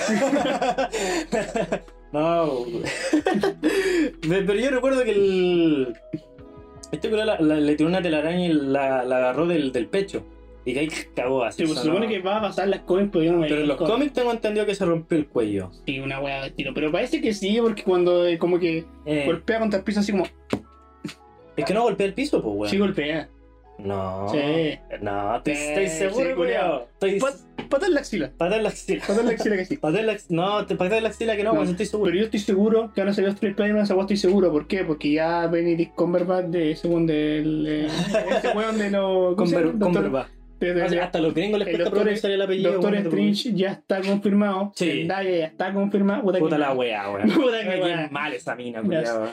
no. 2.12 2.64
Pe- 4.20 4.42
Pero 4.42 4.54
yo 4.54 4.70
recuerdo 4.70 5.04
que 5.04 5.10
el. 5.12 5.94
Este 6.90 7.08
culo 7.08 7.24
la- 7.24 7.40
la- 7.40 7.54
le 7.56 7.74
tiró 7.74 7.88
una 7.88 8.02
telaraña 8.02 8.46
y 8.46 8.52
la, 8.52 9.04
la 9.04 9.16
agarró 9.18 9.46
del, 9.46 9.72
del 9.72 9.86
pecho. 9.86 10.24
Y 10.64 10.74
que 10.74 10.80
ahí 10.80 10.88
cagó 11.16 11.42
así. 11.44 11.62
Sí, 11.62 11.66
pues 11.66 11.78
se 11.80 11.86
supone 11.86 12.06
que 12.08 12.20
va 12.20 12.38
a 12.38 12.40
pasar 12.42 12.68
las 12.68 12.80
cómics, 12.80 13.10
pero 13.12 13.24
yo 13.24 13.32
no 13.32 13.38
me 13.38 13.48
Pero 13.48 13.62
en 13.62 13.68
los 13.68 13.76
cómics 13.76 14.12
tengo 14.12 14.30
entendido 14.30 14.64
que 14.64 14.74
se 14.74 14.84
rompió 14.84 15.18
el 15.18 15.26
cuello. 15.26 15.70
Sí, 15.86 15.98
una 15.98 16.20
wea 16.20 16.44
de 16.44 16.50
tiro. 16.50 16.72
Pero 16.74 16.92
parece 16.92 17.20
que 17.20 17.34
sí, 17.34 17.58
porque 17.60 17.82
cuando 17.82 18.26
eh, 18.26 18.38
como 18.38 18.58
que 18.58 18.84
Eh, 19.04 19.24
golpea 19.26 19.58
contra 19.58 19.78
el 19.78 19.84
piso 19.84 20.00
así 20.00 20.12
como. 20.12 20.24
es 21.56 21.64
que 21.64 21.74
no 21.74 21.82
golpea 21.82 22.06
el 22.06 22.14
piso, 22.14 22.40
pues, 22.42 22.54
weón. 22.56 22.70
Sí, 22.70 22.78
golpea. 22.78 23.28
No. 23.78 24.28
Sí. 24.30 24.78
No, 25.00 25.36
estoy, 25.36 25.54
Sí, 25.56 25.62
estoy 25.62 25.88
seguro, 25.88 26.28
sí, 26.30 26.34
culiao. 26.36 26.88
Estoy. 27.00 27.18
En 27.86 27.94
la 27.94 28.00
axila. 28.00 28.30
Patada 28.36 28.56
en 28.58 28.62
la 28.64 28.68
axila. 28.68 29.00
Pata 29.06 29.20
en 29.20 29.26
la 29.26 29.32
axila 29.32 29.56
que 29.56 29.64
sí. 29.64 29.76
Patada 29.78 30.00
en 30.00 30.06
la 30.06 30.12
axila. 30.12 30.42
No, 30.42 30.66
te 30.66 30.76
patada 30.76 30.98
en 30.98 31.02
la 31.04 31.08
axila 31.08 31.36
que 31.36 31.42
no, 31.42 31.52
No, 31.52 31.56
pues 31.60 31.70
estoy 31.70 31.86
seguro. 31.86 32.10
Pero 32.10 32.18
yo 32.18 32.24
estoy 32.26 32.40
seguro 32.40 32.92
que 32.94 33.00
van 33.00 33.08
a 33.08 33.14
salir 33.14 33.30
los 33.30 33.40
tres 33.40 33.52
Spider-Man, 33.52 33.82
esa 33.84 33.98
estoy 33.98 34.16
seguro. 34.18 34.52
¿Por 34.52 34.66
qué? 34.66 34.84
Porque 34.84 35.10
ya 35.12 35.46
Benedict 35.46 35.94
Cumberbatch 35.94 36.46
de 36.48 36.72
ese 36.72 36.86
weón 36.86 37.06
del. 37.06 37.64
eh, 37.66 37.86
ese 38.36 38.48
weón 38.56 38.78
de 38.78 38.90
los. 38.90 39.34
¿cómo 39.36 39.46
se 39.46 39.56
llama? 39.56 39.70
Con, 39.70 39.78
Doctor- 39.80 39.94
Cumberbatch. 39.94 40.28
O 40.84 40.88
sea, 40.88 41.04
hasta 41.04 41.20
los 41.20 41.34
gringos 41.34 41.58
les 41.60 41.68
cuesta 41.68 41.90
pronunciar 41.90 42.32
el 42.32 42.42
apellido. 42.42 42.72
Doctor. 42.72 42.94
Strange 42.94 43.52
ya 43.54 43.72
está 43.72 44.00
confirmado. 44.00 44.72
Sí. 44.76 44.86
Zendaya 44.90 45.30
ya 45.30 45.46
está 45.46 45.72
confirmado. 45.72 46.22
Puta, 46.22 46.58
la 46.58 46.72
wea, 46.72 47.10
weón. 47.10 47.28
Puta 47.34 47.60
que 47.62 48.08
mal 48.10 48.32
esa 48.32 48.54
mina, 48.54 48.78
Ya 48.80 48.84
culiao. 48.84 49.28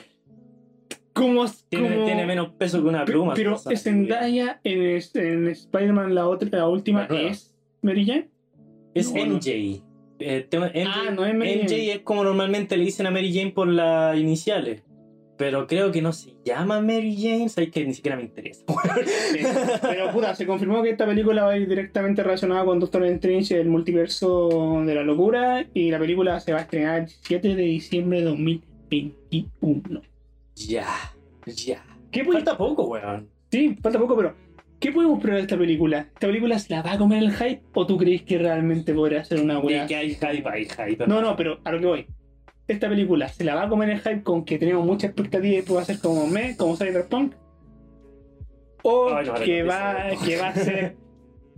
¿Cómo, 1.14 1.46
Tiene, 1.70 2.06
tiene 2.06 2.26
menos 2.26 2.50
peso 2.58 2.82
que 2.82 2.88
una 2.88 3.04
pluma. 3.04 3.34
pero 3.34 3.58
Zendaya 3.58 4.62
en, 4.64 4.82
este- 4.84 5.34
en 5.34 5.48
Spider-Man, 5.48 6.16
la 6.16 6.28
otra, 6.28 6.48
la 6.52 6.68
última, 6.68 7.08
La 7.10 7.22
es 7.22 7.54
Mary 7.82 8.06
Jane. 8.06 8.30
Es 8.94 9.12
No, 9.14 9.26
no. 9.26 9.36
MJ. 9.36 9.82
Eh, 10.22 10.48
MJ. 10.52 10.84
Ah, 10.88 11.12
no 11.14 11.26
es 11.26 11.34
Mary 11.36 11.56
MJ 11.64 11.68
Jane. 11.70 11.92
es 11.94 12.00
como 12.00 12.24
normalmente 12.24 12.78
le 12.78 12.86
dicen 12.86 13.06
a 13.08 13.12
Mary 13.12 13.34
Jane 13.34 13.52
por 13.52 13.68
las 13.68 14.18
iniciales. 14.18 14.84
Pero 15.40 15.68
creo 15.68 15.90
que 15.90 16.02
no 16.02 16.12
se 16.12 16.36
llama 16.44 16.82
Mary 16.82 17.16
Jane. 17.18 17.48
Sabes 17.48 17.72
que 17.72 17.86
ni 17.86 17.94
siquiera 17.94 18.18
me 18.18 18.24
interesa. 18.24 18.62
Sí. 19.32 19.40
Pero 19.82 20.12
puta, 20.12 20.36
se 20.36 20.46
confirmó 20.46 20.84
que 20.84 20.90
esta 20.90 21.06
película 21.06 21.46
va 21.46 21.52
a 21.52 21.58
ir 21.58 21.70
directamente 21.70 22.22
relacionada 22.22 22.66
con 22.66 22.78
Doctor 22.80 23.06
Strange, 23.06 23.58
el 23.58 23.70
multiverso 23.70 24.84
de 24.86 24.96
la 24.96 25.04
locura. 25.04 25.66
Y 25.74 25.92
la 25.92 25.98
película 25.98 26.42
se 26.42 26.52
va 26.52 26.60
a 26.60 26.62
estrenar 26.64 27.04
el 27.04 27.08
7 27.08 27.56
de 27.56 27.64
diciembre 27.64 28.20
de 28.20 28.26
2021. 28.26 30.02
ya, 30.56 30.88
ya. 31.46 31.86
¿Qué? 32.12 32.26
Falta 32.26 32.58
poco, 32.58 32.88
weón. 32.88 33.30
Sí, 33.50 33.78
falta 33.82 33.98
poco, 33.98 34.18
pero 34.18 34.36
¿Qué 34.80 34.92
podemos 34.92 35.20
esperar 35.20 35.38
de 35.38 35.42
esta 35.44 35.58
película? 35.58 36.00
¿Esta 36.14 36.28
película 36.28 36.60
se 36.60 36.74
la 36.74 36.82
va 36.82 36.94
a 36.94 36.98
comer 36.98 37.24
el 37.24 37.32
hype 37.34 37.62
o 37.74 37.86
tú 37.88 37.98
crees 37.98 38.24
que 38.24 38.38
realmente 38.38 38.94
podrá 38.94 39.24
ser 39.24 39.40
una 39.42 39.56
De 39.56 39.60
weá? 39.62 39.88
que 39.88 39.96
hay 39.96 40.16
hype, 40.16 40.50
hay 40.50 40.66
hype. 40.66 41.08
No, 41.08 41.22
no, 41.22 41.36
pero 41.38 41.60
a 41.64 41.72
lo 41.72 41.80
que 41.80 41.86
voy. 41.86 42.08
Esta 42.70 42.88
película 42.88 43.28
se 43.30 43.44
la 43.44 43.56
va 43.56 43.64
a 43.64 43.70
comer 43.70 43.90
el 43.90 44.00
hype 44.00 44.22
con 44.22 44.46
que 44.46 44.60
tenemos 44.60 44.86
mucha 44.86 45.08
expectativa 45.08 45.58
y 45.58 45.62
puede 45.64 45.86
ser 45.86 46.00
como 46.00 46.28
me, 46.28 46.56
como 46.56 46.78
Cyberpunk. 46.78 47.34
O 48.84 49.10
Ay, 49.14 49.26
no, 49.26 49.34
que, 49.34 49.64
va, 49.64 50.10
que 50.24 50.38
va 50.38 50.48
a 50.50 50.56
ser 50.56 50.96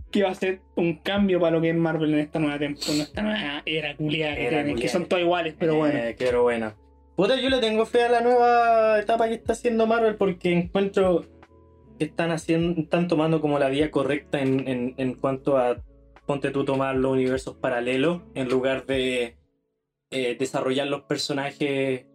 que 0.09 0.24
va 0.24 0.30
a 0.30 0.36
ser 0.36 0.62
un 0.76 0.97
cambio 0.97 1.39
para 1.39 1.55
lo 1.55 1.62
que 1.62 1.70
es 1.70 1.76
Marvel 1.76 2.14
en 2.14 2.20
esta 2.20 2.39
nueva 2.39 2.59
temporada, 2.59 3.03
esta 3.03 3.22
nueva 3.22 3.62
era 3.66 3.95
culiada 3.95 4.36
que 4.36 4.47
tienen, 4.49 4.76
que 4.78 4.88
son 4.88 5.05
todas 5.05 5.24
iguales, 5.24 5.55
pero 5.57 5.76
bueno. 5.76 5.99
Eh, 5.99 6.16
pero 6.18 6.43
bueno. 6.43 6.74
Puta, 7.16 7.39
yo 7.39 7.49
le 7.49 7.59
tengo 7.59 7.86
fe 7.86 8.03
a 8.03 8.09
la 8.09 8.22
nueva 8.22 8.99
etapa 8.99 9.28
que 9.28 9.36
está 9.36 9.53
haciendo 9.53 9.88
Marvel 9.88 10.16
porque 10.16 10.51
encuentro 10.51 11.26
que 11.99 12.05
están 12.05 12.32
haciendo, 12.32 12.82
están 12.82 13.07
tomando 13.07 13.41
como 13.41 13.59
la 13.59 13.70
vía 13.70 13.91
correcta 13.91 14.41
en, 14.41 14.68
en, 14.68 14.93
en 14.97 15.14
cuanto 15.16 15.57
a 15.57 15.78
ponte 16.26 16.51
tú 16.51 16.64
tomar 16.64 16.95
los 16.95 17.12
universos 17.12 17.55
paralelos 17.55 18.22
en 18.34 18.47
lugar 18.47 18.86
de 18.86 19.36
eh, 20.12 20.36
desarrollar 20.38 20.88
los 20.88 21.01
personajes. 21.03 22.05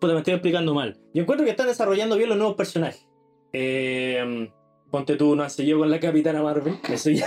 Puta, 0.00 0.12
me 0.12 0.18
estoy 0.20 0.34
explicando 0.34 0.74
mal. 0.74 0.98
Yo 1.14 1.22
encuentro 1.22 1.44
que 1.44 1.50
están 1.50 1.66
desarrollando 1.68 2.16
bien 2.16 2.28
los 2.28 2.38
nuevos 2.38 2.56
personajes. 2.56 3.06
Eh, 3.52 4.50
ponte 4.90 5.16
tú, 5.16 5.34
no 5.36 5.42
has 5.42 5.54
seguido 5.54 5.78
con 5.78 5.90
la 5.90 6.00
Capitana 6.00 6.42
Marvel. 6.42 6.74
Eso 6.90 7.10
ya, 7.10 7.26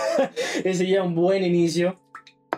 ese 0.64 0.88
ya 0.88 1.01
es 1.01 1.07
un 1.07 1.16
buen 1.16 1.43
inicio. 1.43 1.99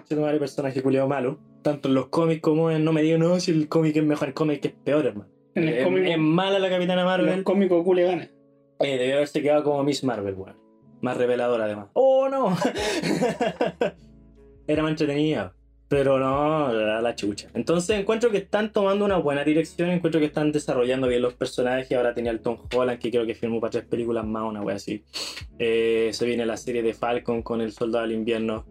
Che, 0.08 0.16
tu 0.16 0.22
madre, 0.22 0.40
personaje 0.40 0.82
culiado 0.82 1.08
malo. 1.08 1.40
Tanto 1.62 1.90
en 1.90 1.94
los 1.94 2.08
cómics 2.08 2.42
como 2.42 2.72
en 2.72 2.84
No 2.84 2.92
me 2.92 3.04
digas 3.04 3.20
no, 3.20 3.40
si 3.40 3.52
el 3.52 3.70
cómic 3.70 3.96
es 3.96 4.04
mejor, 4.04 4.30
el 4.30 4.34
cómic 4.34 4.66
es 4.66 4.72
peor, 4.72 5.06
hermano. 5.06 5.30
En 5.54 5.68
el 5.68 5.74
Es, 5.76 5.84
cómic, 5.84 6.08
es 6.08 6.18
mala 6.18 6.60
la 6.60 6.70
Capitana 6.70 7.02
en 7.02 7.08
Marvel. 7.08 7.30
el 7.30 7.44
cómic 7.44 7.70
Goku 7.70 7.94
le 7.94 8.04
gana. 8.04 8.30
Eh, 8.80 8.98
debió 8.98 9.16
haberse 9.16 9.42
quedado 9.42 9.64
como 9.64 9.84
Miss 9.84 10.04
Marvel, 10.04 10.34
weón. 10.34 10.58
Más 11.02 11.18
reveladora, 11.18 11.66
además. 11.66 11.90
¡Oh, 11.94 12.30
no! 12.30 12.56
Era 14.68 14.84
más 14.84 14.92
entretenida. 14.92 15.54
Pero 15.92 16.18
no, 16.20 16.72
la, 16.72 17.16
chucha. 17.16 17.50
Entonces 17.54 18.00
encuentro 18.00 18.32
que 18.32 18.38
están 18.38 18.72
tomando 18.72 19.04
una 19.04 19.18
buena 19.18 19.44
dirección. 19.44 19.90
Encuentro 19.90 20.22
que 20.22 20.28
están 20.28 20.54
desarrollando 20.54 21.10
bien 21.10 21.22
los 21.22 21.34
personajes. 21.34 21.92
Ahora 21.98 22.14
tenía 22.14 22.32
el 22.32 22.40
Tom 22.40 22.60
Holland, 22.74 22.98
que 22.98 23.12
creo 23.12 23.26
que 23.26 23.36
filmó 23.36 23.60
para 23.60 23.72
tres 23.72 23.84
películas 23.88 24.26
más, 24.26 24.48
una 24.48 24.62
wea 24.62 24.78
así. 24.78 25.04
Eh, 25.60 26.12
se 26.14 26.26
viene 26.26 26.46
la 26.46 26.56
serie 26.56 26.82
de 26.82 26.94
Falcon 26.94 27.42
con 27.44 27.60
el 27.60 27.74
Soldado 27.74 28.04
del 28.08 28.14
Invierno. 28.16 28.66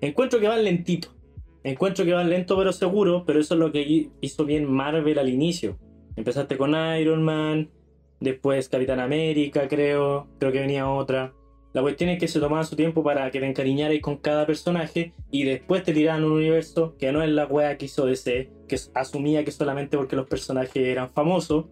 Encuentro 0.00 0.40
que 0.40 0.48
van 0.48 0.64
lentito. 0.64 1.14
Encuentro 1.62 2.04
que 2.04 2.12
van 2.12 2.28
lento 2.28 2.56
pero 2.58 2.72
seguro. 2.72 3.22
Pero 3.24 3.38
eso 3.38 3.54
es 3.54 3.60
lo 3.60 3.70
que 3.70 3.82
hi- 3.82 4.10
hizo 4.20 4.44
bien 4.44 4.68
Marvel 4.68 5.20
al 5.20 5.28
inicio. 5.28 5.78
Empezaste 6.16 6.56
con 6.56 6.74
Iron 6.98 7.22
Man. 7.22 7.70
Después 8.18 8.68
Capitán 8.68 8.98
América, 8.98 9.68
creo. 9.68 10.26
Creo 10.40 10.50
que 10.50 10.58
venía 10.58 10.90
otra. 10.90 11.32
La 11.74 11.82
cuestión 11.82 12.08
es 12.10 12.20
que 12.20 12.28
se 12.28 12.38
tomaban 12.38 12.64
su 12.64 12.76
tiempo 12.76 13.02
para 13.02 13.28
que 13.32 13.40
te 13.40 13.46
encariñaras 13.46 13.98
con 14.00 14.16
cada 14.18 14.46
personaje 14.46 15.12
y 15.32 15.42
después 15.42 15.82
te 15.82 15.92
tiraban 15.92 16.22
un 16.22 16.30
universo 16.30 16.94
que 16.98 17.10
no 17.10 17.20
es 17.20 17.28
la 17.28 17.46
wea 17.46 17.76
que 17.76 17.86
hizo 17.86 18.06
DC, 18.06 18.48
que 18.68 18.78
asumía 18.94 19.44
que 19.44 19.50
solamente 19.50 19.96
porque 19.96 20.14
los 20.14 20.28
personajes 20.28 20.76
eran 20.76 21.10
famosos, 21.10 21.66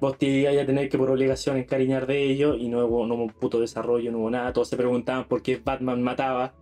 vos 0.00 0.16
te 0.16 0.26
ibas 0.26 0.56
a 0.56 0.64
tener 0.64 0.88
que 0.88 0.96
por 0.96 1.10
obligación 1.10 1.56
encariñar 1.56 2.06
de 2.06 2.22
ellos 2.22 2.56
y 2.56 2.68
no 2.68 2.86
hubo, 2.86 3.04
no 3.04 3.16
hubo 3.16 3.24
un 3.24 3.30
puto 3.30 3.60
desarrollo, 3.60 4.12
no 4.12 4.18
hubo 4.18 4.30
nada. 4.30 4.52
Todos 4.52 4.68
se 4.68 4.76
preguntaban 4.76 5.26
por 5.26 5.42
qué 5.42 5.60
Batman 5.62 6.02
mataba, 6.04 6.54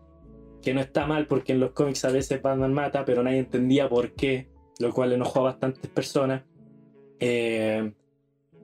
que 0.63 0.73
no 0.73 0.81
está 0.81 1.07
mal 1.07 1.27
porque 1.27 1.53
en 1.53 1.61
los 1.61 1.73
cómics 1.73 2.03
a 2.07 2.11
veces 2.11 2.41
Batman 2.41 2.73
mata, 2.73 3.05
pero 3.05 3.23
nadie 3.23 3.41
entendía 3.41 3.91
por 3.91 4.13
qué, 4.13 4.49
lo 4.79 4.91
cual 4.91 5.13
enojó 5.13 5.41
a 5.41 5.53
bastantes 5.53 5.91
personas. 5.91 6.45
Eh, 7.21 7.93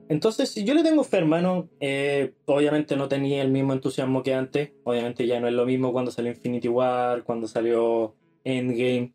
entonces, 0.09 0.55
yo 0.55 0.73
le 0.73 0.83
tengo 0.83 1.03
fe, 1.03 1.17
hermano, 1.17 1.69
eh, 1.79 2.33
obviamente 2.45 2.95
no 2.95 3.07
tenía 3.07 3.41
el 3.41 3.51
mismo 3.51 3.73
entusiasmo 3.73 4.23
que 4.23 4.33
antes. 4.33 4.71
Obviamente 4.83 5.25
ya 5.25 5.39
no 5.39 5.47
es 5.47 5.53
lo 5.53 5.65
mismo 5.65 5.91
cuando 5.91 6.11
salió 6.11 6.31
Infinity 6.31 6.67
War, 6.67 7.23
cuando 7.23 7.47
salió 7.47 8.15
Endgame. 8.43 9.13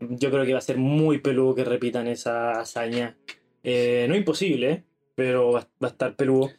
Yo 0.00 0.30
creo 0.30 0.44
que 0.44 0.52
va 0.52 0.58
a 0.58 0.62
ser 0.62 0.76
muy 0.76 1.18
peludo 1.18 1.54
que 1.54 1.64
repitan 1.64 2.06
esa 2.06 2.60
hazaña. 2.60 3.16
Eh, 3.62 4.06
no 4.08 4.14
imposible, 4.14 4.70
¿eh? 4.70 4.84
pero 5.14 5.52
va, 5.52 5.60
va 5.82 5.88
a 5.88 5.90
estar 5.90 6.14
peludo. 6.14 6.50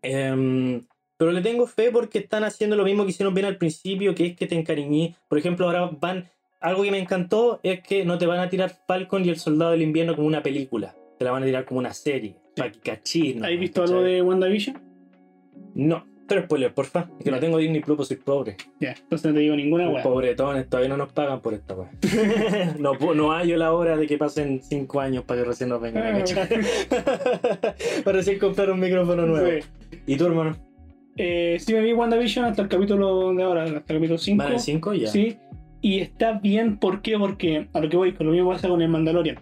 Em, 0.00 0.86
pero 1.16 1.32
le 1.32 1.42
tengo 1.42 1.66
fe 1.66 1.90
porque 1.90 2.20
están 2.20 2.44
haciendo 2.44 2.76
lo 2.76 2.84
mismo 2.84 3.04
que 3.04 3.10
hicieron 3.10 3.34
bien 3.34 3.46
al 3.46 3.58
principio, 3.58 4.14
que 4.14 4.26
es 4.26 4.36
que 4.36 4.46
te 4.46 4.54
encariñé. 4.54 5.16
Por 5.28 5.38
ejemplo, 5.38 5.66
ahora 5.66 5.90
van... 6.00 6.30
Algo 6.60 6.82
que 6.82 6.90
me 6.90 6.98
encantó 6.98 7.60
es 7.62 7.82
que 7.82 8.04
no 8.04 8.16
te 8.16 8.26
van 8.26 8.40
a 8.40 8.48
tirar 8.48 8.80
Falcon 8.86 9.24
y 9.24 9.28
el 9.28 9.38
Soldado 9.38 9.72
del 9.72 9.82
Invierno 9.82 10.16
como 10.16 10.26
una 10.26 10.42
película. 10.42 10.96
Te 11.18 11.24
la 11.24 11.30
van 11.30 11.42
a 11.42 11.46
tirar 11.46 11.66
como 11.66 11.80
una 11.80 11.92
serie. 11.92 12.36
¿No? 12.56 13.46
¿Has 13.46 13.58
visto 13.58 13.82
algo 13.82 14.02
de 14.02 14.22
WandaVision? 14.22 14.78
No, 15.74 16.06
pero 16.26 16.42
spoiler, 16.42 16.72
porfa. 16.72 17.08
Es 17.18 17.24
que 17.24 17.30
no 17.30 17.38
tengo 17.38 17.58
Disney 17.58 17.80
Plus, 17.80 17.96
pues 17.96 18.08
soy 18.08 18.16
pobre. 18.16 18.56
Ya, 18.80 18.90
entonces 18.92 19.28
no 19.28 19.34
te 19.34 19.40
digo 19.40 19.54
ninguna 19.54 19.88
weá. 19.88 20.02
Pobretones, 20.02 20.68
todavía 20.68 20.88
no 20.88 20.96
nos 20.96 21.12
pagan 21.12 21.40
por 21.40 21.54
esta 21.54 21.74
weá. 21.74 21.90
no, 22.78 22.94
no 23.14 23.32
hay 23.32 23.54
la 23.56 23.72
hora 23.72 23.96
de 23.96 24.06
que 24.06 24.18
pasen 24.18 24.60
5 24.62 25.00
años 25.00 25.24
para 25.24 25.42
que 25.42 25.48
recién 25.48 25.68
nos 25.68 25.80
vengan 25.80 26.06
a 26.06 26.18
cachar. 26.18 26.48
para 28.04 28.16
recién 28.16 28.38
comprar 28.38 28.70
un 28.70 28.80
micrófono 28.80 29.26
nuevo. 29.26 29.48
Sí. 29.48 29.98
¿Y 30.06 30.16
tu 30.16 30.26
hermano? 30.26 30.56
Eh, 31.16 31.56
sí 31.60 31.72
me 31.72 31.80
vi 31.80 31.92
WandaVision 31.92 32.44
hasta 32.44 32.62
el 32.62 32.68
capítulo 32.68 33.32
de 33.32 33.42
ahora, 33.42 33.64
hasta 33.64 33.76
el 33.76 33.84
capítulo 33.84 34.18
5. 34.18 34.42
¿Van 34.42 34.52
el 34.52 34.60
5 34.60 34.94
ya? 34.94 35.08
Sí, 35.08 35.38
y 35.80 36.00
está 36.00 36.32
bien, 36.32 36.78
¿por 36.78 37.02
qué? 37.02 37.18
Porque 37.18 37.68
a 37.72 37.80
lo 37.80 37.88
que 37.88 37.96
voy, 37.96 38.12
con 38.12 38.26
lo 38.26 38.32
mismo 38.32 38.50
pasa 38.50 38.68
con 38.68 38.82
el 38.82 38.88
Mandalorian. 38.88 39.38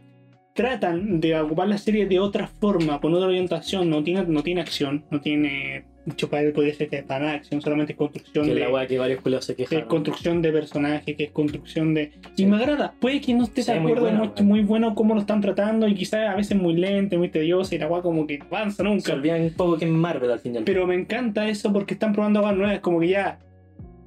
Tratan 0.55 1.20
de 1.20 1.38
ocupar 1.40 1.66
la 1.66 1.78
serie 1.78 2.07
de 2.07 2.20
otra 2.20 2.46
forma, 2.46 3.00
con 3.00 3.12
otra 3.12 3.26
orientación, 3.26 3.90
no 3.90 4.05
tiene, 4.05 4.24
no 4.24 4.42
tiene 4.42 4.61
acción, 4.61 5.05
no 5.11 5.20
tiene 5.20 5.84
mucho 6.07 6.28
para 6.28 6.52
podría 6.52 6.74
ser 6.74 6.88
que 6.90 7.02
para 7.02 7.24
nada 7.24 7.36
acción, 7.38 7.61
solamente 7.62 7.92
es 7.94 7.98
construcción 7.98 8.44
Que 8.46 8.55
de, 8.55 8.68
la 8.68 8.86
que 8.86 8.98
varios 8.98 9.20
culiados 9.20 9.46
se 9.46 9.57
que 9.57 9.64
quejan. 9.64 9.88
construcción 9.88 10.42
de 10.42 10.52
personaje, 10.52 11.16
que 11.16 11.24
es 11.24 11.30
construcción 11.32 11.94
de. 11.94 12.12
Y 12.36 12.46
me 12.46 12.57
agrada, 12.57 12.94
puede 13.00 13.20
que 13.20 13.34
no 13.34 13.44
estés 13.44 13.64
Sí, 13.64 13.72
de 13.72 13.78
acuerdo, 13.78 14.11
muy, 14.12 14.28
weón. 14.28 14.46
muy 14.46 14.61
bueno 14.62 14.94
cómo 14.94 15.14
lo 15.14 15.20
están 15.20 15.40
tratando, 15.40 15.88
y 15.88 15.94
quizás 15.94 16.28
a 16.28 16.36
veces 16.36 16.57
muy 16.57 16.74
lento, 16.74 17.18
muy 17.18 17.30
tedioso, 17.30 17.74
y 17.74 17.78
la 17.78 17.88
weá 17.88 18.02
como 18.02 18.26
que 18.26 18.38
avanza 18.40 18.76
Se 18.76 18.84
nunca. 18.84 19.12
olvidan 19.14 19.40
un 19.42 19.55
poco 19.55 19.76
que 19.78 19.86
es 19.86 19.90
Marvel 19.90 20.30
al 20.30 20.40
final. 20.40 20.62
Pero 20.64 20.86
me 20.86 20.94
encanta 20.94 21.48
eso 21.48 21.72
porque 21.72 21.94
están 21.94 22.12
probando 22.12 22.42
cosas 22.42 22.57
nuevas, 22.57 22.80
como 22.80 23.00
que 23.00 23.09
ya 23.09 23.38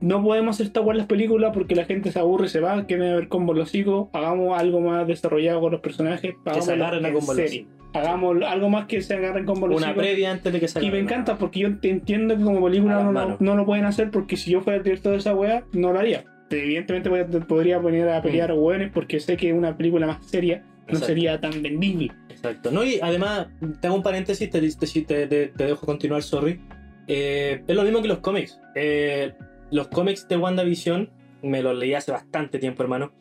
no 0.02 0.24
podemos 0.24 0.56
hacer 0.56 0.68
Star 0.68 0.84
Wars 0.84 0.98
las 0.98 1.08
películas 1.08 1.52
porque 1.54 1.76
la 1.76 1.86
gente 1.86 2.12
se 2.12 2.20
aburre, 2.20 2.48
se 2.50 2.60
va, 2.60 2.86
quiere 2.86 3.14
ver 3.16 3.28
combos 3.28 3.56
los 3.56 3.70
hocico, 3.70 4.10
hagamos 4.14 4.60
algo 4.60 4.80
más 4.82 5.08
desarrollado 5.08 5.62
con 5.62 5.72
los 5.72 5.82
personajes, 5.82 6.36
que 6.54 6.62
se 6.62 6.74
agarren 6.74 7.06
a 7.06 7.10
en 7.10 7.22
serie. 7.22 7.68
Hagamos 7.94 8.38
algo 8.44 8.70
más 8.70 8.86
que 8.86 9.02
se 9.02 9.16
agarren 9.16 9.46
con 9.46 9.60
los 9.70 9.82
Una 9.82 9.96
previa 9.96 10.32
antes 10.32 10.54
de 10.54 10.60
que 10.60 10.68
salga. 10.68 10.88
Y 10.88 10.92
me 10.92 11.00
encanta 11.00 11.38
porque 11.38 11.62
yo 11.62 11.80
te 11.80 11.90
entiendo 11.90 12.38
que 12.38 12.44
como 12.44 12.64
película 12.66 13.02
no, 13.04 13.38
no 13.40 13.56
lo 13.56 13.66
pueden 13.66 13.86
hacer 13.86 14.12
porque 14.12 14.38
si 14.38 14.52
yo 14.52 14.62
fuera 14.62 14.78
el 14.78 14.84
director 14.84 15.14
de 15.14 15.18
esa 15.20 15.34
weá, 15.34 15.64
no 15.74 15.94
lo 15.94 16.00
haría. 16.00 16.24
Evidentemente 16.50 17.10
podría 17.42 17.82
poner 17.82 18.08
a 18.10 18.22
pelear 18.22 18.54
hueones 18.54 18.92
porque 18.94 19.20
sé 19.20 19.36
que 19.36 19.52
una 19.54 19.76
película 19.76 20.06
más 20.08 20.26
seria 20.26 20.60
no 20.60 20.68
Mm. 20.88 20.90
Exacto. 20.90 21.06
sería 21.08 21.42
tan 21.42 21.62
vendible. 21.62 22.12
Exacto. 22.30 22.72
No, 22.72 22.82
y 22.86 22.98
además, 23.02 23.48
tengo 23.82 23.96
un 23.96 24.04
paréntesis, 24.04 24.50
te, 24.50 24.62
te, 24.62 24.70
te- 25.04 25.28
te- 25.28 25.48
te 25.48 25.64
dejo 25.66 25.86
continuar, 25.86 26.22
sorry. 26.24 26.62
Eh, 27.08 27.62
es 27.68 27.76
lo 27.76 27.84
mismo 27.84 28.02
que 28.02 28.08
los 28.08 28.20
cómics. 28.20 28.58
Eh, 28.76 29.34
los 29.72 29.88
cómics 29.90 30.28
de 30.28 30.38
WandaVision 30.38 31.10
me 31.42 31.62
los 31.62 31.76
leí 31.76 31.94
hace 31.94 32.12
bastante 32.12 32.60
tiempo, 32.60 32.84
hermano. 32.84 33.12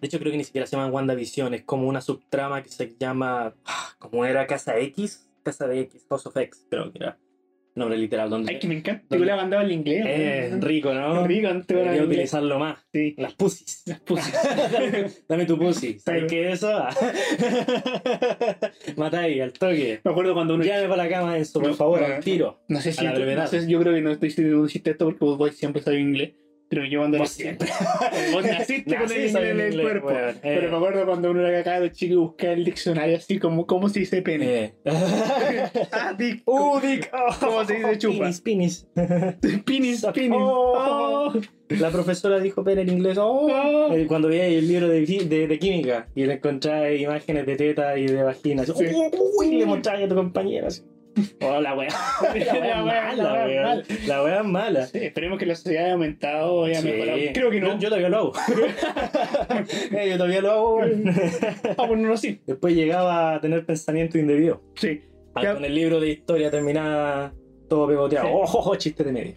De 0.00 0.06
hecho, 0.06 0.18
creo 0.18 0.32
que 0.32 0.38
ni 0.38 0.44
siquiera 0.44 0.66
se 0.66 0.76
llaman 0.76 0.92
WandaVision, 0.92 1.54
es 1.54 1.64
como 1.64 1.88
una 1.88 2.00
subtrama 2.00 2.62
que 2.62 2.68
se 2.68 2.94
llama. 2.98 3.54
ah, 3.64 3.88
¿Cómo 3.98 4.24
era? 4.24 4.46
Casa 4.46 4.76
X. 4.78 5.30
Casa 5.42 5.66
de 5.66 5.80
X, 5.80 6.06
House 6.08 6.26
of 6.26 6.36
X, 6.36 6.66
creo 6.70 6.90
que 6.90 6.98
era. 6.98 7.18
Nombre 7.76 7.98
literal, 7.98 8.30
donde. 8.30 8.52
Ay, 8.52 8.60
que 8.60 8.68
me 8.68 8.76
encanta. 8.76 9.04
Te 9.08 9.18
la 9.18 9.34
mandaba 9.34 9.64
en 9.64 9.72
inglés. 9.72 10.04
Eh, 10.06 10.58
rico, 10.60 10.94
¿no? 10.94 11.26
Rico, 11.26 11.48
no 11.52 11.58
a 11.58 11.62
Debería 11.66 11.92
inglés. 11.94 12.06
utilizarlo 12.06 12.58
más. 12.60 12.78
Sí. 12.92 13.14
Las 13.18 13.34
pussies. 13.34 13.82
Las 13.86 13.98
puse. 14.00 14.30
dame, 14.72 15.06
dame 15.28 15.44
tu 15.46 15.58
pussy. 15.58 15.98
¿Sabes 15.98 16.24
qué 16.28 16.52
es 16.52 16.62
eso? 16.62 16.72
Mata 18.96 19.20
ahí, 19.20 19.40
al 19.40 19.52
toque. 19.52 20.00
Me 20.04 20.10
acuerdo 20.10 20.34
cuando 20.34 20.54
uno. 20.54 20.64
Llame 20.64 20.88
para 20.88 21.04
la 21.04 21.08
cama 21.10 21.36
eso, 21.36 21.60
por 21.60 21.70
No, 21.70 21.74
favor, 21.74 22.00
no, 22.00 22.06
al 22.14 22.22
tiro. 22.22 22.60
No 22.68 22.80
sé 22.80 22.90
a 22.90 22.92
si. 22.92 23.04
la 23.04 23.12
brevedad. 23.12 23.42
no 23.42 23.48
sé 23.48 23.68
yo 23.68 23.80
creo 23.80 23.94
que 23.94 24.00
no 24.00 24.12
estoy 24.12 24.28
diciendo 24.28 24.66
esto 24.66 25.04
porque 25.04 25.24
vos, 25.24 25.38
vos 25.38 25.54
siempre 25.54 25.82
sabes 25.82 26.00
inglés. 26.00 26.32
Pero 26.74 26.86
yo 26.86 26.98
cuando 27.00 27.18
Vos 27.18 27.30
siempre. 27.30 27.68
Vos 28.32 28.44
naciste 28.44 28.96
con 28.96 29.02
el 29.04 29.08
Nací 29.08 29.14
inglés 29.28 29.34
en 29.36 29.60
el 29.60 29.66
inglés, 29.72 29.82
cuerpo. 29.82 30.10
Eh, 30.10 30.34
Pero 30.42 30.70
me 30.70 30.76
acuerdo 30.76 31.06
cuando 31.06 31.30
uno 31.30 31.46
era 31.46 31.62
cagado 31.62 31.88
chico 31.88 32.12
y 32.14 32.16
buscaba 32.16 32.52
el 32.54 32.64
diccionario 32.64 33.16
así 33.16 33.38
como 33.38 33.66
cómo 33.66 33.88
se 33.88 34.00
dice 34.00 34.22
pene. 34.22 34.64
eh. 34.64 34.74
Ah, 35.92 36.12
dick. 36.18 36.42
¡Uh, 36.46 36.80
Dick! 36.80 37.10
Oh, 37.12 37.34
¿Cómo 37.40 37.64
se 37.64 37.74
dice 37.74 37.98
chupa? 37.98 38.18
Pinis, 38.18 38.40
pinis. 38.40 38.88
Pinis, 39.64 40.06
pinis. 40.12 40.38
Oh. 40.40 41.30
Oh. 41.34 41.40
La 41.68 41.90
profesora 41.90 42.38
dijo 42.40 42.62
pene 42.64 42.82
en 42.82 42.88
inglés. 42.90 43.16
Oh. 43.18 43.46
Oh. 43.50 43.94
Eh, 43.94 44.06
Cuando 44.06 44.28
veía 44.28 44.46
el 44.46 44.66
libro 44.66 44.88
de, 44.88 45.06
fi- 45.06 45.24
de, 45.24 45.46
de 45.46 45.58
química 45.58 46.08
y 46.14 46.24
le 46.24 46.34
encontraba 46.34 46.90
imágenes 46.90 47.46
de 47.46 47.56
teta 47.56 47.96
y 47.98 48.06
de 48.06 48.22
vagina. 48.22 48.62
así, 48.62 48.72
Sí. 48.76 48.84
Uy, 49.38 49.56
le 49.56 49.66
mostraba 49.66 50.04
a 50.04 50.08
tu 50.08 50.14
compañera. 50.14 50.68
así. 50.68 50.82
Oh, 51.40 51.60
la 51.60 51.74
wea. 51.74 51.88
La 52.22 52.32
wea 52.32 52.76
la 52.76 52.82
mala, 52.84 53.44
wea 53.46 53.62
mala. 53.62 53.82
La 54.06 54.22
wea 54.22 54.40
es 54.40 54.44
mala. 54.46 54.86
Sí, 54.86 54.98
esperemos 54.98 55.38
que 55.38 55.46
la 55.46 55.54
sociedad 55.54 55.84
haya 55.84 55.92
aumentado, 55.94 56.64
haya 56.64 56.80
Sí. 56.80 56.88
mejorado. 56.88 57.18
Creo 57.32 57.50
que 57.50 57.60
no. 57.60 57.68
Yo, 57.74 57.78
yo 57.78 57.88
todavía 57.88 58.08
lo 58.08 58.16
hago. 58.18 58.32
Eh, 59.92 60.08
yo 60.10 60.16
todavía 60.16 60.40
lo 60.40 60.50
hago, 60.50 60.76
weón. 60.76 61.04
Ah, 61.76 61.86
bueno, 61.86 62.08
no, 62.08 62.16
sí. 62.16 62.40
Después 62.46 62.74
llegaba 62.74 63.34
a 63.34 63.40
tener 63.40 63.64
pensamiento 63.64 64.18
indebido. 64.18 64.62
Sí. 64.76 65.02
Ah. 65.34 65.54
Con 65.54 65.64
el 65.64 65.74
libro 65.74 66.00
de 66.00 66.10
historia 66.10 66.50
terminaba 66.50 67.32
todo 67.68 67.86
pegoteado. 67.86 68.26
Sí. 68.26 68.32
Oh, 68.34 68.44
oh, 68.44 68.70
oh, 68.70 68.76
chiste 68.76 69.04
de 69.04 69.12
media. 69.12 69.34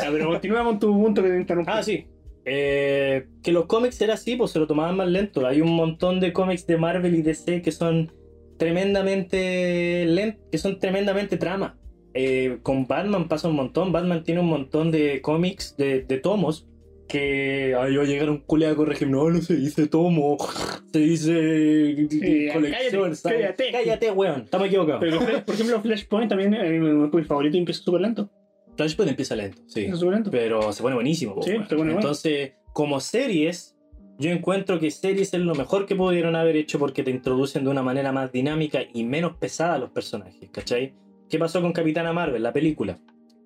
Ah, 0.00 0.08
pero 0.12 0.28
continúa 0.28 0.64
con 0.64 0.78
tu 0.78 0.92
punto 0.92 1.22
que 1.22 1.30
te 1.30 1.36
interrumpí. 1.36 1.72
Ah, 1.74 1.82
sí. 1.82 2.06
Eh, 2.44 3.26
que 3.42 3.52
los 3.52 3.66
cómics 3.66 4.00
era 4.00 4.14
así, 4.14 4.36
pues 4.36 4.52
se 4.52 4.58
lo 4.58 4.66
tomaban 4.66 4.96
más 4.96 5.08
lento. 5.08 5.46
Hay 5.46 5.60
un 5.60 5.74
montón 5.74 6.18
de 6.20 6.32
cómics 6.32 6.66
de 6.66 6.76
Marvel 6.78 7.14
y 7.14 7.22
DC 7.22 7.60
que 7.62 7.72
son 7.72 8.10
tremendamente 8.58 10.04
lentos, 10.06 10.40
que 10.50 10.58
son 10.58 10.78
tremendamente 10.78 11.36
trama. 11.36 11.76
Eh, 12.14 12.58
con 12.62 12.86
Batman 12.86 13.28
pasa 13.28 13.48
un 13.48 13.56
montón. 13.56 13.92
Batman 13.92 14.24
tiene 14.24 14.40
un 14.40 14.48
montón 14.48 14.90
de 14.90 15.20
cómics, 15.22 15.76
de, 15.76 16.02
de 16.02 16.18
tomos, 16.18 16.66
que 17.06 17.74
ahí 17.78 17.96
va 17.96 18.02
a 18.02 18.06
llegar 18.06 18.28
un 18.30 18.38
culeado 18.38 18.74
a 18.74 18.76
corregirme. 18.76 19.12
No, 19.16 19.30
no 19.30 19.40
se 19.40 19.56
dice 19.56 19.86
tomo, 19.86 20.36
se 20.92 20.98
dice 20.98 21.32
Eh, 21.40 22.50
colección. 22.52 23.14
cállate, 23.22 23.32
cállate. 23.32 23.70
cállate, 23.72 24.10
weón. 24.10 24.42
Estamos 24.42 24.66
equivocados. 24.66 25.00
Pero, 25.00 25.18
por 25.44 25.54
ejemplo, 25.54 25.80
Flashpoint 25.80 26.28
también, 26.28 26.54
eh, 26.54 26.78
mi 27.12 27.24
favorito, 27.24 27.56
empieza 27.56 27.82
súper 27.82 28.00
lento. 28.02 28.30
Flashpoint 28.76 29.10
empieza 29.10 29.34
lento, 29.36 29.62
sí. 29.66 29.84
Empieza 29.84 30.06
lento. 30.06 30.30
pero 30.30 30.72
se 30.72 30.82
pone 30.82 30.94
buenísimo. 30.94 31.40
Sí, 31.42 31.50
weón. 31.52 31.62
se 31.64 31.68
pone 31.76 31.82
bueno. 31.92 32.00
Entonces, 32.00 32.52
como 32.72 33.00
series, 33.00 33.76
yo 34.18 34.30
encuentro 34.30 34.80
que 34.80 34.90
series 34.90 35.32
es 35.32 35.40
lo 35.40 35.54
mejor 35.54 35.86
que 35.86 35.94
pudieron 35.94 36.34
haber 36.34 36.56
hecho 36.56 36.78
porque 36.78 37.02
te 37.04 37.10
introducen 37.10 37.64
de 37.64 37.70
una 37.70 37.82
manera 37.82 38.10
más 38.10 38.32
dinámica 38.32 38.80
y 38.92 39.04
menos 39.04 39.36
pesada 39.36 39.74
a 39.74 39.78
los 39.78 39.90
personajes, 39.90 40.50
¿cachai? 40.50 40.92
¿Qué 41.30 41.38
pasó 41.38 41.60
con 41.60 41.72
Capitana 41.72 42.12
Marvel, 42.12 42.42
la 42.42 42.52
película? 42.52 42.98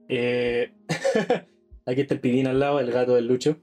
Eh... 0.08 0.72
Aquí 1.84 2.00
está 2.00 2.14
el 2.14 2.20
pibín 2.20 2.46
al 2.46 2.60
lado, 2.60 2.80
el 2.80 2.90
gato 2.90 3.16
del 3.16 3.26
Lucho. 3.26 3.58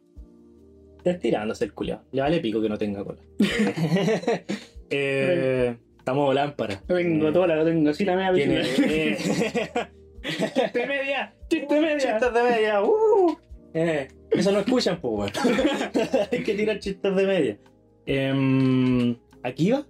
Está 0.97 1.11
estirándose 1.11 1.63
el 1.63 1.73
culiao. 1.73 2.03
Le 2.11 2.21
vale 2.21 2.41
pico 2.41 2.61
que 2.61 2.69
no 2.69 2.77
tenga 2.77 3.03
cola. 3.03 3.21
eh... 4.89 5.77
Estamos 5.97 6.35
lámpara. 6.35 6.81
Tengo 6.87 7.31
toda 7.31 7.47
la 7.47 7.63
tengo 7.63 7.89
así 7.89 8.03
la 8.03 8.15
media 8.15 8.33
Tiene... 8.33 8.61
eh, 8.61 9.17
Chiste 10.21 10.87
media, 10.87 11.33
chiste 11.47 11.79
media. 11.79 11.97
Chistes 11.97 12.33
de 12.33 12.43
media, 12.43 12.83
uh. 12.83 13.37
Eh, 13.73 14.07
eso 14.31 14.51
no 14.51 14.59
escuchan, 14.59 14.99
pues. 15.01 15.31
Hay 16.31 16.43
que 16.43 16.55
tirar 16.55 16.79
chistes 16.79 17.15
de 17.15 17.27
media. 17.27 17.59
Em, 18.05 19.15
¿Aquí 19.43 19.71
va? 19.71 19.85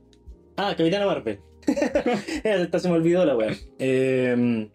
Ah, 0.58 0.74
Capitana 0.78 1.06
Marvel. 1.06 1.40
Esta 2.44 2.80
se 2.80 2.90
me 2.90 2.96
olvidó 2.96 3.26
la 3.26 3.36
weón. 3.36 3.56
Em, 3.78 4.70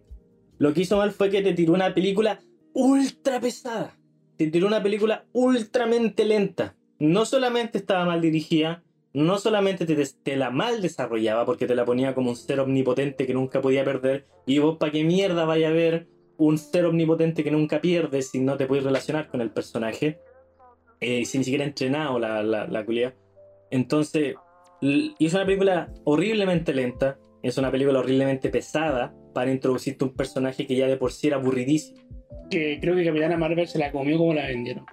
lo 0.58 0.72
que 0.72 0.82
hizo 0.82 0.96
mal 0.96 1.12
fue 1.12 1.30
que 1.30 1.42
te 1.42 1.52
tiró 1.52 1.74
una 1.74 1.94
película 1.94 2.40
ultra 2.72 3.40
pesada. 3.40 3.96
Te 4.36 4.48
tiró 4.48 4.66
una 4.66 4.82
película 4.82 5.26
ultramente 5.32 6.24
lenta. 6.24 6.76
No 6.98 7.24
solamente 7.26 7.78
estaba 7.78 8.04
mal 8.04 8.20
dirigida, 8.20 8.82
no 9.12 9.38
solamente 9.38 9.86
te, 9.86 9.96
te 10.22 10.36
la 10.36 10.50
mal 10.50 10.80
desarrollaba 10.80 11.44
porque 11.44 11.66
te 11.66 11.74
la 11.74 11.84
ponía 11.84 12.14
como 12.14 12.30
un 12.30 12.36
ser 12.36 12.60
omnipotente 12.60 13.26
que 13.26 13.34
nunca 13.34 13.60
podía 13.60 13.84
perder. 13.84 14.26
Y 14.46 14.58
vos, 14.58 14.76
¿para 14.78 14.92
qué 14.92 15.04
mierda 15.04 15.44
vaya 15.44 15.68
a 15.68 15.72
ver 15.72 16.08
un 16.38 16.58
ser 16.58 16.84
omnipotente 16.86 17.44
que 17.44 17.50
nunca 17.50 17.80
pierde 17.80 18.22
si 18.22 18.40
no 18.40 18.56
te 18.56 18.66
puedes 18.66 18.84
relacionar 18.84 19.28
con 19.28 19.40
el 19.40 19.50
personaje? 19.50 20.18
Eh, 21.00 21.24
si 21.24 21.38
ni 21.38 21.44
siquiera 21.44 21.64
entrenado 21.64 22.18
la, 22.18 22.42
la, 22.42 22.66
la 22.66 22.84
culia. 22.84 23.14
Entonces, 23.70 24.36
es 24.80 25.34
una 25.34 25.44
película 25.44 25.92
horriblemente 26.04 26.72
lenta. 26.72 27.18
Es 27.42 27.58
una 27.58 27.70
película 27.70 27.98
horriblemente 27.98 28.48
pesada 28.48 29.14
para 29.34 29.50
introducirte 29.50 30.04
un 30.04 30.14
personaje 30.14 30.66
que 30.66 30.76
ya 30.76 30.86
de 30.86 30.96
por 30.96 31.12
sí 31.12 31.26
era 31.26 31.36
aburridísimo. 31.36 32.00
Que 32.50 32.78
creo 32.80 32.94
que 32.94 33.04
Capitana 33.04 33.36
Marvel 33.36 33.66
se 33.68 33.78
la 33.78 33.92
comió 33.92 34.16
como 34.16 34.32
la 34.32 34.46
vendieron. 34.46 34.86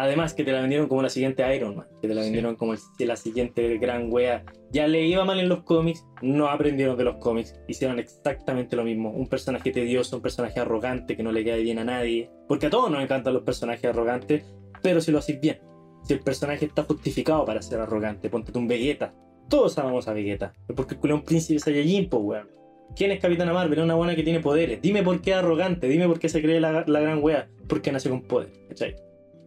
Además 0.00 0.32
que 0.32 0.44
te 0.44 0.52
la 0.52 0.60
vendieron 0.60 0.86
como 0.86 1.02
la 1.02 1.08
siguiente 1.08 1.42
Iron 1.56 1.74
Man, 1.74 1.88
que 2.00 2.06
te 2.06 2.14
la 2.14 2.20
Sí. 2.22 2.26
vendieron 2.28 2.54
como 2.54 2.72
el- 2.72 2.78
la 3.00 3.16
siguiente 3.16 3.78
gran 3.78 4.12
wea. 4.12 4.44
Ya 4.70 4.86
le 4.86 5.04
iba 5.04 5.24
mal 5.24 5.40
en 5.40 5.48
los 5.48 5.64
cómics, 5.64 6.06
no 6.22 6.46
aprendieron 6.48 6.96
de 6.96 7.02
los 7.02 7.16
cómics, 7.16 7.60
hicieron 7.66 7.98
exactamente 7.98 8.76
lo 8.76 8.84
mismo. 8.84 9.10
Un 9.10 9.26
personaje 9.28 9.72
tedioso, 9.72 10.14
un 10.14 10.22
personaje 10.22 10.60
arrogante 10.60 11.16
que 11.16 11.24
no 11.24 11.32
le 11.32 11.44
cae 11.44 11.62
bien 11.62 11.80
a 11.80 11.84
nadie. 11.84 12.30
Porque 12.46 12.66
a 12.66 12.70
todos 12.70 12.92
nos 12.92 13.02
encantan 13.02 13.34
los 13.34 13.42
personajes 13.42 13.84
arrogantes, 13.86 14.44
pero 14.84 15.00
si 15.00 15.10
lo 15.10 15.18
haces 15.18 15.40
bien. 15.40 15.58
Si 16.04 16.12
el 16.14 16.20
personaje 16.20 16.64
está 16.66 16.84
justificado 16.84 17.44
para 17.44 17.60
ser 17.60 17.80
arrogante, 17.80 18.30
ponte 18.30 18.52
tú 18.52 18.60
un 18.60 18.68
Vegeta. 18.68 19.12
Todos 19.50 19.76
amamos 19.78 20.06
a 20.06 20.12
Vegeta. 20.12 20.52
Porque 20.76 20.94
es 20.94 21.12
un 21.12 21.24
príncipe 21.24 21.58
Saiyajin, 21.58 22.08
pues 22.08 22.22
weón. 22.22 22.48
¿Quién 22.94 23.10
es 23.10 23.18
Capitana 23.20 23.52
Marvel? 23.52 23.80
Una 23.80 23.96
buena 23.96 24.14
que 24.14 24.22
tiene 24.22 24.38
poderes. 24.38 24.80
Dime 24.80 25.02
por 25.02 25.20
qué 25.20 25.32
es 25.32 25.36
arrogante, 25.38 25.88
dime 25.88 26.06
por 26.06 26.20
qué 26.20 26.28
se 26.28 26.40
cree 26.40 26.60
la, 26.60 26.84
la 26.86 27.00
gran 27.00 27.20
wea. 27.20 27.48
Porque 27.68 27.90
nace 27.90 28.08
con 28.08 28.22
poder, 28.22 28.52
¿cachai? 28.68 28.94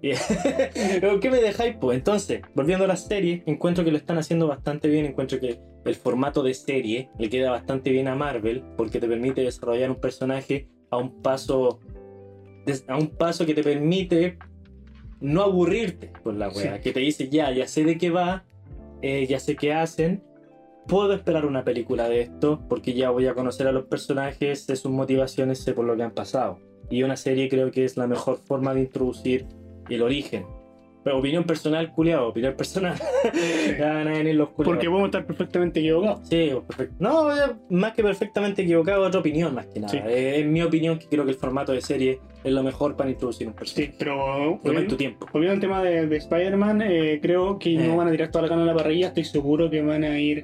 ¿Qué 1.22 1.30
me 1.30 1.40
dejáis? 1.40 1.76
Pues 1.80 1.98
entonces, 1.98 2.42
volviendo 2.56 2.86
a 2.86 2.88
la 2.88 2.96
serie, 2.96 3.44
encuentro 3.46 3.84
que 3.84 3.92
lo 3.92 3.98
están 3.98 4.18
haciendo 4.18 4.48
bastante 4.48 4.88
bien. 4.88 5.06
Encuentro 5.06 5.40
que 5.40 5.60
el 5.86 5.96
formato 5.96 6.42
de 6.42 6.54
serie 6.54 7.10
le 7.20 7.30
queda 7.30 7.52
bastante 7.52 7.92
bien 7.92 8.08
a 8.08 8.16
Marvel 8.16 8.64
porque 8.78 9.00
te 9.00 9.08
permite 9.08 9.42
desarrollar 9.42 9.92
un 9.92 10.00
personaje 10.00 10.68
a 10.90 10.98
un 10.98 11.22
paso 11.22 11.80
a 12.88 12.98
un 12.98 13.08
paso 13.08 13.46
que 13.46 13.56
te 13.56 13.64
permite 13.64 14.38
no 15.20 15.44
aburrirte 15.44 16.12
con 16.24 16.40
la 16.40 16.50
wea. 16.50 16.78
Sí. 16.78 16.82
Que 16.84 16.92
te 16.92 17.00
dice, 17.00 17.30
ya, 17.30 17.52
ya 17.52 17.68
sé 17.68 17.84
de 17.84 17.98
qué 17.98 18.10
va, 18.10 18.46
eh, 19.02 19.26
ya 19.28 19.40
sé 19.40 19.56
qué 19.56 19.74
hacen. 19.74 20.24
Puedo 20.88 21.14
esperar 21.14 21.46
una 21.46 21.64
película 21.64 22.10
de 22.10 22.22
esto 22.22 22.64
porque 22.68 22.94
ya 22.94 23.12
voy 23.12 23.28
a 23.28 23.36
conocer 23.36 23.68
a 23.68 23.72
los 23.72 23.86
personajes, 23.86 24.64
sé 24.64 24.76
sus 24.76 24.92
motivaciones, 24.92 25.60
sé 25.60 25.74
por 25.74 25.86
lo 25.86 25.96
que 25.96 26.04
han 26.04 26.12
pasado. 26.12 26.60
Y 26.90 27.04
una 27.04 27.18
serie 27.18 27.50
creo 27.50 27.72
que 27.72 27.86
es 27.86 27.98
la 27.98 28.08
mejor 28.08 28.38
forma 28.38 28.74
de 28.74 28.82
introducir 28.82 29.48
el 29.96 30.02
origen. 30.02 30.46
Pero 31.04 31.18
opinión 31.18 31.44
personal, 31.46 31.92
culiado, 31.94 32.28
opinión 32.28 32.54
personal. 32.56 32.94
ya 33.80 33.94
venir 34.04 34.36
los 34.36 34.50
culiados. 34.50 34.66
Porque 34.76 34.88
podemos 34.88 35.08
estar 35.08 35.26
perfectamente 35.26 35.80
equivocados. 35.80 36.28
Sí, 36.30 36.50
pues, 36.54 36.64
perfecto. 36.66 36.96
No, 37.00 37.36
eh, 37.36 37.54
más 37.72 37.94
que 37.94 38.04
perfectamente 38.04 38.62
equivocado, 38.62 39.08
otra 39.08 39.20
opinión 39.20 39.56
más 39.56 39.66
que 39.66 39.80
nada. 39.80 39.92
Sí. 39.92 39.98
Eh, 39.98 40.42
es 40.42 40.46
mi 40.46 40.62
opinión 40.62 41.00
que 41.00 41.08
creo 41.08 41.26
que 41.26 41.32
el 41.32 41.38
formato 41.38 41.72
de 41.72 41.82
serie 41.82 42.20
es 42.44 42.52
lo 42.54 42.62
mejor 42.62 42.96
para 42.96 43.10
introducir 43.10 43.48
un 43.48 43.54
Sí, 43.54 43.58
personaje. 43.58 43.96
pero 43.98 44.60
Toma 44.64 44.88
tu 44.88 44.96
tiempo. 44.96 45.26
volviendo 45.34 45.56
al 45.56 45.60
tema 45.60 45.82
de, 45.84 46.06
de 46.06 46.18
Spider-Man, 46.18 46.84
eh, 46.84 47.20
creo 47.20 47.58
que 47.58 47.74
Eh. 47.74 47.88
no 47.88 47.98
van 47.98 48.08
a 48.08 48.12
tirar 48.12 48.30
toda 48.30 48.44
la 48.44 48.50
carne 48.50 48.64
a 48.64 48.68
la 48.68 48.76
parrilla. 48.76 49.08
Estoy 49.08 49.24
seguro 49.24 49.72
que 49.72 49.82
van 49.82 50.04
a 50.04 50.20
ir 50.20 50.44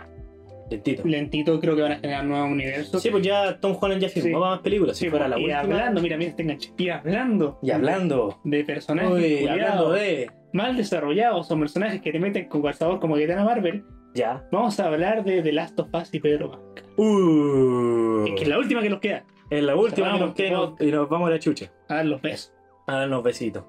Lentito. 0.70 1.04
lentito. 1.06 1.60
Creo 1.60 1.76
que 1.76 1.82
van 1.82 1.92
a 1.94 1.96
generar 2.00 2.26
nuevos 2.26 2.52
universos. 2.52 3.02
Sí, 3.02 3.10
pues 3.10 3.24
ya 3.24 3.60
Tom 3.60 3.78
Holland 3.80 4.02
ya 4.02 4.10
firmó 4.10 4.38
Sí. 4.38 4.44
más 4.44 4.60
películas. 4.60 4.98
Si 4.98 5.06
Sí, 5.06 5.10
fuera 5.10 5.28
la 5.28 5.38
y 5.40 5.44
última. 5.44 5.60
hablando, 5.62 6.02
mira, 6.02 6.18
mira, 6.18 6.36
tengan 6.36 6.58
y 6.78 6.90
hablando. 6.90 7.60
Y 7.62 7.72
hablando. 7.72 8.40
de 8.44 8.64
personajes 8.66 9.12
Uy, 9.12 9.48
hablando 9.48 9.92
de. 9.92 10.30
mal 10.54 10.76
desarrollados 10.78 11.50
o 11.52 11.60
personajes 11.60 12.02
que 12.02 12.12
te 12.12 12.20
meten 12.20 12.48
con 12.50 12.62
calzador 12.62 13.00
como 13.00 13.16
Capitana 13.16 13.44
Marvel. 13.44 13.84
Ya. 14.14 14.48
Vamos 14.52 14.80
a 14.80 14.88
hablar 14.88 15.24
de 15.24 15.42
The 15.42 15.52
Last 15.52 15.80
of 15.80 15.90
Us 15.94 16.14
y 16.14 16.20
Pedro 16.20 16.52
Pascal. 16.52 16.86
Uh, 16.98 18.26
Es 18.28 18.34
que 18.36 18.44
es 18.44 18.48
la 18.48 18.58
última 18.58 18.82
que 18.82 18.90
nos 18.90 19.00
queda. 19.00 19.24
es 19.50 19.64
la 19.64 19.76
última 19.76 20.14
que 20.14 20.20
nos 20.20 20.34
queda 20.34 20.74
y 20.80 20.92
nos- 20.92 21.08
vamos 21.10 21.28
a 21.28 21.32
la 21.32 21.40
chucha. 21.40 21.72
A 21.88 21.96
dar 21.96 22.06
los 22.06 22.22
besos. 22.22 22.54
A 22.88 22.96
darnos 23.00 23.24
besitos. 23.24 23.64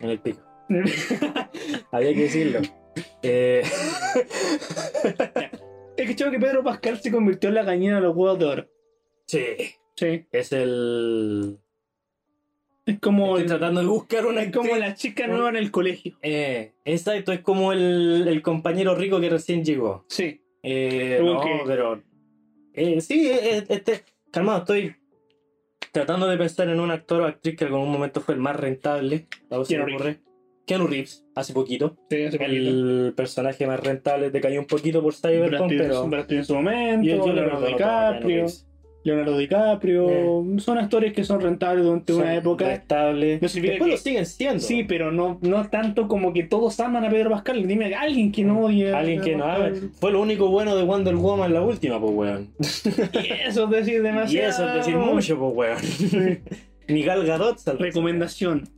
En 0.00 0.10
el 0.10 0.18
pico. 0.18 0.40
Había 1.92 2.14
que 2.14 2.20
decirlo. 2.22 2.60
Eh, 3.22 3.62
Es 6.02 6.08
que 6.08 6.16
creo 6.16 6.30
que 6.30 6.38
Pedro 6.38 6.62
Pascal 6.64 6.98
se 7.00 7.10
convirtió 7.10 7.48
en 7.50 7.56
la 7.56 7.64
cañera 7.64 7.96
de 7.96 8.02
los 8.02 8.16
huevos 8.16 8.38
de 8.38 8.44
oro. 8.46 8.66
sí. 9.26 9.44
Sí. 9.96 10.24
Es 10.32 10.50
el. 10.52 11.58
Es 12.86 12.98
como, 13.00 13.36
Estoy 13.36 13.48
tratando 13.48 13.82
de 13.82 13.86
buscar 13.86 14.24
una 14.24 14.40
es 14.42 14.50
como 14.56 14.74
la 14.76 14.94
chica 14.94 15.26
nueva 15.26 15.50
en 15.50 15.56
el 15.56 15.70
colegio. 15.70 16.16
Eh, 16.22 16.72
exacto, 16.86 17.30
es 17.32 17.40
como 17.40 17.72
el, 17.72 18.24
el 18.26 18.40
compañero 18.40 18.94
rico 18.94 19.20
que 19.20 19.28
recién 19.28 19.62
llegó. 19.62 20.06
Sí. 20.08 20.40
Eh, 20.62 21.20
no, 21.22 21.40
que- 21.42 21.60
pero. 21.66 22.02
eh, 22.72 23.00
sí, 23.02 23.28
eh, 23.30 23.62
este. 23.68 24.04
Calmado, 24.30 24.60
estoy 24.60 24.96
tratando 25.92 26.26
de 26.26 26.38
pensar 26.38 26.68
en 26.70 26.80
un 26.80 26.90
actor 26.90 27.20
o 27.20 27.26
actriz 27.26 27.56
que 27.58 27.64
en 27.66 27.74
algún 27.74 27.92
momento 27.92 28.22
fue 28.22 28.34
el 28.36 28.40
más 28.40 28.56
rentable. 28.56 29.26
A 29.50 29.62
Keanu 29.68 29.84
me 29.86 29.94
ocurre. 29.96 30.20
Keanu 30.66 30.86
Reeves, 30.86 31.24
hace 31.34 31.52
poquito. 31.52 31.96
Sí, 32.10 32.24
hace 32.24 32.38
poquito. 32.38 32.70
El 32.70 33.12
personaje 33.16 33.66
más 33.66 33.80
rentable 33.80 34.30
decayó 34.30 34.60
un 34.60 34.66
poquito 34.66 35.02
por 35.02 35.14
Cyberpunk, 35.14 35.72
pero. 35.76 36.06
Brad 36.08 36.32
en 36.32 36.44
su 36.44 36.54
momento, 36.54 37.06
yo 37.08 37.32
Leonardo 37.32 37.66
DiCaprio. 37.66 38.46
Leonardo 39.02 39.38
DiCaprio, 39.38 40.44
son 40.58 40.76
actores 40.76 41.14
que 41.14 41.24
son 41.24 41.40
rentables 41.40 41.86
durante 41.86 42.12
Son 42.12 42.20
una 42.20 42.34
época. 42.36 42.68
rentables. 42.68 43.40
No 43.40 43.48
Después 43.48 43.78
que- 43.78 43.86
lo 43.88 43.96
siguen 43.96 44.26
siendo. 44.26 44.60
Sí, 44.60 44.84
pero 44.84 45.10
no, 45.10 45.38
no 45.40 45.70
tanto 45.70 46.06
como 46.06 46.34
que 46.34 46.42
todos 46.42 46.78
aman 46.80 47.06
a 47.06 47.08
Pedro 47.08 47.30
Pascal. 47.30 47.66
Dime 47.66 47.94
alguien 47.94 48.30
que 48.30 48.44
no 48.44 48.60
odie 48.60 48.92
Alguien 48.92 49.22
que 49.22 49.36
no. 49.36 49.46
Fue 49.98 50.12
lo 50.12 50.20
único 50.20 50.48
bueno 50.50 50.76
de 50.76 50.82
Wonder 50.82 51.16
Woman 51.16 51.54
la 51.54 51.62
última, 51.62 51.98
pues, 51.98 52.12
weón. 52.14 52.50
Y 52.60 53.48
eso 53.48 53.64
es 53.64 53.70
decir 53.70 53.94
Y 54.00 54.00
demasiado. 54.00 54.50
eso 54.50 54.68
es 54.68 54.74
decir 54.74 54.96
mucho, 54.98 55.38
pues, 55.38 55.80
weón. 56.12 56.40
Ni 56.88 57.02
Gal 57.02 57.24
Gadot. 57.24 57.56
Recomendación. 57.78 58.68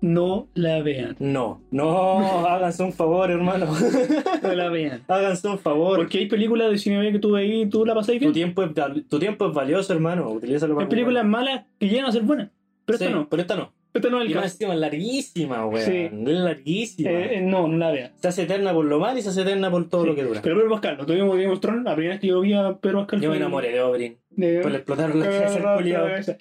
No 0.00 0.46
la 0.54 0.80
vean. 0.82 1.16
No, 1.18 1.60
no, 1.72 2.46
háganse 2.46 2.82
un 2.84 2.92
favor, 2.92 3.30
hermano. 3.30 3.66
No 4.42 4.54
la 4.54 4.68
vean. 4.68 5.02
háganse 5.08 5.48
un 5.48 5.58
favor. 5.58 5.96
Porque 5.98 6.18
hay 6.18 6.26
películas 6.26 6.70
de 6.70 6.78
cine 6.78 7.10
que 7.10 7.18
tú 7.18 7.32
veis 7.32 7.66
y 7.66 7.68
tú 7.68 7.84
la 7.84 7.94
pasáis 7.94 8.18
tu 8.20 8.26
bien. 8.32 8.54
tiempo, 8.54 8.62
es, 8.62 9.08
tu 9.08 9.18
tiempo 9.18 9.48
es 9.48 9.54
valioso, 9.54 9.92
hermano. 9.92 10.30
Utilízalo 10.30 10.74
para 10.76 10.84
Hay 10.86 10.90
películas 10.90 11.24
malas 11.24 11.64
que 11.80 11.88
llegan 11.88 12.06
a 12.06 12.12
ser 12.12 12.22
buenas. 12.22 12.50
Pero 12.84 12.98
Sí, 12.98 13.04
esta 13.04 13.16
no. 13.16 13.28
pero 13.28 13.42
esta 13.42 13.56
no. 13.56 13.72
Esta 13.92 14.08
no 14.10 14.20
es 14.22 14.28
Y 14.28 14.32
el 14.32 14.34
más 14.36 14.44
caso. 14.44 14.54
encima 14.54 14.74
es 14.74 14.80
larguísima, 14.80 15.66
weón. 15.66 15.84
Sí. 15.84 15.96
Es 16.30 16.38
larguísima. 16.38 17.10
Eh, 17.10 17.38
eh, 17.38 17.40
no, 17.40 17.66
no 17.66 17.76
la 17.78 17.90
vean. 17.90 18.12
Se 18.16 18.28
hace 18.28 18.42
eterna 18.44 18.72
por 18.72 18.84
lo 18.84 19.00
mal 19.00 19.18
y 19.18 19.22
se 19.22 19.30
hace 19.30 19.42
eterna 19.42 19.70
por 19.70 19.88
todo 19.88 20.02
Sí, 20.02 20.08
lo 20.10 20.14
que 20.14 20.22
dura. 20.22 20.40
Pero 20.42 20.56
Pedro 20.56 20.70
Pascal, 20.70 20.96
lo 20.98 21.06
tuvimos 21.06 21.36
of 21.52 21.60
Thrones. 21.60 21.84
La 21.84 21.94
primera 21.94 22.14
vez 22.14 22.20
que 22.20 22.26
yo 22.28 22.40
vi 22.40 22.52
a 22.52 22.74
Pedro 22.76 23.00
Pascal. 23.00 23.20
Yo 23.20 23.30
me 23.30 23.38
enamoré 23.38 23.72
de 23.72 23.80
Obrin. 23.82 24.16
De- 24.30 24.62
le 24.62 24.76
explotaron 24.76 25.18
la 25.18 25.26
cabeza 25.26 26.36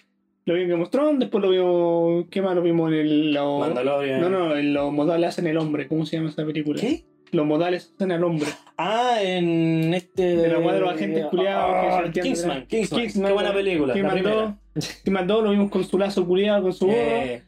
Lo 0.48 0.54
culiao. 0.54 0.56
vi 0.56 0.62
en 0.64 0.70
Game 0.70 0.84
of 0.84 0.90
Thrones, 0.90 1.20
después 1.20 1.44
lo 1.44 1.50
vimos. 1.52 2.26
¿Qué 2.32 2.42
más 2.42 2.56
lo 2.56 2.62
vimos 2.64 2.92
en 2.92 2.98
el. 3.00 3.34
lo- 3.34 3.60
Mandalorian. 3.60 4.22
no, 4.22 4.30
no, 4.30 4.56
en 4.58 4.74
los 4.74 4.92
modales 4.92 5.30
hacen 5.30 5.48
el 5.48 5.58
hombre. 5.58 5.88
¿Cómo 5.88 6.06
se 6.06 6.18
llama 6.18 6.30
esa 6.30 6.46
película? 6.46 6.80
¿Qué? 6.82 7.04
Los 7.32 7.46
modales 7.46 7.92
hacen 7.96 8.12
al 8.14 8.24
hombre. 8.24 8.48
Ah, 8.78 9.18
en 9.22 9.94
este. 9.94 10.36
De 10.38 10.48
la 10.48 10.60
weá 10.60 10.74
de 10.76 10.80
los 10.80 10.94
agentes 10.94 11.26
culiados 11.26 11.76
que 11.76 11.92
se 11.92 12.20
Ah, 12.20 12.24
Kingsman. 12.24 12.66
Kingsman. 12.68 13.02
Kingsman, 13.02 13.28
Qué 13.28 13.34
buena 13.34 13.54
película. 13.54 13.94
¿Qué 13.94 14.02
la 14.02 14.08
mandó? 14.08 14.24
primera. 14.24 14.58
Y 15.06 15.10
mandó, 15.12 15.42
lo 15.42 15.50
vimos 15.52 15.70
con 15.70 15.84
su 15.84 15.98
lazo 16.00 16.26
culiado, 16.26 16.64
con 16.64 16.72
su. 16.74 16.90
Eh, 16.90 17.44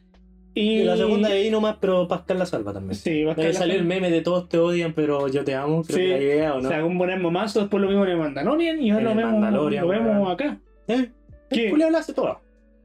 y... 0.52 0.80
y 0.80 0.84
la 0.84 0.96
segunda 0.98 1.28
de 1.30 1.36
ahí 1.36 1.50
nomás, 1.50 1.76
pero 1.80 2.06
Pascal 2.08 2.38
la 2.40 2.44
salva 2.44 2.72
también. 2.74 2.96
Sí, 2.96 3.22
Ahí 3.22 3.28
estar 3.30 3.54
salió 3.54 3.76
el 3.76 3.84
meme 3.84 4.10
de 4.10 4.20
todos 4.20 4.48
te 4.48 4.58
odian, 4.58 4.92
pero 4.92 5.28
yo 5.28 5.44
te 5.44 5.54
amo. 5.54 5.82
Creo 5.84 5.96
Sí. 5.96 6.02
que 6.02 6.08
la 6.10 6.18
idea, 6.18 6.54
¿o 6.54 6.60
no? 6.60 6.68
O 6.68 6.70
sea, 6.70 6.84
un 6.84 6.98
buen 6.98 7.22
momazo, 7.22 7.60
después 7.60 7.80
lo 7.80 7.88
vimos 7.88 8.04
en 8.06 8.12
el 8.12 8.18
Mandalorian 8.18 8.82
y 8.82 8.90
ahora 8.90 9.04
lo 9.04 9.10
el 9.12 9.16
vemos, 9.16 9.50
lo 9.80 9.88
vemos 9.88 10.30
acá. 10.32 10.58
¿Eh? 10.88 11.08
¿Qué? 11.48 11.68
El 11.70 11.94
hace 11.94 12.12
todo. 12.12 12.38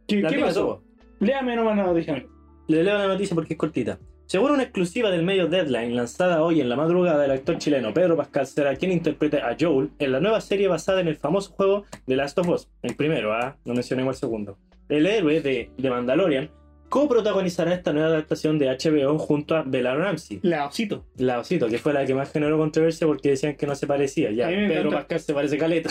¿Qué, 0.08 0.22
qué 0.22 0.40
pasó? 0.40 0.84
Léame 1.20 1.56
nomás 1.56 1.78
la 1.78 1.84
noticia. 1.84 2.26
Le 2.68 2.84
leo 2.84 2.98
la 2.98 3.08
noticia 3.08 3.36
porque 3.36 3.54
es 3.54 3.60
cortita. 3.60 4.00
Según 4.28 4.52
una 4.52 4.64
exclusiva 4.64 5.12
del 5.12 5.24
medio 5.24 5.48
Deadline 5.48 5.96
lanzada 5.96 6.42
hoy 6.42 6.60
en 6.60 6.68
la 6.68 6.76
madrugada, 6.76 7.26
el 7.26 7.32
actor 7.32 7.60
chileno 7.60 7.94
Pedro 7.94 8.18
Pascal 8.18 8.48
será 8.48 8.76
quien 8.76 8.92
interprete 8.92 9.38
a 9.38 9.56
Joel 9.60 9.92
en 10.00 10.12
la 10.12 10.20
nueva 10.20 10.42
serie 10.42 10.68
basada 10.68 11.00
en 11.00 11.08
el 11.08 11.16
famoso 11.16 11.52
juego 11.52 11.86
The 12.08 12.16
Last 12.16 12.38
of 12.40 12.50
Us. 12.50 12.68
El 12.82 12.96
primero, 12.96 13.34
¿ah? 13.34 13.56
No 13.66 13.74
mencionemos 13.74 14.16
el 14.16 14.20
segundo. 14.20 14.58
El 14.90 15.06
héroe 15.06 15.42
de, 15.42 15.70
de 15.78 15.90
Mandalorian 15.90 16.50
coprotagonizará 16.90 17.74
esta 17.74 17.92
nueva 17.94 18.08
adaptación 18.10 18.58
de 18.60 18.68
HBO 18.70 19.18
junto 19.18 19.56
a 19.56 19.64
Bella 19.64 19.96
Ramsey. 19.96 20.40
La 20.44 20.66
osito. 20.68 21.06
La 21.18 21.40
Osito, 21.40 21.68
que 21.68 21.78
fue 21.78 21.94
la 21.94 22.06
que 22.06 22.14
más 22.14 22.32
generó 22.32 22.58
controversia 22.58 23.06
porque 23.08 23.30
decían 23.30 23.56
que 23.56 23.66
no 23.68 23.76
se 23.76 23.88
parecía. 23.88 24.32
Ya, 24.32 24.48
Pedro 24.48 24.74
encanta. 24.90 24.98
Pascal 24.98 25.20
se 25.20 25.34
parece 25.34 25.58
caleta. 25.58 25.90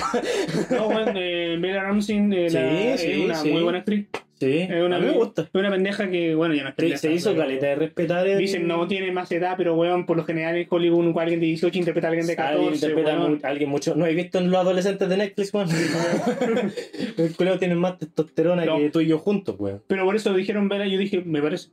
No, 0.71 0.87
bueno, 0.87 1.12
eh, 1.16 1.57
Bella 1.61 1.83
Ramsey 1.83 2.16
eh, 2.33 2.49
Sí, 2.51 2.55
la- 2.57 2.97
sí, 2.99 3.07
es 3.12 3.19
una 3.25 3.35
sí. 3.37 3.51
muy 3.51 3.62
buena 3.62 3.79
actriz. 3.81 4.07
Sí, 4.39 4.59
Es 4.61 4.82
una, 4.82 4.97
a 4.97 4.98
mí 5.01 5.06
me 5.06 5.12
gusta. 5.12 5.43
Es 5.43 5.48
una 5.52 5.70
pendeja 5.70 6.09
que, 6.11 6.35
bueno, 6.35 6.55
ya 6.55 6.62
no 6.62 6.69
es 6.70 6.74
pendeja, 6.74 6.98
se 6.98 7.12
hizo 7.12 7.31
pero- 7.31 7.43
caleta 7.43 7.66
de 7.66 7.74
respetar 7.77 8.27
el... 8.27 8.39
Dicen 8.39 8.66
no 8.66 8.86
tiene 8.89 9.11
más 9.12 9.31
edad, 9.32 9.55
pero 9.56 9.74
weón, 9.74 10.06
por 10.06 10.16
lo 10.16 10.24
general 10.24 10.56
en 10.56 10.66
Hollywood 10.69 11.19
alguien 11.19 11.40
de 11.40 11.47
18 11.47 11.78
interpreta 11.78 12.09
a 12.09 12.11
alguien 12.11 12.27
de 12.27 12.36
14. 12.36 12.55
Alguien 12.56 12.74
interpreta 12.74 13.19
weón. 13.19 13.32
mu- 13.32 13.39
alguien 13.43 13.70
mucho. 13.70 13.94
No 13.94 14.06
he 14.06 14.15
visto 14.15 14.39
en 14.39 14.51
los 14.51 14.61
adolescentes 14.61 15.09
de 15.09 15.16
Netflix, 15.16 15.55
weón. 15.55 15.69
el 17.16 17.36
culeo 17.36 17.59
tiene 17.59 17.74
más 17.74 17.98
testosterona 17.98 18.65
No. 18.65 18.78
que 18.78 18.90
tú 18.90 19.01
y 19.01 19.06
yo 19.06 19.19
juntos, 19.19 19.56
weón. 19.59 19.82
Pero 19.86 20.05
por 20.05 20.16
eso 20.16 20.32
dijeron 20.35 20.70
y 20.85 20.90
yo 20.93 20.98
dije, 20.98 21.23
me 21.24 21.40
parece. 21.43 21.69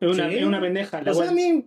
Es 0.00 0.08
una, 0.14 0.30
Sí. 0.30 0.36
es 0.36 0.44
una 0.44 0.60
pendeja. 0.60 1.02
La 1.02 1.10
O 1.10 1.14
sea, 1.14 1.30
a 1.30 1.32
mí, 1.32 1.64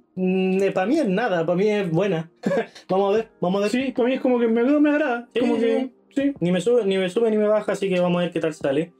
para 0.73 0.87
mí 0.87 0.97
es 0.97 1.07
nada, 1.07 1.45
para 1.45 1.57
mí 1.57 1.67
es 1.69 1.89
buena. 1.91 2.31
vamos 2.89 3.13
a 3.13 3.17
ver, 3.17 3.27
vamos 3.41 3.59
a 3.59 3.63
ver. 3.63 3.71
Sí, 3.71 3.91
para 3.91 4.07
mí 4.07 4.15
es 4.15 4.21
como 4.21 4.39
que 4.39 4.47
me, 4.47 4.63
me 4.63 4.89
agrada. 4.89 5.27
Sí, 5.33 5.39
como 5.41 5.55
sí. 5.55 5.61
que, 5.61 5.89
sí, 6.15 6.33
Ni 6.39 6.51
me 6.51 6.61
sube, 6.61 6.85
ni 6.85 6.97
me 6.97 7.09
sube 7.09 7.29
ni 7.29 7.37
me 7.37 7.47
baja, 7.47 7.73
así 7.73 7.89
que 7.89 7.99
vamos 7.99 8.19
a 8.19 8.23
ver 8.23 8.31
qué 8.31 8.39
tal 8.39 8.53
sale. 8.53 8.93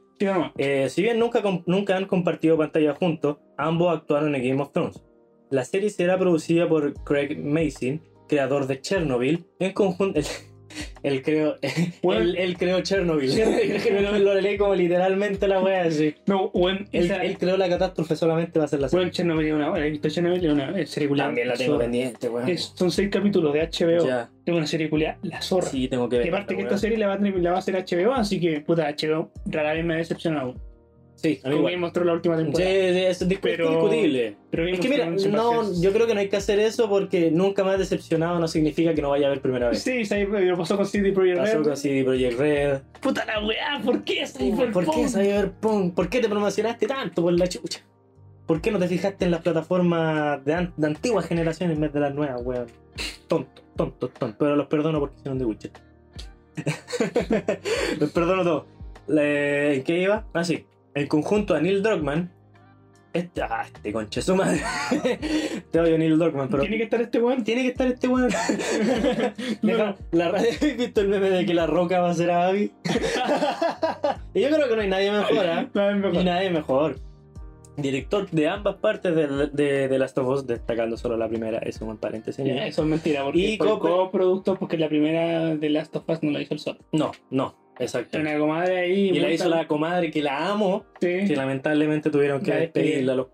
Eh, 0.58 0.90
si 0.90 1.02
bien 1.02 1.20
nunca, 1.20 1.42
nunca 1.66 1.98
han 1.98 2.06
compartido 2.06 2.58
pantalla 2.58 2.96
juntos, 2.96 3.38
ambos 3.58 3.96
actuaron 3.96 4.36
en 4.36 4.44
Game 4.44 4.62
of 4.62 4.72
Thrones. 4.72 5.04
La 5.50 5.66
serie 5.66 5.90
será 5.90 6.18
producida 6.18 6.68
por 6.68 6.94
Craig 7.04 7.38
Mason, 7.38 8.02
creador 8.28 8.68
de 8.68 8.82
Chernobyl, 8.82 9.46
en 9.60 9.74
conjunto. 9.74 10.20
Él, 11.04 11.22
creó, 11.24 11.56
Bueno. 12.04 12.22
él, 12.22 12.36
él 12.38 12.58
creó 12.58 12.82
Chernobyl. 12.82 13.32
lo 14.24 14.36
leí 14.40 14.58
como 14.58 14.76
literalmente 14.76 15.48
la 15.48 15.60
wea 15.62 15.84
así. 15.84 16.14
No, 16.28 16.52
Él, 16.54 16.88
esa- 16.92 17.24
él 17.24 17.38
creó 17.38 17.58
la 17.58 17.68
catástrofe 17.70 18.16
solamente 18.16 18.60
va 18.60 18.66
a 18.66 18.68
ser 18.68 18.80
la 18.82 18.90
serie. 18.90 19.04
weón, 19.06 19.12
Chernobyl 19.12 19.48
es 19.48 19.54
una. 19.54 19.78
He 19.86 19.90
visto 19.90 20.10
Chernobyl 20.10 20.46
es 20.46 20.52
una 20.54 20.86
serie 20.86 21.10
culiada. 21.10 21.30
También 21.30 21.48
la 21.48 21.54
tengo 21.56 21.78
pendiente, 21.80 22.30
weón. 22.30 22.58
Son 22.58 22.92
seis 22.92 23.10
capítulos 23.10 23.54
de 23.54 23.62
HBO. 23.62 24.06
Ya, 24.08 24.30
Es 24.46 24.54
una 24.54 24.68
serie 24.68 24.90
culiada, 24.90 25.18
la 25.24 25.42
zorra. 25.42 25.68
sí, 25.68 25.88
tengo 25.88 26.08
que 26.08 26.18
Y 26.18 26.20
ver. 26.20 26.30
aparte 26.30 26.56
que 26.56 26.62
esta 26.62 26.78
serie 26.78 26.98
la 26.98 27.08
va, 27.08 27.14
a, 27.14 27.20
la 27.20 27.50
va 27.52 27.56
a 27.58 27.60
hacer 27.60 27.76
HBO, 27.76 28.14
así 28.14 28.40
que, 28.40 28.62
puta, 28.62 28.88
HBO 28.90 29.32
rara 29.48 29.74
vez 29.74 29.84
me 29.84 29.96
ha 29.96 29.98
decepcionado. 29.98 30.56
Sí, 31.22 31.40
a 31.44 31.50
mí 31.50 31.56
Como 31.58 31.70
igual. 31.70 31.92
Thrones 31.94 32.08
la 32.08 32.14
última 32.14 32.36
Sí, 32.38 32.44
temporada. 32.46 32.72
es 32.72 33.30
discu- 33.30 33.40
Pero- 33.42 33.70
discutible. 33.70 34.36
Pero 34.50 34.68
Es 34.68 34.80
que 34.80 34.90
mira, 34.90 35.06
no, 35.08 35.80
yo 35.80 35.94
creo 35.94 36.08
que 36.08 36.14
no 36.16 36.20
hay 36.20 36.30
que 36.30 36.38
hacer 36.38 36.58
eso 36.60 36.90
porque 36.90 37.30
nunca 37.30 37.64
más 37.64 37.78
decepcionado 37.78 38.40
no 38.40 38.48
significa 38.48 38.96
que 38.96 39.04
no 39.04 39.10
vaya 39.12 39.28
a 39.28 39.30
haber 39.30 39.40
primera 39.42 39.70
vez. 39.70 39.84
Sí, 39.84 40.04
sí, 40.04 40.16
lo 40.26 40.58
pasó 40.58 40.78
con 40.78 40.88
CD 40.88 41.12
Projekt 41.12 41.38
Pasó 41.38 41.58
Red. 41.60 41.64
con 41.64 41.78
CD 41.78 42.04
Projekt 42.04 42.40
Red. 42.40 42.80
Puta 43.02 43.24
la 43.26 43.46
weá, 43.46 43.80
¿por 43.86 44.04
qué 44.04 44.26
Cyberpunk? 44.26 44.74
¿Por 44.74 44.96
qué 44.96 45.08
Cyberpunk? 45.08 45.94
¿Por 45.94 46.10
qué 46.10 46.20
te 46.22 46.28
promocionaste 46.30 46.88
tanto 46.88 47.22
por 47.22 47.34
la 47.34 47.46
chucha? 47.48 47.82
¿Por 48.48 48.60
qué 48.60 48.72
no 48.72 48.80
te 48.80 48.88
fijaste 48.88 49.24
en 49.26 49.32
las 49.32 49.42
plataformas 49.42 50.44
de, 50.44 50.54
an- 50.56 50.74
de 50.76 50.88
antiguas 50.88 51.28
generaciones 51.28 51.76
en 51.76 51.82
vez 51.82 51.94
de 51.94 52.00
las 52.00 52.16
nuevas, 52.16 52.42
weón? 52.44 52.66
Tonto, 53.28 53.62
tonto, 53.78 54.08
tonto. 54.10 54.36
Pero 54.40 54.56
los 54.56 54.66
perdono 54.68 55.00
porque 55.00 55.18
hicieron 55.20 55.38
de 55.38 55.46
Witcher. 55.46 55.72
los 58.00 58.12
perdono 58.12 58.44
todos. 58.44 58.64
Le- 59.08 59.76
¿En 59.76 59.84
qué 59.84 60.00
iba? 60.02 60.26
Ah, 60.34 60.44
sí. 60.44 60.66
En 60.96 61.08
conjunto 61.08 61.56
a 61.56 61.62
Neil 61.62 61.82
Druckmann. 61.82 62.32
Este, 63.14 63.42
ah, 63.42 63.66
este 63.66 63.92
conche 63.92 64.22
su 64.22 64.36
madre. 64.36 64.62
Te 65.72 65.80
odio 65.82 65.98
Neil 65.98 66.18
Druckmann, 66.18 66.48
pero. 66.50 66.62
Tiene 66.64 66.78
que 66.78 66.84
estar 66.84 67.02
este 67.02 67.20
weón. 67.22 67.44
Tiene 67.44 67.64
que 67.64 67.68
estar 67.70 67.88
este 67.88 68.08
weón. 68.08 68.30
No, 69.62 69.96
la, 70.12 70.28
¿Has 70.30 70.60
visto 70.78 71.02
el 71.02 71.08
meme 71.10 71.30
de 71.30 71.46
que 71.46 71.54
la 71.54 71.68
roca 71.68 72.00
va 72.00 72.10
a 72.12 72.14
ser 72.14 72.32
a 72.32 72.48
Abby? 72.48 72.72
y 74.34 74.42
yo 74.42 74.50
creo 74.50 74.68
que 74.70 74.76
no 74.76 74.82
hay 74.82 74.90
nadie 74.90 75.12
mejor, 75.12 75.46
no, 75.74 75.90
es 75.90 75.96
mejor. 75.98 76.16
Y 76.16 76.24
nadie 76.24 76.50
mejor. 76.50 76.96
Director 77.78 78.30
de 78.30 78.48
ambas 78.50 78.76
partes 78.76 79.16
de, 79.16 79.28
de, 79.48 79.88
de 79.88 80.00
Last 80.00 80.18
of 80.18 80.28
Us, 80.28 80.46
destacando 80.48 80.98
solo 80.98 81.18
la 81.18 81.28
primera, 81.28 81.58
eso 81.60 81.86
un 81.86 81.98
paréntesis. 81.98 82.46
Ya, 82.46 82.68
eso 82.68 82.84
es 82.84 82.88
mentira, 82.88 83.24
porque 83.24 83.40
Y 83.40 83.58
co- 83.58 83.80
coproductor 83.80 84.60
porque 84.60 84.78
la 84.78 84.88
primera 84.90 85.56
de 85.56 85.70
Last 85.70 85.96
of 85.96 86.04
Us 86.08 86.22
no 86.22 86.32
la 86.32 86.42
hizo 86.42 86.54
el 86.54 86.60
sol. 86.60 86.78
No, 86.92 87.12
no, 87.30 87.56
exacto. 87.82 88.18
Una 88.20 88.38
comadre 88.38 88.78
ahí. 88.78 89.10
Y 89.10 89.20
la 89.20 89.32
hizo 89.32 89.50
la 89.50 89.68
comadre 89.68 90.12
que 90.12 90.22
la 90.22 90.52
amo, 90.52 90.86
Sí. 91.00 91.26
que 91.28 91.36
lamentablemente 91.36 92.10
tuvieron 92.10 92.42
que 92.42 92.52
La 92.52 92.58
despedirla. 92.58 93.16
los- 93.16 93.28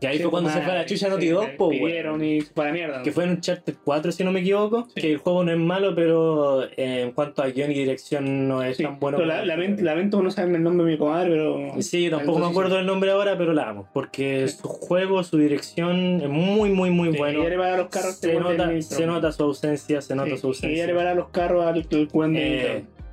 Que 0.00 0.06
ahí 0.06 0.16
Sí, 0.16 0.22
fue 0.22 0.30
cuando 0.30 0.48
se 0.48 0.62
fue 0.62 0.72
a 0.72 0.76
la 0.76 0.86
chucha 0.86 1.08
Naughty 1.08 1.28
Dog, 1.28 1.44
y 1.44 1.50
se 1.50 2.46
fue 2.54 2.64
a 2.64 2.66
la 2.68 2.72
mierda. 2.72 3.02
Que 3.02 3.12
fue 3.12 3.24
en 3.24 3.30
Uncharted 3.32 3.74
4, 3.84 4.12
si 4.12 4.24
no 4.24 4.32
me 4.32 4.40
equivoco. 4.40 4.88
Que 4.94 5.12
el 5.12 5.18
juego 5.18 5.44
no 5.44 5.52
es 5.52 5.58
malo, 5.58 5.94
pero 5.94 6.64
eh, 6.64 7.02
en 7.02 7.12
cuanto 7.12 7.42
a 7.42 7.48
guion 7.48 7.70
y 7.72 7.74
dirección 7.74 8.48
no 8.48 8.62
es 8.62 8.78
tan 8.78 8.98
bueno. 8.98 9.18
pero 9.18 9.28
como 9.28 9.36
la- 9.36 9.42
el 9.42 9.48
lamento, 9.48 9.82
lamento 9.82 10.22
no 10.22 10.30
saber 10.30 10.54
el 10.54 10.62
nombre 10.62 10.86
de 10.86 10.92
mi 10.92 10.96
comadre, 10.98 11.28
pero. 11.32 11.82
Sí, 11.82 12.08
tampoco 12.08 12.38
me 12.38 12.46
acuerdo 12.46 12.76
del 12.76 12.86
nombre 12.86 13.10
ahora, 13.10 13.36
pero 13.36 13.52
la 13.52 13.68
amo. 13.68 13.86
Porque 13.92 14.48
su 14.48 14.66
juego, 14.66 15.22
su 15.22 15.36
dirección 15.36 16.22
es 16.22 16.28
muy, 16.30 16.70
muy, 16.70 16.88
muy 16.90 17.10
bueno. 17.10 17.40
ella 17.40 17.50
le 17.50 17.58
para 17.58 17.76
los 17.76 17.88
carros 17.88 18.16
Se 18.16 18.32
nota, 18.36 18.70
se 18.80 19.06
nota 19.06 19.32
su 19.32 19.42
ausencia, 19.42 20.00
se 20.00 20.14
nota 20.16 20.34
su 20.38 20.46
y 20.46 20.48
ausencia. 20.48 20.70
ella 20.70 20.86
le 20.86 20.94
para 20.94 21.12
los 21.14 21.28
carros 21.28 21.66
al 21.66 21.74
al 21.74 21.84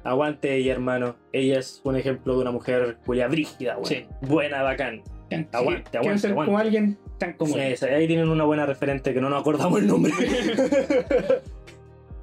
aguante 0.05 0.55
ella, 0.55 0.71
hermano. 0.71 1.15
Ella 1.33 1.59
es 1.59 1.81
un 1.83 1.97
ejemplo 1.97 2.35
de 2.35 2.41
una 2.41 2.51
mujer 2.51 2.97
culia 3.05 3.27
brígida. 3.27 3.77
Sí. 3.83 4.05
Buena, 4.21 4.61
bacán. 4.61 5.01
Que 5.29 5.47
aguante, 5.51 5.97
aguante, 5.97 6.27
aguante. 6.27 6.45
como 6.45 6.57
alguien 6.59 6.97
tan 7.17 7.33
como. 7.33 7.53
Sí, 7.55 7.59
sí, 7.75 7.85
ahí 7.85 8.07
tienen 8.07 8.29
una 8.29 8.43
buena 8.45 8.65
referente 8.65 9.13
que 9.13 9.19
no 9.19 9.29
nos 9.29 9.41
acordamos 9.41 9.79
el 9.81 9.87
nombre. 9.87 10.13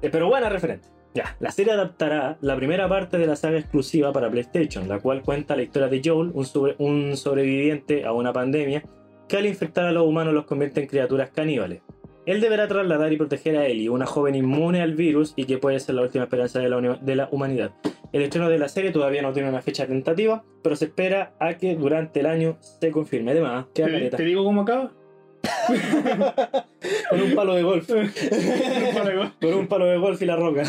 Eh, 0.01 0.09
Pero 0.11 0.27
buena 0.27 0.49
referente. 0.49 0.89
Ya, 1.13 1.37
la 1.39 1.51
serie 1.51 1.71
adaptará 1.73 2.37
la 2.41 2.55
primera 2.57 2.89
parte 2.89 3.17
de 3.17 3.25
la 3.27 3.35
saga 3.35 3.57
exclusiva 3.59 4.11
para 4.11 4.29
PlayStation, 4.29 4.87
la 4.89 4.99
cual 4.99 5.21
cuenta 5.21 5.55
la 5.55 5.61
historia 5.61 5.87
de 5.87 6.01
Joel, 6.03 6.31
un, 6.33 6.43
sobre- 6.45 6.75
un 6.79 7.15
sobreviviente 7.15 8.03
a 8.03 8.11
una 8.11 8.33
pandemia 8.33 8.83
que 9.29 9.37
al 9.37 9.45
infectar 9.45 9.85
a 9.85 9.91
los 9.91 10.05
humanos 10.05 10.33
los 10.33 10.45
convierte 10.45 10.81
en 10.81 10.87
criaturas 10.87 11.29
caníbales. 11.29 11.81
Él 12.25 12.39
deberá 12.39 12.67
trasladar 12.67 13.11
y 13.11 13.17
proteger 13.17 13.57
a 13.57 13.67
Ellie, 13.67 13.89
una 13.89 14.05
joven 14.05 14.35
inmune 14.35 14.81
al 14.81 14.93
virus 14.93 15.33
y 15.35 15.45
que 15.45 15.57
puede 15.57 15.79
ser 15.79 15.95
la 15.95 16.03
última 16.03 16.23
esperanza 16.23 16.59
de 16.59 16.69
la, 16.69 16.99
de 17.01 17.15
la 17.15 17.27
humanidad. 17.31 17.71
El 18.13 18.21
estreno 18.21 18.47
de 18.47 18.59
la 18.59 18.69
serie 18.69 18.91
todavía 18.91 19.21
no 19.21 19.33
tiene 19.33 19.49
una 19.49 19.61
fecha 19.61 19.87
tentativa, 19.87 20.43
pero 20.61 20.75
se 20.75 20.85
espera 20.85 21.33
a 21.39 21.57
que 21.57 21.75
durante 21.75 22.19
el 22.21 22.27
año 22.27 22.57
se 22.61 22.91
confirme. 22.91 23.31
Además, 23.31 23.65
queda 23.73 23.87
¿Te, 23.87 24.09
te 24.11 24.23
digo 24.23 24.43
cómo 24.43 24.61
acaba? 24.61 24.91
Con 27.09 27.21
un 27.21 27.35
palo 27.35 27.55
de 27.55 27.63
golf. 27.63 27.89
Con 29.41 29.53
un 29.53 29.67
palo 29.67 29.85
de 29.85 29.97
golf 29.97 30.21
y 30.21 30.25
la 30.25 30.35
roca. 30.35 30.63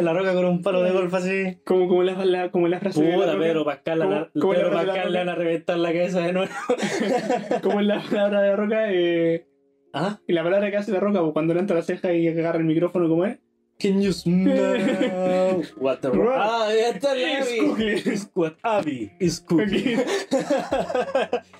la 0.00 0.12
roca 0.12 0.34
con 0.34 0.44
un 0.44 0.62
palo 0.62 0.82
de 0.82 0.90
golf 0.92 1.12
así. 1.14 1.58
como, 1.64 1.88
como, 1.88 2.02
la, 2.02 2.24
la- 2.24 2.50
como 2.50 2.68
la 2.68 2.78
frase 2.80 3.02
de 3.02 3.16
la 3.16 3.26
roca. 3.26 3.38
Pedro 3.38 3.64
Pascal, 3.64 3.98
¿Cómo- 4.00 4.52
la, 4.54 4.58
Pedro 4.58 4.70
la 4.70 4.84
Pascal 4.86 5.12
le 5.12 5.18
van 5.18 5.28
a 5.28 5.34
reventar 5.34 5.78
la 5.78 5.92
cabeza 5.92 6.20
de 6.20 6.32
nuevo. 6.32 6.52
Como 7.62 7.80
es 7.80 7.86
la 7.86 8.00
palabra 8.02 8.42
de 8.42 8.48
la 8.48 8.56
roca, 8.56 8.92
eh, 8.92 9.46
¿Ah? 9.92 10.18
y 10.26 10.32
la 10.32 10.42
palabra 10.44 10.70
que 10.70 10.76
hace 10.76 10.92
la 10.92 11.00
roca, 11.00 11.20
pues, 11.20 11.32
cuando 11.32 11.54
levanta 11.54 11.74
la 11.74 11.82
ceja 11.82 12.12
y 12.12 12.28
agarra 12.28 12.58
el 12.58 12.64
micrófono, 12.64 13.08
¿cómo 13.08 13.24
es? 13.24 13.38
Can 13.80 14.02
you 14.02 14.12
smell 14.12 15.62
what 15.76 16.00
the. 16.00 16.10
Ah, 16.10 16.68
está. 16.72 17.14
Is 17.16 18.28
what 18.34 18.54
Abby 18.64 19.12
is 19.20 19.38
cooking. 19.46 20.00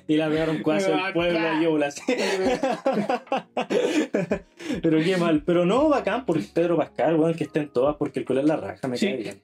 y 0.09 0.17
la 0.17 0.29
pegaron 0.29 0.59
cuazo 0.63 0.93
el 0.95 1.13
pueblo 1.13 1.39
a 1.39 1.63
Yola. 1.63 1.91
Pero 4.83 4.99
qué 4.99 5.17
mal. 5.17 5.43
Pero 5.47 5.65
no, 5.65 5.89
bacán 5.89 6.27
por 6.27 6.39
Pedro 6.53 6.77
Pascal, 6.77 7.17
weón, 7.17 7.35
que 7.35 7.45
estén 7.45 7.69
todas 7.69 7.97
porque 7.97 8.21
el 8.21 8.25
color 8.25 8.45
la 8.45 8.57
raja 8.57 8.89
me 8.89 8.97
Sí. 8.97 9.07
cae 9.07 9.17
bien. 9.17 9.43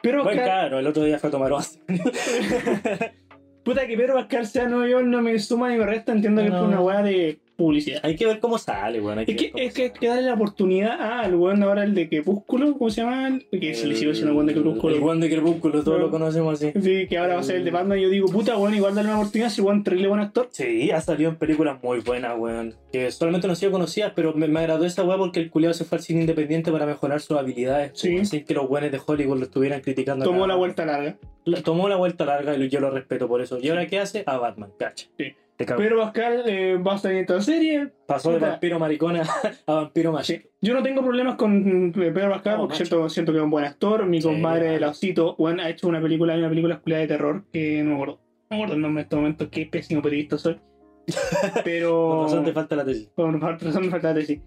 Pero 0.00 0.24
Buen 0.24 0.38
Oscar, 0.38 0.62
caro, 0.62 0.78
el 0.78 0.86
otro 0.86 1.04
día 1.04 1.18
fue 1.18 1.28
a 1.28 1.32
tomar 1.32 1.52
once. 1.52 1.78
puta 3.64 3.86
que 3.86 3.96
Pedro 3.96 4.14
Pascal 4.14 4.46
sea 4.46 4.68
Nueva 4.68 4.88
York 4.88 5.06
no 5.06 5.22
me 5.22 5.38
suma 5.38 5.68
ni 5.70 5.76
me 5.76 5.86
resta, 5.86 6.12
entiendo 6.12 6.42
que 6.42 6.50
fue 6.50 6.62
una 6.62 6.80
weá 6.80 7.02
de 7.02 7.40
publicidad. 7.62 8.00
Hay 8.02 8.16
que 8.16 8.26
ver 8.26 8.40
cómo 8.40 8.58
sale, 8.58 9.00
weón. 9.00 9.18
hay 9.18 9.24
Es 9.28 9.36
que, 9.36 9.52
es 9.54 9.72
que 9.74 9.82
hay 9.84 9.90
que 9.90 10.06
darle 10.08 10.22
la 10.22 10.34
oportunidad 10.34 10.96
ah, 11.00 11.20
al 11.20 11.34
weón 11.34 11.62
ahora 11.62 11.84
el 11.84 11.94
de 11.94 12.08
Crepúsculo, 12.08 12.76
¿cómo 12.76 12.90
se 12.90 13.02
llama? 13.02 13.38
Que 13.50 13.74
se 13.74 13.86
le 13.86 13.94
sigue 13.96 14.14
siendo 14.14 14.34
weón 14.34 14.46
de 14.46 14.54
Crepúsculo. 14.54 14.94
El 14.96 15.00
weón 15.02 15.20
de 15.20 15.30
Crepúsculo, 15.30 15.82
todos 15.84 16.00
lo 16.00 16.10
conocemos 16.10 16.54
así. 16.62 16.72
Sí, 16.80 17.06
que 17.08 17.18
ahora 17.18 17.34
va 17.34 17.40
a 17.40 17.44
ser 17.44 17.56
el 17.56 17.64
de 17.64 17.70
Batman. 17.70 17.98
Yo 17.98 18.08
digo, 18.10 18.26
puta, 18.28 18.56
weón, 18.58 18.74
igual 18.74 18.94
darle 18.94 19.10
una 19.10 19.20
oportunidad 19.20 19.50
si 19.50 19.60
weón 19.60 19.84
terrible 19.84 20.08
buen 20.08 20.20
actor. 20.20 20.48
Sí, 20.50 20.90
ha 20.90 21.00
salido 21.00 21.30
en 21.30 21.36
películas 21.36 21.78
muy 21.82 22.00
buenas, 22.00 22.38
weón. 22.38 22.74
Que 22.92 23.10
solamente 23.10 23.46
no 23.48 23.54
sido 23.54 23.72
conocidas, 23.72 24.12
pero 24.14 24.34
me, 24.34 24.48
me 24.48 24.60
agradó 24.60 24.84
esa 24.84 25.04
weá 25.04 25.16
porque 25.16 25.40
el 25.40 25.50
culiado 25.50 25.72
se 25.74 25.84
fue 25.84 25.98
al 25.98 26.04
cine 26.04 26.20
independiente 26.20 26.70
para 26.72 26.84
mejorar 26.86 27.20
sus 27.20 27.36
habilidades. 27.38 27.92
Sí. 27.94 28.10
weón, 28.14 28.26
Sin 28.26 28.44
que 28.44 28.54
los 28.54 28.68
weones 28.68 28.92
de 28.92 29.00
Hollywood 29.04 29.38
lo 29.38 29.44
estuvieran 29.44 29.80
criticando. 29.80 30.24
Tomó 30.24 30.46
la 30.46 30.56
vuelta 30.56 30.84
larga. 30.84 31.16
La- 31.44 31.62
tomó 31.62 31.88
la 31.88 31.96
vuelta 31.96 32.24
larga 32.24 32.56
y 32.56 32.68
yo 32.68 32.80
lo 32.80 32.90
respeto 32.90 33.26
por 33.28 33.40
eso. 33.42 33.58
¿Y 33.60 33.68
ahora 33.68 33.86
qué 33.86 33.98
hace? 33.98 34.22
A 34.26 34.36
Batman, 34.38 34.70
cacha. 34.78 35.06
Sí. 35.18 35.32
Pedro 35.66 35.98
Pascal 35.98 36.42
eh, 36.46 36.76
va 36.76 36.92
a 36.92 36.96
estar 36.96 37.12
en 37.12 37.18
esta 37.18 37.40
serie. 37.40 37.92
Pasó 38.06 38.30
de 38.30 38.36
puta. 38.38 38.50
vampiro 38.50 38.78
maricona 38.78 39.22
a 39.66 39.72
vampiro 39.74 40.12
macho. 40.12 40.32
Sí. 40.34 40.42
Yo 40.60 40.74
no 40.74 40.82
tengo 40.82 41.02
problemas 41.02 41.36
con 41.36 41.88
eh, 41.88 41.92
Pedro 42.12 42.30
Pascal 42.30 42.54
No, 42.54 42.58
porque 42.60 42.74
macho. 42.74 42.84
siento, 42.86 43.08
siento 43.08 43.32
que 43.32 43.38
es 43.38 43.44
un 43.44 43.50
buen 43.50 43.64
actor. 43.64 44.06
Mi 44.06 44.20
Sí, 44.20 44.28
compadre 44.28 44.76
el 44.76 44.84
Osito, 44.84 45.34
weón, 45.38 45.60
ha 45.60 45.68
hecho 45.68 45.88
una 45.88 46.00
película, 46.00 46.32
hay 46.34 46.40
una 46.40 46.48
película 46.48 46.74
escuela 46.76 46.98
de 46.98 47.06
terror 47.06 47.44
que 47.52 47.82
no 47.82 47.90
me 47.90 47.94
acuerdo. 47.94 48.20
No 48.50 48.56
me 48.56 48.56
acuerdo 48.56 48.74
el 48.74 48.80
nombre 48.80 49.00
en 49.00 49.04
este 49.06 49.16
momento, 49.16 49.50
qué 49.50 49.66
pésimo 49.66 50.02
periodista 50.02 50.38
soy. 50.38 50.60
Pero. 51.64 52.08
Con 52.10 52.22
razón 52.24 52.44
te 52.44 52.52
falta 52.52 52.76
la 52.76 52.84
tesis. 52.84 53.08
Por 53.14 53.40
razón 53.40 53.84
me 53.84 53.90
falta 53.90 54.14
decir. 54.14 54.42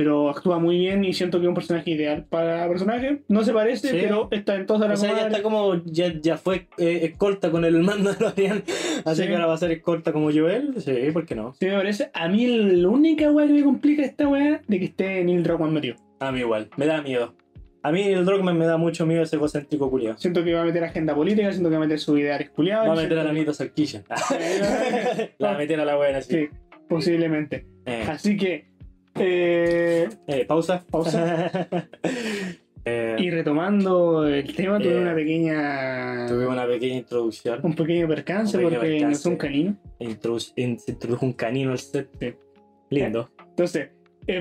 Pero 0.00 0.30
actúa 0.30 0.58
muy 0.58 0.78
bien 0.78 1.04
y 1.04 1.12
siento 1.12 1.38
que 1.38 1.44
es 1.44 1.48
un 1.50 1.54
personaje 1.54 1.90
ideal 1.90 2.24
para 2.30 2.66
personaje. 2.68 3.20
No 3.28 3.44
se 3.44 3.52
parece, 3.52 3.88
Sí. 3.90 3.98
pero 4.00 4.28
está 4.30 4.54
en 4.56 4.64
todas 4.64 4.80
O 4.80 4.88
las 4.88 4.98
sea, 4.98 5.14
ya 5.14 5.26
está 5.26 5.42
como. 5.42 5.84
Ya, 5.84 6.10
ya 6.22 6.38
fue 6.38 6.68
eh, 6.78 7.00
escolta 7.02 7.50
con 7.50 7.66
el 7.66 7.82
mando 7.82 8.10
de 8.14 8.18
Lorian. 8.18 8.62
Así 9.04 9.20
Sí. 9.20 9.28
que 9.28 9.34
ahora 9.34 9.44
va 9.46 9.52
a 9.52 9.58
ser 9.58 9.72
escolta 9.72 10.10
como 10.14 10.32
Joel. 10.32 10.72
Sí, 10.78 10.94
¿por 11.12 11.26
qué 11.26 11.34
no? 11.34 11.52
Sí, 11.60 11.66
me 11.66 11.72
parece. 11.74 12.10
A 12.14 12.28
mí 12.28 12.46
la 12.46 12.88
única 12.88 13.30
weá 13.30 13.46
que 13.46 13.52
me 13.52 13.62
complica 13.62 14.02
esta 14.02 14.26
weá 14.26 14.62
de 14.66 14.78
que 14.78 14.86
esté 14.86 15.22
Neil 15.22 15.42
Druckmann 15.42 15.74
metido. 15.74 15.96
A 16.18 16.32
mí 16.32 16.40
igual. 16.40 16.70
Me 16.78 16.86
da 16.86 17.02
miedo. 17.02 17.34
A 17.82 17.92
mí 17.92 18.00
el 18.02 18.24
Drogman 18.24 18.56
me 18.58 18.64
da 18.64 18.78
mucho 18.78 19.04
miedo 19.04 19.22
ese 19.22 19.36
egocéntrico 19.36 19.90
culiado. 19.90 20.16
Siento 20.16 20.42
que 20.42 20.54
va 20.54 20.62
a 20.62 20.64
meter 20.64 20.82
agenda 20.82 21.14
política, 21.14 21.50
siento 21.50 21.68
que 21.68 21.76
va 21.76 21.82
a 21.82 21.86
meter 21.86 21.98
sus 21.98 22.18
ideales 22.18 22.48
culiados. 22.48 22.88
Va 22.88 22.92
a 22.94 22.96
meter 23.02 23.18
a 23.18 23.24
la 23.24 23.30
Anita 23.30 23.52
Sarkisian. 23.52 24.04
la 25.38 25.48
va 25.48 25.54
a 25.56 25.58
meter 25.58 25.78
a 25.78 25.84
la 25.84 25.96
buena, 25.96 26.22
sí. 26.22 26.34
Sí, 26.34 26.48
posiblemente. 26.88 27.66
Eh, 27.84 28.04
Así 28.08 28.36
que. 28.38 28.69
Eh, 29.20 30.08
eh, 30.26 30.44
pausa. 30.46 30.84
Pausa. 30.90 31.68
Eh, 32.84 33.16
y 33.18 33.30
retomando 33.30 34.26
el 34.26 34.54
tema, 34.56 34.78
tuve 34.78 34.98
una 35.00 35.14
pequeña. 35.14 36.26
tuve 36.26 36.46
una 36.46 36.66
pequeña 36.66 36.96
introducción. 36.96 37.60
Un 37.62 37.74
pequeño 37.74 38.08
percance 38.08 38.56
Un 38.56 38.64
pequeño 38.64 38.80
porque 38.80 38.92
no 38.94 38.98
percance. 39.00 39.22
son 39.22 39.36
caninos. 39.36 39.76
Introdu- 39.98 40.52
in- 40.56 40.78
se 40.78 40.92
introdujo 40.92 41.26
un 41.26 41.32
canino 41.34 41.72
al 41.72 41.78
set. 41.78 42.08
Sí. 42.18 42.32
Lindo. 42.88 43.30
Entonces, 43.50 43.90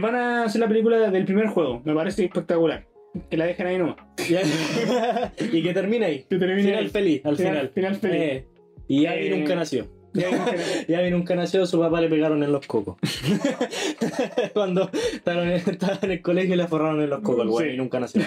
van 0.02 0.16
a 0.16 0.44
hacer 0.46 0.62
la 0.62 0.68
película 0.70 1.12
del 1.12 1.26
primer 1.26 1.48
juego. 1.48 1.82
Me 1.84 1.94
parece 1.94 2.24
espectacular. 2.26 2.86
Que 3.30 3.36
la 3.38 3.46
dejen 3.46 3.68
ahí 3.68 3.78
nomás. 3.78 3.98
y 5.52 5.62
que 5.64 5.74
termine 5.74 6.06
ahí. 6.06 6.26
Que 6.30 6.38
termine 6.38 6.62
Final 6.70 6.84
ahí. 6.86 6.90
feliz, 6.90 7.22
al 7.26 7.36
Final- 7.36 7.52
final. 7.54 7.70
final 7.70 7.96
feliz. 7.98 8.44
Y 8.88 9.06
Eh, 9.06 9.36
nunca 9.38 9.56
nació. 9.56 9.86
Ya, 10.14 10.30
ya, 10.30 10.56
ya. 10.56 10.88
Ya 10.88 11.02
vi 11.02 11.12
nunca 11.12 11.36
nació, 11.36 11.66
su 11.66 11.80
papá 11.80 12.02
le 12.02 12.10
pegaron 12.10 12.44
en 12.44 12.52
los 12.52 12.66
cocos. 12.66 12.98
Cuando 14.54 14.90
estaban 15.14 15.48
en, 15.50 15.54
estaba 15.56 16.00
en 16.02 16.12
el 16.12 16.22
colegio 16.22 16.56
le 16.56 16.68
forraron 16.68 17.02
en 17.02 17.10
los 17.10 17.20
cocos 17.22 17.42
al 17.42 17.48
güey 17.50 17.70
Sí. 17.70 17.74
y 17.76 17.78
nunca 17.78 18.00
nació. 18.00 18.22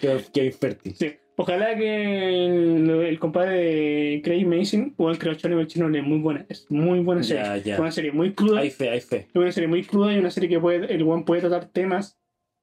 Qué, 0.00 0.18
qué 0.32 0.44
infértil. 0.46 0.94
Sí. 0.96 1.12
Ojalá 1.36 1.74
que 1.76 2.46
el, 2.46 2.88
el 2.88 3.18
compadre 3.18 3.56
de 3.58 4.22
Craig 4.22 4.44
Mason, 4.46 4.94
o 4.96 5.10
el 5.10 5.18
creador 5.18 5.56
de 5.56 5.66
chino, 5.66 5.88
es 5.94 6.04
muy 6.04 6.18
buena. 6.18 6.46
Es 6.48 6.70
muy 6.70 7.00
buena 7.00 7.24
serie. 7.24 7.42
Ya, 7.42 7.56
ya. 7.56 7.74
Es 7.74 7.80
una 7.80 7.90
serie 7.90 8.12
muy 8.12 8.34
cruda. 8.34 8.60
Hay 8.60 8.70
fe, 8.70 8.90
hay 8.90 9.00
fe. 9.00 9.26
Es 9.28 9.34
una 9.34 9.50
serie 9.50 9.68
muy 9.68 9.82
cruda 9.82 10.12
y 10.12 10.18
una 10.18 10.30
serie 10.30 10.48
que 10.48 10.60
puede, 10.60 10.94
el 10.94 11.02
one 11.02 11.24
puede 11.24 11.40
tratar 11.40 11.66
temas 11.70 12.18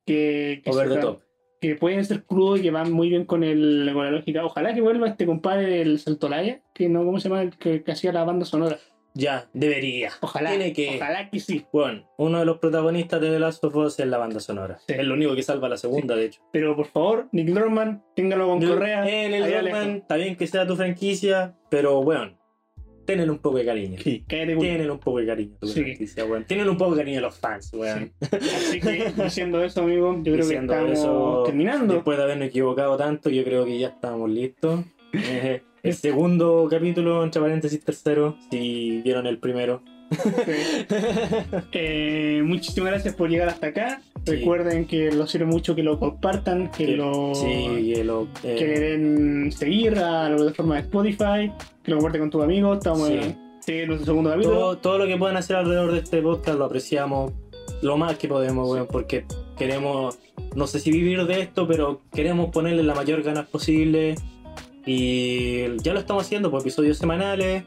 que, 0.05 0.61
que, 0.63 0.69
Over 0.69 0.89
the 0.89 0.97
top. 0.97 1.19
Que 1.61 1.75
pueden 1.75 2.03
ser 2.03 2.25
crudos 2.25 2.59
y 2.59 2.63
que 2.63 2.71
van 2.71 2.91
muy 2.91 3.07
bien 3.07 3.25
con, 3.25 3.43
el, 3.43 3.91
con 3.93 4.03
la 4.03 4.11
lógica. 4.11 4.43
Ojalá 4.43 4.73
que 4.73 4.81
vuelva 4.81 5.07
este 5.07 5.27
compadre 5.27 5.67
del 5.67 5.99
Saltolaya, 5.99 6.59
que 6.73 6.89
no, 6.89 7.05
¿cómo 7.05 7.19
se 7.19 7.29
llama? 7.29 7.43
El 7.43 7.55
que, 7.55 7.83
que 7.83 7.91
hacía 7.91 8.11
la 8.11 8.23
banda 8.23 8.45
sonora. 8.45 8.79
Ya, 9.13 9.47
debería. 9.53 10.11
Ojalá, 10.21 10.51
Tiene 10.51 10.73
que. 10.73 10.95
ojalá 10.95 11.29
que 11.29 11.39
sí. 11.39 11.65
Bueno, 11.71 12.09
uno 12.17 12.39
de 12.39 12.45
los 12.45 12.59
protagonistas 12.59 13.21
de 13.21 13.29
The 13.29 13.39
Last 13.39 13.63
of 13.63 13.75
Us 13.75 13.99
es 13.99 14.07
la 14.07 14.17
banda 14.17 14.39
sonora. 14.39 14.79
Sí. 14.87 14.93
Es 14.97 15.05
lo 15.05 15.13
único 15.13 15.35
que 15.35 15.43
salva 15.43 15.69
la 15.69 15.77
segunda, 15.77 16.15
de 16.15 16.25
hecho. 16.25 16.41
Pero 16.51 16.75
por 16.75 16.87
favor, 16.87 17.27
Nick 17.31 17.49
Norman, 17.49 18.03
téngalo 18.15 18.47
con 18.47 18.65
correa. 18.65 19.07
En 19.07 19.33
el 19.33 19.65
lejos. 19.65 19.85
está 19.85 20.15
bien 20.15 20.35
que 20.35 20.47
sea 20.47 20.65
tu 20.65 20.75
franquicia, 20.75 21.55
pero 21.69 22.01
bueno, 22.01 22.37
tenle 23.05 23.29
un 23.29 23.39
poco 23.39 23.57
de 23.57 23.65
cariño. 23.65 23.97
Sí, 24.01 24.23
cállate, 24.27 24.55
güey. 24.55 24.69
Tienen 24.69 24.91
un 24.91 24.99
poco 24.99 25.19
de 25.19 25.25
cariño 25.25 25.55
Sí. 25.63 25.83
Tienen 26.47 26.69
un 26.69 26.77
poco 26.77 26.91
de 26.95 27.01
cariño 27.01 27.21
los 27.21 27.35
fans, 27.35 27.71
weón. 27.73 28.11
Así 28.21 28.79
que, 28.79 29.11
diciendo 29.23 29.63
eso, 29.63 29.81
amigo, 29.81 30.15
yo 30.23 30.33
creo 30.33 30.47
que 30.47 30.55
estamos 30.55 30.91
eso, 30.91 31.43
terminando. 31.45 31.93
Después 31.95 32.17
de 32.17 32.23
habernos 32.23 32.47
equivocado 32.47 32.97
tanto, 32.97 33.29
yo 33.29 33.43
creo 33.43 33.65
que 33.65 33.79
ya 33.79 33.87
estamos 33.89 34.29
listos. 34.29 34.81
Eh, 35.13 35.61
el 35.83 35.93
segundo 35.93 36.67
capítulo, 36.69 37.23
entre 37.23 37.41
paréntesis 37.41 37.83
tercero, 37.83 38.37
si 38.49 39.01
vieron 39.01 39.27
el 39.27 39.39
primero. 39.39 39.81
Sí. 40.11 40.85
Eh, 41.73 42.41
muchísimas 42.43 42.91
gracias 42.91 43.15
por 43.15 43.29
llegar 43.29 43.49
hasta 43.49 43.67
acá. 43.67 44.01
Sí. 44.25 44.31
Recuerden 44.33 44.85
que 44.85 45.11
lo 45.11 45.25
sirve 45.27 45.45
mucho 45.45 45.75
que 45.75 45.83
lo 45.83 45.97
compartan, 45.99 46.69
que, 46.71 46.85
Que- 46.85 46.97
lo 46.97 47.33
Sí, 47.33 47.93
que 47.95 48.03
lo. 48.03 48.27
eh, 48.43 48.55
que 48.57 48.67
le 48.67 48.79
den 48.79 49.51
seguir 49.51 49.97
a 49.99 50.29
la 50.29 50.35
plataforma 50.35 50.75
de 50.75 50.81
Spotify, 50.81 51.51
que 51.83 51.91
lo 51.91 51.97
comparten 51.97 52.21
con 52.21 52.29
tus 52.29 52.43
amigos. 52.43 52.77
Estamos 52.79 53.07
Sí. 53.07 53.71
en 53.73 53.87
nuestro 53.87 54.05
segundo 54.05 54.29
capítulo. 54.31 54.55
todo, 54.55 54.77
todo 54.77 54.97
lo 54.99 55.07
que 55.07 55.17
puedan 55.17 55.37
hacer 55.37 55.55
alrededor 55.55 55.91
de 55.91 55.99
este 55.99 56.21
podcast 56.21 56.57
lo 56.57 56.65
apreciamos 56.65 57.31
lo 57.81 57.97
más 57.97 58.17
que 58.17 58.27
podemos, 58.27 58.69
weón, 58.69 58.87
porque 58.87 59.25
queremos, 59.57 60.19
no 60.55 60.67
sé 60.67 60.79
si 60.79 60.91
vivir 60.91 61.25
de 61.25 61.41
esto, 61.41 61.67
pero 61.67 62.01
queremos 62.13 62.51
ponerle 62.51 62.83
la 62.83 62.93
mayor 62.95 63.23
ganas 63.23 63.47
posible. 63.47 64.15
Y 64.85 65.77
ya 65.83 65.93
lo 65.93 65.99
estamos 65.99 66.23
haciendo 66.25 66.49
por 66.51 66.61
episodios 66.61 66.97
semanales. 66.97 67.63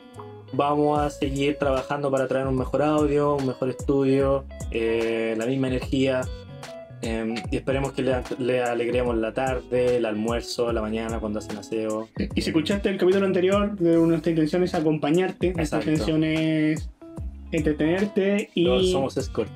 Vamos 0.56 0.98
a 1.00 1.10
seguir 1.10 1.56
trabajando 1.58 2.10
para 2.10 2.28
traer 2.28 2.46
un 2.46 2.56
mejor 2.56 2.82
audio, 2.82 3.34
un 3.36 3.46
mejor 3.46 3.70
estudio, 3.70 4.44
eh, 4.70 5.34
la 5.36 5.46
misma 5.46 5.68
energía. 5.68 6.20
eh, 7.02 7.34
y 7.50 7.56
esperemos 7.56 7.92
que 7.92 8.02
le, 8.02 8.14
le 8.38 8.62
alegremos 8.62 9.16
la 9.16 9.34
tarde, 9.34 9.96
el 9.96 10.06
almuerzo, 10.06 10.72
la 10.72 10.80
mañana 10.80 11.18
cuando 11.18 11.38
hacen 11.40 11.58
aseo. 11.58 12.08
Y 12.34 12.40
si 12.40 12.50
escuchaste 12.50 12.88
el 12.88 12.96
capítulo 12.96 13.26
anterior, 13.26 13.76
de 13.76 13.96
nuestra 13.96 14.30
intención 14.30 14.62
es 14.62 14.74
acompañarte, 14.74 15.52
nuestra 15.52 15.80
intención 15.80 16.24
es 16.24 16.88
entretenerte 17.50 18.50
y, 18.54 18.64
Todos 18.64 18.90
somos 18.90 19.16
escort. 19.16 19.50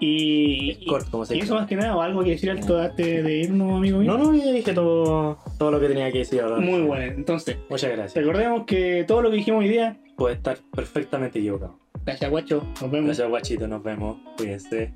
Y, 0.00 0.70
Escort, 0.70 1.10
como 1.10 1.24
se 1.24 1.34
y 1.34 1.36
dice. 1.36 1.46
eso 1.46 1.54
más 1.54 1.66
que 1.68 1.76
nada, 1.76 1.96
o 1.96 2.00
algo 2.00 2.22
que 2.24 2.30
decir 2.30 2.50
al 2.50 2.60
todo 2.60 2.80
antes 2.80 3.24
de 3.24 3.38
irnos, 3.38 3.78
amigo 3.78 3.98
mío. 3.98 4.16
No, 4.16 4.18
no, 4.18 4.34
ya 4.34 4.50
dije 4.52 4.72
todo, 4.72 5.38
todo 5.58 5.70
lo 5.70 5.80
que 5.80 5.88
tenía 5.88 6.10
que 6.10 6.18
decir 6.18 6.40
ahora. 6.40 6.56
Muy 6.58 6.82
bueno. 6.82 7.04
Entonces, 7.12 7.56
Muchas 7.68 7.90
gracias. 7.90 8.14
recordemos 8.14 8.64
que 8.66 9.04
todo 9.06 9.22
lo 9.22 9.30
que 9.30 9.36
dijimos 9.36 9.60
hoy 9.62 9.68
día, 9.68 9.96
Puede 10.16 10.34
estar 10.34 10.58
perfectamente 10.74 11.38
equivocado. 11.38 11.78
gracias 12.04 12.30
guacho, 12.30 12.62
nos 12.80 12.90
vemos. 12.90 13.06
Gracias, 13.06 13.28
guachito. 13.28 13.66
Nos 13.68 13.82
vemos. 13.82 14.18
Cuídense. 14.36 14.92